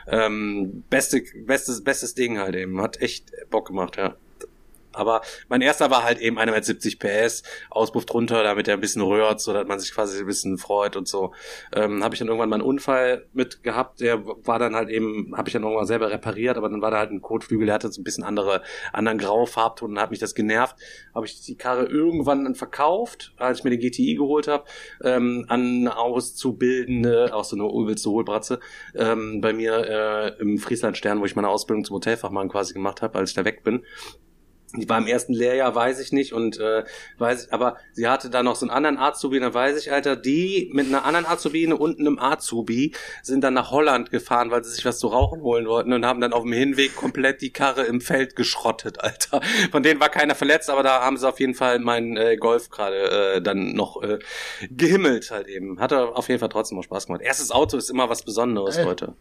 Ähm, 0.06 0.84
beste, 0.90 1.22
bestes, 1.44 1.84
bestes 1.84 2.14
Ding 2.14 2.38
halt 2.38 2.56
eben. 2.56 2.80
Hat 2.80 3.00
echt 3.00 3.32
Bock 3.50 3.68
gemacht, 3.68 3.96
ja. 3.96 4.16
Aber 4.98 5.22
mein 5.48 5.60
erster 5.60 5.90
war 5.90 6.04
halt 6.04 6.18
eben 6.18 6.38
einer 6.38 6.52
mit 6.52 6.64
70 6.64 6.98
PS, 6.98 7.42
Auspuff 7.70 8.04
drunter, 8.04 8.42
damit 8.42 8.68
er 8.68 8.74
ein 8.74 8.80
bisschen 8.80 9.02
rührt, 9.02 9.40
so 9.40 9.52
dass 9.52 9.66
man 9.66 9.78
sich 9.78 9.92
quasi 9.92 10.20
ein 10.20 10.26
bisschen 10.26 10.58
freut 10.58 10.96
und 10.96 11.08
so. 11.08 11.32
Ähm, 11.74 12.02
habe 12.04 12.14
ich 12.14 12.18
dann 12.18 12.28
irgendwann 12.28 12.48
mal 12.48 12.56
einen 12.56 12.64
Unfall 12.64 13.26
mit 13.32 13.62
gehabt, 13.62 14.00
der 14.00 14.24
war 14.26 14.58
dann 14.58 14.74
halt 14.74 14.88
eben, 14.88 15.34
habe 15.36 15.48
ich 15.48 15.52
dann 15.52 15.62
irgendwann 15.62 15.86
selber 15.86 16.10
repariert, 16.10 16.56
aber 16.56 16.68
dann 16.68 16.82
war 16.82 16.90
da 16.90 16.98
halt 16.98 17.10
ein 17.10 17.22
Kotflügel, 17.22 17.66
der 17.66 17.74
hatte 17.74 17.90
so 17.90 18.00
ein 18.00 18.04
bisschen 18.04 18.24
andere, 18.24 18.62
anderen 18.92 19.18
Graufarbton 19.18 19.92
und 19.92 20.00
hat 20.00 20.10
mich 20.10 20.20
das 20.20 20.34
genervt. 20.34 20.76
Habe 21.14 21.26
ich 21.26 21.40
die 21.42 21.56
Karre 21.56 21.86
irgendwann 21.86 22.44
dann 22.44 22.54
verkauft, 22.54 23.32
als 23.36 23.58
ich 23.58 23.64
mir 23.64 23.70
den 23.70 23.80
GTI 23.80 24.14
geholt 24.14 24.48
habe, 24.48 24.64
ähm, 25.02 25.46
an 25.48 25.88
Auszubildende, 25.88 27.34
auch 27.34 27.44
so 27.44 27.56
eine 27.56 27.64
übelste 27.64 28.10
Hohlbratze, 28.10 28.60
ähm, 28.94 29.40
bei 29.40 29.52
mir 29.52 30.36
äh, 30.38 30.40
im 30.40 30.58
Friesland 30.58 30.96
Stern, 30.96 31.20
wo 31.20 31.24
ich 31.24 31.36
meine 31.36 31.48
Ausbildung 31.48 31.84
zum 31.84 31.96
Hotelfachmann 31.96 32.48
quasi 32.48 32.74
gemacht 32.74 33.02
habe, 33.02 33.18
als 33.18 33.30
ich 33.30 33.36
da 33.36 33.44
weg 33.44 33.62
bin. 33.62 33.84
Die 34.76 34.86
war 34.88 34.98
im 34.98 35.06
ersten 35.06 35.32
Lehrjahr, 35.32 35.74
weiß 35.74 35.98
ich 36.00 36.12
nicht, 36.12 36.34
und 36.34 36.58
äh, 36.58 36.84
weiß 37.16 37.46
ich, 37.46 37.52
aber 37.54 37.78
sie 37.92 38.06
hatte 38.06 38.28
da 38.28 38.42
noch 38.42 38.54
so 38.54 38.66
einen 38.66 38.70
anderen 38.70 38.98
Azubi, 38.98 39.40
dann 39.40 39.54
weiß 39.54 39.78
ich, 39.80 39.90
Alter, 39.90 40.14
die 40.14 40.70
mit 40.74 40.88
einer 40.88 41.06
anderen 41.06 41.24
Azubine 41.24 41.74
und 41.74 41.98
einem 41.98 42.18
Azubi 42.18 42.92
sind 43.22 43.42
dann 43.42 43.54
nach 43.54 43.70
Holland 43.70 44.10
gefahren, 44.10 44.50
weil 44.50 44.62
sie 44.62 44.70
sich 44.70 44.84
was 44.84 44.98
zu 44.98 45.06
rauchen 45.06 45.40
holen 45.40 45.66
wollten 45.66 45.94
und 45.94 46.04
haben 46.04 46.20
dann 46.20 46.34
auf 46.34 46.42
dem 46.42 46.52
Hinweg 46.52 46.94
komplett 46.96 47.40
die 47.40 47.50
Karre 47.50 47.84
im 47.84 48.02
Feld 48.02 48.36
geschrottet, 48.36 49.00
Alter. 49.02 49.40
Von 49.70 49.82
denen 49.82 50.00
war 50.00 50.10
keiner 50.10 50.34
verletzt, 50.34 50.68
aber 50.68 50.82
da 50.82 51.00
haben 51.00 51.16
sie 51.16 51.26
auf 51.26 51.40
jeden 51.40 51.54
Fall 51.54 51.78
meinen 51.78 52.18
äh, 52.18 52.36
Golf 52.36 52.68
gerade 52.68 53.36
äh, 53.36 53.40
dann 53.40 53.72
noch 53.72 54.02
äh, 54.02 54.18
gehimmelt 54.70 55.30
halt 55.30 55.48
eben. 55.48 55.80
Hatte 55.80 56.14
auf 56.14 56.28
jeden 56.28 56.40
Fall 56.40 56.50
trotzdem 56.50 56.76
noch 56.76 56.84
Spaß 56.84 57.06
gemacht. 57.06 57.22
Erstes 57.22 57.50
Auto 57.50 57.78
ist 57.78 57.88
immer 57.88 58.10
was 58.10 58.22
Besonderes, 58.22 58.76
äh. 58.76 58.84
Leute. 58.84 59.14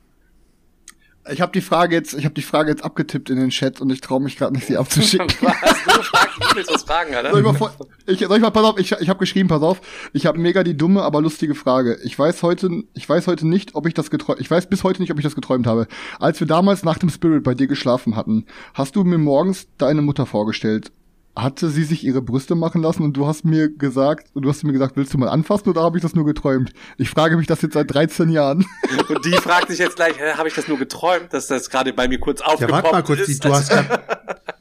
Ich 1.29 1.41
habe 1.41 1.51
die 1.51 1.61
Frage 1.61 1.95
jetzt, 1.95 2.13
ich 2.13 2.25
habe 2.25 2.35
die 2.35 2.41
Frage 2.41 2.69
jetzt 2.69 2.83
abgetippt 2.83 3.29
in 3.29 3.37
den 3.37 3.49
Chat 3.49 3.81
und 3.81 3.89
ich 3.91 4.01
traue 4.01 4.21
mich 4.21 4.37
gerade 4.37 4.53
nicht, 4.53 4.67
sie 4.67 4.77
abzuschicken. 4.77 5.27
was? 5.41 5.53
Du 5.83 6.01
fragst, 6.03 6.37
du 6.37 6.55
willst 6.55 6.73
was 6.73 6.83
fragen, 6.83 7.15
oder? 7.15 7.31
Soll 7.31 7.39
ich 7.39 7.59
mal, 7.59 7.71
ich, 8.05 8.19
soll 8.19 8.37
ich 8.37 8.41
mal 8.41 8.49
pass 8.51 8.63
auf, 8.63 8.79
ich, 8.79 8.91
ich 8.91 9.09
habe 9.09 9.19
geschrieben, 9.19 9.49
pass 9.49 9.61
auf, 9.61 9.81
ich 10.13 10.25
habe 10.25 10.39
mega 10.39 10.63
die 10.63 10.77
dumme, 10.77 11.01
aber 11.03 11.21
lustige 11.21 11.55
Frage. 11.55 11.97
Ich 12.03 12.17
weiß 12.17 12.43
heute, 12.43 12.83
ich 12.93 13.07
weiß 13.07 13.27
heute 13.27 13.47
nicht, 13.47 13.75
ob 13.75 13.87
ich 13.87 13.93
das 13.93 14.09
geträumt, 14.09 14.39
ich 14.39 14.49
weiß 14.49 14.67
bis 14.67 14.83
heute 14.83 15.01
nicht, 15.01 15.11
ob 15.11 15.17
ich 15.17 15.23
das 15.23 15.35
geträumt 15.35 15.67
habe. 15.67 15.87
Als 16.19 16.39
wir 16.39 16.47
damals 16.47 16.83
nach 16.83 16.97
dem 16.97 17.09
Spirit 17.09 17.43
bei 17.43 17.53
dir 17.53 17.67
geschlafen 17.67 18.15
hatten, 18.15 18.45
hast 18.73 18.95
du 18.95 19.03
mir 19.03 19.17
morgens 19.17 19.67
deine 19.77 20.01
Mutter 20.01 20.25
vorgestellt 20.25 20.91
hatte 21.37 21.69
sie 21.69 21.83
sich 21.83 22.03
ihre 22.03 22.21
Brüste 22.21 22.55
machen 22.55 22.81
lassen 22.81 23.03
und 23.03 23.13
du 23.13 23.27
hast 23.27 23.45
mir 23.45 23.69
gesagt, 23.69 24.27
du 24.33 24.49
hast 24.49 24.63
mir 24.63 24.73
gesagt, 24.73 24.97
willst 24.97 25.13
du 25.13 25.17
mal 25.17 25.29
anfassen 25.29 25.69
oder 25.69 25.81
habe 25.83 25.97
ich 25.97 26.01
das 26.01 26.15
nur 26.15 26.25
geträumt? 26.25 26.71
Ich 26.97 27.09
frage 27.09 27.37
mich 27.37 27.47
das 27.47 27.61
jetzt 27.61 27.73
seit 27.73 27.93
13 27.93 28.29
Jahren. 28.29 28.65
Und 29.07 29.23
die 29.23 29.31
fragt 29.31 29.69
sich 29.69 29.79
jetzt 29.79 29.95
gleich, 29.95 30.15
habe 30.35 30.47
ich 30.47 30.55
das 30.55 30.67
nur 30.67 30.77
geträumt, 30.77 31.31
dass 31.31 31.47
das 31.47 31.69
gerade 31.69 31.93
bei 31.93 32.07
mir 32.07 32.19
kurz 32.19 32.41
aufgepoppt 32.41 32.69
ja, 32.69 32.75
warte 32.75 32.91
mal 32.91 33.03
kurz, 33.03 33.29
ist? 33.29 33.45
Du 33.45 33.53
hast 33.53 33.69
grad, 33.69 34.01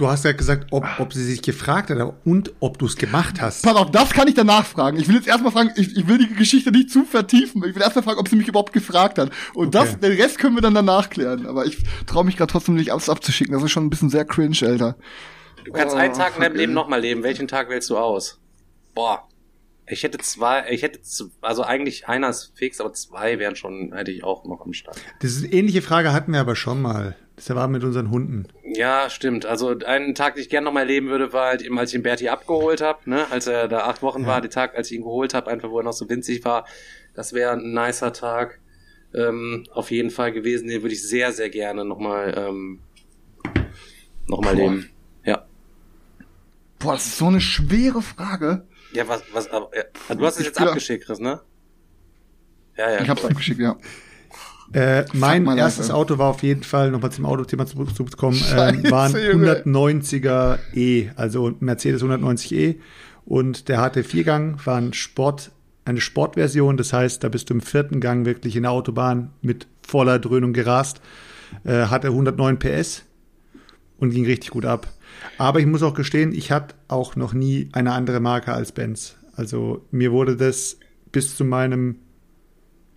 Du 0.00 0.08
hast 0.08 0.24
ja 0.24 0.32
gesagt, 0.32 0.68
ob, 0.70 0.86
ob 0.98 1.12
sie 1.12 1.22
sich 1.22 1.42
gefragt 1.42 1.90
hat 1.90 2.14
und 2.24 2.54
ob 2.60 2.78
du 2.78 2.86
es 2.86 2.96
gemacht 2.96 3.38
hast. 3.42 3.62
Pass 3.62 3.76
auf, 3.76 3.90
das 3.90 4.08
kann 4.10 4.28
ich 4.28 4.34
danach 4.34 4.64
fragen. 4.64 4.98
Ich 4.98 5.08
will 5.08 5.16
jetzt 5.16 5.28
erstmal 5.28 5.52
fragen, 5.52 5.72
ich, 5.76 5.94
ich 5.94 6.08
will 6.08 6.16
die 6.16 6.34
Geschichte 6.34 6.70
nicht 6.70 6.88
zu 6.88 7.04
vertiefen. 7.04 7.62
Ich 7.68 7.74
will 7.74 7.82
erstmal 7.82 8.04
fragen, 8.04 8.18
ob 8.18 8.26
sie 8.26 8.36
mich 8.36 8.48
überhaupt 8.48 8.72
gefragt 8.72 9.18
hat. 9.18 9.30
Und 9.52 9.76
okay. 9.76 9.86
das, 9.86 10.00
den 10.00 10.18
Rest 10.18 10.38
können 10.38 10.54
wir 10.54 10.62
dann 10.62 10.72
danach 10.72 11.10
klären. 11.10 11.44
Aber 11.44 11.66
ich 11.66 11.76
traue 12.06 12.24
mich 12.24 12.38
gerade 12.38 12.50
trotzdem 12.50 12.76
nicht 12.76 12.92
alles 12.92 13.10
abzuschicken. 13.10 13.52
Das 13.52 13.62
ist 13.62 13.72
schon 13.72 13.84
ein 13.84 13.90
bisschen 13.90 14.08
sehr 14.08 14.24
cringe, 14.24 14.56
Alter. 14.62 14.96
Du 15.64 15.72
kannst 15.72 15.94
oh, 15.94 15.98
einen 15.98 16.14
Tag 16.14 16.36
in 16.36 16.42
deinem 16.42 16.56
Leben 16.56 16.72
nochmal 16.72 17.00
leben. 17.00 17.22
Welchen 17.22 17.48
Tag 17.48 17.68
wählst 17.68 17.90
du 17.90 17.98
aus? 17.98 18.40
Boah. 18.94 19.26
Ich 19.86 20.04
hätte 20.04 20.18
zwei, 20.18 20.70
ich 20.70 20.82
hätte, 20.82 21.00
also 21.40 21.64
eigentlich 21.64 22.06
einer 22.06 22.28
ist 22.28 22.52
fix, 22.54 22.80
aber 22.80 22.92
zwei 22.92 23.40
wären 23.40 23.56
schon, 23.56 23.92
hätte 23.92 24.12
ich 24.12 24.22
auch 24.22 24.44
noch 24.44 24.64
am 24.64 24.72
Start. 24.72 24.96
Diese 25.20 25.48
ähnliche 25.48 25.82
Frage 25.82 26.12
hatten 26.12 26.32
wir 26.32 26.38
aber 26.38 26.54
schon 26.54 26.80
mal. 26.80 27.16
Das 27.34 27.50
war 27.56 27.66
mit 27.68 27.82
unseren 27.82 28.10
Hunden. 28.10 28.46
Ja, 28.62 29.10
stimmt. 29.10 29.46
Also 29.46 29.76
einen 29.78 30.14
Tag, 30.14 30.34
den 30.34 30.42
ich 30.42 30.48
gerne 30.48 30.66
nochmal 30.66 30.86
leben 30.86 31.08
würde, 31.08 31.32
war 31.32 31.48
halt 31.48 31.62
eben, 31.62 31.76
als 31.78 31.90
ich 31.90 31.94
den 31.94 32.02
Berti 32.02 32.28
abgeholt 32.28 32.82
habe, 32.82 33.08
ne? 33.10 33.26
als 33.30 33.46
er 33.48 33.66
da 33.66 33.80
acht 33.80 34.02
Wochen 34.02 34.22
ja. 34.22 34.28
war, 34.28 34.40
der 34.40 34.50
Tag, 34.50 34.76
als 34.76 34.90
ich 34.90 34.98
ihn 34.98 35.02
geholt 35.02 35.34
habe, 35.34 35.50
einfach 35.50 35.70
wo 35.70 35.78
er 35.78 35.84
noch 35.84 35.92
so 35.92 36.08
winzig 36.08 36.44
war. 36.44 36.66
Das 37.14 37.32
wäre 37.32 37.52
ein 37.52 37.72
nicer 37.72 38.12
Tag. 38.12 38.60
Ähm, 39.12 39.66
auf 39.72 39.90
jeden 39.90 40.10
Fall 40.10 40.30
gewesen. 40.30 40.68
Den 40.68 40.82
würde 40.82 40.94
ich 40.94 41.02
sehr, 41.02 41.32
sehr 41.32 41.50
gerne 41.50 41.84
nochmal 41.84 42.34
ähm, 42.36 42.78
noch 44.28 44.40
leben. 44.52 44.90
Boah, 46.80 46.94
das 46.94 47.06
ist 47.06 47.18
so 47.18 47.26
eine 47.26 47.40
schwere 47.40 48.02
Frage. 48.02 48.66
Ja, 48.92 49.06
was, 49.06 49.22
was, 49.32 49.48
aber, 49.50 49.70
ja. 49.76 50.14
du 50.14 50.26
hast 50.26 50.40
es 50.40 50.46
jetzt 50.46 50.60
abgeschickt, 50.60 51.04
Chris, 51.04 51.20
ne? 51.20 51.40
Ja, 52.76 52.90
ja. 52.90 53.02
Ich 53.02 53.08
hab's 53.08 53.24
abgeschickt, 53.24 53.60
ja. 53.60 53.76
Äh, 54.72 55.04
mein 55.12 55.46
erstes 55.58 55.90
Alter. 55.90 55.98
Auto 55.98 56.18
war 56.18 56.28
auf 56.28 56.42
jeden 56.42 56.62
Fall, 56.62 56.90
nochmal 56.90 57.12
zum 57.12 57.26
Autothema 57.26 57.66
zurückzukommen, 57.66 58.40
äh, 58.52 58.90
war 58.90 59.06
ein 59.06 59.14
190er 59.14 60.58
E, 60.74 61.10
also 61.16 61.54
Mercedes 61.60 62.02
190e. 62.02 62.76
Und 63.26 63.68
der 63.68 63.80
hatte 63.80 64.02
Viergang, 64.02 64.58
war 64.64 64.78
ein 64.78 64.92
Sport, 64.92 65.50
eine 65.84 66.00
Sportversion. 66.00 66.76
Das 66.76 66.92
heißt, 66.92 67.22
da 67.22 67.28
bist 67.28 67.50
du 67.50 67.54
im 67.54 67.60
vierten 67.60 68.00
Gang 68.00 68.24
wirklich 68.24 68.56
in 68.56 68.62
der 68.62 68.72
Autobahn 68.72 69.32
mit 69.42 69.66
voller 69.86 70.18
Dröhnung 70.18 70.52
gerast. 70.52 71.00
Äh, 71.64 71.86
hatte 71.86 72.08
109 72.08 72.58
PS 72.58 73.02
und 73.98 74.10
ging 74.10 74.24
richtig 74.24 74.50
gut 74.50 74.64
ab. 74.64 74.86
Aber 75.40 75.58
ich 75.58 75.64
muss 75.64 75.82
auch 75.82 75.94
gestehen, 75.94 76.32
ich 76.32 76.52
hatte 76.52 76.74
auch 76.88 77.16
noch 77.16 77.32
nie 77.32 77.70
eine 77.72 77.92
andere 77.92 78.20
Marke 78.20 78.52
als 78.52 78.72
Benz. 78.72 79.16
Also 79.34 79.86
mir 79.90 80.12
wurde 80.12 80.36
das 80.36 80.76
bis 81.12 81.34
zu 81.34 81.46
meinem 81.46 81.96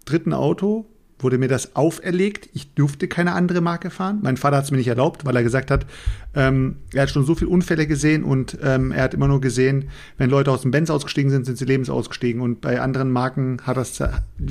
dritten 0.03 0.33
Auto, 0.33 0.85
wurde 1.19 1.37
mir 1.37 1.47
das 1.47 1.77
auferlegt. 1.77 2.49
Ich 2.51 2.73
durfte 2.73 3.07
keine 3.07 3.31
andere 3.31 3.61
Marke 3.61 3.89
fahren. 3.89 4.19
Mein 4.23 4.35
Vater 4.35 4.57
hat 4.57 4.65
es 4.65 4.71
mir 4.71 4.77
nicht 4.77 4.89
erlaubt, 4.89 5.23
weil 5.23 5.37
er 5.37 5.43
gesagt 5.43 5.71
hat, 5.71 5.85
ähm, 6.35 6.79
er 6.93 7.03
hat 7.03 7.11
schon 7.11 7.25
so 7.25 7.33
viele 7.33 7.49
Unfälle 7.49 7.87
gesehen 7.87 8.25
und 8.25 8.57
ähm, 8.61 8.91
er 8.91 9.03
hat 9.03 9.13
immer 9.13 9.29
nur 9.29 9.39
gesehen, 9.39 9.87
wenn 10.17 10.29
Leute 10.29 10.51
aus 10.51 10.63
dem 10.63 10.71
Benz 10.71 10.89
ausgestiegen 10.89 11.31
sind, 11.31 11.45
sind 11.45 11.57
sie 11.57 11.63
lebens 11.63 11.89
ausgestiegen. 11.89 12.41
Und 12.41 12.59
bei 12.59 12.81
anderen 12.81 13.09
Marken 13.09 13.61
hat 13.63 13.77
das 13.77 14.03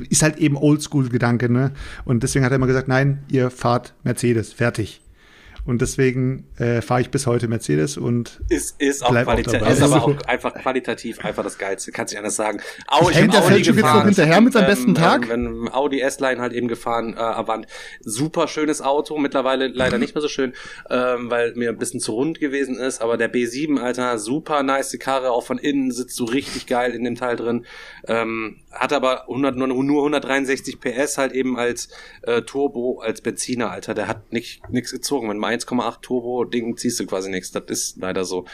ist 0.08 0.22
halt 0.22 0.38
eben 0.38 0.56
Oldschool-Gedanke, 0.56 1.52
ne? 1.52 1.72
Und 2.06 2.22
deswegen 2.22 2.42
hat 2.42 2.52
er 2.52 2.56
immer 2.56 2.66
gesagt, 2.66 2.88
nein, 2.88 3.22
ihr 3.28 3.50
fahrt 3.50 3.92
Mercedes, 4.02 4.54
fertig. 4.54 5.01
Und 5.64 5.80
deswegen 5.80 6.44
äh, 6.58 6.82
fahre 6.82 7.02
ich 7.02 7.10
bis 7.10 7.26
heute 7.28 7.46
Mercedes 7.46 7.96
und 7.96 8.40
ist, 8.48 8.80
ist 8.80 9.04
auch, 9.04 9.10
qualitativ, 9.10 9.68
ist 9.68 9.82
aber 9.82 10.02
auch 10.02 10.22
einfach 10.26 10.54
qualitativ 10.54 11.24
einfach 11.24 11.44
das 11.44 11.56
Geilste, 11.56 11.92
kannst 11.92 12.12
du 12.12 12.16
nicht 12.16 12.18
anders 12.18 12.34
sagen. 12.34 12.60
Au, 12.88 13.08
ich 13.08 13.16
Hängt 13.16 13.32
der 13.32 13.44
Audi 13.44 13.62
gefahren, 13.62 14.08
jetzt 14.08 14.16
hinterher 14.16 14.40
mit 14.40 14.52
seinem 14.52 14.64
ähm, 14.64 14.70
besten 14.70 14.94
Tag? 14.96 15.30
Ähm, 15.30 15.62
wenn 15.64 15.72
Audi 15.72 16.00
S-Line 16.00 16.40
halt 16.40 16.52
eben 16.52 16.66
gefahren, 16.66 17.14
äh, 17.14 17.20
Avant. 17.20 17.66
Super 18.00 18.48
schönes 18.48 18.82
Auto, 18.82 19.18
mittlerweile 19.18 19.68
leider 19.68 19.98
nicht 19.98 20.16
mehr 20.16 20.22
so 20.22 20.28
schön, 20.28 20.52
ähm, 20.90 21.30
weil 21.30 21.54
mir 21.54 21.68
ein 21.68 21.78
bisschen 21.78 22.00
zu 22.00 22.12
rund 22.12 22.40
gewesen 22.40 22.76
ist, 22.76 23.00
aber 23.00 23.16
der 23.16 23.32
B7, 23.32 23.78
Alter, 23.78 24.18
super 24.18 24.64
nice 24.64 24.98
Karre, 24.98 25.30
auch 25.30 25.44
von 25.44 25.58
innen 25.58 25.92
sitzt 25.92 26.16
so 26.16 26.24
richtig 26.24 26.66
geil 26.66 26.92
in 26.92 27.04
dem 27.04 27.14
Teil 27.14 27.36
drin. 27.36 27.66
Ähm, 28.08 28.56
hat 28.72 28.92
aber 28.92 29.22
100, 29.28 29.56
nur 29.56 29.68
163 29.68 30.80
PS 30.80 31.18
halt 31.18 31.32
eben 31.32 31.56
als 31.56 31.88
äh, 32.22 32.42
Turbo, 32.42 33.00
als 33.00 33.20
Benziner, 33.20 33.70
Alter. 33.70 33.94
Der 33.94 34.08
hat 34.08 34.32
nichts 34.32 34.90
gezogen. 34.90 35.28
Wenn 35.28 35.38
man 35.38 35.51
1,8 35.52 36.00
Turbo 36.00 36.44
Ding 36.44 36.76
ziehst 36.76 37.00
du 37.00 37.06
quasi 37.06 37.30
nichts. 37.30 37.52
Das 37.52 37.64
ist 37.68 37.96
leider 37.98 38.24
so. 38.24 38.46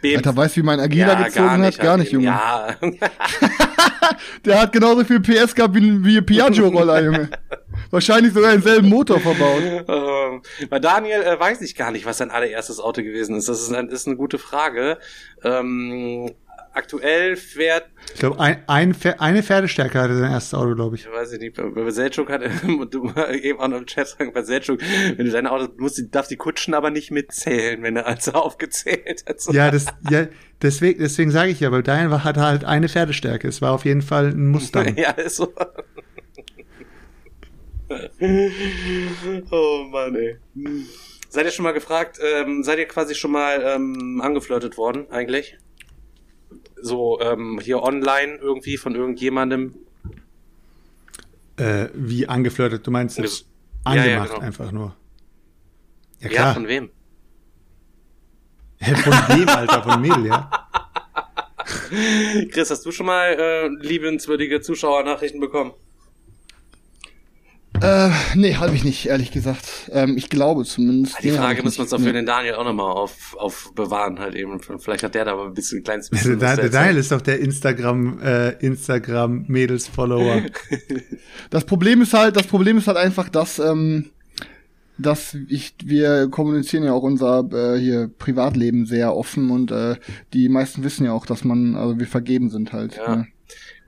BM 0.00 0.16
Alter, 0.16 0.36
weißt 0.36 0.56
du, 0.56 0.60
wie 0.60 0.64
mein 0.64 0.80
Agila 0.80 1.12
ja, 1.12 1.24
gezogen 1.24 1.46
gar 1.46 1.58
nicht, 1.58 1.78
hat? 1.78 1.84
Gar 1.84 1.96
nicht, 1.98 2.12
Junge. 2.12 2.26
Ja. 2.26 2.76
Der 4.44 4.60
hat 4.60 4.72
genauso 4.72 5.04
viel 5.04 5.20
PS 5.20 5.54
gehabt 5.54 5.74
wie, 5.74 6.04
wie 6.04 6.20
Piaggio-Roller, 6.20 7.02
Junge. 7.02 7.30
Wahrscheinlich 7.90 8.32
sogar 8.32 8.52
denselben 8.52 8.88
Motor 8.88 9.20
verbaut. 9.20 9.62
Ähm, 9.88 10.42
bei 10.68 10.78
Daniel 10.78 11.22
äh, 11.22 11.38
weiß 11.38 11.60
ich 11.62 11.74
gar 11.74 11.90
nicht, 11.90 12.06
was 12.06 12.18
sein 12.18 12.30
allererstes 12.30 12.80
Auto 12.80 13.02
gewesen 13.02 13.36
ist. 13.36 13.48
Das 13.48 13.60
ist, 13.60 13.70
ist 13.70 14.06
eine 14.06 14.16
gute 14.16 14.38
Frage. 14.38 14.98
Ähm, 15.42 16.30
aktuell 16.74 17.36
fährt. 17.36 17.86
Ich 18.12 18.20
glaube, 18.20 18.40
ein, 18.40 18.62
ein, 18.66 18.94
eine 19.18 19.42
Pferdestärke 19.42 20.00
hatte 20.00 20.16
sein 20.16 20.30
erstes 20.30 20.54
Auto, 20.54 20.74
glaube 20.74 20.96
ich. 20.96 21.06
Ich 21.06 21.10
weiß 21.10 21.32
nicht, 21.32 21.56
bei 21.56 21.90
Seltschuk 21.90 22.30
hat 22.30 22.42
und 22.64 22.92
du 22.92 23.12
eben 23.42 23.60
auch 23.60 23.68
noch 23.68 23.78
im 23.78 23.86
Chat 23.86 24.08
sagen, 24.08 24.32
bei 24.32 24.42
Seltschuk, 24.42 24.80
wenn 25.16 25.24
du 25.24 25.32
dein 25.32 25.46
Auto, 25.46 25.72
musst, 25.78 26.02
darfst 26.14 26.30
die 26.30 26.36
Kutschen 26.36 26.74
aber 26.74 26.90
nicht 26.90 27.10
mitzählen, 27.10 27.82
wenn 27.82 27.96
er 27.96 28.06
also 28.06 28.32
aufgezählt 28.34 29.24
hat. 29.28 29.40
Ja, 29.52 29.70
das, 29.70 29.86
ja, 30.10 30.26
deswegen, 30.60 31.00
deswegen 31.00 31.30
sage 31.30 31.50
ich 31.50 31.60
ja, 31.60 31.70
weil 31.72 31.82
dein 31.82 32.10
war, 32.10 32.24
hat 32.24 32.36
halt 32.36 32.64
eine 32.64 32.88
Pferdestärke. 32.88 33.48
Es 33.48 33.62
war 33.62 33.72
auf 33.72 33.84
jeden 33.84 34.02
Fall 34.02 34.28
ein 34.28 34.48
Mustang. 34.48 34.96
ja, 34.96 35.10
ist 35.12 35.36
so. 35.36 35.52
oh 39.50 39.84
Mann, 39.90 40.16
ey. 40.16 40.38
Seid 41.28 41.46
ihr 41.46 41.52
schon 41.52 41.64
mal 41.64 41.72
gefragt, 41.72 42.18
ähm, 42.22 42.62
seid 42.62 42.78
ihr 42.78 42.86
quasi 42.86 43.14
schon 43.14 43.32
mal 43.32 43.62
ähm, 43.64 44.20
angeflirtet 44.22 44.76
worden, 44.76 45.10
eigentlich? 45.10 45.58
So, 46.84 47.18
ähm, 47.20 47.58
hier 47.62 47.82
online 47.82 48.36
irgendwie 48.36 48.76
von 48.76 48.94
irgendjemandem? 48.94 49.74
Äh, 51.56 51.86
wie 51.94 52.28
angeflirtet? 52.28 52.86
Du 52.86 52.90
meinst 52.90 53.18
es 53.18 53.46
Ja, 53.86 53.94
ja, 53.94 54.02
angemacht 54.02 54.30
genau. 54.32 54.40
einfach 54.42 54.70
nur. 54.70 54.94
Ja, 56.20 56.28
Ja, 56.28 56.28
klar. 56.28 56.54
von 56.54 56.68
wem? 56.68 56.90
Von 58.80 59.12
wem, 59.12 59.48
Alter? 59.48 59.82
Von 59.82 60.00
Mädel, 60.02 60.26
ja? 60.26 60.50
Chris, 62.50 62.70
hast 62.70 62.84
du 62.84 62.92
schon 62.92 63.06
mal 63.06 63.28
äh, 63.32 63.68
liebenswürdige 63.68 64.60
Zuschauernachrichten 64.60 65.40
bekommen? 65.40 65.72
Äh, 67.82 68.10
nee, 68.34 68.54
habe 68.54 68.74
ich 68.74 68.84
nicht, 68.84 69.06
ehrlich 69.06 69.32
gesagt. 69.32 69.90
Ähm, 69.92 70.16
ich 70.16 70.30
glaube 70.30 70.64
zumindest. 70.64 71.22
Die 71.22 71.30
Frage 71.30 71.58
ich 71.58 71.64
müssen 71.64 71.78
wir 71.78 71.82
uns 71.82 71.90
doch 71.90 72.00
für 72.00 72.12
den 72.12 72.24
Daniel 72.24 72.54
auch 72.54 72.64
nochmal 72.64 72.92
auf, 72.92 73.36
auf 73.36 73.72
bewahren 73.74 74.20
halt 74.20 74.34
eben. 74.34 74.60
Vielleicht 74.60 75.02
hat 75.02 75.14
der 75.14 75.24
da 75.24 75.32
aber 75.32 75.46
ein 75.46 75.54
bisschen 75.54 75.80
ein 75.80 75.84
kleines 75.84 76.08
bisschen. 76.08 76.38
der, 76.38 76.56
der. 76.56 76.70
Daniel 76.70 76.98
ist 76.98 77.10
doch 77.10 77.20
der 77.20 77.40
Instagram, 77.40 78.20
äh, 78.20 78.50
Instagram 78.64 79.44
Mädels-Follower. 79.48 80.42
Das 81.50 81.64
Problem 81.64 82.02
ist 82.02 82.14
halt, 82.14 82.36
das 82.36 82.46
Problem 82.46 82.78
ist 82.78 82.86
halt 82.86 82.96
einfach, 82.96 83.28
dass, 83.28 83.58
ähm, 83.58 84.10
dass 84.98 85.36
ich, 85.48 85.74
wir 85.84 86.28
kommunizieren 86.28 86.84
ja 86.84 86.92
auch 86.92 87.02
unser 87.02 87.44
äh, 87.52 87.78
hier 87.78 88.08
Privatleben 88.18 88.86
sehr 88.86 89.14
offen 89.14 89.50
und 89.50 89.70
äh, 89.70 89.96
die 90.32 90.48
meisten 90.48 90.84
wissen 90.84 91.04
ja 91.04 91.12
auch, 91.12 91.26
dass 91.26 91.44
man, 91.44 91.76
also 91.76 91.98
wir 91.98 92.06
vergeben 92.06 92.50
sind 92.50 92.72
halt. 92.72 92.96
Ja. 92.96 93.16
Ne? 93.16 93.26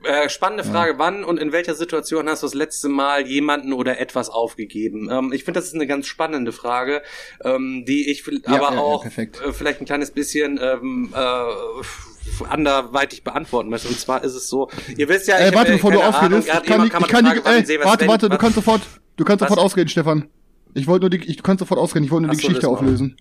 Äh, 0.07 0.29
spannende 0.29 0.63
Frage. 0.63 0.97
Wann 0.97 1.25
und 1.25 1.37
in 1.37 1.51
welcher 1.51 1.75
Situation 1.75 2.29
hast 2.29 2.41
du 2.41 2.47
das 2.47 2.53
letzte 2.53 2.87
Mal 2.87 3.27
jemanden 3.27 3.73
oder 3.73 3.99
etwas 3.99 4.29
aufgegeben? 4.29 5.09
Ähm, 5.11 5.33
ich 5.33 5.43
finde, 5.43 5.59
das 5.59 5.67
ist 5.67 5.75
eine 5.75 5.85
ganz 5.85 6.07
spannende 6.07 6.53
Frage, 6.53 7.01
ähm, 7.43 7.83
die 7.85 8.09
ich 8.09 8.25
Ja, 8.25 8.55
aber 8.55 8.69
ja, 8.69 8.73
ja, 8.75 8.79
auch 8.79 9.05
äh, 9.05 9.27
vielleicht 9.51 9.81
ein 9.81 9.85
kleines 9.85 10.11
bisschen 10.11 10.59
ähm, 10.63 11.13
äh, 11.13 12.45
anderweitig 12.47 13.25
beantworten 13.25 13.69
möchte. 13.69 13.89
Und 13.89 13.99
zwar 13.99 14.23
ist 14.23 14.33
es 14.33 14.47
so, 14.47 14.69
ihr 14.95 15.09
wisst 15.09 15.27
ja, 15.27 15.35
Ey, 15.35 15.49
ich 15.49 15.55
warte, 15.55 15.73
hab, 15.73 15.77
bevor 15.77 15.91
du 15.91 15.99
gerade 15.99 16.39
ich 16.39 16.47
kann, 16.47 16.85
ich 16.85 16.91
kann 16.91 17.03
Frage, 17.03 17.41
wann 17.43 17.55
ey, 17.55 17.65
sehen 17.65 17.83
warte, 17.83 18.07
warte, 18.07 18.29
du 18.29 18.37
kannst 18.37 18.55
sofort, 18.55 18.81
du 19.17 19.25
kannst 19.25 19.41
Was? 19.41 19.49
sofort 19.49 19.65
ausreden, 19.65 19.89
Stefan. 19.89 20.29
Ich 20.73 20.87
wollte 20.87 21.03
nur 21.03 21.09
die, 21.09 21.17
ich, 21.17 21.35
du 21.35 21.43
kannst 21.43 21.59
sofort 21.59 21.81
ausreden, 21.81 22.05
ich 22.05 22.11
wollte 22.11 22.27
nur 22.27 22.35
die 22.35 22.41
so, 22.41 22.47
Geschichte 22.47 22.69
auflösen. 22.69 23.17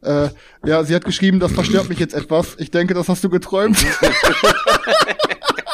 Äh, 0.00 0.28
ja, 0.64 0.84
sie 0.84 0.94
hat 0.94 1.04
geschrieben, 1.04 1.38
das 1.38 1.52
verstört 1.52 1.90
mich 1.90 1.98
jetzt 1.98 2.14
etwas. 2.14 2.56
Ich 2.58 2.70
denke, 2.70 2.94
das 2.94 3.10
hast 3.10 3.22
du 3.24 3.28
geträumt. 3.28 3.76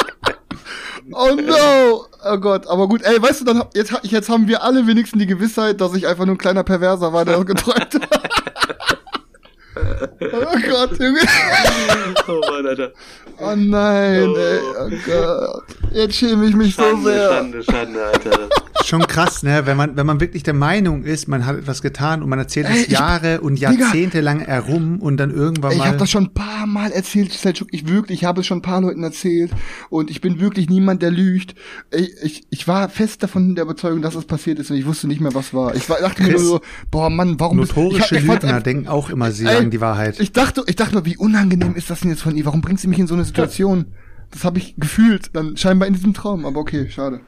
oh 1.15 1.35
no! 1.35 2.07
Oh 2.25 2.39
Gott, 2.39 2.67
aber 2.67 2.89
gut, 2.89 3.03
ey, 3.03 3.21
weißt 3.21 3.43
du, 3.43 3.45
dann 3.45 3.65
jetzt, 3.75 3.93
jetzt 4.03 4.29
haben 4.29 4.49
wir 4.49 4.63
alle 4.63 4.87
wenigstens 4.87 5.21
die 5.21 5.27
Gewissheit, 5.27 5.81
dass 5.81 5.95
ich 5.95 6.07
einfach 6.07 6.25
nur 6.25 6.35
ein 6.35 6.39
kleiner 6.39 6.65
Perverser 6.65 7.13
war, 7.13 7.25
der 7.25 7.37
das 7.37 7.47
geträumt 7.47 7.95
hat. 7.95 8.01
oh 10.01 10.59
Gott, 10.71 10.99
Junge. 10.99 11.19
Oh 12.27 12.41
Mann, 12.51 12.67
Alter. 12.67 12.93
Oh 13.39 13.55
nein, 13.57 14.29
Oh. 14.29 14.37
ey, 14.37 14.59
oh 14.81 14.91
Gott. 15.07 15.65
Jetzt 15.93 16.17
schäme 16.17 16.47
ich 16.47 16.55
mich 16.57 16.75
so 16.75 16.83
Schande, 16.83 17.03
sehr. 17.13 17.29
Schande, 17.31 17.63
Schande, 17.63 18.05
Alter. 18.05 18.49
Schon 18.85 19.07
krass, 19.07 19.43
ne? 19.43 19.63
Wenn 19.67 19.77
man, 19.77 19.97
wenn 19.97 20.07
man 20.07 20.21
wirklich 20.21 20.43
der 20.43 20.55
Meinung 20.55 21.05
ist, 21.05 21.27
man 21.29 21.45
hat 21.47 21.57
etwas 21.57 21.81
getan 21.83 22.23
und 22.23 22.29
man 22.29 22.39
erzählt 22.39 22.67
es 22.71 22.83
ich- 22.85 22.89
Jahre 22.89 23.41
und 23.41 23.57
Digga. 23.59 23.73
Jahrzehnte 23.73 24.21
lang 24.21 24.41
herum 24.41 25.01
und 25.01 25.17
dann 25.19 25.31
irgendwann 25.31 25.73
Ich 25.73 25.79
mal. 25.79 25.89
habe 25.89 25.97
das 25.99 26.11
schon 26.11 26.25
ein 26.25 26.35
paar 26.35 26.67
Mal 26.67 26.93
erzählt, 26.93 27.33
Selçuk. 27.33 27.69
Ich 27.71 27.89
wirklich, 27.89 28.21
ich 28.21 28.25
habe 28.25 28.41
es 28.41 28.47
schon 28.47 28.59
ein 28.59 28.63
paar 28.63 28.81
Leuten 28.81 29.03
erzählt 29.03 29.51
und 29.91 30.11
ich 30.11 30.21
bin 30.21 30.41
wirklich 30.41 30.69
niemand, 30.69 31.03
der 31.03 31.11
lügt. 31.11 31.55
Ich, 31.91 32.13
ich, 32.23 32.47
ich 32.51 32.69
war 32.69 32.89
fest 32.89 33.23
davon 33.23 33.55
der 33.55 33.65
Überzeugung, 33.65 34.03
dass 34.03 34.15
es 34.15 34.25
passiert 34.27 34.59
ist 34.59 34.71
und 34.71 34.77
ich 34.77 34.87
wusste 34.87 35.09
nicht 35.09 35.21
mehr, 35.21 35.35
was 35.35 35.53
war. 35.55 35.75
Ich 35.75 35.89
war, 35.89 35.99
dachte 36.01 36.23
mir 36.23 36.29
nur 36.31 36.39
Chris, 36.39 36.49
so, 36.49 36.61
boah 36.91 37.11
Mann, 37.11 37.39
warum 37.41 37.59
bist 37.59 37.77
Notorische 37.77 38.17
ich, 38.17 38.23
ich 38.23 38.27
fand 38.27 38.43
Lügner 38.43 38.61
denken 38.61 38.89
auch 38.89 39.09
immer, 39.11 39.31
sie 39.33 39.45
sagen 39.45 39.71
die 39.71 39.81
Wahrheit. 39.85 40.21
Ich 40.21 40.33
dachte, 40.33 40.63
ich 40.67 40.77
dachte 40.77 40.95
nur, 40.95 41.05
wie 41.05 41.17
unangenehm 41.17 41.75
ist 41.77 41.91
das 41.91 42.01
denn 42.01 42.11
jetzt 42.11 42.23
von 42.23 42.35
ihr? 42.37 42.45
Warum 42.45 42.61
bringt 42.63 42.81
sie 42.81 42.89
mich 42.89 42.99
in 42.99 43.07
so 43.07 43.15
eine 43.15 43.25
Situation? 43.25 43.87
Das 44.31 44.45
habe 44.45 44.59
ich 44.59 44.75
gefühlt, 44.77 45.31
dann 45.37 45.57
scheinbar 45.57 45.87
in 45.89 45.95
diesem 45.95 46.15
Traum, 46.15 46.45
aber 46.47 46.59
okay, 46.61 46.89
schade. 46.91 47.21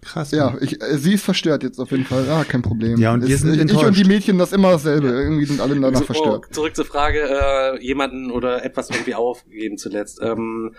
Krass. 0.00 0.30
Ja, 0.30 0.50
Mann. 0.50 0.58
ich, 0.60 0.80
äh, 0.80 0.98
sie 0.98 1.14
ist 1.14 1.24
verstört 1.24 1.62
jetzt 1.64 1.78
auf 1.80 1.90
jeden 1.90 2.04
Fall. 2.04 2.28
Ah, 2.30 2.44
kein 2.44 2.62
Problem. 2.62 2.98
Ja, 2.98 3.12
und 3.12 3.22
wir 3.26 3.34
Ist- 3.34 3.40
sind 3.42 3.54
ich 3.54 3.60
und 3.60 3.70
enttäuscht. 3.70 3.98
die 3.98 4.04
Mädchen, 4.04 4.38
das 4.38 4.52
immer 4.52 4.70
dasselbe. 4.72 5.08
Irgendwie 5.08 5.44
sind 5.46 5.60
alle 5.60 5.74
danach 5.78 5.98
So, 5.98 6.04
verstört. 6.04 6.44
oh, 6.48 6.52
zurück 6.52 6.76
zur 6.76 6.84
Frage, 6.84 7.20
äh, 7.28 7.82
jemanden 7.84 8.30
oder 8.30 8.64
etwas 8.64 8.88
irgendwie 8.90 9.14
aufgeben 9.14 9.78
zuletzt. 9.78 10.20
Ähm, 10.22 10.74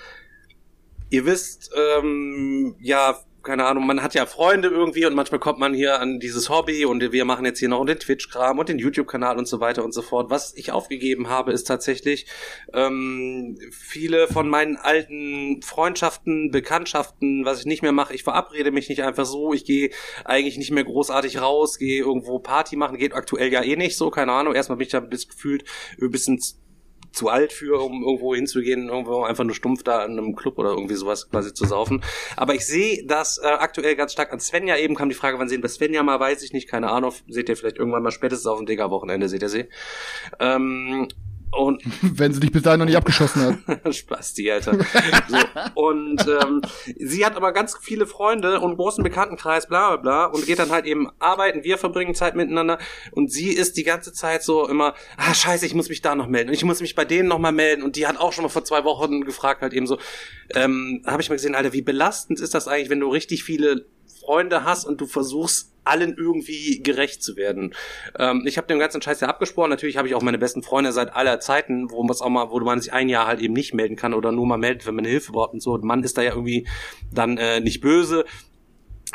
ihr 1.10 1.26
wisst, 1.26 1.72
ähm, 1.76 2.76
ja, 2.80 3.16
keine 3.48 3.66
Ahnung, 3.66 3.88
man 3.88 4.04
hat 4.04 4.14
ja 4.14 4.26
Freunde 4.26 4.68
irgendwie 4.68 5.06
und 5.06 5.16
manchmal 5.16 5.40
kommt 5.40 5.58
man 5.58 5.74
hier 5.74 6.02
an 6.02 6.20
dieses 6.20 6.50
Hobby 6.50 6.86
und 6.86 7.14
wir 7.14 7.24
machen 7.24 7.46
jetzt 7.46 7.60
hier 7.60 7.70
noch 7.70 7.84
den 7.86 7.98
Twitch-Kram 7.98 8.60
und 8.60 8.68
den 8.68 8.78
YouTube-Kanal 8.78 9.38
und 9.38 9.48
so 9.48 9.62
weiter 9.62 9.86
und 9.86 9.94
so 9.94 10.02
fort. 10.02 10.30
Was 10.30 10.54
ich 10.58 10.74
aufgegeben 10.74 11.30
habe, 11.30 11.54
ist 11.54 11.64
tatsächlich 11.64 12.28
ähm, 12.74 13.58
viele 13.72 14.28
von 14.28 14.50
meinen 14.50 14.76
alten 14.76 15.62
Freundschaften, 15.62 16.52
Bekanntschaften, 16.52 17.46
was 17.46 17.62
ich 17.62 17.66
nicht 17.66 17.82
mehr 17.82 17.94
mache. 17.94 18.14
Ich 18.14 18.24
verabrede 18.24 18.72
mich 18.72 18.90
nicht 18.90 19.04
einfach 19.04 19.26
so. 19.26 19.54
Ich 19.54 19.64
gehe 19.64 19.92
eigentlich 20.26 20.58
nicht 20.58 20.72
mehr 20.72 20.84
großartig 20.84 21.42
raus, 21.42 21.80
gehe 21.80 22.02
irgendwo 22.02 22.40
Party 22.40 22.76
machen. 22.76 22.98
Geht 22.98 23.14
aktuell 23.14 23.52
ja 23.52 23.64
eh 23.64 23.78
nicht 23.78 23.96
so, 23.96 24.10
keine 24.10 24.34
Ahnung. 24.34 24.56
Erstmal 24.56 24.78
bin 24.78 24.88
ich 24.88 24.92
da 24.92 25.00
bisschen 25.00 25.32
gefühlt 25.32 25.64
ein 26.02 26.12
bisschen 26.12 26.42
zu 27.12 27.30
alt 27.30 27.54
für, 27.54 27.82
um 27.84 28.04
irgendwo 28.04 28.36
hinzugehen, 28.36 28.90
irgendwo 28.90 29.24
einfach 29.24 29.44
nur 29.44 29.56
stumpf 29.56 29.84
da 29.84 30.06
in 30.06 30.14
einem 30.14 30.36
Club 30.36 30.58
oder 30.58 30.70
irgendwie 30.72 30.96
sowas 30.96 31.30
quasi 31.30 31.54
zu 31.54 31.66
saufen. 31.66 32.04
Aber 32.36 32.56
ich 32.56 32.66
sehe 32.66 33.06
das 33.06 33.38
äh, 33.38 33.48
aktuell 33.48 33.96
ganz 33.96 34.14
stark 34.14 34.32
an 34.34 34.40
Svenja. 34.40 34.78
Eben 34.78 34.96
kam 34.96 35.10
die 35.10 35.16
Frage, 35.16 35.40
wann 35.40 35.50
sehen 35.50 35.62
wir 35.62 35.70
Svenja 35.70 36.04
mal, 36.04 36.20
weiß 36.20 36.44
ich 36.44 36.54
nicht, 36.54 36.68
keine 36.68 36.90
Ahnung. 36.90 37.14
Seht 37.28 37.50
ihr 37.50 37.58
vielleicht 37.58 37.78
irgendwann 37.78 38.04
mal 38.04 38.12
spätestens 38.12 38.48
auf 38.48 38.58
dem 38.58 38.66
Digger-Wochenende, 38.66 39.30
seht 39.30 39.42
ihr 39.42 39.50
sie. 39.50 39.66
Ähm, 40.40 41.08
und 41.58 41.84
Wenn 42.02 42.34
sie 42.34 42.40
dich 42.40 42.52
bis 42.52 42.64
dahin 42.64 42.80
noch 42.80 42.86
nicht 42.86 42.98
abgeschossen 42.98 43.64
hat. 43.68 43.96
Spasti, 43.96 44.52
Alter. 44.52 44.78
So, 45.28 45.38
und 45.76 46.26
ähm, 46.28 46.62
sie 46.98 47.26
hat 47.26 47.36
aber 47.36 47.52
ganz 47.52 47.76
viele 47.82 48.06
Freunde 48.06 48.60
und 48.60 48.68
einen 48.68 48.78
großen 48.78 49.04
Bekanntenkreis, 49.04 49.68
bla 49.68 49.96
bla 49.96 49.98
bla, 49.98 50.26
und 50.26 50.46
geht 50.46 50.60
dann 50.60 50.70
halt 50.70 50.86
eben 50.86 51.10
arbeiten, 51.20 51.64
wir 51.64 51.78
verbringen 51.78 52.16
Zeit 52.16 52.36
miteinander. 52.36 52.78
Und 53.12 53.32
sie 53.32 53.50
ist 53.50 53.78
die 53.78 53.84
ganze 53.84 54.14
Zeit 54.14 54.44
so 54.44 54.68
immer, 54.68 54.94
ah 55.18 55.34
scheiße, 55.34 55.66
ich 55.66 55.74
muss 55.74 55.90
mich 55.90 56.02
da 56.02 56.16
noch 56.16 56.28
melden. 56.28 56.50
Und 56.50 56.56
ich 56.56 56.64
muss 56.64 56.82
mich 56.82 56.96
bei 56.96 57.06
denen 57.06 57.28
noch 57.28 57.40
mal 57.40 57.52
melden. 57.52 57.84
Und 57.84 57.96
die 57.96 58.08
hat 58.08 58.18
auch 58.18 58.34
schon 58.34 58.44
mal 58.44 58.50
vor 58.50 58.64
zwei 58.64 58.84
Wochen 58.84 59.22
gefragt, 59.22 59.62
halt 59.62 59.74
eben 59.74 59.88
so, 59.88 59.98
ähm, 60.54 61.04
habe 61.06 61.22
ich 61.22 61.30
mal 61.30 61.36
gesehen, 61.36 61.56
Alter, 61.56 61.74
wie 61.74 61.82
belastend 61.82 62.40
ist 62.40 62.54
das 62.54 62.68
eigentlich, 62.68 62.90
wenn 62.90 63.00
du 63.00 63.10
richtig 63.10 63.44
viele 63.44 63.86
Freunde 64.20 64.64
hast 64.64 64.86
und 64.86 65.00
du 65.02 65.08
versuchst 65.08 65.74
allen 65.88 66.16
irgendwie 66.18 66.82
gerecht 66.82 67.24
zu 67.24 67.36
werden. 67.36 67.74
Ähm, 68.18 68.44
ich 68.46 68.58
habe 68.58 68.68
dem 68.68 68.80
ganzen 68.80 69.02
Scheiß 69.02 69.22
ja 69.22 69.28
abgesprochen. 69.28 69.70
Natürlich 69.70 69.98
habe 69.98 70.08
ich 70.08 70.16
auch 70.16 70.22
meine 70.22 70.38
besten 70.38 70.64
Freunde 70.64 70.92
seit 70.92 71.16
aller 71.16 71.40
Zeiten, 71.40 71.90
wo 71.92 72.04
man 72.04 72.16
auch 72.18 72.30
mal, 72.30 72.50
wo 72.50 72.60
man 72.60 72.82
sich 72.82 72.94
ein 72.94 73.10
Jahr 73.10 73.28
halt 73.28 73.42
eben 73.42 73.54
nicht 73.54 73.74
melden 73.74 73.96
kann 73.96 74.14
oder 74.14 74.32
nur 74.32 74.46
mal 74.46 74.58
meldet, 74.58 74.88
wenn 74.88 74.96
man 74.96 75.06
Hilfe 75.06 75.32
braucht 75.32 75.54
und 75.54 75.62
so. 75.62 75.74
Und 75.74 75.84
man 75.84 76.04
ist 76.04 76.18
da 76.18 76.22
ja 76.22 76.32
irgendwie 76.32 76.68
dann 77.14 77.38
äh, 77.38 77.60
nicht 77.60 77.82
böse. 77.82 78.26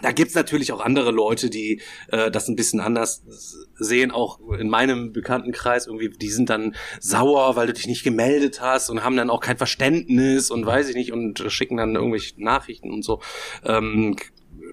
Da 0.01 0.11
gibt's 0.11 0.35
natürlich 0.35 0.73
auch 0.73 0.81
andere 0.81 1.11
Leute, 1.11 1.51
die 1.51 1.83
äh, 2.09 2.31
das 2.31 2.49
ein 2.49 2.57
bisschen 2.57 2.81
anders 2.81 3.23
sehen, 3.75 4.11
auch 4.11 4.41
in 4.59 4.69
meinem 4.69 5.13
Bekanntenkreis 5.13 5.87
irgendwie, 5.87 6.09
die 6.09 6.31
sind 6.31 6.49
dann 6.49 6.75
sauer, 6.99 7.57
weil 7.57 7.67
du 7.67 7.75
dich 7.75 7.87
nicht 7.87 8.03
gemeldet 8.03 8.61
hast 8.63 8.89
und 8.89 9.05
haben 9.05 9.17
dann 9.17 9.29
auch 9.29 9.41
kein 9.41 9.59
Verständnis 9.59 10.51
und 10.51 10.65
weiß 10.65 10.89
ich 10.89 10.97
nicht 10.97 11.13
und 11.13 11.45
schicken 11.49 11.77
dann 11.77 11.95
irgendwelche 11.95 12.43
Nachrichten 12.43 12.91
und 12.91 13.05
so. 13.05 13.21
Ähm, 13.65 14.17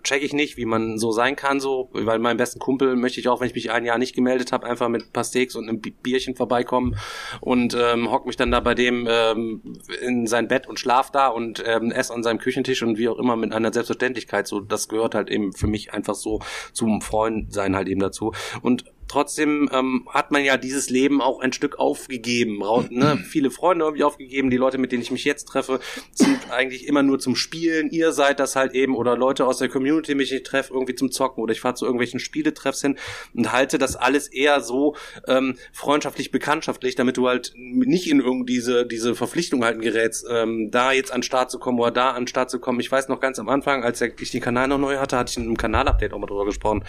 check 0.04 0.24
ich 0.24 0.34
nicht, 0.34 0.58
wie 0.58 0.66
man 0.66 0.98
so 0.98 1.12
sein 1.12 1.36
kann, 1.36 1.60
so, 1.60 1.90
weil 1.94 2.20
meinen 2.20 2.38
besten 2.38 2.60
Kumpel 2.60 2.96
möchte 2.96 3.20
ich 3.20 3.28
auch, 3.28 3.42
wenn 3.42 3.48
ich 3.48 3.56
mich 3.56 3.72
ein 3.72 3.86
Jahr 3.86 3.98
nicht 3.98 4.16
gemeldet 4.16 4.52
habe, 4.52 4.66
einfach 4.66 4.90
mit 4.90 5.04
ein 5.04 5.48
und 5.56 5.68
einem 5.68 5.82
Bi- 5.82 5.92
Bierchen 5.92 6.36
vorbeikommen 6.36 6.96
und 7.42 7.76
ähm, 7.80 8.10
hock 8.12 8.26
mich 8.26 8.38
dann 8.38 8.52
da 8.52 8.60
bei 8.60 8.76
dem 8.76 9.08
ähm, 9.10 9.62
in 10.02 10.28
sein 10.28 10.48
Bett 10.48 10.68
und 10.68 10.80
schlaf 10.80 11.12
da 11.12 11.28
und 11.28 11.64
ähm, 11.66 11.92
esse 11.92 12.14
an 12.14 12.24
seinem 12.24 12.40
Küchentisch 12.40 12.82
und 12.84 12.98
wie 12.98 13.10
auch 13.10 13.20
immer 13.20 13.36
mit 13.36 13.54
einer 13.54 13.74
Selbstverständlichkeit. 13.74 14.48
So, 14.48 14.60
das 14.60 14.88
gehört 14.88 15.16
halt 15.16 15.30
eben 15.30 15.54
für 15.54 15.68
mich 15.68 15.94
einfach 15.94 16.16
so 16.16 16.40
zum 16.74 17.02
Freund 17.02 17.54
sein 17.54 17.76
halt 17.76 17.88
eben 17.88 18.00
dazu. 18.00 18.34
Und 18.62 18.86
trotzdem 19.10 19.70
ähm, 19.74 20.08
hat 20.10 20.32
man 20.32 20.44
ja 20.46 20.58
dieses 20.58 20.90
Leben 20.90 21.22
auch 21.22 21.40
ein 21.42 21.52
Stück 21.52 21.80
aufgegeben. 21.80 22.60
Ne? 22.90 23.18
Viele 23.30 23.52
Freunde 23.52 23.86
irgendwie 23.86 24.04
aufgegeben. 24.04 24.50
Die 24.50 24.58
Leute, 24.58 24.78
mit 24.78 24.92
denen 24.92 25.02
ich 25.02 25.12
mich 25.12 25.26
jetzt 25.26 25.46
treffe, 25.46 25.80
sind 26.14 26.52
eigentlich 26.52 26.88
immer 26.88 27.04
nur 27.04 27.20
zum 27.20 27.36
Spielen. 27.36 27.90
Ihr 27.90 28.12
seid 28.12 28.40
das 28.40 28.56
halt 28.56 28.74
eben 28.74 28.96
oder 28.96 29.18
Leute 29.18 29.46
aus 29.46 29.58
der 29.58 29.70
Community, 29.70 30.16
mich 30.16 30.30
treffe, 30.44 30.74
irgendwie 30.74 30.96
zum 30.96 31.12
Zocken 31.12 31.44
oder 31.44 31.52
ich 31.52 31.62
fahre 31.62 31.76
zu 31.76 31.86
irgendwelchen 31.86 32.20
Spieletreffs 32.20 32.82
hin 32.82 32.98
und 33.34 33.52
halte 33.52 33.78
das 33.78 33.96
alles 33.96 34.28
eher 34.28 34.62
so 34.62 34.96
ähm, 35.28 35.58
freundschaftlich, 35.74 36.32
bekanntschaftlich, 36.32 36.96
damit 36.96 37.18
du 37.18 37.28
halt 37.28 37.54
nicht 37.56 38.10
in 38.10 38.20
irgendwie 38.20 38.60
diese, 38.60 38.86
diese 38.86 39.16
Verpflichtung 39.16 39.64
halten 39.64 39.82
gerätst, 39.82 40.26
ähm, 40.30 40.70
da 40.70 40.92
jetzt 40.92 41.12
an 41.12 41.20
den 41.20 41.24
Start 41.24 41.50
zu 41.50 41.60
kommen 41.60 41.80
oder 41.80 41.92
da 41.92 42.12
an 42.12 42.24
den 42.24 42.28
Start 42.28 42.50
zu 42.50 42.60
kommen. 42.60 42.80
Ich 42.80 42.92
weiß 42.92 43.08
noch 43.08 43.20
ganz 43.20 43.40
am 43.40 43.50
Anfang, 43.50 43.84
als 43.84 44.02
ich 44.02 44.32
den 44.32 44.42
Kanal 44.42 44.68
noch 44.68 44.78
neu 44.78 44.98
hatte, 44.98 45.18
hatte 45.18 45.32
ich 45.32 45.38
in 45.38 45.44
einem 45.44 45.58
Kanalupdate 45.58 46.14
auch 46.14 46.20
mal 46.20 46.28
drüber 46.28 46.46
gesprochen. 46.46 46.84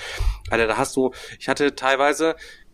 Alter, 0.51 0.67
da 0.67 0.77
hast 0.77 0.97
du, 0.97 1.13
ich 1.39 1.49
hatte 1.49 1.75
teilweise 1.75 2.10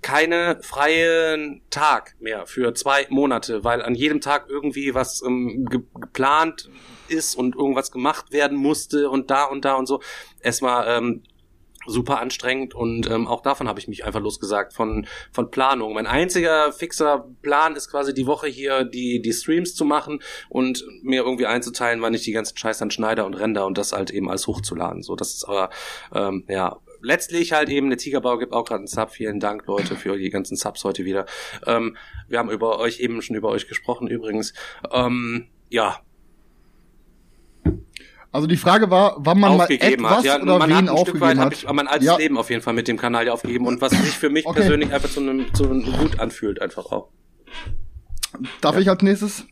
keine 0.03 0.59
freien 0.63 1.63
Tag 1.71 2.15
mehr 2.21 2.47
für 2.47 2.75
zwei 2.75 3.07
Monate, 3.09 3.65
weil 3.65 3.83
an 3.83 3.95
jedem 3.95 4.21
Tag 4.21 4.47
irgendwie 4.49 4.95
was 4.95 5.23
ähm, 5.23 5.67
ge 5.69 5.81
geplant 6.01 6.71
ist 7.09 7.35
und 7.35 7.57
irgendwas 7.57 7.91
gemacht 7.91 8.33
werden 8.33 8.57
musste 8.57 9.11
und 9.11 9.31
da 9.31 9.45
und 9.45 9.65
da 9.65 9.75
und 9.75 9.87
so. 9.87 10.01
Es 10.41 10.63
war 10.63 10.87
ähm, 10.87 11.23
super 11.87 12.21
anstrengend 12.21 12.75
und 12.75 13.09
ähm, 13.11 13.27
auch 13.27 13.43
davon 13.43 13.69
habe 13.69 13.81
ich 13.81 13.89
mich 13.89 14.05
einfach 14.05 14.21
losgesagt 14.21 14.73
von 14.73 15.07
von 15.33 15.51
Planung. 15.51 15.95
Mein 15.95 16.07
einziger 16.07 16.73
fixer 16.73 17.27
Plan 17.43 17.77
ist 17.77 17.91
quasi 17.91 18.15
die 18.15 18.27
Woche 18.27 18.47
hier 18.47 18.85
die 18.85 19.21
die 19.21 19.33
Streams 19.33 19.75
zu 19.75 19.85
machen 19.85 20.21
und 20.49 20.85
mir 21.03 21.23
irgendwie 21.23 21.47
einzuteilen, 21.47 22.03
wann 22.03 22.15
ich 22.15 22.23
die 22.23 22.33
ganzen 22.33 22.57
Scheiß 22.57 22.83
an 22.83 22.91
Schneider 22.91 23.27
und 23.27 23.35
Render 23.35 23.67
und 23.67 23.79
das 23.79 23.93
halt 23.93 24.11
eben 24.11 24.31
als 24.31 24.47
hochzuladen. 24.47 25.03
So, 25.03 25.17
das 25.17 25.35
ist 25.35 25.45
aber 25.45 25.71
ähm, 26.15 26.45
ja 26.49 26.79
letztlich 27.03 27.53
halt 27.53 27.69
eben, 27.69 27.89
der 27.91 27.99
Tigerbau 27.99 28.39
gibt 28.39 28.53
auch 28.53 28.65
gerade 28.65 28.81
einen 28.81 28.87
Sub. 28.87 29.11
Vielen 29.11 29.41
Dank, 29.41 29.67
Leute, 29.67 29.97
für 29.97 30.17
die 30.17 30.31
ganzen 30.31 30.57
Subs 30.57 30.85
heute 30.85 31.05
wieder. 31.05 31.27
Ähm, 31.67 31.97
wir 32.29 32.39
haben 32.39 32.51
über 32.51 32.79
euch 32.79 33.01
eben 33.01 33.21
schon 33.23 33.37
über 33.37 33.49
euch 33.49 33.69
gesprochen 33.69 34.09
übrigens. 34.09 34.53
Ähm, 34.93 35.47
ja. 35.71 35.99
Also 38.33 38.47
die 38.47 38.57
Frage 38.57 38.91
war, 38.91 39.17
wann 39.19 39.41
man 39.41 39.57
mal 39.57 39.71
etwas 39.71 40.17
hat. 40.19 40.25
Ja, 40.25 40.41
oder 40.43 40.59
man 40.59 40.69
wen 40.69 40.77
hat 40.77 40.83
ein 40.83 40.87
Stück 40.89 40.99
aufgegeben 40.99 41.21
weit 41.23 41.39
hat. 41.39 41.53
ich 41.55 41.73
mein 41.73 41.89
altes 41.89 42.07
Ja. 42.07 42.17
Leben 42.19 42.37
auf 42.37 42.51
jeden 42.51 42.61
Fall 42.63 42.75
mit 42.75 42.87
dem 42.87 42.99
Kanal 42.99 43.27
ja 43.27 43.33
aufgegeben 43.33 43.67
und 43.67 43.81
was 43.81 43.93
sich 43.93 44.11
für 44.19 44.29
mich 44.29 44.45
Okay. 44.47 44.61
persönlich 44.61 44.93
einfach 44.93 45.09
zu 45.09 45.21
einem 45.21 45.53
zu 45.55 45.65
einem 45.65 45.85
gut 45.85 46.21
anfühlt 46.21 46.61
einfach 46.61 46.87
auch. 46.87 47.09
Darf 48.61 48.77
ich 48.77 48.91
als 48.91 49.03
nächstes? 49.03 49.47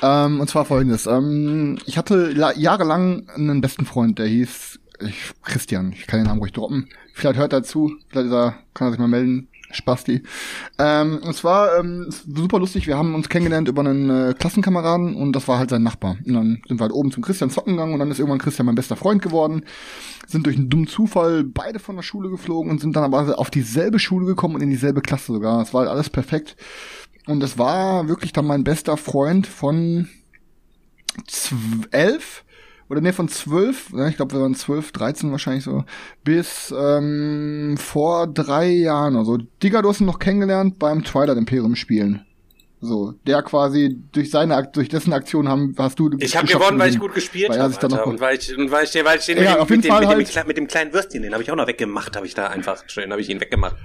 Ähm, 0.00 0.40
und 0.40 0.48
zwar 0.48 0.64
folgendes. 0.64 1.06
Ähm, 1.06 1.78
ich 1.86 1.98
hatte 1.98 2.30
la- 2.30 2.52
jahrelang 2.56 3.28
einen 3.30 3.60
besten 3.60 3.84
Freund, 3.86 4.18
der 4.18 4.26
hieß 4.26 4.78
ich, 5.00 5.32
Christian. 5.42 5.92
Ich 5.92 6.06
kann 6.06 6.20
den 6.20 6.26
Namen 6.26 6.40
ruhig 6.40 6.52
droppen. 6.52 6.88
Vielleicht 7.14 7.38
hört 7.38 7.52
er 7.52 7.62
zu. 7.62 7.92
Vielleicht 8.08 8.28
ist 8.28 8.32
er, 8.32 8.58
kann 8.74 8.88
er 8.88 8.90
sich 8.92 9.00
mal 9.00 9.08
melden. 9.08 9.48
Spasti. 9.72 10.22
Ähm, 10.78 11.18
und 11.22 11.34
zwar 11.34 11.78
ähm, 11.78 12.06
ist 12.08 12.24
super 12.24 12.58
lustig. 12.58 12.86
Wir 12.86 12.96
haben 12.96 13.14
uns 13.14 13.28
kennengelernt 13.28 13.68
über 13.68 13.80
einen 13.80 14.10
äh, 14.10 14.34
Klassenkameraden 14.34 15.14
und 15.14 15.32
das 15.32 15.48
war 15.48 15.58
halt 15.58 15.70
sein 15.70 15.82
Nachbar. 15.82 16.16
Und 16.24 16.34
dann 16.34 16.62
sind 16.66 16.78
wir 16.78 16.84
halt 16.84 16.92
oben 16.92 17.10
zum 17.10 17.22
Christian 17.22 17.50
zocken 17.50 17.74
gegangen 17.74 17.92
und 17.92 17.98
dann 17.98 18.10
ist 18.10 18.18
irgendwann 18.18 18.38
Christian 18.38 18.66
mein 18.66 18.74
bester 18.74 18.96
Freund 18.96 19.22
geworden. 19.22 19.64
Sind 20.26 20.46
durch 20.46 20.56
einen 20.56 20.70
dummen 20.70 20.86
Zufall 20.86 21.44
beide 21.44 21.78
von 21.78 21.96
der 21.96 22.02
Schule 22.02 22.30
geflogen 22.30 22.70
und 22.70 22.80
sind 22.80 22.96
dann 22.96 23.04
aber 23.04 23.38
auf 23.38 23.50
dieselbe 23.50 23.98
Schule 23.98 24.26
gekommen 24.26 24.54
und 24.54 24.62
in 24.62 24.70
dieselbe 24.70 25.00
Klasse 25.00 25.32
sogar. 25.32 25.60
Es 25.62 25.74
war 25.74 25.80
halt 25.80 25.90
alles 25.90 26.10
perfekt. 26.10 26.56
Und 27.26 27.42
es 27.42 27.58
war 27.58 28.08
wirklich 28.08 28.32
dann 28.32 28.46
mein 28.46 28.62
bester 28.62 28.96
Freund 28.96 29.46
von 29.46 30.08
elf 31.90 32.44
oder 32.88 33.00
nee, 33.00 33.12
von 33.12 33.28
zwölf, 33.28 33.90
ja, 33.94 34.08
ich 34.08 34.16
glaube, 34.16 34.34
wir 34.34 34.40
waren 34.40 34.54
zwölf, 34.54 34.92
dreizehn 34.92 35.30
wahrscheinlich 35.30 35.64
so, 35.64 35.84
bis 36.24 36.72
ähm, 36.76 37.76
vor 37.78 38.26
drei 38.26 38.68
Jahren. 38.68 39.16
Also 39.16 39.38
Digga, 39.62 39.82
du 39.82 39.88
hast 39.88 40.00
ihn 40.00 40.06
noch 40.06 40.18
kennengelernt 40.18 40.78
beim 40.78 41.02
Twilight 41.04 41.36
Imperium 41.36 41.76
spielen. 41.76 42.24
So, 42.78 43.14
der 43.26 43.42
quasi 43.42 43.98
durch 44.12 44.30
seine 44.30 44.68
durch 44.70 44.90
dessen 44.90 45.12
Aktion 45.14 45.48
haben 45.48 45.74
hast 45.78 45.98
du 45.98 46.10
Ich 46.18 46.36
habe 46.36 46.46
gewonnen, 46.46 46.78
weil 46.78 46.90
ich 46.90 46.98
gut 46.98 47.14
gespielt 47.14 47.50
habe, 47.50 48.04
und 48.04 48.20
weil 48.20 48.36
ich 48.36 48.56
und 48.56 48.70
weil 48.70 48.84
ich 48.84 48.90
den, 48.90 49.04
weil 49.04 49.18
ich 49.18 49.24
den 49.24 49.42
Ja, 49.42 49.52
mit, 49.52 49.60
auf 49.60 49.68
dem, 49.68 49.80
jeden 49.80 49.80
mit, 49.80 49.84
dem, 49.84 49.90
Fall 49.90 50.00
mit, 50.00 50.10
dem, 50.10 50.16
halt- 50.18 50.28
Kle- 50.28 50.46
mit 50.46 50.56
dem 50.58 50.66
kleinen 50.66 50.92
Würstchen, 50.92 51.22
den 51.22 51.32
habe 51.32 51.42
ich 51.42 51.50
auch 51.50 51.56
noch 51.56 51.66
weggemacht, 51.66 52.14
habe 52.16 52.26
ich 52.26 52.34
da 52.34 52.48
einfach 52.48 52.84
schön, 52.86 53.10
habe 53.10 53.20
ich 53.22 53.30
ihn 53.30 53.40
weggemacht. 53.40 53.76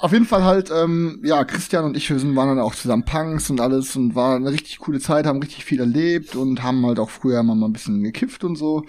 Auf 0.00 0.12
jeden 0.12 0.26
Fall 0.26 0.44
halt, 0.44 0.70
ähm, 0.70 1.20
ja, 1.24 1.42
Christian 1.44 1.84
und 1.84 1.96
ich, 1.96 2.08
wir 2.08 2.20
sind, 2.20 2.36
waren 2.36 2.50
dann 2.50 2.60
auch 2.60 2.76
zusammen 2.76 3.04
Punks 3.04 3.50
und 3.50 3.60
alles 3.60 3.96
und 3.96 4.14
war 4.14 4.36
eine 4.36 4.52
richtig 4.52 4.78
coole 4.78 5.00
Zeit, 5.00 5.26
haben 5.26 5.40
richtig 5.42 5.64
viel 5.64 5.80
erlebt 5.80 6.36
und 6.36 6.62
haben 6.62 6.86
halt 6.86 7.00
auch 7.00 7.10
früher 7.10 7.42
mal 7.42 7.56
ein 7.60 7.72
bisschen 7.72 8.04
gekifft 8.04 8.44
und 8.44 8.54
so. 8.54 8.84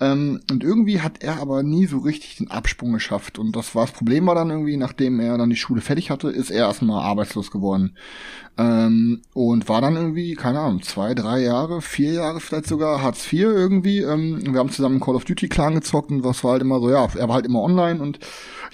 Ähm, 0.00 0.40
und 0.50 0.64
irgendwie 0.64 1.02
hat 1.02 1.22
er 1.22 1.38
aber 1.38 1.62
nie 1.62 1.84
so 1.84 1.98
richtig 1.98 2.36
den 2.36 2.50
Absprung 2.50 2.94
geschafft. 2.94 3.38
Und 3.38 3.54
das 3.54 3.74
war 3.74 3.84
das 3.84 3.94
Problem 3.94 4.26
war 4.26 4.34
dann 4.34 4.48
irgendwie, 4.48 4.78
nachdem 4.78 5.20
er 5.20 5.36
dann 5.36 5.50
die 5.50 5.56
Schule 5.56 5.82
fertig 5.82 6.10
hatte, 6.10 6.30
ist 6.30 6.50
er 6.50 6.66
erstmal 6.66 7.04
arbeitslos 7.04 7.50
geworden. 7.50 7.98
Ähm, 8.56 9.22
und 9.32 9.68
war 9.68 9.80
dann 9.80 9.96
irgendwie, 9.96 10.34
keine 10.34 10.60
Ahnung, 10.60 10.82
zwei, 10.82 11.14
drei 11.14 11.40
Jahre, 11.40 11.82
vier 11.82 12.12
Jahre 12.12 12.38
vielleicht 12.38 12.66
sogar, 12.66 13.02
Hartz 13.02 13.32
IV 13.32 13.42
irgendwie. 13.42 13.98
Ähm, 14.00 14.40
wir 14.52 14.60
haben 14.60 14.70
zusammen 14.70 15.00
Call 15.00 15.16
of 15.16 15.24
Duty 15.24 15.48
Clan 15.48 15.74
gezockt 15.74 16.10
und 16.10 16.22
was 16.22 16.44
war 16.44 16.52
halt 16.52 16.62
immer 16.62 16.78
so, 16.78 16.88
ja, 16.88 17.08
er 17.16 17.28
war 17.28 17.34
halt 17.34 17.46
immer 17.46 17.62
online 17.62 18.00
und 18.00 18.20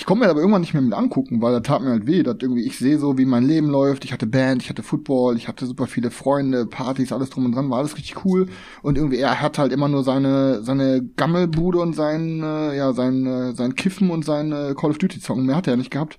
ich 0.01 0.07
konnte 0.07 0.25
mir 0.25 0.31
aber 0.31 0.41
irgendwann 0.41 0.63
nicht 0.63 0.73
mehr 0.73 0.83
mit 0.83 0.95
angucken, 0.95 1.43
weil 1.43 1.53
da 1.53 1.61
tat 1.61 1.83
mir 1.83 1.91
halt 1.91 2.07
weh, 2.07 2.23
dass 2.23 2.37
irgendwie 2.41 2.65
ich 2.65 2.79
sehe 2.79 2.99
so, 2.99 3.19
wie 3.19 3.27
mein 3.27 3.45
Leben 3.45 3.69
läuft. 3.69 4.07
Ich 4.07 4.15
hatte 4.15 4.27
Band, 4.27 4.63
ich 4.63 4.71
hatte 4.71 4.83
Football, 4.83 5.37
ich 5.37 5.47
hatte 5.47 5.67
super 5.67 5.87
viele 5.87 6.11
Freunde, 6.11 6.65
Partys, 6.65 7.13
alles 7.13 7.29
drum 7.29 7.45
und 7.45 7.53
dran, 7.53 7.69
war 7.69 7.81
alles 7.81 7.97
richtig 7.97 8.25
cool. 8.25 8.47
Und 8.81 8.97
irgendwie 8.97 9.19
er 9.19 9.43
hat 9.43 9.59
halt 9.59 9.73
immer 9.73 9.89
nur 9.89 10.03
seine 10.03 10.63
seine 10.63 11.05
Gammelbude 11.17 11.79
und 11.81 11.95
sein 11.95 12.43
äh, 12.43 12.77
ja 12.79 12.95
sein 12.95 13.27
äh, 13.27 13.53
sein 13.53 13.75
Kiffen 13.75 14.11
und 14.11 14.25
sein 14.25 14.53
äh, 14.53 14.75
Call 14.75 14.91
of 14.91 14.97
Duty 14.97 15.21
zocken. 15.21 15.45
Mehr 15.45 15.57
hat 15.57 15.67
er 15.67 15.77
nicht 15.77 15.91
gehabt. 15.91 16.17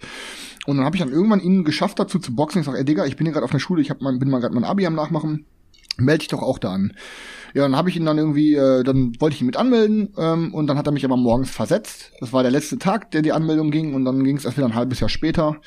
Und 0.65 0.77
dann 0.77 0.85
habe 0.85 0.95
ich 0.95 1.01
dann 1.01 1.11
irgendwann 1.11 1.41
ihn 1.41 1.63
geschafft 1.63 1.99
dazu 1.99 2.19
zu 2.19 2.35
boxen. 2.35 2.59
Ich 2.59 2.65
sag, 2.65 2.75
ey 2.75 2.85
Digga, 2.85 3.05
ich 3.05 3.15
bin 3.15 3.25
hier 3.25 3.33
gerade 3.33 3.45
auf 3.45 3.51
der 3.51 3.59
Schule, 3.59 3.81
ich 3.81 3.89
hab 3.89 4.01
mein, 4.01 4.19
bin 4.19 4.29
mal 4.29 4.39
gerade 4.39 4.53
mein 4.53 4.63
Abi 4.63 4.85
am 4.85 4.95
nachmachen. 4.95 5.45
Melde 5.97 6.19
dich 6.19 6.27
doch 6.29 6.41
auch 6.41 6.57
da 6.57 6.73
an. 6.73 6.93
Ja, 7.53 7.63
dann 7.63 7.75
habe 7.75 7.89
ich 7.89 7.97
ihn 7.97 8.05
dann 8.05 8.17
irgendwie, 8.17 8.53
äh, 8.53 8.83
dann 8.83 9.13
wollte 9.19 9.35
ich 9.35 9.41
ihn 9.41 9.47
mit 9.47 9.57
anmelden 9.57 10.13
ähm, 10.17 10.53
und 10.53 10.67
dann 10.67 10.77
hat 10.77 10.87
er 10.87 10.93
mich 10.93 11.03
aber 11.03 11.17
morgens 11.17 11.51
versetzt. 11.51 12.11
Das 12.19 12.31
war 12.31 12.43
der 12.43 12.51
letzte 12.51 12.77
Tag, 12.77 13.11
der 13.11 13.21
die 13.21 13.33
Anmeldung 13.33 13.71
ging 13.71 13.93
und 13.93 14.05
dann 14.05 14.23
ging 14.23 14.37
es 14.37 14.45
erst 14.45 14.57
wieder 14.57 14.67
ein 14.67 14.75
halbes 14.75 14.99
Jahr 15.01 15.09
später. 15.09 15.57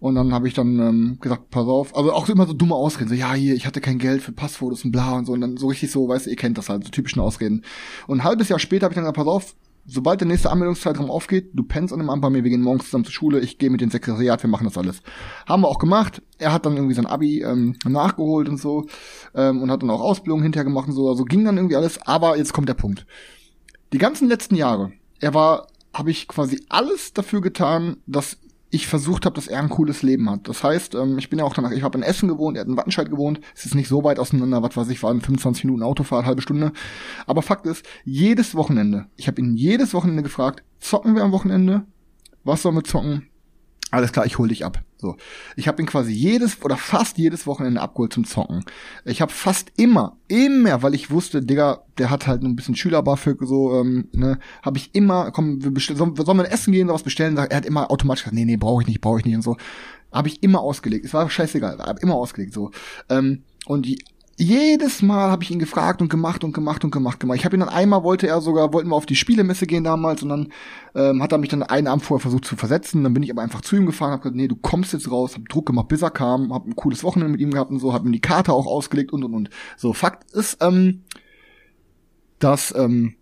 Und 0.00 0.16
dann 0.16 0.32
habe 0.32 0.48
ich 0.48 0.54
dann 0.54 0.80
ähm, 0.80 1.18
gesagt, 1.20 1.50
pass 1.50 1.64
auf, 1.64 1.96
also 1.96 2.12
auch 2.12 2.28
immer 2.28 2.44
so 2.44 2.54
dumme 2.54 2.74
Ausreden, 2.74 3.08
so 3.08 3.14
ja, 3.14 3.34
hier, 3.34 3.54
ich 3.54 3.66
hatte 3.66 3.80
kein 3.80 3.98
Geld 3.98 4.20
für 4.20 4.32
Passfotos 4.32 4.84
und 4.84 4.90
bla 4.90 5.12
und 5.12 5.26
so 5.26 5.32
und 5.32 5.40
dann 5.40 5.56
so 5.56 5.68
richtig 5.68 5.92
so, 5.92 6.08
weißt 6.08 6.26
du, 6.26 6.30
ihr 6.30 6.36
kennt 6.36 6.58
das 6.58 6.68
halt, 6.68 6.82
so 6.82 6.90
typischen 6.90 7.22
Ausreden. 7.22 7.62
Und 8.08 8.18
ein 8.18 8.24
halbes 8.24 8.48
Jahr 8.48 8.58
später 8.58 8.86
habe 8.86 8.94
ich 8.94 8.96
dann 8.96 9.04
gesagt, 9.04 9.16
pass 9.16 9.28
auf, 9.28 9.54
sobald 9.84 10.20
der 10.20 10.28
nächste 10.28 10.50
Anmeldungszeitraum 10.50 11.10
aufgeht, 11.10 11.50
du 11.54 11.64
pennst 11.64 11.92
an 11.92 11.98
dem 11.98 12.10
Amt 12.10 12.22
bei 12.22 12.30
mir, 12.30 12.44
wir 12.44 12.50
gehen 12.50 12.62
morgens 12.62 12.86
zusammen 12.86 13.04
zur 13.04 13.12
Schule, 13.12 13.40
ich 13.40 13.58
gehe 13.58 13.70
mit 13.70 13.80
dem 13.80 13.90
Sekretariat, 13.90 14.42
wir 14.42 14.50
machen 14.50 14.64
das 14.64 14.78
alles. 14.78 15.02
Haben 15.46 15.62
wir 15.62 15.68
auch 15.68 15.78
gemacht. 15.78 16.22
Er 16.38 16.52
hat 16.52 16.66
dann 16.66 16.76
irgendwie 16.76 16.94
sein 16.94 17.06
Abi 17.06 17.42
ähm, 17.42 17.76
nachgeholt 17.84 18.48
und 18.48 18.58
so 18.58 18.86
ähm, 19.34 19.62
und 19.62 19.70
hat 19.70 19.82
dann 19.82 19.90
auch 19.90 20.00
Ausbildung 20.00 20.42
hinterher 20.42 20.64
gemacht 20.64 20.88
und 20.88 20.94
so. 20.94 21.08
Also 21.08 21.24
ging 21.24 21.44
dann 21.44 21.56
irgendwie 21.56 21.76
alles, 21.76 22.00
aber 22.06 22.36
jetzt 22.36 22.52
kommt 22.52 22.68
der 22.68 22.74
Punkt. 22.74 23.06
Die 23.92 23.98
ganzen 23.98 24.28
letzten 24.28 24.54
Jahre, 24.54 24.92
er 25.20 25.34
war, 25.34 25.66
habe 25.92 26.10
ich 26.10 26.28
quasi 26.28 26.64
alles 26.68 27.12
dafür 27.12 27.40
getan, 27.40 27.96
dass 28.06 28.38
ich 28.72 28.86
versucht 28.86 29.26
habe, 29.26 29.34
dass 29.34 29.48
er 29.48 29.60
ein 29.60 29.68
cooles 29.68 30.02
Leben 30.02 30.28
hat. 30.30 30.48
Das 30.48 30.64
heißt, 30.64 30.94
ähm, 30.94 31.18
ich 31.18 31.28
bin 31.28 31.38
ja 31.38 31.44
auch 31.44 31.52
danach, 31.52 31.72
ich 31.72 31.82
habe 31.82 31.98
in 31.98 32.02
Essen 32.02 32.26
gewohnt, 32.26 32.56
er 32.56 32.62
hat 32.62 32.68
in 32.68 32.76
Wattenscheid 32.76 33.10
gewohnt. 33.10 33.38
Es 33.54 33.66
ist 33.66 33.74
nicht 33.74 33.86
so 33.86 34.02
weit 34.02 34.18
auseinander, 34.18 34.62
was 34.62 34.76
weiß 34.76 34.88
ich, 34.88 35.02
waren 35.02 35.20
25 35.20 35.64
Minuten 35.64 35.82
Autofahrt, 35.82 36.24
halbe 36.24 36.40
Stunde. 36.40 36.72
Aber 37.26 37.42
Fakt 37.42 37.66
ist, 37.66 37.86
jedes 38.04 38.54
Wochenende, 38.54 39.06
ich 39.16 39.28
habe 39.28 39.42
ihn 39.42 39.54
jedes 39.54 39.92
Wochenende 39.92 40.22
gefragt, 40.22 40.64
zocken 40.80 41.14
wir 41.14 41.22
am 41.22 41.32
Wochenende? 41.32 41.84
Was 42.44 42.62
sollen 42.62 42.74
wir 42.74 42.82
zocken? 42.82 43.28
Alles 43.90 44.10
klar, 44.10 44.24
ich 44.24 44.38
hol 44.38 44.48
dich 44.48 44.64
ab. 44.64 44.82
So, 45.02 45.16
ich 45.56 45.66
habe 45.66 45.82
ihn 45.82 45.86
quasi 45.86 46.12
jedes 46.12 46.62
oder 46.62 46.76
fast 46.76 47.18
jedes 47.18 47.44
Wochenende 47.48 47.80
abgeholt 47.80 48.12
zum 48.12 48.24
Zocken. 48.24 48.64
Ich 49.04 49.20
habe 49.20 49.32
fast 49.32 49.72
immer, 49.76 50.16
immer, 50.28 50.82
weil 50.82 50.94
ich 50.94 51.10
wusste, 51.10 51.42
Digga, 51.42 51.82
der 51.98 52.08
hat 52.08 52.28
halt 52.28 52.44
ein 52.44 52.54
bisschen 52.54 52.76
Schüler-BAföG, 52.76 53.38
so, 53.42 53.80
ähm, 53.80 54.08
ne, 54.12 54.38
habe 54.62 54.78
ich 54.78 54.94
immer, 54.94 55.32
komm, 55.32 55.62
wir 55.64 55.72
bestellen, 55.72 55.98
sollen, 55.98 56.14
sollen 56.14 56.38
wir 56.38 56.52
essen 56.52 56.72
gehen, 56.72 56.86
sowas 56.86 57.02
bestellen? 57.02 57.36
Er 57.36 57.56
hat 57.56 57.66
immer 57.66 57.90
automatisch 57.90 58.22
gesagt, 58.22 58.36
nee, 58.36 58.44
nee, 58.44 58.56
brauche 58.56 58.82
ich 58.82 58.88
nicht, 58.88 59.00
brauche 59.00 59.18
ich 59.18 59.24
nicht 59.24 59.34
und 59.34 59.42
so. 59.42 59.56
Habe 60.12 60.28
ich 60.28 60.40
immer 60.42 60.60
ausgelegt. 60.60 61.04
Es 61.04 61.14
war 61.14 61.28
scheißegal, 61.28 61.78
habe 61.78 62.00
immer 62.00 62.14
ausgelegt, 62.14 62.54
so. 62.54 62.70
Ähm, 63.08 63.42
und 63.66 63.86
die, 63.86 63.98
jedes 64.38 65.02
Mal 65.02 65.30
habe 65.30 65.42
ich 65.42 65.50
ihn 65.50 65.58
gefragt 65.58 66.00
und 66.00 66.08
gemacht 66.08 66.42
und 66.42 66.52
gemacht 66.52 66.84
und 66.84 66.90
gemacht 66.90 67.20
gemacht. 67.20 67.38
Ich 67.38 67.44
habe 67.44 67.56
ihn 67.56 67.60
dann 67.60 67.68
einmal 67.68 68.02
wollte 68.02 68.26
er 68.26 68.40
sogar 68.40 68.72
wollten 68.72 68.88
wir 68.88 68.96
auf 68.96 69.06
die 69.06 69.16
Spielemesse 69.16 69.66
gehen 69.66 69.84
damals 69.84 70.22
und 70.22 70.30
dann 70.30 70.52
ähm, 70.94 71.22
hat 71.22 71.32
er 71.32 71.38
mich 71.38 71.50
dann 71.50 71.62
einen 71.62 71.86
Abend 71.86 72.04
vorher 72.04 72.22
versucht 72.22 72.44
zu 72.44 72.56
versetzen. 72.56 73.04
Dann 73.04 73.14
bin 73.14 73.22
ich 73.22 73.30
aber 73.30 73.42
einfach 73.42 73.60
zu 73.60 73.76
ihm 73.76 73.86
gefahren, 73.86 74.12
habe 74.12 74.22
gesagt, 74.22 74.36
nee, 74.36 74.48
du 74.48 74.56
kommst 74.56 74.92
jetzt 74.92 75.10
raus, 75.10 75.34
hab 75.34 75.48
Druck 75.48 75.66
gemacht, 75.66 75.88
bis 75.88 76.02
er 76.02 76.10
kam, 76.10 76.52
hab 76.52 76.66
ein 76.66 76.76
cooles 76.76 77.04
Wochenende 77.04 77.32
mit 77.32 77.40
ihm 77.40 77.50
gehabt 77.50 77.70
und 77.70 77.78
so, 77.78 77.92
hab 77.92 78.04
ihm 78.04 78.12
die 78.12 78.20
Karte 78.20 78.52
auch 78.52 78.66
ausgelegt 78.66 79.12
und 79.12 79.24
und 79.24 79.34
und. 79.34 79.50
So 79.76 79.92
Fakt 79.92 80.30
ist, 80.32 80.58
ähm, 80.60 81.02
dass 82.38 82.74
ähm, 82.76 83.14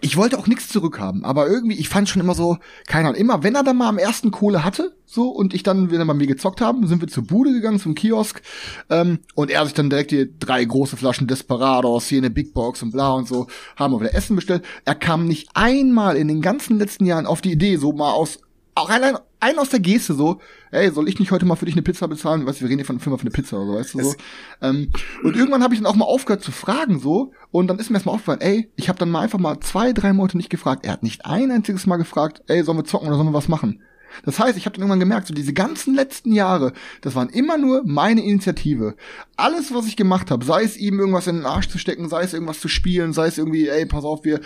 ich 0.00 0.16
wollte 0.16 0.38
auch 0.38 0.46
nichts 0.46 0.68
zurückhaben, 0.68 1.24
aber 1.24 1.48
irgendwie, 1.48 1.76
ich 1.76 1.88
fand 1.88 2.08
schon 2.08 2.20
immer 2.20 2.34
so, 2.34 2.58
keine 2.86 3.08
Ahnung, 3.08 3.20
immer, 3.20 3.42
wenn 3.42 3.54
er 3.54 3.62
dann 3.62 3.76
mal 3.76 3.88
am 3.88 3.98
ersten 3.98 4.30
Kohle 4.30 4.64
hatte, 4.64 4.94
so, 5.04 5.28
und 5.28 5.54
ich 5.54 5.62
dann, 5.62 5.90
wenn 5.90 6.00
er 6.00 6.06
bei 6.06 6.14
mir 6.14 6.26
gezockt 6.26 6.60
haben, 6.60 6.86
sind 6.86 7.00
wir 7.00 7.08
zur 7.08 7.24
Bude 7.24 7.52
gegangen, 7.52 7.80
zum 7.80 7.94
Kiosk, 7.94 8.42
ähm, 8.88 9.18
und 9.34 9.50
er 9.50 9.64
sich 9.64 9.74
dann 9.74 9.90
direkt 9.90 10.10
hier 10.10 10.28
drei 10.38 10.64
große 10.64 10.96
Flaschen 10.96 11.26
Desperados, 11.26 12.06
hier 12.06 12.18
eine 12.18 12.30
Big 12.30 12.54
Box 12.54 12.82
und 12.82 12.92
bla 12.92 13.12
und 13.12 13.28
so, 13.28 13.46
haben 13.76 13.92
wir 13.92 14.00
wieder 14.00 14.14
Essen 14.14 14.36
bestellt. 14.36 14.64
Er 14.84 14.94
kam 14.94 15.26
nicht 15.26 15.50
einmal 15.54 16.16
in 16.16 16.28
den 16.28 16.42
ganzen 16.42 16.78
letzten 16.78 17.06
Jahren 17.06 17.26
auf 17.26 17.40
die 17.40 17.52
Idee, 17.52 17.76
so 17.76 17.92
mal 17.92 18.12
aus 18.12 18.38
auch 18.80 18.90
allein 18.90 19.16
ein 19.40 19.58
aus 19.58 19.70
der 19.70 19.80
Geste 19.80 20.14
so, 20.14 20.40
ey, 20.70 20.90
soll 20.90 21.08
ich 21.08 21.18
nicht 21.18 21.30
heute 21.30 21.44
mal 21.44 21.56
für 21.56 21.64
dich 21.64 21.74
eine 21.74 21.82
Pizza 21.82 22.08
bezahlen? 22.08 22.46
Weißt 22.46 22.60
du, 22.60 22.64
wir 22.64 22.68
reden 22.68 22.78
hier 22.78 22.86
von 22.86 22.96
einer 22.96 23.02
Firma 23.02 23.16
für 23.16 23.22
eine 23.22 23.30
Pizza 23.30 23.56
oder 23.56 23.66
so, 23.66 23.74
weißt 23.78 23.94
du 23.94 24.02
so. 24.02 24.14
Ähm, 24.62 24.90
und 25.22 25.36
irgendwann 25.36 25.62
habe 25.62 25.74
ich 25.74 25.80
dann 25.80 25.86
auch 25.86 25.96
mal 25.96 26.04
aufgehört 26.04 26.42
zu 26.42 26.52
fragen 26.52 27.00
so 27.00 27.32
und 27.50 27.68
dann 27.68 27.78
ist 27.78 27.90
mir 27.90 27.96
erstmal 27.96 28.14
aufgefallen, 28.14 28.40
ey, 28.40 28.70
ich 28.76 28.88
habe 28.88 28.98
dann 28.98 29.10
mal 29.10 29.20
einfach 29.20 29.38
mal 29.38 29.60
zwei, 29.60 29.92
drei 29.92 30.12
Monate 30.12 30.36
nicht 30.36 30.50
gefragt. 30.50 30.84
Er 30.84 30.92
hat 30.92 31.02
nicht 31.02 31.24
ein 31.24 31.50
einziges 31.50 31.86
Mal 31.86 31.96
gefragt, 31.96 32.42
ey, 32.48 32.62
sollen 32.62 32.78
wir 32.78 32.84
zocken 32.84 33.08
oder 33.08 33.16
sollen 33.16 33.28
wir 33.28 33.34
was 33.34 33.48
machen? 33.48 33.82
Das 34.24 34.38
heißt, 34.38 34.56
ich 34.58 34.66
habe 34.66 34.74
dann 34.74 34.82
irgendwann 34.82 35.00
gemerkt, 35.00 35.26
so 35.28 35.34
diese 35.34 35.52
ganzen 35.52 35.94
letzten 35.94 36.32
Jahre, 36.32 36.72
das 37.00 37.14
waren 37.14 37.28
immer 37.28 37.58
nur 37.58 37.82
meine 37.84 38.22
Initiative. 38.22 38.96
Alles, 39.36 39.72
was 39.72 39.86
ich 39.86 39.96
gemacht 39.96 40.30
habe, 40.30 40.44
sei 40.44 40.64
es 40.64 40.76
ihm 40.76 40.98
irgendwas 40.98 41.26
in 41.26 41.36
den 41.36 41.46
Arsch 41.46 41.68
zu 41.68 41.78
stecken, 41.78 42.08
sei 42.08 42.22
es 42.22 42.34
irgendwas 42.34 42.60
zu 42.60 42.68
spielen, 42.68 43.12
sei 43.12 43.28
es 43.28 43.38
irgendwie, 43.38 43.68
ey, 43.68 43.86
pass 43.86 44.04
auf, 44.04 44.24
wir 44.24 44.40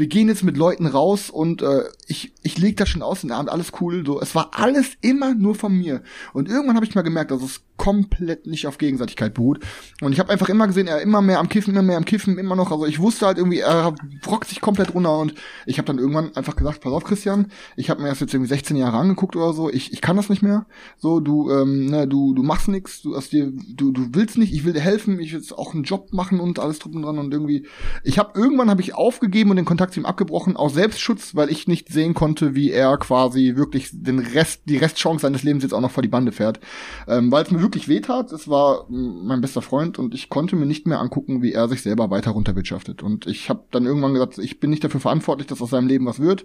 wir 0.00 0.06
gehen 0.06 0.28
jetzt 0.28 0.42
mit 0.42 0.56
Leuten 0.56 0.86
raus 0.86 1.30
und 1.30 1.62
äh, 1.62 1.84
ich, 2.06 2.32
ich 2.42 2.58
leg 2.58 2.76
das 2.78 2.88
schon 2.88 3.02
aus 3.02 3.20
den 3.20 3.30
Abend, 3.30 3.50
alles 3.50 3.70
cool. 3.80 4.04
So, 4.04 4.20
es 4.20 4.34
war 4.34 4.50
alles 4.52 4.96
immer 5.02 5.34
nur 5.34 5.54
von 5.54 5.76
mir. 5.76 6.02
Und 6.32 6.48
irgendwann 6.48 6.74
habe 6.74 6.86
ich 6.86 6.94
mal 6.94 7.02
gemerkt, 7.02 7.30
dass 7.30 7.42
es 7.42 7.60
komplett 7.80 8.46
nicht 8.46 8.66
auf 8.66 8.76
Gegenseitigkeit 8.76 9.32
beruht. 9.32 9.60
Und 10.02 10.12
ich 10.12 10.20
habe 10.20 10.30
einfach 10.30 10.50
immer 10.50 10.66
gesehen, 10.66 10.86
er 10.86 11.00
immer 11.00 11.22
mehr 11.22 11.38
am 11.38 11.48
Kiffen, 11.48 11.70
immer 11.70 11.80
mehr 11.80 11.96
am 11.96 12.04
Kiffen, 12.04 12.36
immer 12.36 12.54
noch. 12.54 12.70
Also 12.70 12.84
ich 12.84 12.98
wusste 12.98 13.24
halt 13.24 13.38
irgendwie, 13.38 13.60
er 13.60 13.94
rockt 14.26 14.48
sich 14.48 14.60
komplett 14.60 14.92
runter. 14.92 15.18
Und 15.18 15.32
ich 15.64 15.78
habe 15.78 15.86
dann 15.86 15.98
irgendwann 15.98 16.36
einfach 16.36 16.56
gesagt, 16.56 16.82
pass 16.82 16.92
auf, 16.92 17.04
Christian, 17.04 17.46
ich 17.76 17.88
habe 17.88 18.02
mir 18.02 18.10
das 18.10 18.20
jetzt 18.20 18.34
irgendwie 18.34 18.50
16 18.50 18.76
Jahre 18.76 18.98
angeguckt 18.98 19.34
oder 19.34 19.54
so. 19.54 19.70
Ich, 19.70 19.94
ich 19.94 20.02
kann 20.02 20.18
das 20.18 20.28
nicht 20.28 20.42
mehr. 20.42 20.66
So, 20.98 21.20
du, 21.20 21.50
ähm, 21.50 21.86
ne, 21.86 22.06
du, 22.06 22.34
du 22.34 22.42
machst 22.42 22.68
nichts, 22.68 23.00
du 23.00 23.16
hast 23.16 23.32
dir, 23.32 23.50
du, 23.50 23.92
du 23.92 24.08
willst 24.12 24.36
nicht, 24.36 24.52
ich 24.52 24.66
will 24.66 24.74
dir 24.74 24.80
helfen, 24.80 25.18
ich 25.18 25.32
will 25.32 25.40
jetzt 25.40 25.56
auch 25.56 25.72
einen 25.72 25.84
Job 25.84 26.12
machen 26.12 26.38
und 26.38 26.58
alles 26.58 26.80
drum 26.80 26.96
und 26.96 27.02
dran. 27.02 27.18
Und 27.18 27.32
irgendwie, 27.32 27.66
ich 28.04 28.18
habe 28.18 28.38
irgendwann 28.38 28.68
habe 28.68 28.82
ich 28.82 28.94
aufgegeben 28.94 29.48
und 29.48 29.56
den 29.56 29.64
Kontakt 29.64 29.94
zu 29.94 30.00
ihm 30.00 30.06
abgebrochen, 30.06 30.54
aus 30.54 30.74
Selbstschutz, 30.74 31.34
weil 31.34 31.50
ich 31.50 31.66
nicht 31.66 31.88
sehen 31.88 32.12
konnte, 32.12 32.54
wie 32.54 32.72
er 32.72 32.98
quasi 32.98 33.56
wirklich 33.56 33.88
den 33.90 34.18
Rest, 34.18 34.64
die 34.66 34.76
Restchance 34.76 35.22
seines 35.22 35.44
Lebens 35.44 35.62
jetzt 35.62 35.72
auch 35.72 35.80
noch 35.80 35.90
vor 35.90 36.02
die 36.02 36.10
Bande 36.10 36.32
fährt. 36.32 36.60
Ähm, 37.08 37.32
weil 37.32 37.42
es 37.42 37.50
mir 37.50 37.62
wirklich 37.62 37.69
wehtat. 37.88 38.32
Es 38.32 38.48
war 38.48 38.86
mein 38.88 39.40
bester 39.40 39.62
Freund 39.62 39.98
und 39.98 40.14
ich 40.14 40.28
konnte 40.28 40.56
mir 40.56 40.66
nicht 40.66 40.86
mehr 40.86 41.00
angucken, 41.00 41.42
wie 41.42 41.52
er 41.52 41.68
sich 41.68 41.82
selber 41.82 42.10
weiter 42.10 42.32
runterwirtschaftet. 42.32 43.02
Und 43.02 43.26
ich 43.26 43.48
habe 43.48 43.64
dann 43.70 43.86
irgendwann 43.86 44.14
gesagt, 44.14 44.38
ich 44.38 44.60
bin 44.60 44.70
nicht 44.70 44.84
dafür 44.84 45.00
verantwortlich, 45.00 45.46
dass 45.46 45.62
aus 45.62 45.70
seinem 45.70 45.88
Leben 45.88 46.06
was 46.06 46.20
wird. 46.20 46.44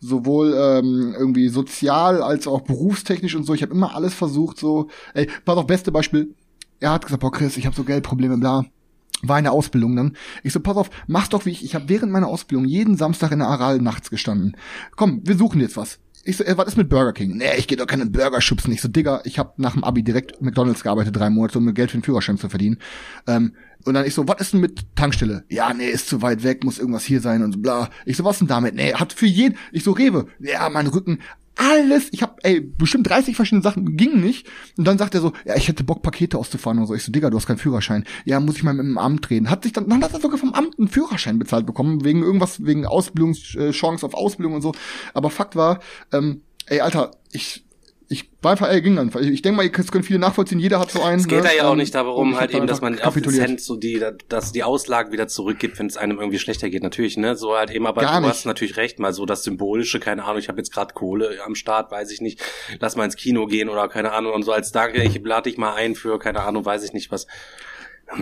Sowohl 0.00 0.54
ähm, 0.56 1.14
irgendwie 1.18 1.48
sozial 1.48 2.22
als 2.22 2.46
auch 2.46 2.62
berufstechnisch 2.62 3.34
und 3.34 3.44
so. 3.44 3.54
Ich 3.54 3.62
habe 3.62 3.72
immer 3.72 3.94
alles 3.94 4.14
versucht, 4.14 4.58
so, 4.58 4.88
ey, 5.14 5.28
pass 5.44 5.56
auf, 5.56 5.66
beste 5.66 5.92
Beispiel. 5.92 6.34
Er 6.80 6.92
hat 6.92 7.04
gesagt, 7.04 7.22
boah, 7.22 7.32
Chris, 7.32 7.56
ich 7.56 7.66
habe 7.66 7.76
so 7.76 7.84
Geldprobleme, 7.84 8.38
bla 8.38 8.64
war 9.28 9.36
eine 9.36 9.52
Ausbildung 9.52 9.96
dann. 9.96 10.16
Ich 10.42 10.52
so, 10.52 10.60
pass 10.60 10.76
auf, 10.76 10.90
mach's 11.06 11.30
doch 11.30 11.46
wie 11.46 11.50
ich. 11.50 11.64
Ich 11.64 11.74
habe 11.74 11.88
während 11.88 12.12
meiner 12.12 12.28
Ausbildung 12.28 12.66
jeden 12.66 12.96
Samstag 12.96 13.32
in 13.32 13.38
der 13.38 13.48
Aral 13.48 13.78
nachts 13.78 14.10
gestanden. 14.10 14.56
Komm, 14.96 15.20
wir 15.24 15.36
suchen 15.36 15.60
jetzt 15.60 15.78
was. 15.78 15.98
Ich 16.24 16.38
so, 16.38 16.44
äh, 16.44 16.56
was 16.56 16.68
ist 16.68 16.76
mit 16.76 16.88
Burger 16.88 17.12
King? 17.12 17.36
Nee, 17.36 17.56
ich 17.58 17.66
geh 17.66 17.76
doch 17.76 17.86
keinen 17.86 18.10
Burger 18.10 18.40
schubsen. 18.40 18.72
Ich 18.72 18.80
so, 18.80 18.88
Digga, 18.88 19.20
ich 19.24 19.38
habe 19.38 19.52
nach 19.58 19.74
dem 19.74 19.84
Abi 19.84 20.02
direkt 20.02 20.40
McDonalds 20.40 20.82
gearbeitet, 20.82 21.14
drei 21.14 21.28
Monate, 21.28 21.58
um 21.58 21.64
mir 21.64 21.74
Geld 21.74 21.90
für 21.90 21.98
den 21.98 22.02
Führerschein 22.02 22.38
zu 22.38 22.48
verdienen. 22.48 22.78
Ähm, 23.26 23.54
und 23.84 23.94
dann 23.94 24.06
ich 24.06 24.14
so, 24.14 24.26
was 24.26 24.40
ist 24.40 24.54
denn 24.54 24.60
mit 24.60 24.96
Tankstelle? 24.96 25.44
Ja, 25.50 25.74
nee, 25.74 25.86
ist 25.86 26.08
zu 26.08 26.22
weit 26.22 26.42
weg, 26.42 26.64
muss 26.64 26.78
irgendwas 26.78 27.04
hier 27.04 27.20
sein 27.20 27.42
und 27.42 27.52
so 27.52 27.58
bla. 27.58 27.90
Ich 28.06 28.16
so, 28.16 28.24
was 28.24 28.38
denn 28.38 28.48
damit? 28.48 28.74
Nee, 28.74 28.94
hat 28.94 29.12
für 29.12 29.26
jeden. 29.26 29.58
Ich 29.72 29.84
so, 29.84 29.92
Rewe. 29.92 30.26
Ja, 30.40 30.68
mein 30.70 30.86
Rücken 30.86 31.18
alles, 31.56 32.08
ich 32.12 32.22
habe 32.22 32.34
ey, 32.42 32.60
bestimmt 32.60 33.08
30 33.08 33.36
verschiedene 33.36 33.62
Sachen 33.62 33.96
gingen 33.96 34.20
nicht. 34.20 34.48
Und 34.76 34.86
dann 34.86 34.98
sagt 34.98 35.14
er 35.14 35.20
so, 35.20 35.32
ja, 35.44 35.56
ich 35.56 35.68
hätte 35.68 35.84
Bock, 35.84 36.02
Pakete 36.02 36.38
auszufahren 36.38 36.78
und 36.78 36.86
so. 36.86 36.94
Ich 36.94 37.04
so, 37.04 37.12
Digga, 37.12 37.30
du 37.30 37.36
hast 37.36 37.46
keinen 37.46 37.58
Führerschein. 37.58 38.04
Ja, 38.24 38.40
muss 38.40 38.56
ich 38.56 38.62
mal 38.62 38.74
mit 38.74 38.84
dem 38.84 38.98
Amt 38.98 39.30
reden. 39.30 39.50
Hat 39.50 39.62
sich 39.62 39.72
dann, 39.72 39.88
dann 39.88 40.02
hat 40.02 40.12
er 40.12 40.20
sogar 40.20 40.38
vom 40.38 40.52
Amt 40.52 40.78
einen 40.78 40.88
Führerschein 40.88 41.38
bezahlt 41.38 41.66
bekommen, 41.66 42.04
wegen 42.04 42.22
irgendwas, 42.22 42.64
wegen 42.64 42.86
Ausbildungschance 42.86 44.04
auf 44.04 44.14
Ausbildung 44.14 44.54
und 44.54 44.62
so. 44.62 44.72
Aber 45.12 45.30
Fakt 45.30 45.56
war, 45.56 45.80
ähm, 46.12 46.42
ey, 46.66 46.80
Alter, 46.80 47.12
ich, 47.32 47.63
ich 48.08 48.28
äh, 48.42 48.80
ging 48.82 48.96
dann. 48.96 49.10
Ich 49.22 49.40
denke 49.40 49.56
mal, 49.56 49.68
das 49.68 49.90
können 49.90 50.04
viele 50.04 50.18
nachvollziehen. 50.18 50.58
Jeder 50.58 50.78
hat 50.78 50.90
so 50.90 51.02
einen. 51.02 51.20
Es 51.20 51.26
geht 51.26 51.42
ne? 51.42 51.48
da 51.48 51.54
ja 51.54 51.68
auch 51.68 51.72
ähm, 51.72 51.78
nicht 51.78 51.94
darum, 51.94 52.38
halt 52.38 52.52
eben, 52.52 52.66
dass 52.66 52.82
man 52.82 53.00
auf 53.00 53.14
den 53.14 53.28
Cent 53.30 53.60
so 53.60 53.76
die, 53.76 54.04
dass 54.28 54.52
die 54.52 54.62
Auslagen 54.62 55.12
wieder 55.12 55.26
zurückgibt, 55.28 55.78
wenn 55.78 55.86
es 55.86 55.96
einem 55.96 56.18
irgendwie 56.18 56.38
schlechter 56.38 56.68
geht. 56.68 56.82
Natürlich, 56.82 57.16
ne, 57.16 57.36
so 57.36 57.56
halt 57.56 57.70
eben. 57.70 57.86
Aber 57.86 58.02
Gar 58.02 58.16
du 58.16 58.20
nicht. 58.20 58.30
hast 58.30 58.44
natürlich 58.44 58.76
recht, 58.76 58.98
mal 58.98 59.12
so 59.12 59.24
das 59.24 59.44
symbolische, 59.44 60.00
keine 60.00 60.24
Ahnung. 60.24 60.38
Ich 60.38 60.48
habe 60.48 60.58
jetzt 60.58 60.72
gerade 60.72 60.92
Kohle 60.92 61.38
am 61.44 61.54
Start, 61.54 61.90
weiß 61.90 62.10
ich 62.10 62.20
nicht. 62.20 62.42
Lass 62.78 62.96
mal 62.96 63.04
ins 63.04 63.16
Kino 63.16 63.46
gehen 63.46 63.68
oder 63.68 63.88
keine 63.88 64.12
Ahnung 64.12 64.34
und 64.34 64.42
so 64.42 64.52
als 64.52 64.72
Danke. 64.72 65.02
Ich 65.02 65.18
lade 65.24 65.48
dich 65.48 65.58
mal 65.58 65.74
ein 65.74 65.94
für 65.94 66.18
keine 66.18 66.42
Ahnung, 66.42 66.64
weiß 66.64 66.84
ich 66.84 66.92
nicht 66.92 67.10
was. 67.10 67.26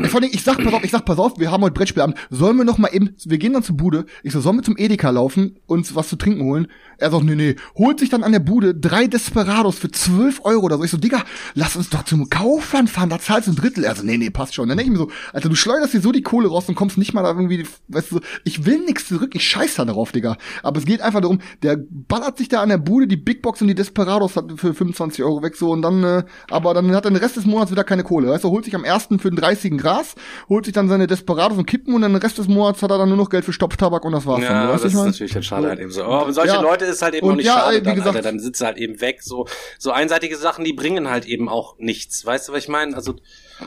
Vor 0.08 0.20
allem, 0.20 0.30
ich 0.32 0.42
sag, 0.42 0.62
pass 0.62 0.72
auf, 0.72 0.84
ich 0.84 0.90
sag, 0.90 1.04
pass 1.04 1.18
auf, 1.18 1.38
wir 1.38 1.50
haben 1.50 1.62
heute 1.62 1.74
Brettspielabend. 1.74 2.16
Sollen 2.30 2.56
wir 2.56 2.64
noch 2.64 2.78
mal 2.78 2.88
eben, 2.88 3.10
wir 3.24 3.38
gehen 3.38 3.52
dann 3.52 3.62
zur 3.62 3.76
Bude. 3.76 4.06
Ich 4.22 4.32
so, 4.32 4.40
sollen 4.40 4.56
wir 4.56 4.62
zum 4.62 4.76
Edeka 4.78 5.10
laufen, 5.10 5.58
uns 5.66 5.94
was 5.94 6.08
zu 6.08 6.16
trinken 6.16 6.42
holen? 6.44 6.66
Er 6.98 7.10
sagt, 7.10 7.24
nee, 7.24 7.34
nee. 7.34 7.56
Holt 7.76 8.00
sich 8.00 8.08
dann 8.08 8.22
an 8.22 8.32
der 8.32 8.40
Bude 8.40 8.74
drei 8.74 9.06
Desperados 9.06 9.78
für 9.78 9.90
zwölf 9.90 10.40
Euro 10.44 10.64
oder 10.64 10.78
so. 10.78 10.84
Ich 10.84 10.90
so, 10.90 10.96
Digga, 10.96 11.24
lass 11.54 11.76
uns 11.76 11.90
doch 11.90 12.04
zum 12.04 12.30
Kaufland 12.30 12.88
fahren, 12.88 13.10
da 13.10 13.18
zahlst 13.18 13.48
du 13.48 13.52
ein 13.52 13.56
Drittel. 13.56 13.84
Er 13.84 13.94
so, 13.94 14.02
nee, 14.02 14.16
nee, 14.16 14.30
passt 14.30 14.54
schon. 14.54 14.68
Dann 14.68 14.78
denk 14.78 14.86
ich 14.86 14.92
mir 14.92 14.98
so, 14.98 15.10
Alter, 15.32 15.48
du 15.48 15.54
schleuderst 15.54 15.92
dir 15.92 16.00
so 16.00 16.12
die 16.12 16.22
Kohle 16.22 16.48
raus 16.48 16.68
und 16.68 16.74
kommst 16.74 16.96
nicht 16.96 17.12
mal 17.12 17.22
da 17.22 17.30
irgendwie, 17.30 17.66
weißt 17.88 18.12
du, 18.12 18.20
ich 18.44 18.64
will 18.64 18.84
nix 18.84 19.08
zurück, 19.08 19.34
ich 19.34 19.46
scheiß 19.46 19.74
da 19.76 19.84
darauf, 19.84 20.12
Digga. 20.12 20.36
Aber 20.62 20.78
es 20.78 20.86
geht 20.86 21.02
einfach 21.02 21.20
darum, 21.20 21.40
der 21.62 21.78
ballert 21.90 22.38
sich 22.38 22.48
da 22.48 22.62
an 22.62 22.70
der 22.70 22.78
Bude 22.78 23.06
die 23.06 23.16
Big 23.16 23.42
Box 23.42 23.60
und 23.60 23.68
die 23.68 23.74
Desperados 23.74 24.32
für 24.32 24.74
25 24.74 25.24
Euro 25.24 25.42
weg, 25.42 25.56
so, 25.56 25.70
und 25.70 25.82
dann, 25.82 26.02
äh, 26.04 26.24
aber 26.50 26.74
dann 26.74 26.94
hat 26.94 27.04
er 27.04 27.10
den 27.10 27.16
Rest 27.16 27.36
des 27.36 27.46
Monats 27.46 27.70
wieder 27.70 27.84
keine 27.84 28.04
Kohle. 28.04 28.28
Weißt 28.28 28.44
du, 28.44 28.50
holt 28.50 28.64
sich 28.64 28.74
am 28.74 28.84
ersten 28.84 29.18
für 29.18 29.30
den 29.30 29.36
30. 29.36 29.81
Gras, 29.82 30.14
holt 30.48 30.64
sich 30.64 30.74
dann 30.74 30.88
seine 30.88 31.06
Desperados 31.06 31.58
und 31.58 31.66
Kippen 31.66 31.94
und 31.94 32.02
dann 32.02 32.12
den 32.12 32.22
Rest 32.22 32.38
des 32.38 32.48
Monats 32.48 32.82
hat 32.82 32.90
er 32.90 32.98
dann 32.98 33.08
nur 33.08 33.18
noch 33.18 33.28
Geld 33.28 33.44
für 33.44 33.52
Stopftabak 33.52 34.04
und 34.04 34.12
das 34.12 34.24
war's 34.26 34.42
ja, 34.42 34.48
dann. 34.48 34.68
Weißt 34.68 34.84
das 34.84 34.94
ist 34.94 35.04
natürlich 35.04 35.32
dann 35.32 35.42
schade 35.42 35.68
halt 35.68 35.80
eben 35.80 35.90
so. 35.90 36.04
Aber 36.04 36.32
solche 36.32 36.54
ja. 36.54 36.60
Leute 36.60 36.84
ist 36.84 37.02
halt 37.02 37.14
eben 37.14 37.26
und 37.26 37.32
auch 37.32 37.36
nicht 37.36 37.46
ja, 37.46 37.54
schade, 37.54 37.82
dann, 37.82 37.94
gesagt, 37.94 38.16
Alter, 38.16 38.28
dann 38.30 38.40
sitzt 38.40 38.62
er 38.62 38.68
halt 38.68 38.78
eben 38.78 39.00
weg. 39.00 39.22
So, 39.22 39.46
so 39.78 39.90
einseitige 39.90 40.36
Sachen, 40.36 40.64
die 40.64 40.72
bringen 40.72 41.10
halt 41.10 41.26
eben 41.26 41.48
auch 41.48 41.76
nichts. 41.78 42.24
Weißt 42.24 42.48
du, 42.48 42.52
was 42.52 42.60
ich 42.60 42.68
meine? 42.68 42.96
Also, 42.96 43.16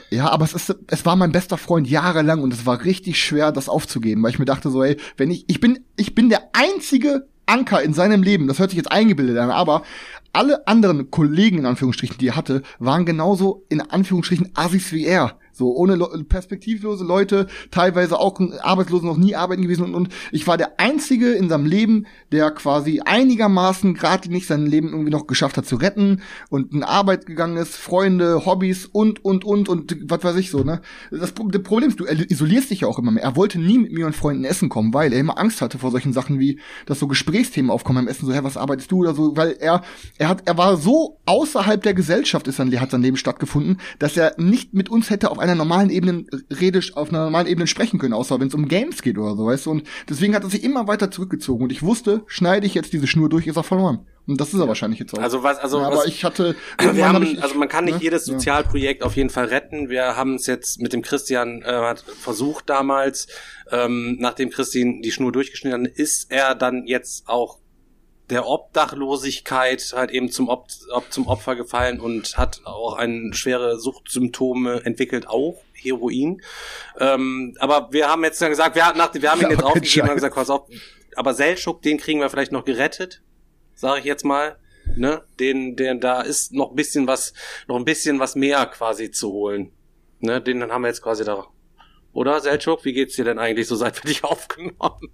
ja, 0.09 0.29
aber 0.29 0.45
es 0.45 0.53
ist, 0.53 0.75
es 0.87 1.05
war 1.05 1.15
mein 1.15 1.31
bester 1.31 1.57
Freund 1.57 1.87
jahrelang 1.87 2.41
und 2.41 2.53
es 2.53 2.65
war 2.65 2.83
richtig 2.83 3.21
schwer, 3.21 3.51
das 3.51 3.69
aufzugeben, 3.69 4.23
weil 4.23 4.31
ich 4.31 4.39
mir 4.39 4.45
dachte 4.45 4.69
so, 4.69 4.83
ey, 4.83 4.97
wenn 5.17 5.31
ich, 5.31 5.45
ich 5.47 5.59
bin, 5.59 5.85
ich 5.95 6.15
bin 6.15 6.29
der 6.29 6.49
einzige 6.53 7.27
Anker 7.45 7.81
in 7.81 7.93
seinem 7.93 8.23
Leben, 8.23 8.47
das 8.47 8.59
hört 8.59 8.71
sich 8.71 8.77
jetzt 8.77 8.91
eingebildet 8.91 9.37
an, 9.37 9.51
aber 9.51 9.83
alle 10.33 10.67
anderen 10.67 11.11
Kollegen 11.11 11.59
in 11.59 11.65
Anführungsstrichen, 11.65 12.17
die 12.17 12.29
er 12.29 12.35
hatte, 12.35 12.61
waren 12.79 13.05
genauso 13.05 13.65
in 13.69 13.81
Anführungsstrichen 13.81 14.51
Assis 14.53 14.91
wie 14.91 15.05
er. 15.05 15.37
So 15.57 15.73
ohne 15.73 15.97
perspektivlose 16.27 17.05
Leute, 17.05 17.47
teilweise 17.71 18.19
auch 18.19 18.39
Arbeitslose 18.61 19.05
noch 19.05 19.17
nie 19.17 19.35
arbeiten 19.35 19.61
gewesen 19.61 19.83
und, 19.83 19.95
und 19.95 20.09
ich 20.31 20.47
war 20.47 20.57
der 20.57 20.79
einzige 20.79 21.31
in 21.31 21.47
seinem 21.49 21.65
Leben, 21.65 22.07
der 22.31 22.51
quasi 22.51 23.01
einigermaßen 23.05 23.93
gerade 23.93 24.29
nicht 24.29 24.47
sein 24.47 24.65
Leben 24.65 24.89
irgendwie 24.89 25.11
noch 25.11 25.27
geschafft 25.27 25.57
hat 25.57 25.65
zu 25.65 25.77
retten 25.77 26.21
und 26.49 26.73
in 26.73 26.83
Arbeit 26.83 27.25
gegangen 27.25 27.57
ist, 27.57 27.75
Freunde, 27.75 28.45
Hobbys 28.45 28.85
und 28.85 29.23
und 29.23 29.45
und 29.45 29.69
und 29.69 29.95
was 30.09 30.23
weiß 30.23 30.35
ich 30.35 30.51
so, 30.51 30.63
ne? 30.63 30.81
Das, 31.11 31.33
das 31.33 31.63
Problem 31.63 31.89
ist, 31.89 31.99
du 31.99 32.05
isolierst 32.05 32.69
dich 32.69 32.81
ja 32.81 32.87
auch 32.87 32.99
immer 32.99 33.11
mehr. 33.11 33.23
Er 33.23 33.35
wollte 33.35 33.59
nie 33.59 33.77
mit 33.77 33.91
mir 33.91 34.05
und 34.05 34.15
Freunden 34.15 34.43
essen 34.43 34.69
kommen, 34.69 34.93
weil 34.93 35.13
er 35.13 35.19
immer 35.19 35.37
Angst 35.37 35.61
hatte 35.61 35.77
vor 35.77 35.91
solchen 35.91 36.13
Sachen 36.13 36.39
wie, 36.39 36.59
dass 36.85 36.99
so 36.99 37.07
Gesprächsthemen 37.07 37.71
aufkommen 37.71 38.05
beim 38.05 38.07
Essen, 38.07 38.25
so, 38.25 38.33
hä, 38.33 38.39
was 38.43 38.57
arbeitest 38.57 38.91
du 38.91 38.97
oder 38.97 39.13
so, 39.13 39.37
weil 39.37 39.55
er 39.59 39.83
er 40.17 40.29
hat 40.29 40.43
er 40.45 40.57
war 40.57 40.77
so 40.77 41.19
außerhalb 41.25 41.81
der 41.81 41.93
Gesellschaft 41.93 42.47
ist 42.47 42.57
sein, 42.57 42.79
hat 42.79 42.91
sein 42.91 43.01
Leben 43.01 43.17
stattgefunden, 43.17 43.79
dass 43.99 44.17
er 44.17 44.35
nicht 44.37 44.73
mit 44.73 44.89
uns 44.89 45.09
hätte 45.09 45.31
auf 45.31 45.39
einer 45.45 45.55
normalen 45.55 45.89
Ebene 45.89 46.25
rede, 46.59 46.81
auf 46.93 47.09
einer 47.09 47.23
normalen 47.23 47.47
Ebene 47.47 47.67
sprechen 47.67 47.99
können, 47.99 48.13
außer 48.13 48.39
wenn 48.39 48.47
es 48.47 48.53
um 48.53 48.67
Games 48.67 49.01
geht 49.01 49.17
oder 49.17 49.35
so, 49.35 49.45
weißt 49.45 49.65
du? 49.65 49.71
Und 49.71 49.83
deswegen 50.09 50.35
hat 50.35 50.43
er 50.43 50.49
sich 50.49 50.63
immer 50.63 50.87
weiter 50.87 51.11
zurückgezogen. 51.11 51.63
Und 51.63 51.71
ich 51.71 51.81
wusste, 51.81 52.23
schneide 52.27 52.65
ich 52.65 52.73
jetzt 52.73 52.93
diese 52.93 53.07
Schnur 53.07 53.29
durch, 53.29 53.47
ist 53.47 53.57
er 53.57 53.63
verloren. 53.63 54.05
Und 54.27 54.41
das 54.41 54.53
ist 54.53 54.59
er 54.59 54.67
wahrscheinlich 54.67 54.99
jetzt 54.99 55.13
auch. 55.13 55.21
Also 55.21 55.43
was, 55.43 55.59
also 55.59 55.79
ja, 55.79 55.87
aber 55.87 55.97
was, 55.97 56.07
ich 56.07 56.23
hatte, 56.23 56.55
wir 56.79 57.07
haben, 57.07 57.23
ich, 57.23 57.43
also 57.43 57.55
man 57.55 57.69
kann 57.69 57.85
nicht 57.85 57.97
ne? 57.97 58.03
jedes 58.03 58.25
Sozialprojekt 58.25 59.01
ja. 59.01 59.07
auf 59.07 59.15
jeden 59.15 59.29
Fall 59.29 59.45
retten. 59.45 59.89
Wir 59.89 60.15
haben 60.15 60.35
es 60.35 60.47
jetzt 60.47 60.81
mit 60.81 60.93
dem 60.93 61.03
Christian 61.03 61.61
äh, 61.61 61.65
hat 61.65 61.99
versucht 62.01 62.69
damals, 62.69 63.27
ähm, 63.71 64.17
nachdem 64.19 64.49
Christian 64.49 65.01
die 65.01 65.11
Schnur 65.11 65.31
durchgeschnitten 65.31 65.85
hat, 65.85 65.91
ist 65.91 66.31
er 66.31 66.55
dann 66.55 66.87
jetzt 66.87 67.27
auch 67.27 67.59
der 68.29 68.47
Obdachlosigkeit 68.47 69.93
halt 69.95 70.11
eben 70.11 70.31
zum, 70.31 70.49
Ob 70.49 70.67
zum 71.09 71.27
Opfer 71.27 71.55
gefallen 71.55 71.99
und 71.99 72.37
hat 72.37 72.61
auch 72.65 72.93
ein 72.93 73.33
schwere 73.33 73.79
Suchtsymptome 73.79 74.83
entwickelt, 74.83 75.27
auch 75.27 75.61
Heroin. 75.73 76.41
Ähm, 76.99 77.55
aber 77.59 77.89
wir 77.91 78.09
haben 78.09 78.23
jetzt 78.23 78.41
dann 78.41 78.49
gesagt, 78.49 78.75
wir, 78.75 78.93
nach, 78.93 79.13
wir 79.13 79.31
haben 79.31 79.41
ihn 79.41 79.51
jetzt 79.51 79.63
aufgegeben 79.63 80.09
und 80.09 80.15
gesagt, 80.15 80.35
pass 80.35 80.49
auf, 80.49 80.67
aber 81.15 81.33
Seltschuk, 81.33 81.81
den 81.81 81.97
kriegen 81.97 82.19
wir 82.19 82.29
vielleicht 82.29 82.51
noch 82.51 82.65
gerettet, 82.65 83.21
sage 83.75 83.99
ich 83.99 84.05
jetzt 84.05 84.25
mal. 84.25 84.57
Ne, 84.95 85.23
den, 85.39 85.75
den, 85.75 85.99
da 85.99 86.21
ist 86.21 86.53
noch 86.53 86.69
ein 86.69 86.75
bisschen 86.75 87.07
was, 87.07 87.33
noch 87.67 87.75
ein 87.75 87.85
bisschen 87.85 88.19
was 88.19 88.35
mehr 88.35 88.63
quasi 88.67 89.09
zu 89.09 89.31
holen. 89.31 89.71
Ne, 90.19 90.41
den 90.41 90.71
haben 90.71 90.83
wir 90.83 90.89
jetzt 90.89 91.01
quasi 91.01 91.23
da. 91.23 91.47
Oder 92.13 92.39
Seltschuk, 92.39 92.85
wie 92.85 92.93
geht's 92.93 93.15
dir 93.15 93.25
denn 93.25 93.39
eigentlich 93.39 93.67
so, 93.67 93.75
seit 93.75 94.03
wir 94.03 94.07
dich 94.07 94.23
aufgenommen 94.23 94.77
haben? 94.79 95.11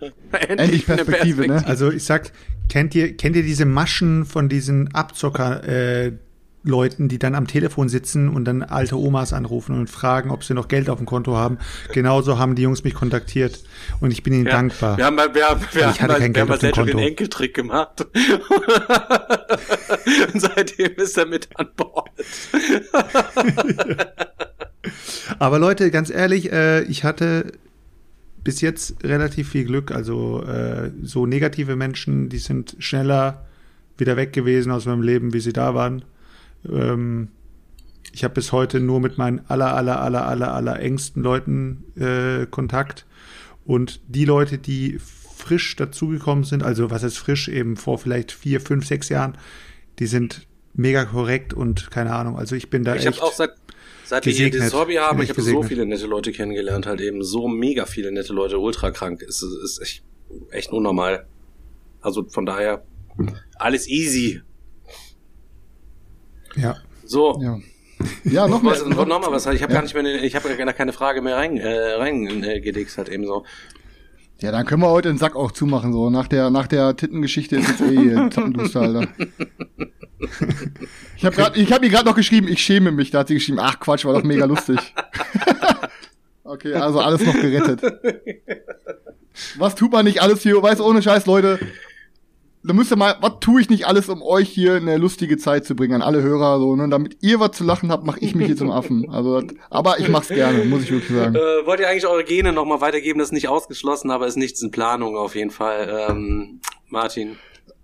Endlich, 0.32 0.48
Endlich 0.48 0.86
Perspektive, 0.86 1.42
Perspektive, 1.42 1.46
ne? 1.46 1.66
Also 1.66 1.90
ich 1.90 2.04
sag, 2.04 2.32
kennt 2.68 2.94
ihr, 2.94 3.16
kennt 3.16 3.36
ihr 3.36 3.42
diese 3.42 3.64
Maschen 3.64 4.24
von 4.24 4.48
diesen 4.48 4.94
Abzocker, 4.94 5.66
äh, 5.66 6.12
Leuten, 6.66 7.08
die 7.08 7.18
dann 7.18 7.34
am 7.34 7.46
Telefon 7.46 7.88
sitzen 7.88 8.28
und 8.28 8.44
dann 8.44 8.62
alte 8.62 8.98
Omas 8.98 9.32
anrufen 9.32 9.78
und 9.78 9.88
fragen, 9.88 10.30
ob 10.30 10.44
sie 10.44 10.52
noch 10.52 10.68
Geld 10.68 10.90
auf 10.90 10.98
dem 10.98 11.06
Konto 11.06 11.36
haben. 11.36 11.58
Genauso 11.92 12.38
haben 12.38 12.56
die 12.56 12.62
Jungs 12.62 12.84
mich 12.84 12.94
kontaktiert 12.94 13.60
und 14.00 14.10
ich 14.10 14.22
bin 14.22 14.32
ihnen 14.32 14.46
Ja, 14.46 14.52
dankbar. 14.52 14.98
Wir 14.98 15.06
haben 15.06 15.14
mal, 15.14 15.34
wir 15.34 15.48
haben, 15.48 15.60
wir 15.60 15.80
Ich 15.80 15.86
haben 15.86 16.00
hatte 16.00 16.08
mal, 16.08 16.18
kein 16.18 16.34
wir 16.34 16.42
haben 16.42 16.58
Geld 16.58 16.78
auf 16.78 16.86
dem 16.86 16.96
den. 16.96 16.98
Enkeltrick 16.98 17.54
gemacht. 17.54 18.06
und 20.34 20.40
seitdem 20.40 20.94
ist 20.96 21.16
er 21.16 21.26
mit 21.26 21.48
an 21.54 21.68
Bord. 21.76 22.10
Aber 25.38 25.58
Leute, 25.58 25.90
ganz 25.90 26.10
ehrlich, 26.10 26.52
äh, 26.52 26.82
ich 26.82 27.04
hatte 27.04 27.52
bis 28.46 28.60
jetzt 28.60 29.02
relativ 29.02 29.48
viel 29.48 29.64
Glück. 29.64 29.90
Also 29.90 30.40
äh, 30.44 30.92
so 31.02 31.26
negative 31.26 31.74
Menschen, 31.74 32.28
die 32.28 32.38
sind 32.38 32.76
schneller 32.78 33.44
wieder 33.98 34.16
weg 34.16 34.32
gewesen 34.32 34.70
aus 34.70 34.86
meinem 34.86 35.02
Leben, 35.02 35.32
wie 35.32 35.40
sie 35.40 35.52
da 35.52 35.74
waren. 35.74 36.04
Ähm, 36.64 37.26
ich 38.12 38.22
habe 38.22 38.34
bis 38.34 38.52
heute 38.52 38.78
nur 38.78 39.00
mit 39.00 39.18
meinen 39.18 39.40
aller, 39.48 39.74
aller, 39.74 40.00
aller, 40.00 40.28
aller, 40.28 40.54
aller 40.54 40.78
engsten 40.78 41.24
Leuten 41.24 41.86
äh, 41.96 42.46
Kontakt. 42.46 43.04
Und 43.64 44.00
die 44.06 44.24
Leute, 44.24 44.58
die 44.58 45.00
frisch 45.00 45.74
dazugekommen 45.74 46.44
sind, 46.44 46.62
also 46.62 46.88
was 46.88 47.02
ist 47.02 47.18
frisch, 47.18 47.48
eben 47.48 47.76
vor 47.76 47.98
vielleicht 47.98 48.30
vier, 48.30 48.60
fünf, 48.60 48.86
sechs 48.86 49.08
Jahren, 49.08 49.36
die 49.98 50.06
sind 50.06 50.46
mega 50.72 51.04
korrekt 51.04 51.52
und 51.52 51.90
keine 51.90 52.14
Ahnung. 52.14 52.38
Also 52.38 52.54
ich 52.54 52.70
bin 52.70 52.84
da 52.84 52.94
Ich 52.94 53.06
echt. 53.06 53.20
habe 53.20 53.26
auch 53.26 53.32
seit, 53.32 53.50
seit 54.06 54.24
wir 54.26 54.32
hier 54.32 54.46
gesegnet. 54.46 54.54
dieses 54.72 54.74
Hobby 54.80 54.94
haben, 54.94 55.20
ich 55.22 55.28
habe 55.30 55.40
so 55.40 55.46
gesegnet. 55.46 55.68
viele 55.68 55.86
nette 55.86 56.06
Leute 56.06 56.32
kennengelernt, 56.32 56.86
halt 56.86 57.00
eben 57.00 57.22
so 57.22 57.48
mega 57.48 57.86
viele 57.86 58.10
nette 58.12 58.32
Leute, 58.32 58.58
ultra 58.58 58.90
krank. 58.90 59.22
Es 59.22 59.42
ist, 59.42 59.56
ist 59.64 59.82
echt, 59.82 60.04
echt 60.50 60.72
unnormal. 60.72 61.26
Also 62.00 62.24
von 62.28 62.46
daher, 62.46 62.84
alles 63.56 63.88
easy. 63.88 64.40
ja. 66.56 66.76
So. 67.04 67.38
Ja. 67.40 67.58
Ja, 68.24 68.46
noch 68.46 68.62
Was, 68.62 68.84
mal. 68.84 69.06
noch 69.06 69.20
mal 69.20 69.30
was, 69.30 69.46
ich 69.46 69.62
habe 69.62 69.72
Ja. 69.72 69.78
gar 69.78 69.82
nicht 69.82 69.94
mehr, 69.94 70.22
ich 70.22 70.34
habe 70.36 70.54
gar 70.56 70.72
keine 70.74 70.92
Frage 70.92 71.22
mehr 71.22 71.36
rein, 71.36 71.56
äh, 71.56 71.92
rein 71.94 72.42
äh, 72.44 72.60
gelegt, 72.60 72.96
halt 72.98 73.08
eben 73.08 73.24
so. 73.26 73.44
Ja, 74.40 74.52
dann 74.52 74.66
können 74.66 74.82
wir 74.82 74.90
heute 74.90 75.08
den 75.08 75.18
Sack 75.18 75.34
auch 75.34 75.50
zumachen, 75.50 75.92
so. 75.92 76.10
Nach 76.10 76.28
der, 76.28 76.50
nach 76.50 76.66
der 76.66 76.94
Tittengeschichte 76.94 77.56
ist 77.56 77.68
jetzt 77.68 77.80
eh 77.80 77.96
hier 77.96 78.30
Tappenduster, 78.30 78.82
Alter. 78.82 79.08
Ich 81.16 81.24
habe 81.24 81.42
habe 81.42 81.58
ihr 81.58 81.90
gerade 81.90 82.04
noch 82.04 82.14
geschrieben, 82.14 82.48
ich 82.48 82.60
schäme 82.60 82.90
mich. 82.90 83.10
Da 83.10 83.20
hat 83.20 83.28
sie 83.28 83.34
geschrieben, 83.34 83.58
ach 83.60 83.80
Quatsch, 83.80 84.04
war 84.04 84.12
doch 84.12 84.22
mega 84.22 84.44
lustig. 84.44 84.78
okay, 86.44 86.74
also 86.74 87.00
alles 87.00 87.24
noch 87.24 87.34
gerettet. 87.34 87.80
Was 89.56 89.74
tut 89.74 89.92
man 89.92 90.04
nicht 90.04 90.20
alles 90.20 90.42
hier? 90.42 90.62
Weiß 90.62 90.80
ohne 90.80 91.02
Scheiß, 91.02 91.26
Leute. 91.26 91.58
Da 92.66 92.72
müsst 92.72 92.90
ihr 92.90 92.96
mal, 92.96 93.16
was 93.20 93.34
tue 93.40 93.60
ich 93.60 93.70
nicht 93.70 93.86
alles, 93.86 94.08
um 94.08 94.22
euch 94.22 94.48
hier 94.48 94.74
eine 94.74 94.96
lustige 94.96 95.38
Zeit 95.38 95.64
zu 95.64 95.76
bringen 95.76 95.94
an 95.94 96.02
alle 96.02 96.22
Hörer, 96.22 96.58
so, 96.58 96.74
ne? 96.74 96.88
Damit 96.88 97.18
ihr 97.20 97.38
was 97.38 97.52
zu 97.52 97.62
lachen 97.62 97.92
habt, 97.92 98.04
mache 98.04 98.18
ich 98.20 98.34
mich 98.34 98.46
hier 98.46 98.56
zum 98.56 98.72
Affen. 98.72 99.08
Also, 99.08 99.40
das, 99.40 99.56
aber 99.70 100.00
ich 100.00 100.08
mach's 100.08 100.28
gerne, 100.28 100.64
muss 100.64 100.82
ich 100.82 100.90
wirklich 100.90 101.16
sagen. 101.16 101.36
Äh, 101.36 101.66
wollt 101.66 101.78
ihr 101.78 101.88
eigentlich 101.88 102.06
eure 102.08 102.24
Gene 102.24 102.52
nochmal 102.52 102.80
weitergeben? 102.80 103.20
Das 103.20 103.28
ist 103.28 103.32
nicht 103.32 103.48
ausgeschlossen, 103.48 104.10
aber 104.10 104.26
ist 104.26 104.36
nichts 104.36 104.60
in 104.62 104.72
Planung 104.72 105.16
auf 105.16 105.36
jeden 105.36 105.50
Fall. 105.50 106.08
Ähm, 106.10 106.60
Martin. 106.88 107.36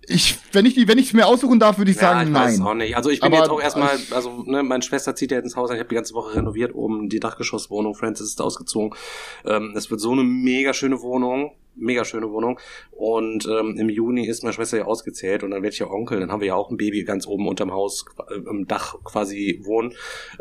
Ich, 0.07 0.37
wenn 0.51 0.65
ich 0.65 0.73
die, 0.73 0.87
wenn 0.87 0.97
ich 0.97 1.13
mir 1.13 1.27
aussuchen 1.27 1.59
darf, 1.59 1.77
würde 1.77 1.91
ich 1.91 1.97
Ja, 1.97 2.01
sagen, 2.13 2.29
ich 2.29 2.35
weiß 2.35 2.57
nein. 2.57 2.67
auch 2.67 2.73
nicht. 2.73 2.97
Also 2.97 3.09
ich 3.09 3.21
bin 3.21 3.27
Aber- 3.31 3.37
jetzt 3.41 3.49
auch 3.49 3.61
erstmal, 3.61 3.97
also 4.11 4.43
ne, 4.45 4.61
meine 4.63 4.83
Schwester 4.83 5.15
zieht 5.15 5.31
ja 5.31 5.37
jetzt 5.37 5.45
ins 5.45 5.55
Haus, 5.55 5.71
ich 5.71 5.77
habe 5.79 5.87
die 5.87 5.95
ganze 5.95 6.13
Woche 6.13 6.35
renoviert, 6.35 6.75
oben 6.75 7.07
die 7.07 7.19
Dachgeschosswohnung, 7.21 7.95
Francis 7.95 8.27
ist 8.29 8.41
ausgezogen. 8.41 8.97
Ähm, 9.45 9.73
es 9.77 9.89
wird 9.89 10.01
so 10.01 10.11
eine 10.11 10.23
mega 10.23 10.73
schöne 10.73 11.01
Wohnung, 11.01 11.53
mega 11.75 12.03
schöne 12.03 12.29
Wohnung. 12.31 12.59
Und 12.91 13.45
ähm, 13.45 13.77
im 13.77 13.89
Juni 13.89 14.27
ist 14.27 14.43
meine 14.43 14.51
Schwester 14.53 14.77
ja 14.77 14.85
ausgezählt 14.85 15.41
und 15.43 15.51
dann 15.51 15.63
werde 15.63 15.73
ich 15.73 15.79
ja 15.79 15.87
Onkel, 15.89 16.19
dann 16.19 16.31
haben 16.31 16.41
wir 16.41 16.47
ja 16.49 16.55
auch 16.55 16.69
ein 16.69 16.77
Baby 16.77 17.03
ganz 17.05 17.25
oben 17.25 17.47
unterm 17.47 17.71
Haus, 17.71 18.03
äh, 18.29 18.33
im 18.49 18.67
Dach 18.67 18.95
quasi 19.05 19.61
wohnen. 19.63 19.93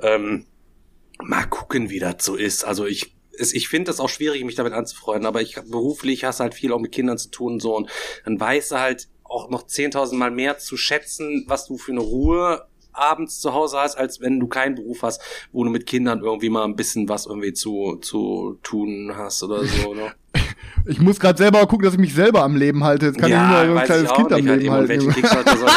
Ähm, 0.02 0.46
mal 1.22 1.44
gucken, 1.44 1.88
wie 1.88 2.00
das 2.00 2.16
so 2.24 2.34
ist. 2.34 2.64
Also 2.64 2.84
ich 2.86 3.14
ich 3.38 3.68
finde 3.68 3.86
das 3.90 3.98
auch 3.98 4.10
schwierig, 4.10 4.44
mich 4.44 4.56
damit 4.56 4.74
anzufreunden, 4.74 5.24
aber 5.26 5.40
ich 5.40 5.54
beruflich 5.70 6.24
hast 6.24 6.40
halt 6.40 6.52
viel 6.52 6.70
auch 6.72 6.78
mit 6.80 6.92
Kindern 6.92 7.16
zu 7.16 7.30
tun 7.30 7.54
und 7.54 7.62
so 7.62 7.74
und 7.76 7.88
dann 8.26 8.38
weißt 8.38 8.72
du 8.72 8.78
halt 8.78 9.08
auch 9.32 9.50
noch 9.50 9.62
10.000 9.66 10.14
Mal 10.14 10.30
mehr 10.30 10.58
zu 10.58 10.76
schätzen, 10.76 11.44
was 11.48 11.66
du 11.66 11.78
für 11.78 11.92
eine 11.92 12.00
Ruhe 12.00 12.66
abends 12.92 13.40
zu 13.40 13.54
Hause 13.54 13.78
hast, 13.78 13.96
als 13.96 14.20
wenn 14.20 14.38
du 14.38 14.46
keinen 14.46 14.74
Beruf 14.74 15.02
hast, 15.02 15.22
wo 15.52 15.64
du 15.64 15.70
mit 15.70 15.86
Kindern 15.86 16.20
irgendwie 16.20 16.50
mal 16.50 16.64
ein 16.64 16.76
bisschen 16.76 17.08
was 17.08 17.26
irgendwie 17.26 17.52
zu, 17.52 17.96
zu 17.96 18.58
tun 18.62 19.12
hast 19.16 19.42
oder 19.42 19.64
so. 19.64 19.94
Ne? 19.94 20.14
Ich 20.86 21.00
muss 21.00 21.20
gerade 21.20 21.38
selber 21.38 21.60
gucken, 21.66 21.84
dass 21.84 21.94
ich 21.94 22.00
mich 22.00 22.14
selber 22.14 22.42
am 22.42 22.56
Leben 22.56 22.82
halte. 22.84 23.06
Jetzt 23.06 23.18
kann 23.18 23.30
ich 23.30 23.36
nur 23.36 23.78
ein 23.78 23.84
kleines 23.84 24.10
ich 24.10 24.16
Kind 24.16 24.32
am 24.32 24.40
nicht, 24.40 24.48
halt 24.50 24.62
Leben 24.62 24.88
welche 24.88 25.06
halten. 25.06 25.20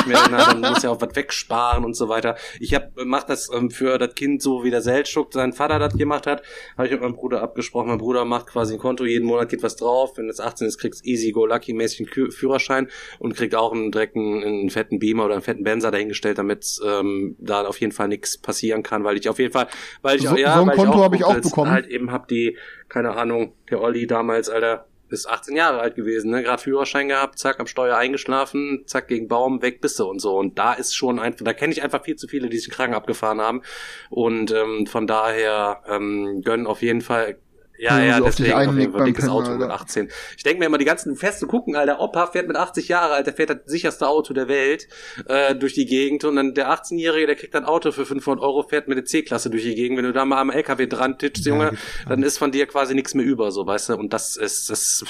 Ich 0.02 0.07
mir 0.07 0.18
na, 0.32 0.53
dann 0.53 0.61
muss 0.61 0.84
ja 0.84 0.90
auch 0.90 1.02
was 1.02 1.15
wegsparen 1.15 1.86
und 1.86 1.95
so 1.95 2.10
weiter. 2.10 2.36
Ich 2.60 2.73
hab, 2.73 2.91
mach 3.03 3.23
das 3.23 3.49
ähm, 3.53 3.69
für 3.69 3.98
das 3.98 4.15
Kind 4.15 4.41
so, 4.41 4.64
wie 4.64 4.72
der 4.72 4.82
Seltschuk 4.82 5.34
sein 5.34 5.53
Vater 5.53 5.80
das 5.80 5.94
gemacht 5.95 6.27
hat, 6.27 6.41
habe 6.77 6.88
ich 6.88 6.91
mit 6.94 7.02
meinem 7.02 7.14
Bruder 7.14 7.41
abgesprochen. 7.41 7.90
Mein 7.90 7.98
Bruder 7.98 8.26
macht 8.26 8.48
quasi 8.48 8.73
ein 8.73 8.80
Konto, 8.80 9.06
jeden 9.06 9.26
Monat 9.26 9.49
geht 9.49 9.64
was 9.64 9.76
drauf. 9.76 10.18
Wenn 10.18 10.30
es 10.30 10.40
18 10.40 10.68
ist, 10.68 10.77
kriegst 10.80 11.06
easy 11.06 11.32
go 11.32 11.45
lucky 11.45 11.73
mäßig 11.73 12.07
einen 12.15 12.32
Führerschein 12.32 12.88
und 13.19 13.36
kriegt 13.36 13.56
auch 13.56 13.72
einen 13.73 13.91
direkt 13.91 14.15
einen, 14.15 14.69
fetten 14.69 14.99
Beamer 14.99 15.26
oder 15.26 15.36
einen 15.36 15.44
fetten 15.44 15.64
Benzer 15.64 15.91
dahingestellt, 15.91 16.38
damit 16.38 16.80
ähm, 16.86 17.36
da 17.40 17.65
auf 17.65 17.80
jeden 17.80 17.94
Fall 17.94 18.07
nichts 18.07 18.38
passieren 18.38 18.84
kann, 18.84 19.03
weil 19.03 19.18
ich 19.18 19.30
auf 19.30 19.40
jeden 19.40 19.52
Fall, 19.52 19.68
weil 20.02 20.18
ich 20.18 20.27
So- 20.27 20.36
ja, 20.36 20.56
so 20.56 20.61
ein 20.61 20.68
weil 20.69 20.76
Konto 20.76 21.03
hab 21.03 21.14
ich 21.14 21.23
auch 21.23 21.36
bekommen. 21.36 21.72
Halt 21.72 21.88
eben 21.88 22.11
hab 22.11 22.27
die, 22.27 22.57
keine 22.90 23.15
Ahnung, 23.15 23.53
der 23.69 23.82
Olli 23.82 24.07
damals, 24.07 24.49
Alter, 24.49 24.86
ist 25.10 25.27
18 25.27 25.56
Jahre 25.56 25.80
alt 25.80 25.95
gewesen, 25.95 26.32
ne? 26.32 26.44
Gerade 26.44 26.61
Führerschein 26.61 27.07
gehabt, 27.07 27.40
zack, 27.40 27.60
am 27.60 27.68
Steuer 27.68 27.98
eingeschlafen, 27.98 28.84
zack, 28.88 29.07
gegen 29.07 29.27
Baum, 29.27 29.61
weg 29.61 29.82
bist 29.82 29.99
du 29.99 30.06
und 30.06 30.19
so. 30.19 30.38
Und 30.38 30.57
da 30.57 30.73
ist 30.73 30.95
schon 30.95 31.19
einfach, 31.19 31.45
da 31.45 31.53
kenne 31.53 31.73
ich 31.73 31.84
einfach 31.84 32.03
viel 32.03 32.15
zu 32.15 32.27
viele, 32.27 32.49
die 32.49 32.57
sich 32.57 32.72
Kragen 32.72 32.94
abgefahren 32.94 33.41
haben. 33.41 33.61
Und 34.10 34.52
ähm, 34.52 34.88
von 34.88 35.07
daher 35.07 35.84
ähm, 35.88 36.41
gönnen 36.44 36.68
auf 36.68 36.82
jeden 36.82 37.02
Fall. 37.02 37.38
Ja, 37.77 37.99
ja, 38.02 38.19
dich 38.19 38.35
deswegen 38.35 38.53
auf 38.53 38.77
jeden 38.77 38.91
Fall 38.91 39.06
dickes 39.06 39.27
Auto 39.27 39.52
mit 39.52 39.64
Alter. 39.64 39.73
18. 39.73 40.10
Ich 40.38 40.43
denke 40.43 40.60
mir 40.60 40.65
immer, 40.65 40.77
die 40.77 40.85
ganzen 40.85 41.15
Feste 41.15 41.45
gucken, 41.47 41.76
Alter, 41.76 41.99
Opa 41.99 42.27
fährt 42.27 42.47
mit 42.47 42.57
80 42.57 42.88
Jahre 42.88 43.14
alt, 43.14 43.27
der 43.27 43.34
fährt 43.34 43.49
das 43.49 43.57
sicherste 43.65 44.07
Auto 44.07 44.34
der 44.34 44.47
Welt 44.47 44.88
äh, 45.27 45.56
durch 45.56 45.73
die 45.73 45.85
Gegend 45.85 46.23
und 46.23 46.35
dann 46.35 46.53
der 46.53 46.69
18-Jährige, 46.69 47.27
der 47.27 47.35
kriegt 47.35 47.56
ein 47.56 47.65
Auto 47.65 47.91
für 47.91 48.06
500 48.06 48.43
Euro, 48.43 48.64
fährt 48.64 48.88
mit 48.88 48.97
der 48.97 49.06
C-Klasse 49.06 49.49
durch 49.49 49.64
die 49.64 49.76
Gegend. 49.76 49.97
Wenn 49.97 50.06
du 50.06 50.14
da 50.14 50.26
mal 50.26 50.39
am 50.39 50.49
LKW 50.49 50.88
dran 50.88 51.18
titschst, 51.18 51.45
Ja, 51.45 51.53
Junge, 51.53 51.72
geht 51.72 51.80
dann 52.07 52.23
ist 52.23 52.38
von 52.38 52.52
dir 52.52 52.65
quasi 52.68 52.95
nichts 52.95 53.14
mehr 53.14 53.26
über, 53.26 53.52
so, 53.52 53.65
weißt 53.65 53.89
du, 53.89 53.95
und 53.95 54.14
das 54.14 54.35
ist, 54.38 54.69
das 54.69 55.03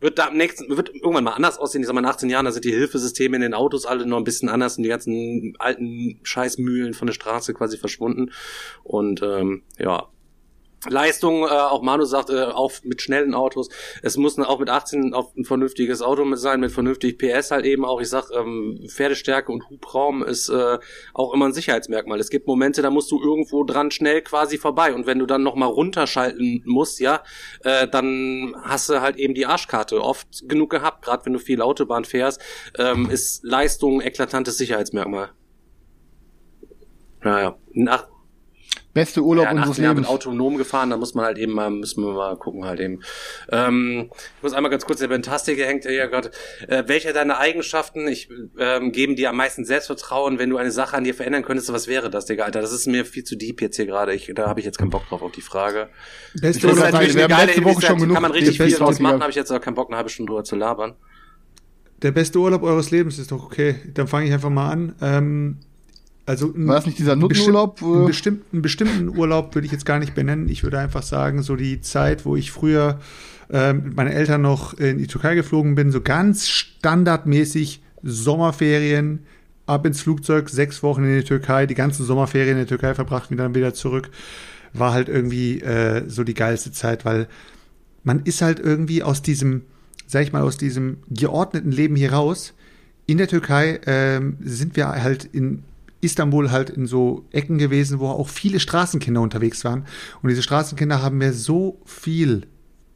wird 0.00 0.18
da 0.18 0.26
am 0.28 0.36
nächsten, 0.36 0.76
wird 0.76 0.94
irgendwann 0.94 1.24
mal 1.24 1.32
anders 1.32 1.58
aussehen. 1.58 1.82
Ich 1.82 1.86
sag 1.86 1.94
mal, 1.94 2.00
in 2.00 2.06
18 2.06 2.30
Jahren, 2.30 2.44
da 2.44 2.52
sind 2.52 2.64
die 2.64 2.72
Hilfesysteme 2.72 3.36
in 3.36 3.42
den 3.42 3.54
Autos 3.54 3.86
alle 3.86 4.06
noch 4.06 4.18
ein 4.18 4.24
bisschen 4.24 4.48
anders 4.48 4.76
und 4.76 4.82
die 4.82 4.88
ganzen 4.88 5.54
alten 5.58 6.20
Scheißmühlen 6.22 6.94
von 6.94 7.06
der 7.06 7.14
Straße 7.14 7.54
quasi 7.54 7.78
verschwunden 7.78 8.30
und 8.82 9.22
ähm, 9.22 9.62
ja, 9.78 10.08
Leistung, 10.88 11.44
äh, 11.44 11.50
auch 11.50 11.82
Manu 11.82 12.04
sagt, 12.04 12.30
äh, 12.30 12.42
auch 12.42 12.72
mit 12.82 13.02
schnellen 13.02 13.34
Autos. 13.34 13.68
Es 14.02 14.16
muss 14.16 14.38
auch 14.38 14.58
mit 14.58 14.68
18 14.68 15.14
auf 15.14 15.36
ein 15.36 15.44
vernünftiges 15.44 16.02
Auto 16.02 16.34
sein, 16.34 16.60
mit 16.60 16.72
vernünftig 16.72 17.18
PS 17.18 17.50
halt 17.52 17.64
eben 17.64 17.84
auch. 17.84 18.00
Ich 18.00 18.08
sag, 18.08 18.30
ähm, 18.32 18.84
Pferdestärke 18.88 19.52
und 19.52 19.68
Hubraum 19.70 20.24
ist 20.24 20.48
äh, 20.48 20.78
auch 21.14 21.32
immer 21.34 21.46
ein 21.46 21.52
Sicherheitsmerkmal. 21.52 22.18
Es 22.18 22.30
gibt 22.30 22.46
Momente, 22.48 22.82
da 22.82 22.90
musst 22.90 23.10
du 23.12 23.22
irgendwo 23.22 23.62
dran 23.64 23.90
schnell 23.90 24.22
quasi 24.22 24.58
vorbei. 24.58 24.92
Und 24.92 25.06
wenn 25.06 25.18
du 25.18 25.26
dann 25.26 25.42
nochmal 25.42 25.68
runterschalten 25.68 26.62
musst, 26.64 26.98
ja, 26.98 27.22
äh, 27.62 27.86
dann 27.86 28.56
hast 28.62 28.88
du 28.88 29.00
halt 29.00 29.16
eben 29.16 29.34
die 29.34 29.46
Arschkarte 29.46 30.02
oft 30.02 30.48
genug 30.48 30.70
gehabt, 30.70 31.04
gerade 31.04 31.24
wenn 31.26 31.32
du 31.32 31.38
viel 31.38 31.62
Autobahn 31.62 32.04
fährst, 32.04 32.40
ähm, 32.76 33.08
ist 33.08 33.44
Leistung 33.44 34.00
ein 34.00 34.06
eklatantes 34.06 34.58
Sicherheitsmerkmal. 34.58 35.30
Naja, 37.22 37.56
nach, 37.72 38.08
Beste 38.94 39.22
Urlaub 39.22 39.44
ja, 39.46 39.50
in 39.52 39.56
unseres 39.56 39.72
18 39.72 39.84
Jahren 39.84 39.96
mit 39.96 40.04
Lebens. 40.04 40.14
autonom 40.14 40.56
gefahren, 40.58 40.90
da 40.90 40.98
muss 40.98 41.14
man 41.14 41.24
halt 41.24 41.38
eben 41.38 41.52
mal, 41.52 41.70
müssen 41.70 42.04
wir 42.04 42.12
mal 42.12 42.36
gucken 42.36 42.66
halt 42.66 42.78
eben. 42.78 43.00
Ähm, 43.50 44.10
ich 44.12 44.42
muss 44.42 44.52
einmal 44.52 44.70
ganz 44.70 44.84
kurz, 44.84 44.98
der 44.98 45.08
Bentastiker 45.08 45.64
hängt 45.64 45.86
ja 45.86 46.06
gerade. 46.06 46.30
Äh, 46.68 46.84
welche 46.88 47.14
deiner 47.14 47.38
Eigenschaften 47.38 48.06
ich, 48.06 48.28
ähm, 48.58 48.92
geben 48.92 49.16
dir 49.16 49.30
am 49.30 49.36
meisten 49.36 49.64
Selbstvertrauen, 49.64 50.38
wenn 50.38 50.50
du 50.50 50.58
eine 50.58 50.70
Sache 50.70 50.96
an 50.96 51.04
dir 51.04 51.14
verändern 51.14 51.42
könntest, 51.42 51.72
was 51.72 51.88
wäre 51.88 52.10
das, 52.10 52.26
Digga, 52.26 52.44
Alter? 52.44 52.60
Das 52.60 52.72
ist 52.72 52.86
mir 52.86 53.06
viel 53.06 53.24
zu 53.24 53.36
deep 53.36 53.62
jetzt 53.62 53.76
hier 53.76 53.86
gerade. 53.86 54.12
Ich, 54.12 54.30
da 54.34 54.46
habe 54.46 54.60
ich 54.60 54.66
jetzt 54.66 54.78
keinen 54.78 54.90
Bock 54.90 55.08
drauf 55.08 55.22
auf 55.22 55.32
die 55.32 55.40
Frage. 55.40 55.88
Beste 56.34 56.66
gerade 56.66 56.80
natürlich 56.80 57.14
wir 57.14 57.24
haben 57.24 57.30
geile 57.30 57.46
letzte 57.46 57.64
Woche 57.64 57.80
schon 57.80 57.98
genug 57.98 58.14
kann 58.14 58.22
man 58.22 58.32
richtig 58.32 58.58
die 58.58 58.64
viel 58.64 58.76
draus 58.76 59.00
machen, 59.00 59.20
habe 59.20 59.30
ich 59.30 59.36
jetzt 59.36 59.50
aber 59.50 59.60
keinen 59.60 59.74
Bock, 59.74 59.88
eine 59.88 59.96
halbe 59.96 60.10
Stunde 60.10 60.30
drüber 60.30 60.44
zu 60.44 60.56
labern. 60.56 60.94
Der 62.02 62.10
beste 62.10 62.38
Urlaub 62.38 62.62
eures 62.62 62.90
Lebens 62.90 63.18
ist 63.18 63.30
doch 63.30 63.44
okay. 63.44 63.76
Dann 63.94 64.08
fange 64.08 64.26
ich 64.26 64.32
einfach 64.32 64.50
mal 64.50 64.70
an. 64.70 64.96
Ähm, 65.00 65.60
also 66.26 66.52
War 66.54 66.76
das 66.76 66.86
nicht 66.86 66.98
dieser 66.98 67.16
Nuttenurlaub? 67.16 67.82
Einen 67.82 68.04
Äh, 68.04 68.06
bestimmten, 68.06 68.62
bestimmten 68.62 69.08
Urlaub 69.08 69.54
würde 69.54 69.66
ich 69.66 69.72
jetzt 69.72 69.86
gar 69.86 69.98
nicht 69.98 70.14
benennen. 70.14 70.48
Ich 70.48 70.62
würde 70.62 70.78
einfach 70.78 71.02
sagen, 71.02 71.42
so 71.42 71.56
die 71.56 71.80
Zeit, 71.80 72.24
wo 72.24 72.36
ich 72.36 72.52
früher 72.52 73.00
ähm, 73.50 73.84
mit 73.84 73.96
meinen 73.96 74.12
Eltern 74.12 74.42
noch 74.42 74.74
in 74.74 74.98
die 74.98 75.06
Türkei 75.06 75.34
geflogen 75.34 75.74
bin, 75.74 75.90
so 75.90 76.00
ganz 76.00 76.48
standardmäßig 76.48 77.82
Sommerferien, 78.02 79.20
ab 79.66 79.86
ins 79.86 80.00
Flugzeug, 80.00 80.48
sechs 80.48 80.82
Wochen 80.82 81.04
in 81.04 81.16
die 81.18 81.24
Türkei, 81.24 81.66
die 81.66 81.74
ganzen 81.74 82.04
Sommerferien 82.04 82.52
in 82.52 82.58
der 82.58 82.66
Türkei 82.66 82.94
verbracht 82.94 83.30
und 83.30 83.36
dann 83.36 83.54
wieder 83.54 83.74
zurück, 83.74 84.10
war 84.72 84.92
halt 84.92 85.08
irgendwie 85.08 85.60
äh, 85.60 86.08
so 86.08 86.24
die 86.24 86.34
geilste 86.34 86.72
Zeit, 86.72 87.04
weil 87.04 87.28
man 88.04 88.20
ist 88.24 88.42
halt 88.42 88.58
irgendwie 88.58 89.02
aus 89.02 89.22
diesem, 89.22 89.62
sag 90.06 90.22
ich 90.22 90.32
mal, 90.32 90.42
aus 90.42 90.56
diesem 90.56 90.98
geordneten 91.10 91.70
Leben 91.70 91.94
hier 91.94 92.12
raus. 92.12 92.54
In 93.06 93.18
der 93.18 93.28
Türkei 93.28 93.80
ähm, 93.86 94.36
sind 94.40 94.76
wir 94.76 94.88
halt 94.88 95.24
in 95.24 95.62
Istanbul 96.02 96.50
halt 96.50 96.68
in 96.68 96.86
so 96.86 97.26
Ecken 97.30 97.58
gewesen, 97.58 98.00
wo 98.00 98.08
auch 98.08 98.28
viele 98.28 98.60
Straßenkinder 98.60 99.20
unterwegs 99.20 99.64
waren. 99.64 99.86
Und 100.20 100.28
diese 100.28 100.42
Straßenkinder 100.42 101.00
haben 101.00 101.18
mir 101.18 101.32
so 101.32 101.80
viel 101.86 102.48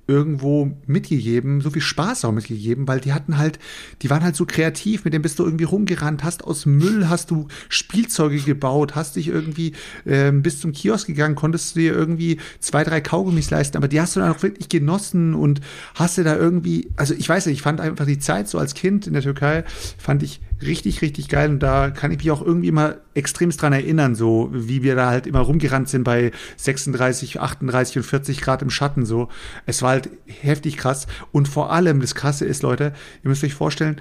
irgendwo 0.07 0.77
mitgegeben, 0.87 1.61
so 1.61 1.71
viel 1.71 1.83
Spaß 1.83 2.25
auch 2.25 2.33
mitgegeben, 2.33 2.87
weil 2.87 3.01
die 3.01 3.13
hatten 3.13 3.39
halt, 3.39 3.59
die 4.03 4.11
waren 4.11 4.23
halt 4.23 4.37
so 4.37 4.47
kreativ, 4.47 5.05
mit 5.05 5.13
dem 5.15 5.23
bist 5.23 5.39
du 5.39 5.45
irgendwie 5.45 5.65
rumgerannt, 5.65 6.23
hast 6.23 6.45
aus 6.45 6.67
Müll, 6.67 7.09
hast 7.09 7.31
du 7.31 7.49
Spielzeuge 7.69 8.39
gebaut, 8.39 8.95
hast 8.95 9.17
dich 9.17 9.29
irgendwie 9.29 9.73
ähm, 10.07 10.43
bis 10.43 10.61
zum 10.61 10.73
Kiosk 10.73 11.07
gegangen, 11.07 11.35
konntest 11.35 11.75
du 11.75 11.81
dir 11.81 11.93
irgendwie 11.93 12.39
zwei, 12.61 12.85
drei 12.85 13.01
Kaugummis 13.01 13.51
leisten, 13.51 13.77
aber 13.77 13.89
die 13.89 14.01
hast 14.01 14.15
du 14.15 14.21
dann 14.21 14.33
auch 14.33 14.43
wirklich 14.43 14.69
genossen 14.69 15.35
und 15.35 15.61
hast 15.95 16.19
du 16.19 16.25
da 16.25 16.37
irgendwie, 16.37 16.89
also 16.97 17.15
ich 17.15 17.29
weiß 17.29 17.47
nicht, 17.47 17.57
ich 17.57 17.63
fand 17.63 17.81
einfach 17.81 18.07
die 18.07 18.19
Zeit 18.19 18.49
so 18.49 18.59
als 18.59 18.75
Kind 18.75 19.07
in 19.07 19.13
der 19.13 19.23
Türkei, 19.23 19.65
fand 19.99 20.23
ich 20.23 20.41
richtig, 20.63 21.03
richtig 21.03 21.29
geil. 21.29 21.51
Und 21.51 21.61
da 21.61 21.91
kann 21.91 22.11
ich 22.13 22.19
mich 22.19 22.31
auch 22.31 22.43
irgendwie 22.43 22.69
immer 22.69 22.97
extremst 23.15 23.61
dran 23.61 23.73
erinnern, 23.73 24.15
so 24.15 24.51
wie 24.53 24.83
wir 24.83 24.95
da 24.95 25.11
halt 25.11 25.27
immer 25.27 25.41
rumgerannt 25.41 25.89
sind 25.89 26.05
bei 26.05 26.33
36, 26.57 27.41
38 27.41 27.99
und 27.99 28.03
40 28.05 28.41
Grad 28.41 28.63
im 28.63 28.71
Schatten, 28.71 29.07
so. 29.07 29.29
Es 29.67 29.83
war 29.83 29.96
halt 30.03 30.11
heftig 30.27 30.77
krass. 30.77 31.07
Und 31.33 31.49
vor 31.49 31.73
allem, 31.73 32.01
das 32.01 32.15
Krasse 32.15 32.45
ist, 32.45 32.63
Leute, 32.63 32.93
ihr 33.23 33.29
müsst 33.29 33.45
euch 33.45 33.55
vorstellen, 33.55 34.01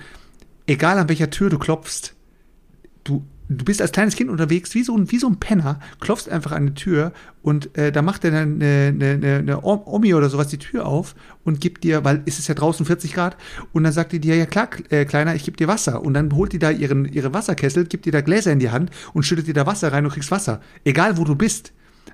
egal 0.68 0.98
an 0.98 1.10
welcher 1.10 1.30
Tür 1.30 1.50
du 1.50 1.60
klopfst, 1.60 2.14
du 3.04 3.26
du 3.50 3.66
bist 3.66 3.82
als 3.82 3.92
kleines 3.92 4.16
Kind 4.16 4.30
unterwegs, 4.30 4.74
wie 4.74 4.84
so 4.84 4.98
ein, 4.98 5.12
wie 5.12 5.20
so 5.20 5.28
ein 5.28 5.38
Penner, 5.38 5.80
klopfst 6.00 6.30
einfach 6.30 6.52
an 6.52 6.68
die 6.68 6.74
Tür 6.74 7.12
und 7.42 7.78
äh, 7.78 7.92
da 7.92 8.02
macht 8.02 8.24
der 8.24 8.34
eine, 8.34 8.90
eine, 8.90 9.10
eine, 9.12 9.36
eine 9.38 9.64
Omi 9.64 10.14
oder 10.14 10.30
sowas 10.30 10.48
die 10.48 10.58
Tür 10.58 10.86
auf 10.88 11.16
und 11.44 11.62
gibt 11.62 11.84
dir, 11.84 12.04
weil 12.04 12.24
es 12.26 12.40
ist 12.40 12.48
ja 12.48 12.56
draußen 12.56 12.86
40 12.86 13.14
Grad, 13.14 13.38
und 13.74 13.84
dann 13.84 13.94
sagt 13.94 14.12
die 14.14 14.20
dir, 14.20 14.36
ja 14.36 14.46
klar, 14.46 14.70
äh, 14.90 15.06
Kleiner, 15.06 15.36
ich 15.36 15.44
gebe 15.44 15.58
dir 15.58 15.68
Wasser. 15.68 16.02
Und 16.02 16.16
dann 16.16 16.34
holt 16.34 16.54
die 16.54 16.60
da 16.60 16.72
ihren, 16.72 17.06
ihre 17.06 17.34
Wasserkessel, 17.34 17.86
gibt 17.86 18.06
dir 18.06 18.12
da 18.12 18.22
Gläser 18.22 18.52
in 18.52 18.60
die 18.60 18.72
Hand 18.72 18.90
und 19.14 19.24
schüttet 19.24 19.48
dir 19.48 19.54
da 19.54 19.66
Wasser 19.66 19.92
rein 19.94 20.06
und 20.06 20.12
kriegst 20.12 20.32
Wasser. 20.32 20.62
Egal 20.84 21.18
wo 21.18 21.24
du 21.24 21.36
bist. 21.36 21.72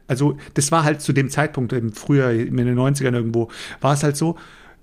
Also, 0.08 0.38
das 0.54 0.72
war 0.72 0.84
halt 0.84 1.02
zu 1.02 1.14
dem 1.14 1.30
Zeitpunkt, 1.30 1.74
im 1.74 1.94
Frühjahr, 1.94 2.32
in 2.32 2.58
den 2.58 2.78
90ern 2.78 3.14
irgendwo, 3.14 3.50
war 3.80 3.94
es 3.94 4.04
halt 4.04 4.18
so, 4.18 4.38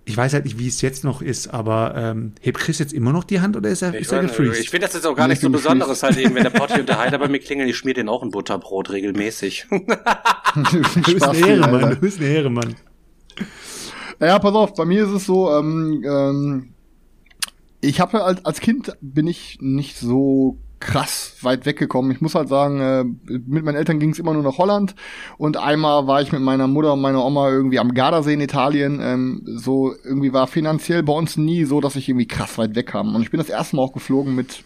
ich 0.09 0.17
weiß 0.17 0.33
halt 0.33 0.47
nicht, 0.47 0.59
wie 0.59 0.69
es 0.69 0.81
jetzt 0.81 1.05
noch 1.05 1.21
ist, 1.21 1.49
aber 1.49 1.93
ähm, 1.95 2.33
hebt 2.41 2.59
Chris 2.59 2.79
jetzt 2.79 2.95
immer 2.95 3.13
noch 3.13 3.25
die 3.25 3.41
Hand 3.41 3.59
oder 3.59 3.69
ist 3.69 3.83
er, 3.83 3.93
ich 3.93 4.01
ist 4.01 4.13
er 4.13 4.23
gefreezed? 4.23 4.59
Ich 4.59 4.71
finde 4.71 4.87
das 4.87 4.95
jetzt 4.95 5.07
auch 5.07 5.15
gar 5.15 5.29
nicht 5.29 5.43
so 5.43 5.51
Besonderes, 5.51 6.03
halt 6.03 6.17
eben, 6.17 6.35
wenn 6.35 6.45
der 6.45 6.51
Potti 6.51 6.81
und 6.81 6.89
der 6.89 6.99
Heider 6.99 7.19
bei 7.19 7.29
mir 7.29 7.39
klingeln, 7.41 7.69
ich 7.69 7.77
schmier 7.77 7.93
den 7.93 8.09
auch 8.09 8.23
ein 8.23 8.31
Butterbrot 8.31 8.89
regelmäßig. 8.89 9.67
du 9.71 11.13
bist 11.13 11.29
eine 11.29 11.47
Ehre, 11.47 11.91
Du 11.91 11.97
bist 11.97 12.21
eine 12.21 12.29
Ehre, 12.29 12.49
Mann. 12.49 12.75
Ja, 14.19 14.39
pass 14.39 14.55
auf, 14.55 14.73
bei 14.73 14.87
mir 14.87 15.05
ist 15.05 15.11
es 15.11 15.27
so, 15.27 15.53
ähm, 15.53 16.03
ähm, 16.07 16.69
ich 17.83 18.01
habe 18.01 18.25
als, 18.25 18.43
als 18.47 18.61
Kind 18.61 18.97
bin 19.03 19.27
ich 19.27 19.59
nicht 19.61 19.99
so 19.99 20.57
krass 20.81 21.37
weit 21.43 21.67
weggekommen. 21.67 22.11
Ich 22.11 22.21
muss 22.21 22.35
halt 22.35 22.49
sagen, 22.49 22.81
äh, 22.81 23.05
mit 23.05 23.65
meinen 23.65 23.77
Eltern 23.77 23.99
ging 23.99 24.11
es 24.11 24.19
immer 24.19 24.33
nur 24.33 24.43
nach 24.43 24.59
Holland 24.59 24.95
und 25.37 25.57
einmal 25.57 26.07
war 26.07 26.23
ich 26.23 26.33
mit 26.33 26.41
meiner 26.41 26.67
Mutter 26.67 26.93
und 26.93 27.01
meiner 27.01 27.25
Oma 27.25 27.51
irgendwie 27.51 27.79
am 27.79 27.95
Gardasee 27.95 28.35
in 28.35 28.41
Italien. 28.41 29.01
Ähm, 29.03 29.43
so 29.45 29.93
irgendwie 30.05 30.33
war 30.33 30.47
finanziell 30.47 31.03
bei 31.03 31.13
uns 31.13 31.37
nie 31.37 31.65
so, 31.65 31.81
dass 31.81 31.97
ich 31.97 32.09
irgendwie 32.09 32.29
krass 32.29 32.59
weit 32.59 32.75
weg 32.75 32.89
kam. 32.89 33.15
Und 33.15 33.23
ich 33.23 33.31
bin 33.31 33.39
das 33.39 33.49
erste 33.49 33.77
Mal 33.77 33.83
auch 33.83 33.93
geflogen 33.93 34.35
mit 34.35 34.65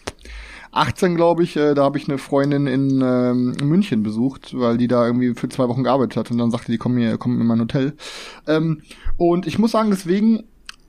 18, 0.73 1.15
glaube 1.15 1.43
ich. 1.43 1.55
Äh, 1.55 1.73
da 1.73 1.83
habe 1.83 1.97
ich 1.97 2.07
eine 2.09 2.17
Freundin 2.17 2.67
in, 2.67 3.01
ähm, 3.01 3.55
München 3.63 4.03
besucht, 4.03 4.57
weil 4.57 4.77
die 4.77 4.87
da 4.87 5.05
irgendwie 5.05 5.33
für 5.35 5.49
zwei 5.49 5.67
Wochen 5.69 5.83
gearbeitet 5.83 6.17
hat 6.17 6.31
und 6.31 6.37
dann 6.37 6.51
sagte 6.51 6.71
die, 6.71 6.77
komm 6.77 6.97
hier, 6.97 7.17
komm 7.17 7.39
in 7.39 7.47
mein 7.47 7.59
Hotel. 7.59 7.93
Ähm, 8.47 8.81
und 9.17 9.47
ich 9.47 9.59
muss 9.59 9.71
sagen, 9.71 9.91
deswegen 9.91 10.43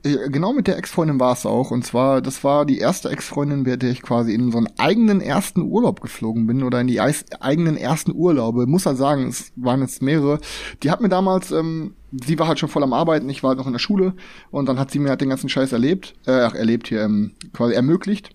genau 0.05 0.53
mit 0.53 0.67
der 0.67 0.77
Ex-Freundin 0.77 1.19
war 1.19 1.33
es 1.33 1.47
auch. 1.47 1.71
Und 1.71 1.85
zwar, 1.85 2.21
das 2.21 2.45
war 2.45 2.67
die 2.67 2.79
erste 2.79 3.09
Ex-Freundin, 3.09 3.63
mit 3.63 3.83
der 3.83 3.91
ich 3.91 4.03
quasi 4.03 4.35
in 4.35 4.53
so 4.53 4.59
einen 4.59 4.69
eigenen 4.79 5.21
ersten 5.21 5.63
Urlaub 5.63 6.01
geflogen 6.01 6.47
bin 6.47 6.63
oder 6.63 6.81
in 6.81 6.87
die 6.87 7.01
eigenen 7.01 7.77
ersten 7.77 8.13
Urlaube. 8.15 8.67
Muss 8.67 8.87
halt 8.87 8.99
sagen, 8.99 9.29
es 9.29 9.53
waren 9.57 9.81
jetzt 9.81 10.03
mehrere. 10.03 10.39
Die 10.83 10.91
hat 10.91 11.01
mir 11.01 11.09
damals, 11.09 11.51
ähm, 11.53 11.95
sie 12.13 12.39
war 12.39 12.49
halt 12.49 12.59
schon 12.59 12.69
voll 12.69 12.83
am 12.83 12.93
Arbeiten, 12.93 13.29
ich 13.31 13.43
war 13.43 13.49
halt 13.49 13.59
noch 13.59 13.67
in 13.67 13.73
der 13.73 13.79
Schule 13.81 14.15
und 14.51 14.69
dann 14.69 14.79
hat 14.79 14.91
sie 14.91 14.99
mir 14.99 15.09
halt 15.09 15.21
den 15.21 15.31
ganzen 15.31 15.49
Scheiß 15.49 15.73
erlebt, 15.73 16.15
äh, 16.27 16.33
erlebt 16.33 16.89
hier, 16.89 17.03
ähm, 17.03 17.33
quasi 17.53 17.75
ermöglicht. 17.75 18.31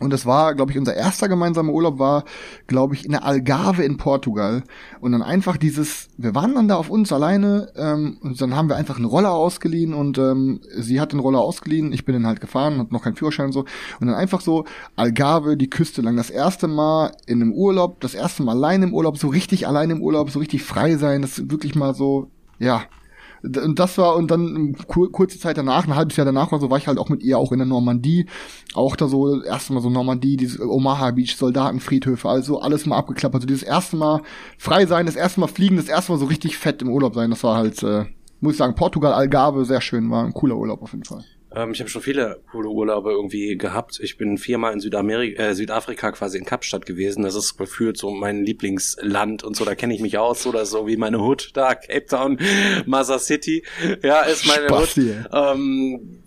Und 0.00 0.12
das 0.12 0.26
war, 0.26 0.56
glaube 0.56 0.72
ich, 0.72 0.78
unser 0.78 0.94
erster 0.94 1.28
gemeinsamer 1.28 1.72
Urlaub 1.72 2.00
war, 2.00 2.24
glaube 2.66 2.96
ich, 2.96 3.04
in 3.04 3.12
der 3.12 3.24
Algarve 3.24 3.84
in 3.84 3.96
Portugal. 3.96 4.64
Und 5.00 5.12
dann 5.12 5.22
einfach 5.22 5.56
dieses, 5.56 6.08
wir 6.16 6.34
waren 6.34 6.54
dann 6.56 6.66
da 6.66 6.74
auf 6.74 6.90
uns 6.90 7.12
alleine 7.12 7.68
ähm, 7.76 8.18
und 8.20 8.40
dann 8.40 8.56
haben 8.56 8.68
wir 8.68 8.74
einfach 8.74 8.96
einen 8.96 9.04
Roller 9.04 9.32
ausgeliehen 9.32 9.94
und 9.94 10.18
ähm, 10.18 10.60
sie 10.76 11.00
hat 11.00 11.12
den 11.12 11.20
Roller 11.20 11.38
ausgeliehen, 11.38 11.92
ich 11.92 12.04
bin 12.04 12.14
dann 12.14 12.26
halt 12.26 12.40
gefahren, 12.40 12.78
hab 12.78 12.90
noch 12.90 13.04
keinen 13.04 13.14
Führerschein 13.14 13.46
und 13.46 13.52
so. 13.52 13.66
Und 14.00 14.08
dann 14.08 14.16
einfach 14.16 14.40
so 14.40 14.64
Algarve, 14.96 15.56
die 15.56 15.70
Küste 15.70 16.02
lang. 16.02 16.16
Das 16.16 16.30
erste 16.30 16.66
Mal 16.66 17.12
in 17.26 17.40
einem 17.40 17.52
Urlaub, 17.52 18.00
das 18.00 18.14
erste 18.14 18.42
Mal 18.42 18.56
allein 18.56 18.82
im 18.82 18.94
Urlaub, 18.94 19.16
so 19.16 19.28
richtig 19.28 19.68
allein 19.68 19.90
im 19.90 20.02
Urlaub, 20.02 20.28
so 20.30 20.40
richtig 20.40 20.64
frei 20.64 20.96
sein, 20.96 21.22
das 21.22 21.48
wirklich 21.50 21.76
mal 21.76 21.94
so, 21.94 22.30
ja, 22.58 22.82
und 23.44 23.78
das 23.78 23.98
war, 23.98 24.16
und 24.16 24.30
dann 24.30 24.74
kurze 24.86 25.38
Zeit 25.38 25.58
danach, 25.58 25.86
ein 25.86 25.94
halbes 25.94 26.16
Jahr 26.16 26.24
danach 26.24 26.50
war 26.50 26.60
so, 26.60 26.70
war 26.70 26.78
ich 26.78 26.86
halt 26.86 26.98
auch 26.98 27.10
mit 27.10 27.22
ihr 27.22 27.38
auch 27.38 27.52
in 27.52 27.58
der 27.58 27.66
Normandie. 27.66 28.26
Auch 28.74 28.96
da 28.96 29.06
so, 29.06 29.42
erste 29.42 29.74
Mal 29.74 29.82
so 29.82 29.90
Normandie, 29.90 30.36
dieses 30.36 30.58
Omaha 30.60 31.10
Beach, 31.10 31.36
Soldatenfriedhöfe, 31.36 32.28
also 32.28 32.60
alles 32.60 32.86
mal 32.86 32.96
abgeklappert. 32.96 33.42
Also 33.42 33.46
dieses 33.46 33.62
erste 33.62 33.96
Mal 33.96 34.22
frei 34.56 34.86
sein, 34.86 35.06
das 35.06 35.16
erste 35.16 35.40
Mal 35.40 35.48
fliegen, 35.48 35.76
das 35.76 35.88
erste 35.88 36.12
Mal 36.12 36.18
so 36.18 36.26
richtig 36.26 36.56
fett 36.56 36.80
im 36.80 36.88
Urlaub 36.88 37.14
sein. 37.14 37.30
Das 37.30 37.44
war 37.44 37.56
halt, 37.56 37.82
äh, 37.82 38.06
muss 38.40 38.52
ich 38.52 38.58
sagen, 38.58 38.74
Portugal, 38.74 39.12
Algarve, 39.12 39.64
sehr 39.64 39.80
schön, 39.80 40.10
war 40.10 40.24
ein 40.24 40.32
cooler 40.32 40.56
Urlaub 40.56 40.82
auf 40.82 40.92
jeden 40.92 41.04
Fall. 41.04 41.24
Ähm, 41.54 41.72
ich 41.72 41.80
habe 41.80 41.90
schon 41.90 42.02
viele 42.02 42.40
coole 42.50 42.68
Urlaube 42.68 43.10
irgendwie 43.10 43.56
gehabt. 43.56 44.00
Ich 44.02 44.16
bin 44.16 44.38
viermal 44.38 44.72
in 44.72 44.80
Südamerika, 44.80 45.42
äh, 45.42 45.54
Südafrika 45.54 46.12
quasi 46.12 46.38
in 46.38 46.44
Kapstadt 46.44 46.86
gewesen. 46.86 47.22
Das 47.22 47.34
ist 47.34 47.56
gefühlt 47.56 47.96
so 47.96 48.10
mein 48.10 48.44
Lieblingsland 48.44 49.44
und 49.44 49.56
so. 49.56 49.64
Da 49.64 49.74
kenne 49.74 49.94
ich 49.94 50.00
mich 50.00 50.18
aus 50.18 50.46
oder 50.46 50.66
so 50.66 50.86
wie 50.86 50.96
meine 50.96 51.20
Hood 51.20 51.50
da, 51.54 51.74
Cape 51.74 52.06
Town, 52.06 52.38
Masa 52.86 53.18
City. 53.18 53.64
Ja, 54.02 54.22
ist 54.22 54.46
meine 54.46 54.66
Spaß 54.66 54.96
Hood. 54.96 55.28
Ähm, 55.32 56.24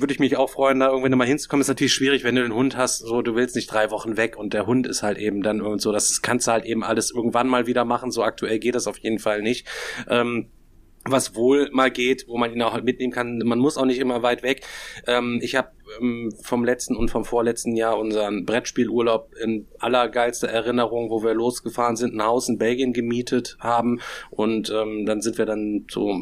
würde 0.00 0.14
ich 0.14 0.20
mich 0.20 0.36
auch 0.36 0.50
freuen, 0.50 0.80
da 0.80 0.88
irgendwann 0.88 1.18
mal 1.18 1.26
hinzukommen. 1.26 1.60
Ist 1.60 1.68
natürlich 1.68 1.92
schwierig, 1.92 2.24
wenn 2.24 2.34
du 2.34 2.42
den 2.42 2.54
Hund 2.54 2.76
hast, 2.76 2.98
so 2.98 3.22
du 3.22 3.34
willst 3.34 3.54
nicht 3.54 3.70
drei 3.70 3.90
Wochen 3.90 4.16
weg 4.16 4.36
und 4.36 4.54
der 4.54 4.66
Hund 4.66 4.86
ist 4.86 5.02
halt 5.02 5.18
eben 5.18 5.42
dann 5.42 5.60
irgend 5.60 5.82
so, 5.82 5.92
das 5.92 6.22
kannst 6.22 6.46
du 6.46 6.52
halt 6.52 6.64
eben 6.64 6.82
alles 6.82 7.10
irgendwann 7.10 7.48
mal 7.48 7.66
wieder 7.66 7.84
machen. 7.84 8.10
So 8.10 8.22
aktuell 8.22 8.58
geht 8.58 8.74
das 8.74 8.86
auf 8.86 8.98
jeden 8.98 9.18
Fall 9.18 9.42
nicht. 9.42 9.66
Ähm, 10.08 10.48
was 11.04 11.34
wohl 11.34 11.70
mal 11.72 11.90
geht, 11.90 12.26
wo 12.28 12.36
man 12.36 12.52
ihn 12.52 12.62
auch 12.62 12.72
halt 12.72 12.84
mitnehmen 12.84 13.12
kann. 13.12 13.38
Man 13.38 13.58
muss 13.58 13.78
auch 13.78 13.86
nicht 13.86 13.98
immer 13.98 14.22
weit 14.22 14.42
weg. 14.42 14.66
Ähm, 15.06 15.40
ich 15.42 15.56
habe 15.56 15.70
ähm, 16.00 16.32
vom 16.42 16.64
letzten 16.64 16.94
und 16.94 17.10
vom 17.10 17.24
vorletzten 17.24 17.74
Jahr 17.74 17.98
unseren 17.98 18.44
Brettspielurlaub 18.44 19.34
in 19.42 19.66
allergeilster 19.78 20.48
Erinnerung, 20.48 21.10
wo 21.10 21.22
wir 21.22 21.34
losgefahren 21.34 21.96
sind, 21.96 22.14
ein 22.14 22.24
Haus 22.24 22.48
in 22.48 22.58
Belgien 22.58 22.92
gemietet 22.92 23.56
haben 23.60 24.00
und 24.30 24.70
ähm, 24.70 25.06
dann 25.06 25.22
sind 25.22 25.38
wir 25.38 25.46
dann 25.46 25.86
so 25.90 26.20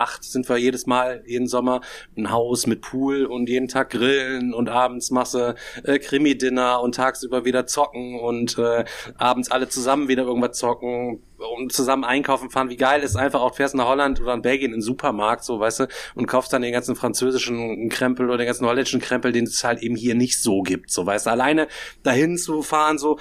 acht 0.00 0.24
sind 0.24 0.48
wir 0.48 0.56
jedes 0.56 0.86
Mal, 0.86 1.22
jeden 1.26 1.46
Sommer, 1.46 1.82
ein 2.16 2.30
Haus 2.30 2.66
mit 2.66 2.80
Pool 2.80 3.26
und 3.26 3.48
jeden 3.48 3.68
Tag 3.68 3.90
grillen 3.90 4.54
und 4.54 4.68
abends 4.68 5.10
du 5.10 5.54
äh, 5.84 5.98
Krimi-Dinner 5.98 6.80
und 6.80 6.94
tagsüber 6.94 7.44
wieder 7.44 7.66
zocken 7.66 8.18
und 8.18 8.58
äh, 8.58 8.84
abends 9.18 9.50
alle 9.50 9.68
zusammen 9.68 10.08
wieder 10.08 10.22
irgendwas 10.24 10.56
zocken 10.56 11.22
und 11.56 11.72
zusammen 11.72 12.04
einkaufen 12.04 12.50
fahren. 12.50 12.70
Wie 12.70 12.76
geil 12.76 13.02
ist 13.02 13.16
einfach 13.16 13.40
auch, 13.40 13.54
fährst 13.54 13.74
nach 13.74 13.86
Holland 13.86 14.20
oder 14.20 14.34
in 14.34 14.42
Belgien 14.42 14.70
in 14.70 14.78
den 14.78 14.82
Supermarkt, 14.82 15.44
so, 15.44 15.60
weißt 15.60 15.80
du, 15.80 15.86
und 16.14 16.26
kaufst 16.26 16.52
dann 16.52 16.62
den 16.62 16.72
ganzen 16.72 16.96
französischen 16.96 17.88
Krempel 17.88 18.26
oder 18.26 18.38
den 18.38 18.46
ganzen 18.46 18.66
holländischen 18.66 19.00
Krempel, 19.00 19.32
den 19.32 19.44
es 19.44 19.64
halt 19.64 19.82
eben 19.82 19.96
hier 19.96 20.14
nicht 20.14 20.40
so 20.42 20.62
gibt, 20.62 20.90
so, 20.90 21.06
weißt 21.06 21.26
du, 21.26 21.30
alleine 21.30 21.68
dahin 22.02 22.36
zu 22.38 22.62
fahren, 22.62 22.98
so, 22.98 23.18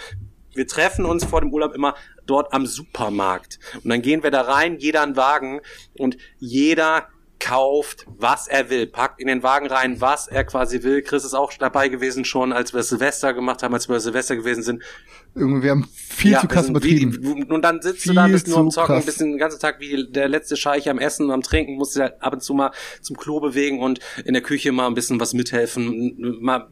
wir 0.53 0.67
treffen 0.67 1.05
uns 1.05 1.23
vor 1.25 1.41
dem 1.41 1.53
Urlaub 1.53 1.73
immer 1.73 1.95
dort 2.29 2.53
am 2.53 2.65
Supermarkt. 2.65 3.59
Und 3.83 3.89
dann 3.89 4.01
gehen 4.01 4.23
wir 4.23 4.31
da 4.31 4.41
rein, 4.41 4.77
jeder 4.77 5.01
einen 5.01 5.15
Wagen 5.15 5.61
und 5.97 6.17
jeder 6.37 7.07
kauft, 7.39 8.05
was 8.17 8.47
er 8.47 8.69
will, 8.69 8.85
packt 8.85 9.19
in 9.19 9.27
den 9.27 9.43
Wagen 9.43 9.67
rein, 9.67 10.01
was 10.01 10.27
er 10.27 10.43
quasi 10.43 10.83
will. 10.83 11.01
Chris 11.01 11.23
ist 11.23 11.33
auch 11.33 11.51
dabei 11.53 11.87
gewesen 11.87 12.25
schon, 12.25 12.51
als 12.51 12.73
wir 12.73 12.83
Silvester 12.83 13.33
gemacht 13.33 13.63
haben, 13.63 13.73
als 13.73 13.87
wir 13.87 13.99
Silvester 13.99 14.35
gewesen 14.35 14.61
sind. 14.61 14.83
Irgendwie, 15.35 15.63
wir 15.63 15.71
haben 15.71 15.87
viel 15.93 16.33
ja, 16.33 16.41
zu 16.41 16.47
krass 16.47 16.69
übertrieben. 16.69 17.45
und 17.49 17.61
dann 17.61 17.81
sitzt 17.81 18.03
viel 18.03 18.13
du 18.13 18.15
da, 18.15 18.27
bist 18.27 18.47
nur 18.47 18.57
am 18.57 18.71
Zocken, 18.71 18.95
krass. 18.95 19.05
bist 19.05 19.21
den 19.21 19.37
ganzen 19.37 19.59
Tag 19.59 19.79
wie 19.79 20.07
der 20.11 20.27
letzte 20.27 20.57
Scheich 20.57 20.89
am 20.89 20.99
Essen 20.99 21.27
und 21.27 21.31
am 21.31 21.41
Trinken, 21.41 21.75
musst 21.75 21.95
du 21.95 22.01
halt 22.01 22.21
ab 22.21 22.33
und 22.33 22.41
zu 22.41 22.53
mal 22.53 22.71
zum 23.01 23.15
Klo 23.15 23.39
bewegen 23.39 23.79
und 23.79 23.99
in 24.25 24.33
der 24.33 24.43
Küche 24.43 24.71
mal 24.71 24.87
ein 24.87 24.93
bisschen 24.93 25.19
was 25.19 25.33
mithelfen, 25.33 26.41
mal 26.41 26.69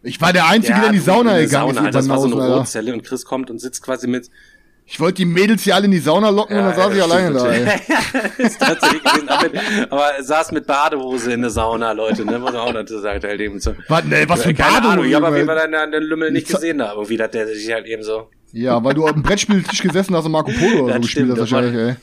ich 0.00 0.20
war 0.20 0.32
der 0.32 0.46
Einzige, 0.46 0.74
ja, 0.74 0.80
der 0.80 0.88
in 0.90 0.94
die 0.94 1.00
Sauna 1.00 1.40
gegangen 1.40 1.76
ist. 1.76 1.94
Das 1.94 2.08
war 2.08 2.20
so 2.20 2.26
eine 2.26 2.54
Rotzelle 2.54 2.92
und 2.92 3.02
Chris 3.02 3.24
kommt 3.24 3.50
und 3.50 3.58
sitzt 3.58 3.82
quasi 3.82 4.06
mit 4.06 4.30
ich 4.90 4.98
wollte 4.98 5.16
die 5.16 5.26
Mädels 5.26 5.64
hier 5.64 5.74
alle 5.74 5.84
in 5.84 5.90
die 5.90 5.98
Sauna 5.98 6.30
locken 6.30 6.56
ja, 6.56 6.62
und 6.62 6.68
dann 6.70 6.76
saß 6.76 6.96
ich 6.96 7.02
alleine 7.02 7.34
da. 7.34 7.46
Ey. 7.52 7.78
ist 8.38 8.58
tatsächlich 8.58 9.02
gewesen, 9.04 9.28
aber, 9.28 9.50
aber 9.90 10.14
er 10.14 10.24
saß 10.24 10.52
mit 10.52 10.66
Badehose 10.66 11.30
in 11.30 11.42
der 11.42 11.50
Sauna, 11.50 11.92
Leute, 11.92 12.24
ne? 12.24 12.38
Muss 12.38 12.52
man 12.52 12.62
auch 12.62 12.72
dazu 12.72 12.98
sagen, 12.98 13.22
halt 13.22 13.38
eben 13.38 13.60
so. 13.60 13.74
Was, 13.88 14.04
ne, 14.04 14.24
was 14.26 14.42
für 14.42 14.54
Keine 14.54 14.72
Badehose? 14.72 14.92
Ahnung, 14.92 15.04
ich 15.04 15.14
habe 15.14 15.28
auf 15.28 15.34
jeden 15.36 15.46
Fall 15.46 15.70
den, 15.70 15.92
den 15.92 16.02
Lümmel 16.04 16.30
nicht 16.30 16.48
gesehen 16.48 16.78
da, 16.78 16.94
irgendwie, 16.94 17.18
dass 17.18 17.30
der 17.30 17.46
sich 17.46 17.70
halt 17.70 17.84
eben 17.84 18.02
so. 18.02 18.30
Ja, 18.52 18.82
weil 18.82 18.94
du 18.94 19.04
auf 19.04 19.12
dem 19.12 19.22
Brettspieltisch 19.22 19.82
gesessen 19.82 20.16
hast 20.16 20.24
und 20.24 20.32
Marco 20.32 20.52
Polo 20.52 20.84
oder 20.84 20.94
so 20.94 21.00
gespielt 21.00 21.30
hast 21.32 21.38
wahrscheinlich, 21.38 21.74
ey. 21.74 21.96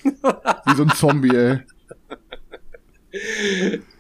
Wie 0.66 0.76
so 0.76 0.84
ein 0.84 0.90
Zombie, 0.90 1.36
ey. 1.36 1.60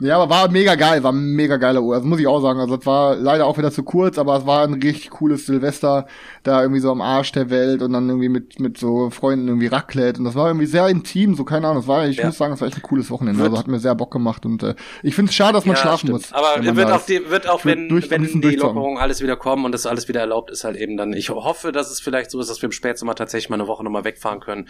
Ja, 0.00 0.16
aber 0.18 0.30
war 0.30 0.50
mega 0.50 0.74
geil, 0.76 1.02
war 1.02 1.12
ein 1.12 1.34
mega 1.34 1.56
geiler 1.58 1.82
Uhr. 1.82 1.94
Also 1.94 2.06
muss 2.06 2.18
ich 2.20 2.26
auch 2.26 2.40
sagen. 2.40 2.58
Also 2.58 2.76
es 2.76 2.86
war 2.86 3.16
leider 3.16 3.46
auch 3.46 3.58
wieder 3.58 3.70
zu 3.70 3.82
kurz, 3.82 4.18
aber 4.18 4.36
es 4.38 4.46
war 4.46 4.62
ein 4.64 4.74
richtig 4.74 5.10
cooles 5.10 5.46
Silvester, 5.46 6.06
da 6.42 6.62
irgendwie 6.62 6.80
so 6.80 6.90
am 6.90 7.00
Arsch 7.02 7.32
der 7.32 7.50
Welt 7.50 7.82
und 7.82 7.92
dann 7.92 8.08
irgendwie 8.08 8.28
mit, 8.30 8.58
mit 8.60 8.78
so 8.78 9.10
Freunden 9.10 9.46
irgendwie 9.48 9.66
Raclette. 9.66 10.18
Und 10.18 10.24
das 10.24 10.34
war 10.34 10.48
irgendwie 10.48 10.66
sehr 10.66 10.88
intim, 10.88 11.34
so 11.34 11.44
keine 11.44 11.66
Ahnung. 11.68 11.82
Das 11.82 11.88
war, 11.88 12.06
ich 12.08 12.16
Ja. 12.16 12.26
muss 12.26 12.38
sagen, 12.38 12.52
das 12.52 12.60
war 12.62 12.68
echt 12.68 12.78
ein 12.78 12.82
cooles 12.82 13.10
Wochenende. 13.10 13.42
Also 13.44 13.58
hat 13.58 13.68
mir 13.68 13.78
sehr 13.78 13.94
Bock 13.94 14.10
gemacht 14.10 14.46
und 14.46 14.62
äh, 14.62 14.74
ich 15.02 15.14
finde 15.14 15.30
es 15.30 15.34
schade, 15.36 15.52
dass 15.52 15.66
man 15.66 15.76
Ja, 15.76 15.82
schlafen 15.82 15.98
stimmt. 16.08 16.12
muss. 16.12 16.32
Aber 16.32 16.76
wird 16.76 16.90
auch, 16.90 17.04
die, 17.04 17.20
wird 17.30 17.48
auch 17.48 17.64
wenn, 17.64 17.88
durch- 17.88 18.10
wenn 18.10 18.24
die. 18.24 18.56
Lockerungen 18.56 18.98
alles 18.98 19.20
wieder 19.22 19.36
kommen 19.36 19.64
und 19.64 19.72
das 19.72 19.84
alles 19.86 20.08
wieder 20.08 20.20
erlaubt 20.20 20.50
ist, 20.50 20.64
halt 20.64 20.76
eben 20.76 20.96
dann. 20.96 21.12
Ich 21.12 21.28
hoffe, 21.30 21.72
dass 21.72 21.90
es 21.90 22.00
vielleicht 22.00 22.30
so 22.30 22.40
ist, 22.40 22.48
dass 22.48 22.62
wir 22.62 22.66
im 22.68 22.72
Spätsommer 22.72 23.14
tatsächlich 23.14 23.50
mal 23.50 23.56
eine 23.60 23.68
Woche 23.68 23.84
nochmal 23.84 24.04
wegfahren 24.04 24.40
können. 24.40 24.68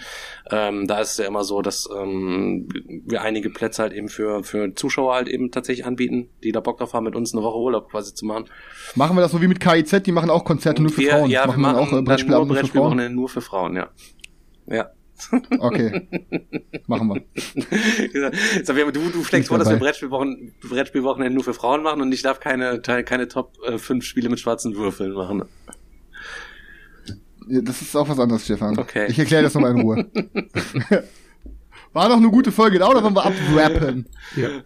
Ähm, 0.50 0.86
da 0.88 0.98
ist 1.00 1.12
es 1.12 1.16
ja 1.18 1.26
immer 1.26 1.44
so, 1.44 1.62
dass 1.62 1.88
ähm, 1.96 2.68
wir 3.06 3.22
einige 3.22 3.50
Plätze 3.50 3.82
halt 3.82 3.92
eben 3.92 4.08
für, 4.08 4.42
für 4.42 4.74
Zuschauer 4.74 5.19
halt 5.20 5.28
eben 5.28 5.50
tatsächlich 5.50 5.86
anbieten, 5.86 6.28
die 6.42 6.52
da 6.52 6.60
Bock 6.60 6.78
drauf 6.78 6.92
haben, 6.94 7.04
mit 7.04 7.14
uns 7.14 7.32
eine 7.32 7.42
Woche 7.42 7.58
Urlaub 7.58 7.90
quasi 7.90 8.14
zu 8.14 8.26
machen. 8.26 8.46
Machen 8.94 9.16
wir 9.16 9.20
das 9.22 9.32
so 9.32 9.40
wie 9.40 9.48
mit 9.48 9.60
KIZ, 9.60 10.02
die 10.04 10.12
machen 10.12 10.30
auch 10.30 10.44
Konzerte 10.44 10.82
nur 10.82 10.90
für 10.90 11.00
wir, 11.02 11.10
Frauen. 11.10 11.30
ja, 11.30 11.42
wir 11.44 11.46
machen 11.48 11.62
dann 11.62 11.72
machen 11.74 11.76
auch 11.78 11.86
äh, 11.86 11.90
dann 11.90 11.94
nur 11.98 12.04
Brettspielabend 12.04 12.48
nur 12.48 12.56
für 12.58 12.66
Frauen. 12.66 13.14
Nur 13.14 13.28
für 13.28 13.40
Frauen, 13.40 13.76
ja. 13.76 13.88
Ja. 14.66 14.90
Okay. 15.58 16.08
machen 16.86 17.08
wir. 17.08 17.22
so, 18.64 18.74
wir- 18.74 18.90
du, 18.90 19.00
du 19.10 19.22
schlägst 19.24 19.48
vor, 19.50 19.58
dass 19.58 19.68
wir. 19.68 19.76
Brettspielwochen, 19.76 20.54
Brettspielwochenende 20.66 21.34
nur 21.34 21.44
für 21.44 21.52
Frauen 21.54 21.82
machen 21.82 22.00
und 22.00 22.10
ich 22.12 22.22
darf 22.22 22.40
keine, 22.40 22.80
keine 22.80 23.28
Top 23.28 23.52
5 23.76 24.02
Spiele 24.04 24.30
mit 24.30 24.40
schwarzen 24.40 24.74
Würfeln 24.76 25.12
machen. 25.12 25.44
Das 27.48 27.82
ist 27.82 27.96
auch 27.96 28.08
was 28.08 28.18
anderes, 28.18 28.44
Stefan. 28.44 28.78
Okay. 28.78 29.06
Ich 29.08 29.18
erkläre 29.18 29.42
das 29.42 29.54
nochmal 29.54 29.72
in 29.72 29.80
Ruhe. 29.80 30.06
War 31.92 32.08
doch 32.08 32.16
eine 32.18 32.30
gute 32.30 32.52
Folge, 32.52 32.78
da 32.78 32.88
oder 32.88 33.02
wollen 33.02 33.14
wir 33.16 33.24
abrappen? 33.24 34.06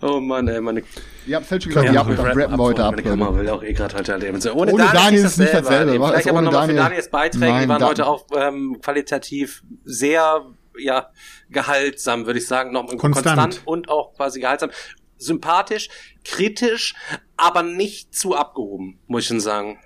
Oh 0.02 0.20
Mann, 0.20 0.46
ey, 0.48 0.60
meine, 0.60 0.82
Ihr 1.26 1.36
habt 1.36 1.46
selbst 1.46 1.64
schon 1.64 1.70
gesagt, 1.72 1.86
Ja, 1.88 2.02
ja, 2.02 2.06
wir 2.06 2.16
dann 2.16 2.26
rappen 2.26 2.58
wir 2.58 2.62
heute 2.62 2.84
ab. 2.84 2.90
Meine 2.96 3.02
Kamera 3.02 3.34
will 3.34 3.48
auch 3.48 3.62
eh 3.62 3.72
gerade 3.72 3.94
heute 3.96 4.12
erleben. 4.12 4.40
So, 4.42 4.52
Ohne, 4.52 4.72
Ohne 4.72 4.82
Daniel, 4.84 5.02
Daniel 5.04 5.24
ist 5.24 5.38
nicht 5.38 5.54
dasselbe, 5.54 5.92
wa? 6.00 6.06
Vielleicht 6.08 6.14
Also 6.16 6.30
aber 6.30 6.42
nochmal 6.42 6.60
für 6.66 6.74
Daniel- 6.74 6.82
Daniels 6.84 7.10
Beiträge, 7.10 7.44
Nein, 7.46 7.62
die 7.62 7.68
waren 7.70 7.80
da- 7.80 7.86
heute 7.86 8.06
auch 8.06 8.26
ähm, 8.36 8.76
qualitativ 8.82 9.62
sehr, 9.84 10.42
ja, 10.78 11.08
gehaltsam, 11.48 12.26
würde 12.26 12.40
ich 12.40 12.46
sagen, 12.46 12.72
noch 12.72 12.94
Konstant. 12.98 13.62
und 13.64 13.88
auch 13.88 14.12
quasi 14.14 14.40
gehaltsam. 14.40 14.70
Sympathisch, 15.16 15.88
kritisch, 16.24 16.94
aber 17.38 17.62
nicht 17.62 18.14
zu 18.14 18.34
abgehoben, 18.36 18.98
muss 19.06 19.22
ich 19.22 19.28
schon 19.28 19.40
sagen. 19.40 19.78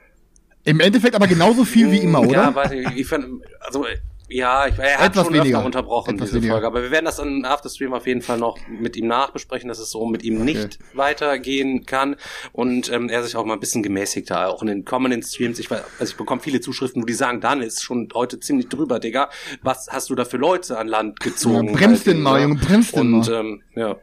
Im 0.64 0.80
Endeffekt 0.80 1.14
aber 1.14 1.28
genauso 1.28 1.64
viel 1.64 1.92
wie 1.92 1.98
immer, 1.98 2.20
oder? 2.20 2.32
Ja, 2.32 2.54
weiß 2.54 2.70
nicht, 2.72 2.90
ich 2.96 3.06
fand, 3.06 3.26
also, 3.60 3.86
ja, 4.28 4.66
ich, 4.66 4.78
er 4.78 4.98
hat 4.98 5.06
Etwas 5.10 5.24
schon 5.26 5.34
weniger. 5.34 5.58
öfter 5.58 5.66
unterbrochen, 5.66 6.14
Etwas 6.14 6.28
diese 6.28 6.36
weniger. 6.38 6.54
Folge. 6.54 6.66
Aber 6.66 6.82
wir 6.82 6.90
werden 6.90 7.04
das 7.06 7.18
im 7.18 7.44
Afterstream 7.44 7.92
auf 7.94 8.06
jeden 8.06 8.22
Fall 8.22 8.38
noch 8.38 8.58
mit 8.68 8.96
ihm 8.96 9.06
nachbesprechen, 9.06 9.68
dass 9.68 9.78
es 9.78 9.90
so 9.90 10.06
mit 10.06 10.22
ihm 10.22 10.44
nicht 10.44 10.78
weitergehen 10.94 11.86
kann 11.86 12.16
und 12.52 12.92
ähm, 12.92 13.08
er 13.08 13.22
sich 13.22 13.36
auch 13.36 13.44
mal 13.44 13.54
ein 13.54 13.60
bisschen 13.60 13.82
gemäßigter, 13.82 14.48
auch 14.48 14.62
in 14.62 14.68
den 14.68 14.84
kommenden 14.84 15.22
Streams. 15.22 15.58
Ich, 15.58 15.70
weiß, 15.70 15.82
also 15.98 16.10
ich 16.12 16.16
bekomme 16.16 16.40
viele 16.40 16.60
Zuschriften, 16.60 17.02
wo 17.02 17.06
die 17.06 17.14
sagen, 17.14 17.40
Dan 17.40 17.62
ist 17.62 17.82
schon 17.82 18.08
heute 18.14 18.38
ziemlich 18.40 18.68
drüber, 18.68 18.98
Digga. 19.00 19.30
Was 19.62 19.88
hast 19.90 20.10
du 20.10 20.14
da 20.14 20.24
für 20.24 20.36
Leute 20.36 20.78
an 20.78 20.88
Land 20.88 21.20
gezogen? 21.20 21.68
Ja, 21.68 21.72
bremst 21.76 22.06
den 22.06 22.20
mal? 22.20 22.40
Junge, 22.42 22.56
bremst 22.56 22.94
den 22.94 23.14
Und 23.14 23.28
mal. 23.28 23.40
ähm, 23.40 23.62
ja, 23.74 23.96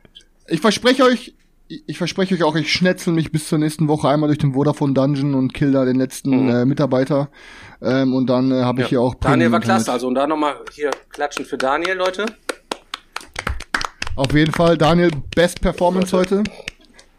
Ich 0.48 0.62
verspreche 0.62 1.04
euch, 1.04 1.34
ich 1.68 1.98
verspreche 1.98 2.36
euch 2.36 2.44
auch, 2.44 2.56
ich 2.56 2.72
schnetzel 2.72 3.12
mich 3.14 3.32
bis 3.32 3.48
zur 3.48 3.58
nächsten 3.58 3.88
Woche 3.88 4.08
einmal 4.08 4.28
durch 4.28 4.38
den 4.38 4.54
Vodafone 4.54 4.94
Dungeon 4.94 5.34
und 5.34 5.54
kill 5.54 5.72
da 5.72 5.84
den 5.86 5.96
letzten 5.98 6.44
Mhm. 6.44 6.50
äh, 6.50 6.66
Mitarbeiter. 6.66 7.30
Ähm, 7.86 8.14
und 8.14 8.28
dann 8.28 8.52
äh, 8.52 8.64
habe 8.64 8.82
ich 8.82 8.88
ja. 8.88 8.90
hier 8.90 9.02
auch 9.02 9.14
Daniel 9.16 9.52
war 9.52 9.60
klasse, 9.60 9.92
also 9.92 10.08
und 10.08 10.16
da 10.16 10.26
nochmal 10.26 10.56
hier 10.72 10.90
klatschen 11.12 11.46
für 11.46 11.58
Daniel, 11.58 11.96
Leute. 11.96 12.26
Auf 14.16 14.34
jeden 14.34 14.54
Fall, 14.54 14.78
Daniel, 14.78 15.12
Best 15.36 15.62
Performance 15.62 16.18
heute. 16.18 16.44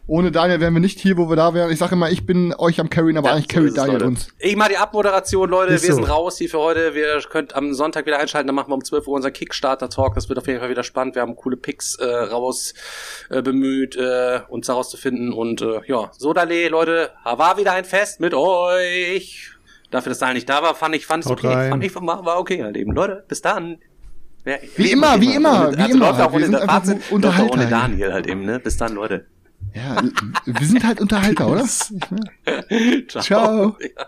Ohne 0.09 0.31
Daniel 0.31 0.61
wären 0.61 0.73
wir 0.73 0.81
nicht 0.81 1.01
hier, 1.01 1.17
wo 1.17 1.29
wir 1.29 1.35
da 1.35 1.53
wären. 1.53 1.71
Ich 1.71 1.79
sage 1.79 1.97
immer, 1.97 2.11
ich 2.11 2.27
bin 2.27 2.55
euch 2.59 2.79
am 2.79 2.89
Carryen, 2.89 3.19
aber 3.19 3.31
Ja, 3.31 3.35
eigentlich 3.35 3.53
so 3.53 3.65
es, 3.65 3.75
Daniel 3.75 3.95
Leute. 3.95 4.07
uns. 4.07 4.29
Ich 4.39 4.55
mach 4.55 4.69
die 4.69 4.77
Abmoderation, 4.77 5.51
Leute. 5.51 5.75
Ist 5.75 5.83
wir 5.83 5.91
so. 5.91 5.97
sind 5.97 6.09
raus 6.09 6.39
hier 6.39 6.49
für 6.49 6.61
heute. 6.61 6.95
Wir 6.95 7.21
könnt 7.29 7.57
am 7.57 7.75
Sonntag 7.75 8.07
wieder 8.07 8.19
einschalten. 8.19 8.47
Dann 8.47 8.55
machen 8.55 8.71
wir 8.71 8.75
um 8.77 8.85
12 8.85 9.09
Uhr 9.09 9.15
unser 9.15 9.33
Kickstarter-Talk. 9.33 10.15
Das 10.15 10.29
wird 10.29 10.39
auf 10.39 10.47
jeden 10.47 10.61
Fall 10.61 10.71
wieder 10.71 10.85
spannend. 10.85 11.17
Wir 11.17 11.23
haben 11.23 11.35
coole 11.35 11.57
Picks 11.57 11.97
äh, 11.97 12.07
raus 12.07 12.75
äh, 13.31 13.43
bemüht, 13.43 13.97
äh, 13.97 14.43
uns 14.49 14.69
daraus 14.69 14.91
zu 14.91 14.97
finden. 14.97 15.33
Und 15.33 15.61
äh, 15.61 15.81
ja, 15.87 16.13
Sodale, 16.17 16.69
Leute, 16.69 17.11
war 17.25 17.59
wieder 17.59 17.73
ein 17.73 17.85
Fest 17.85 18.21
mit 18.21 18.33
euch. 18.33 19.56
Dafür, 19.91 20.11
dass 20.11 20.19
Daniel 20.19 20.35
nicht 20.35 20.49
da 20.49 20.63
war, 20.63 20.75
fand 20.75 20.95
ich, 20.97 21.07
fand 21.07 21.25
es 21.25 21.31
okay. 21.31 21.47
rein. 21.47 21.71
Fand 21.71 21.85
ich, 21.85 21.95
war 21.95 22.39
okay 22.39 22.63
halt 22.63 22.77
eben. 22.77 22.93
Leute, 22.93 23.25
bis 23.29 23.41
dann. 23.41 23.79
Ja, 24.45 24.57
Wie 24.77 24.93
immer, 24.93 25.21
wie 25.21 25.35
immer, 25.35 25.69
Ohne- 25.69 25.77
wie 25.77 25.83
also 25.83 25.95
immer. 25.97 26.07
läuft 26.09 26.21
auch 26.21 26.33
Wir 26.33 26.47
ohne, 26.49 26.59
Fazit, 26.61 26.95
läuft 26.95 27.07
auch 27.09 27.13
Unterhalter 27.13 27.53
ohne. 27.55 27.67
Daniel 27.69 28.13
halt 28.13 28.27
eben, 28.29 28.45
ne? 28.45 28.59
Bis 28.61 28.77
dann, 28.77 28.95
Leute. 28.95 29.27
Ja, 29.75 30.01
wir 30.45 30.67
sind 30.67 30.85
halt 30.87 31.01
Unterhalter, 31.01 31.49
oder? 31.51 31.65
Ciao. 33.09 33.23
Ciao. 33.23 33.77
Ja. 33.81 34.07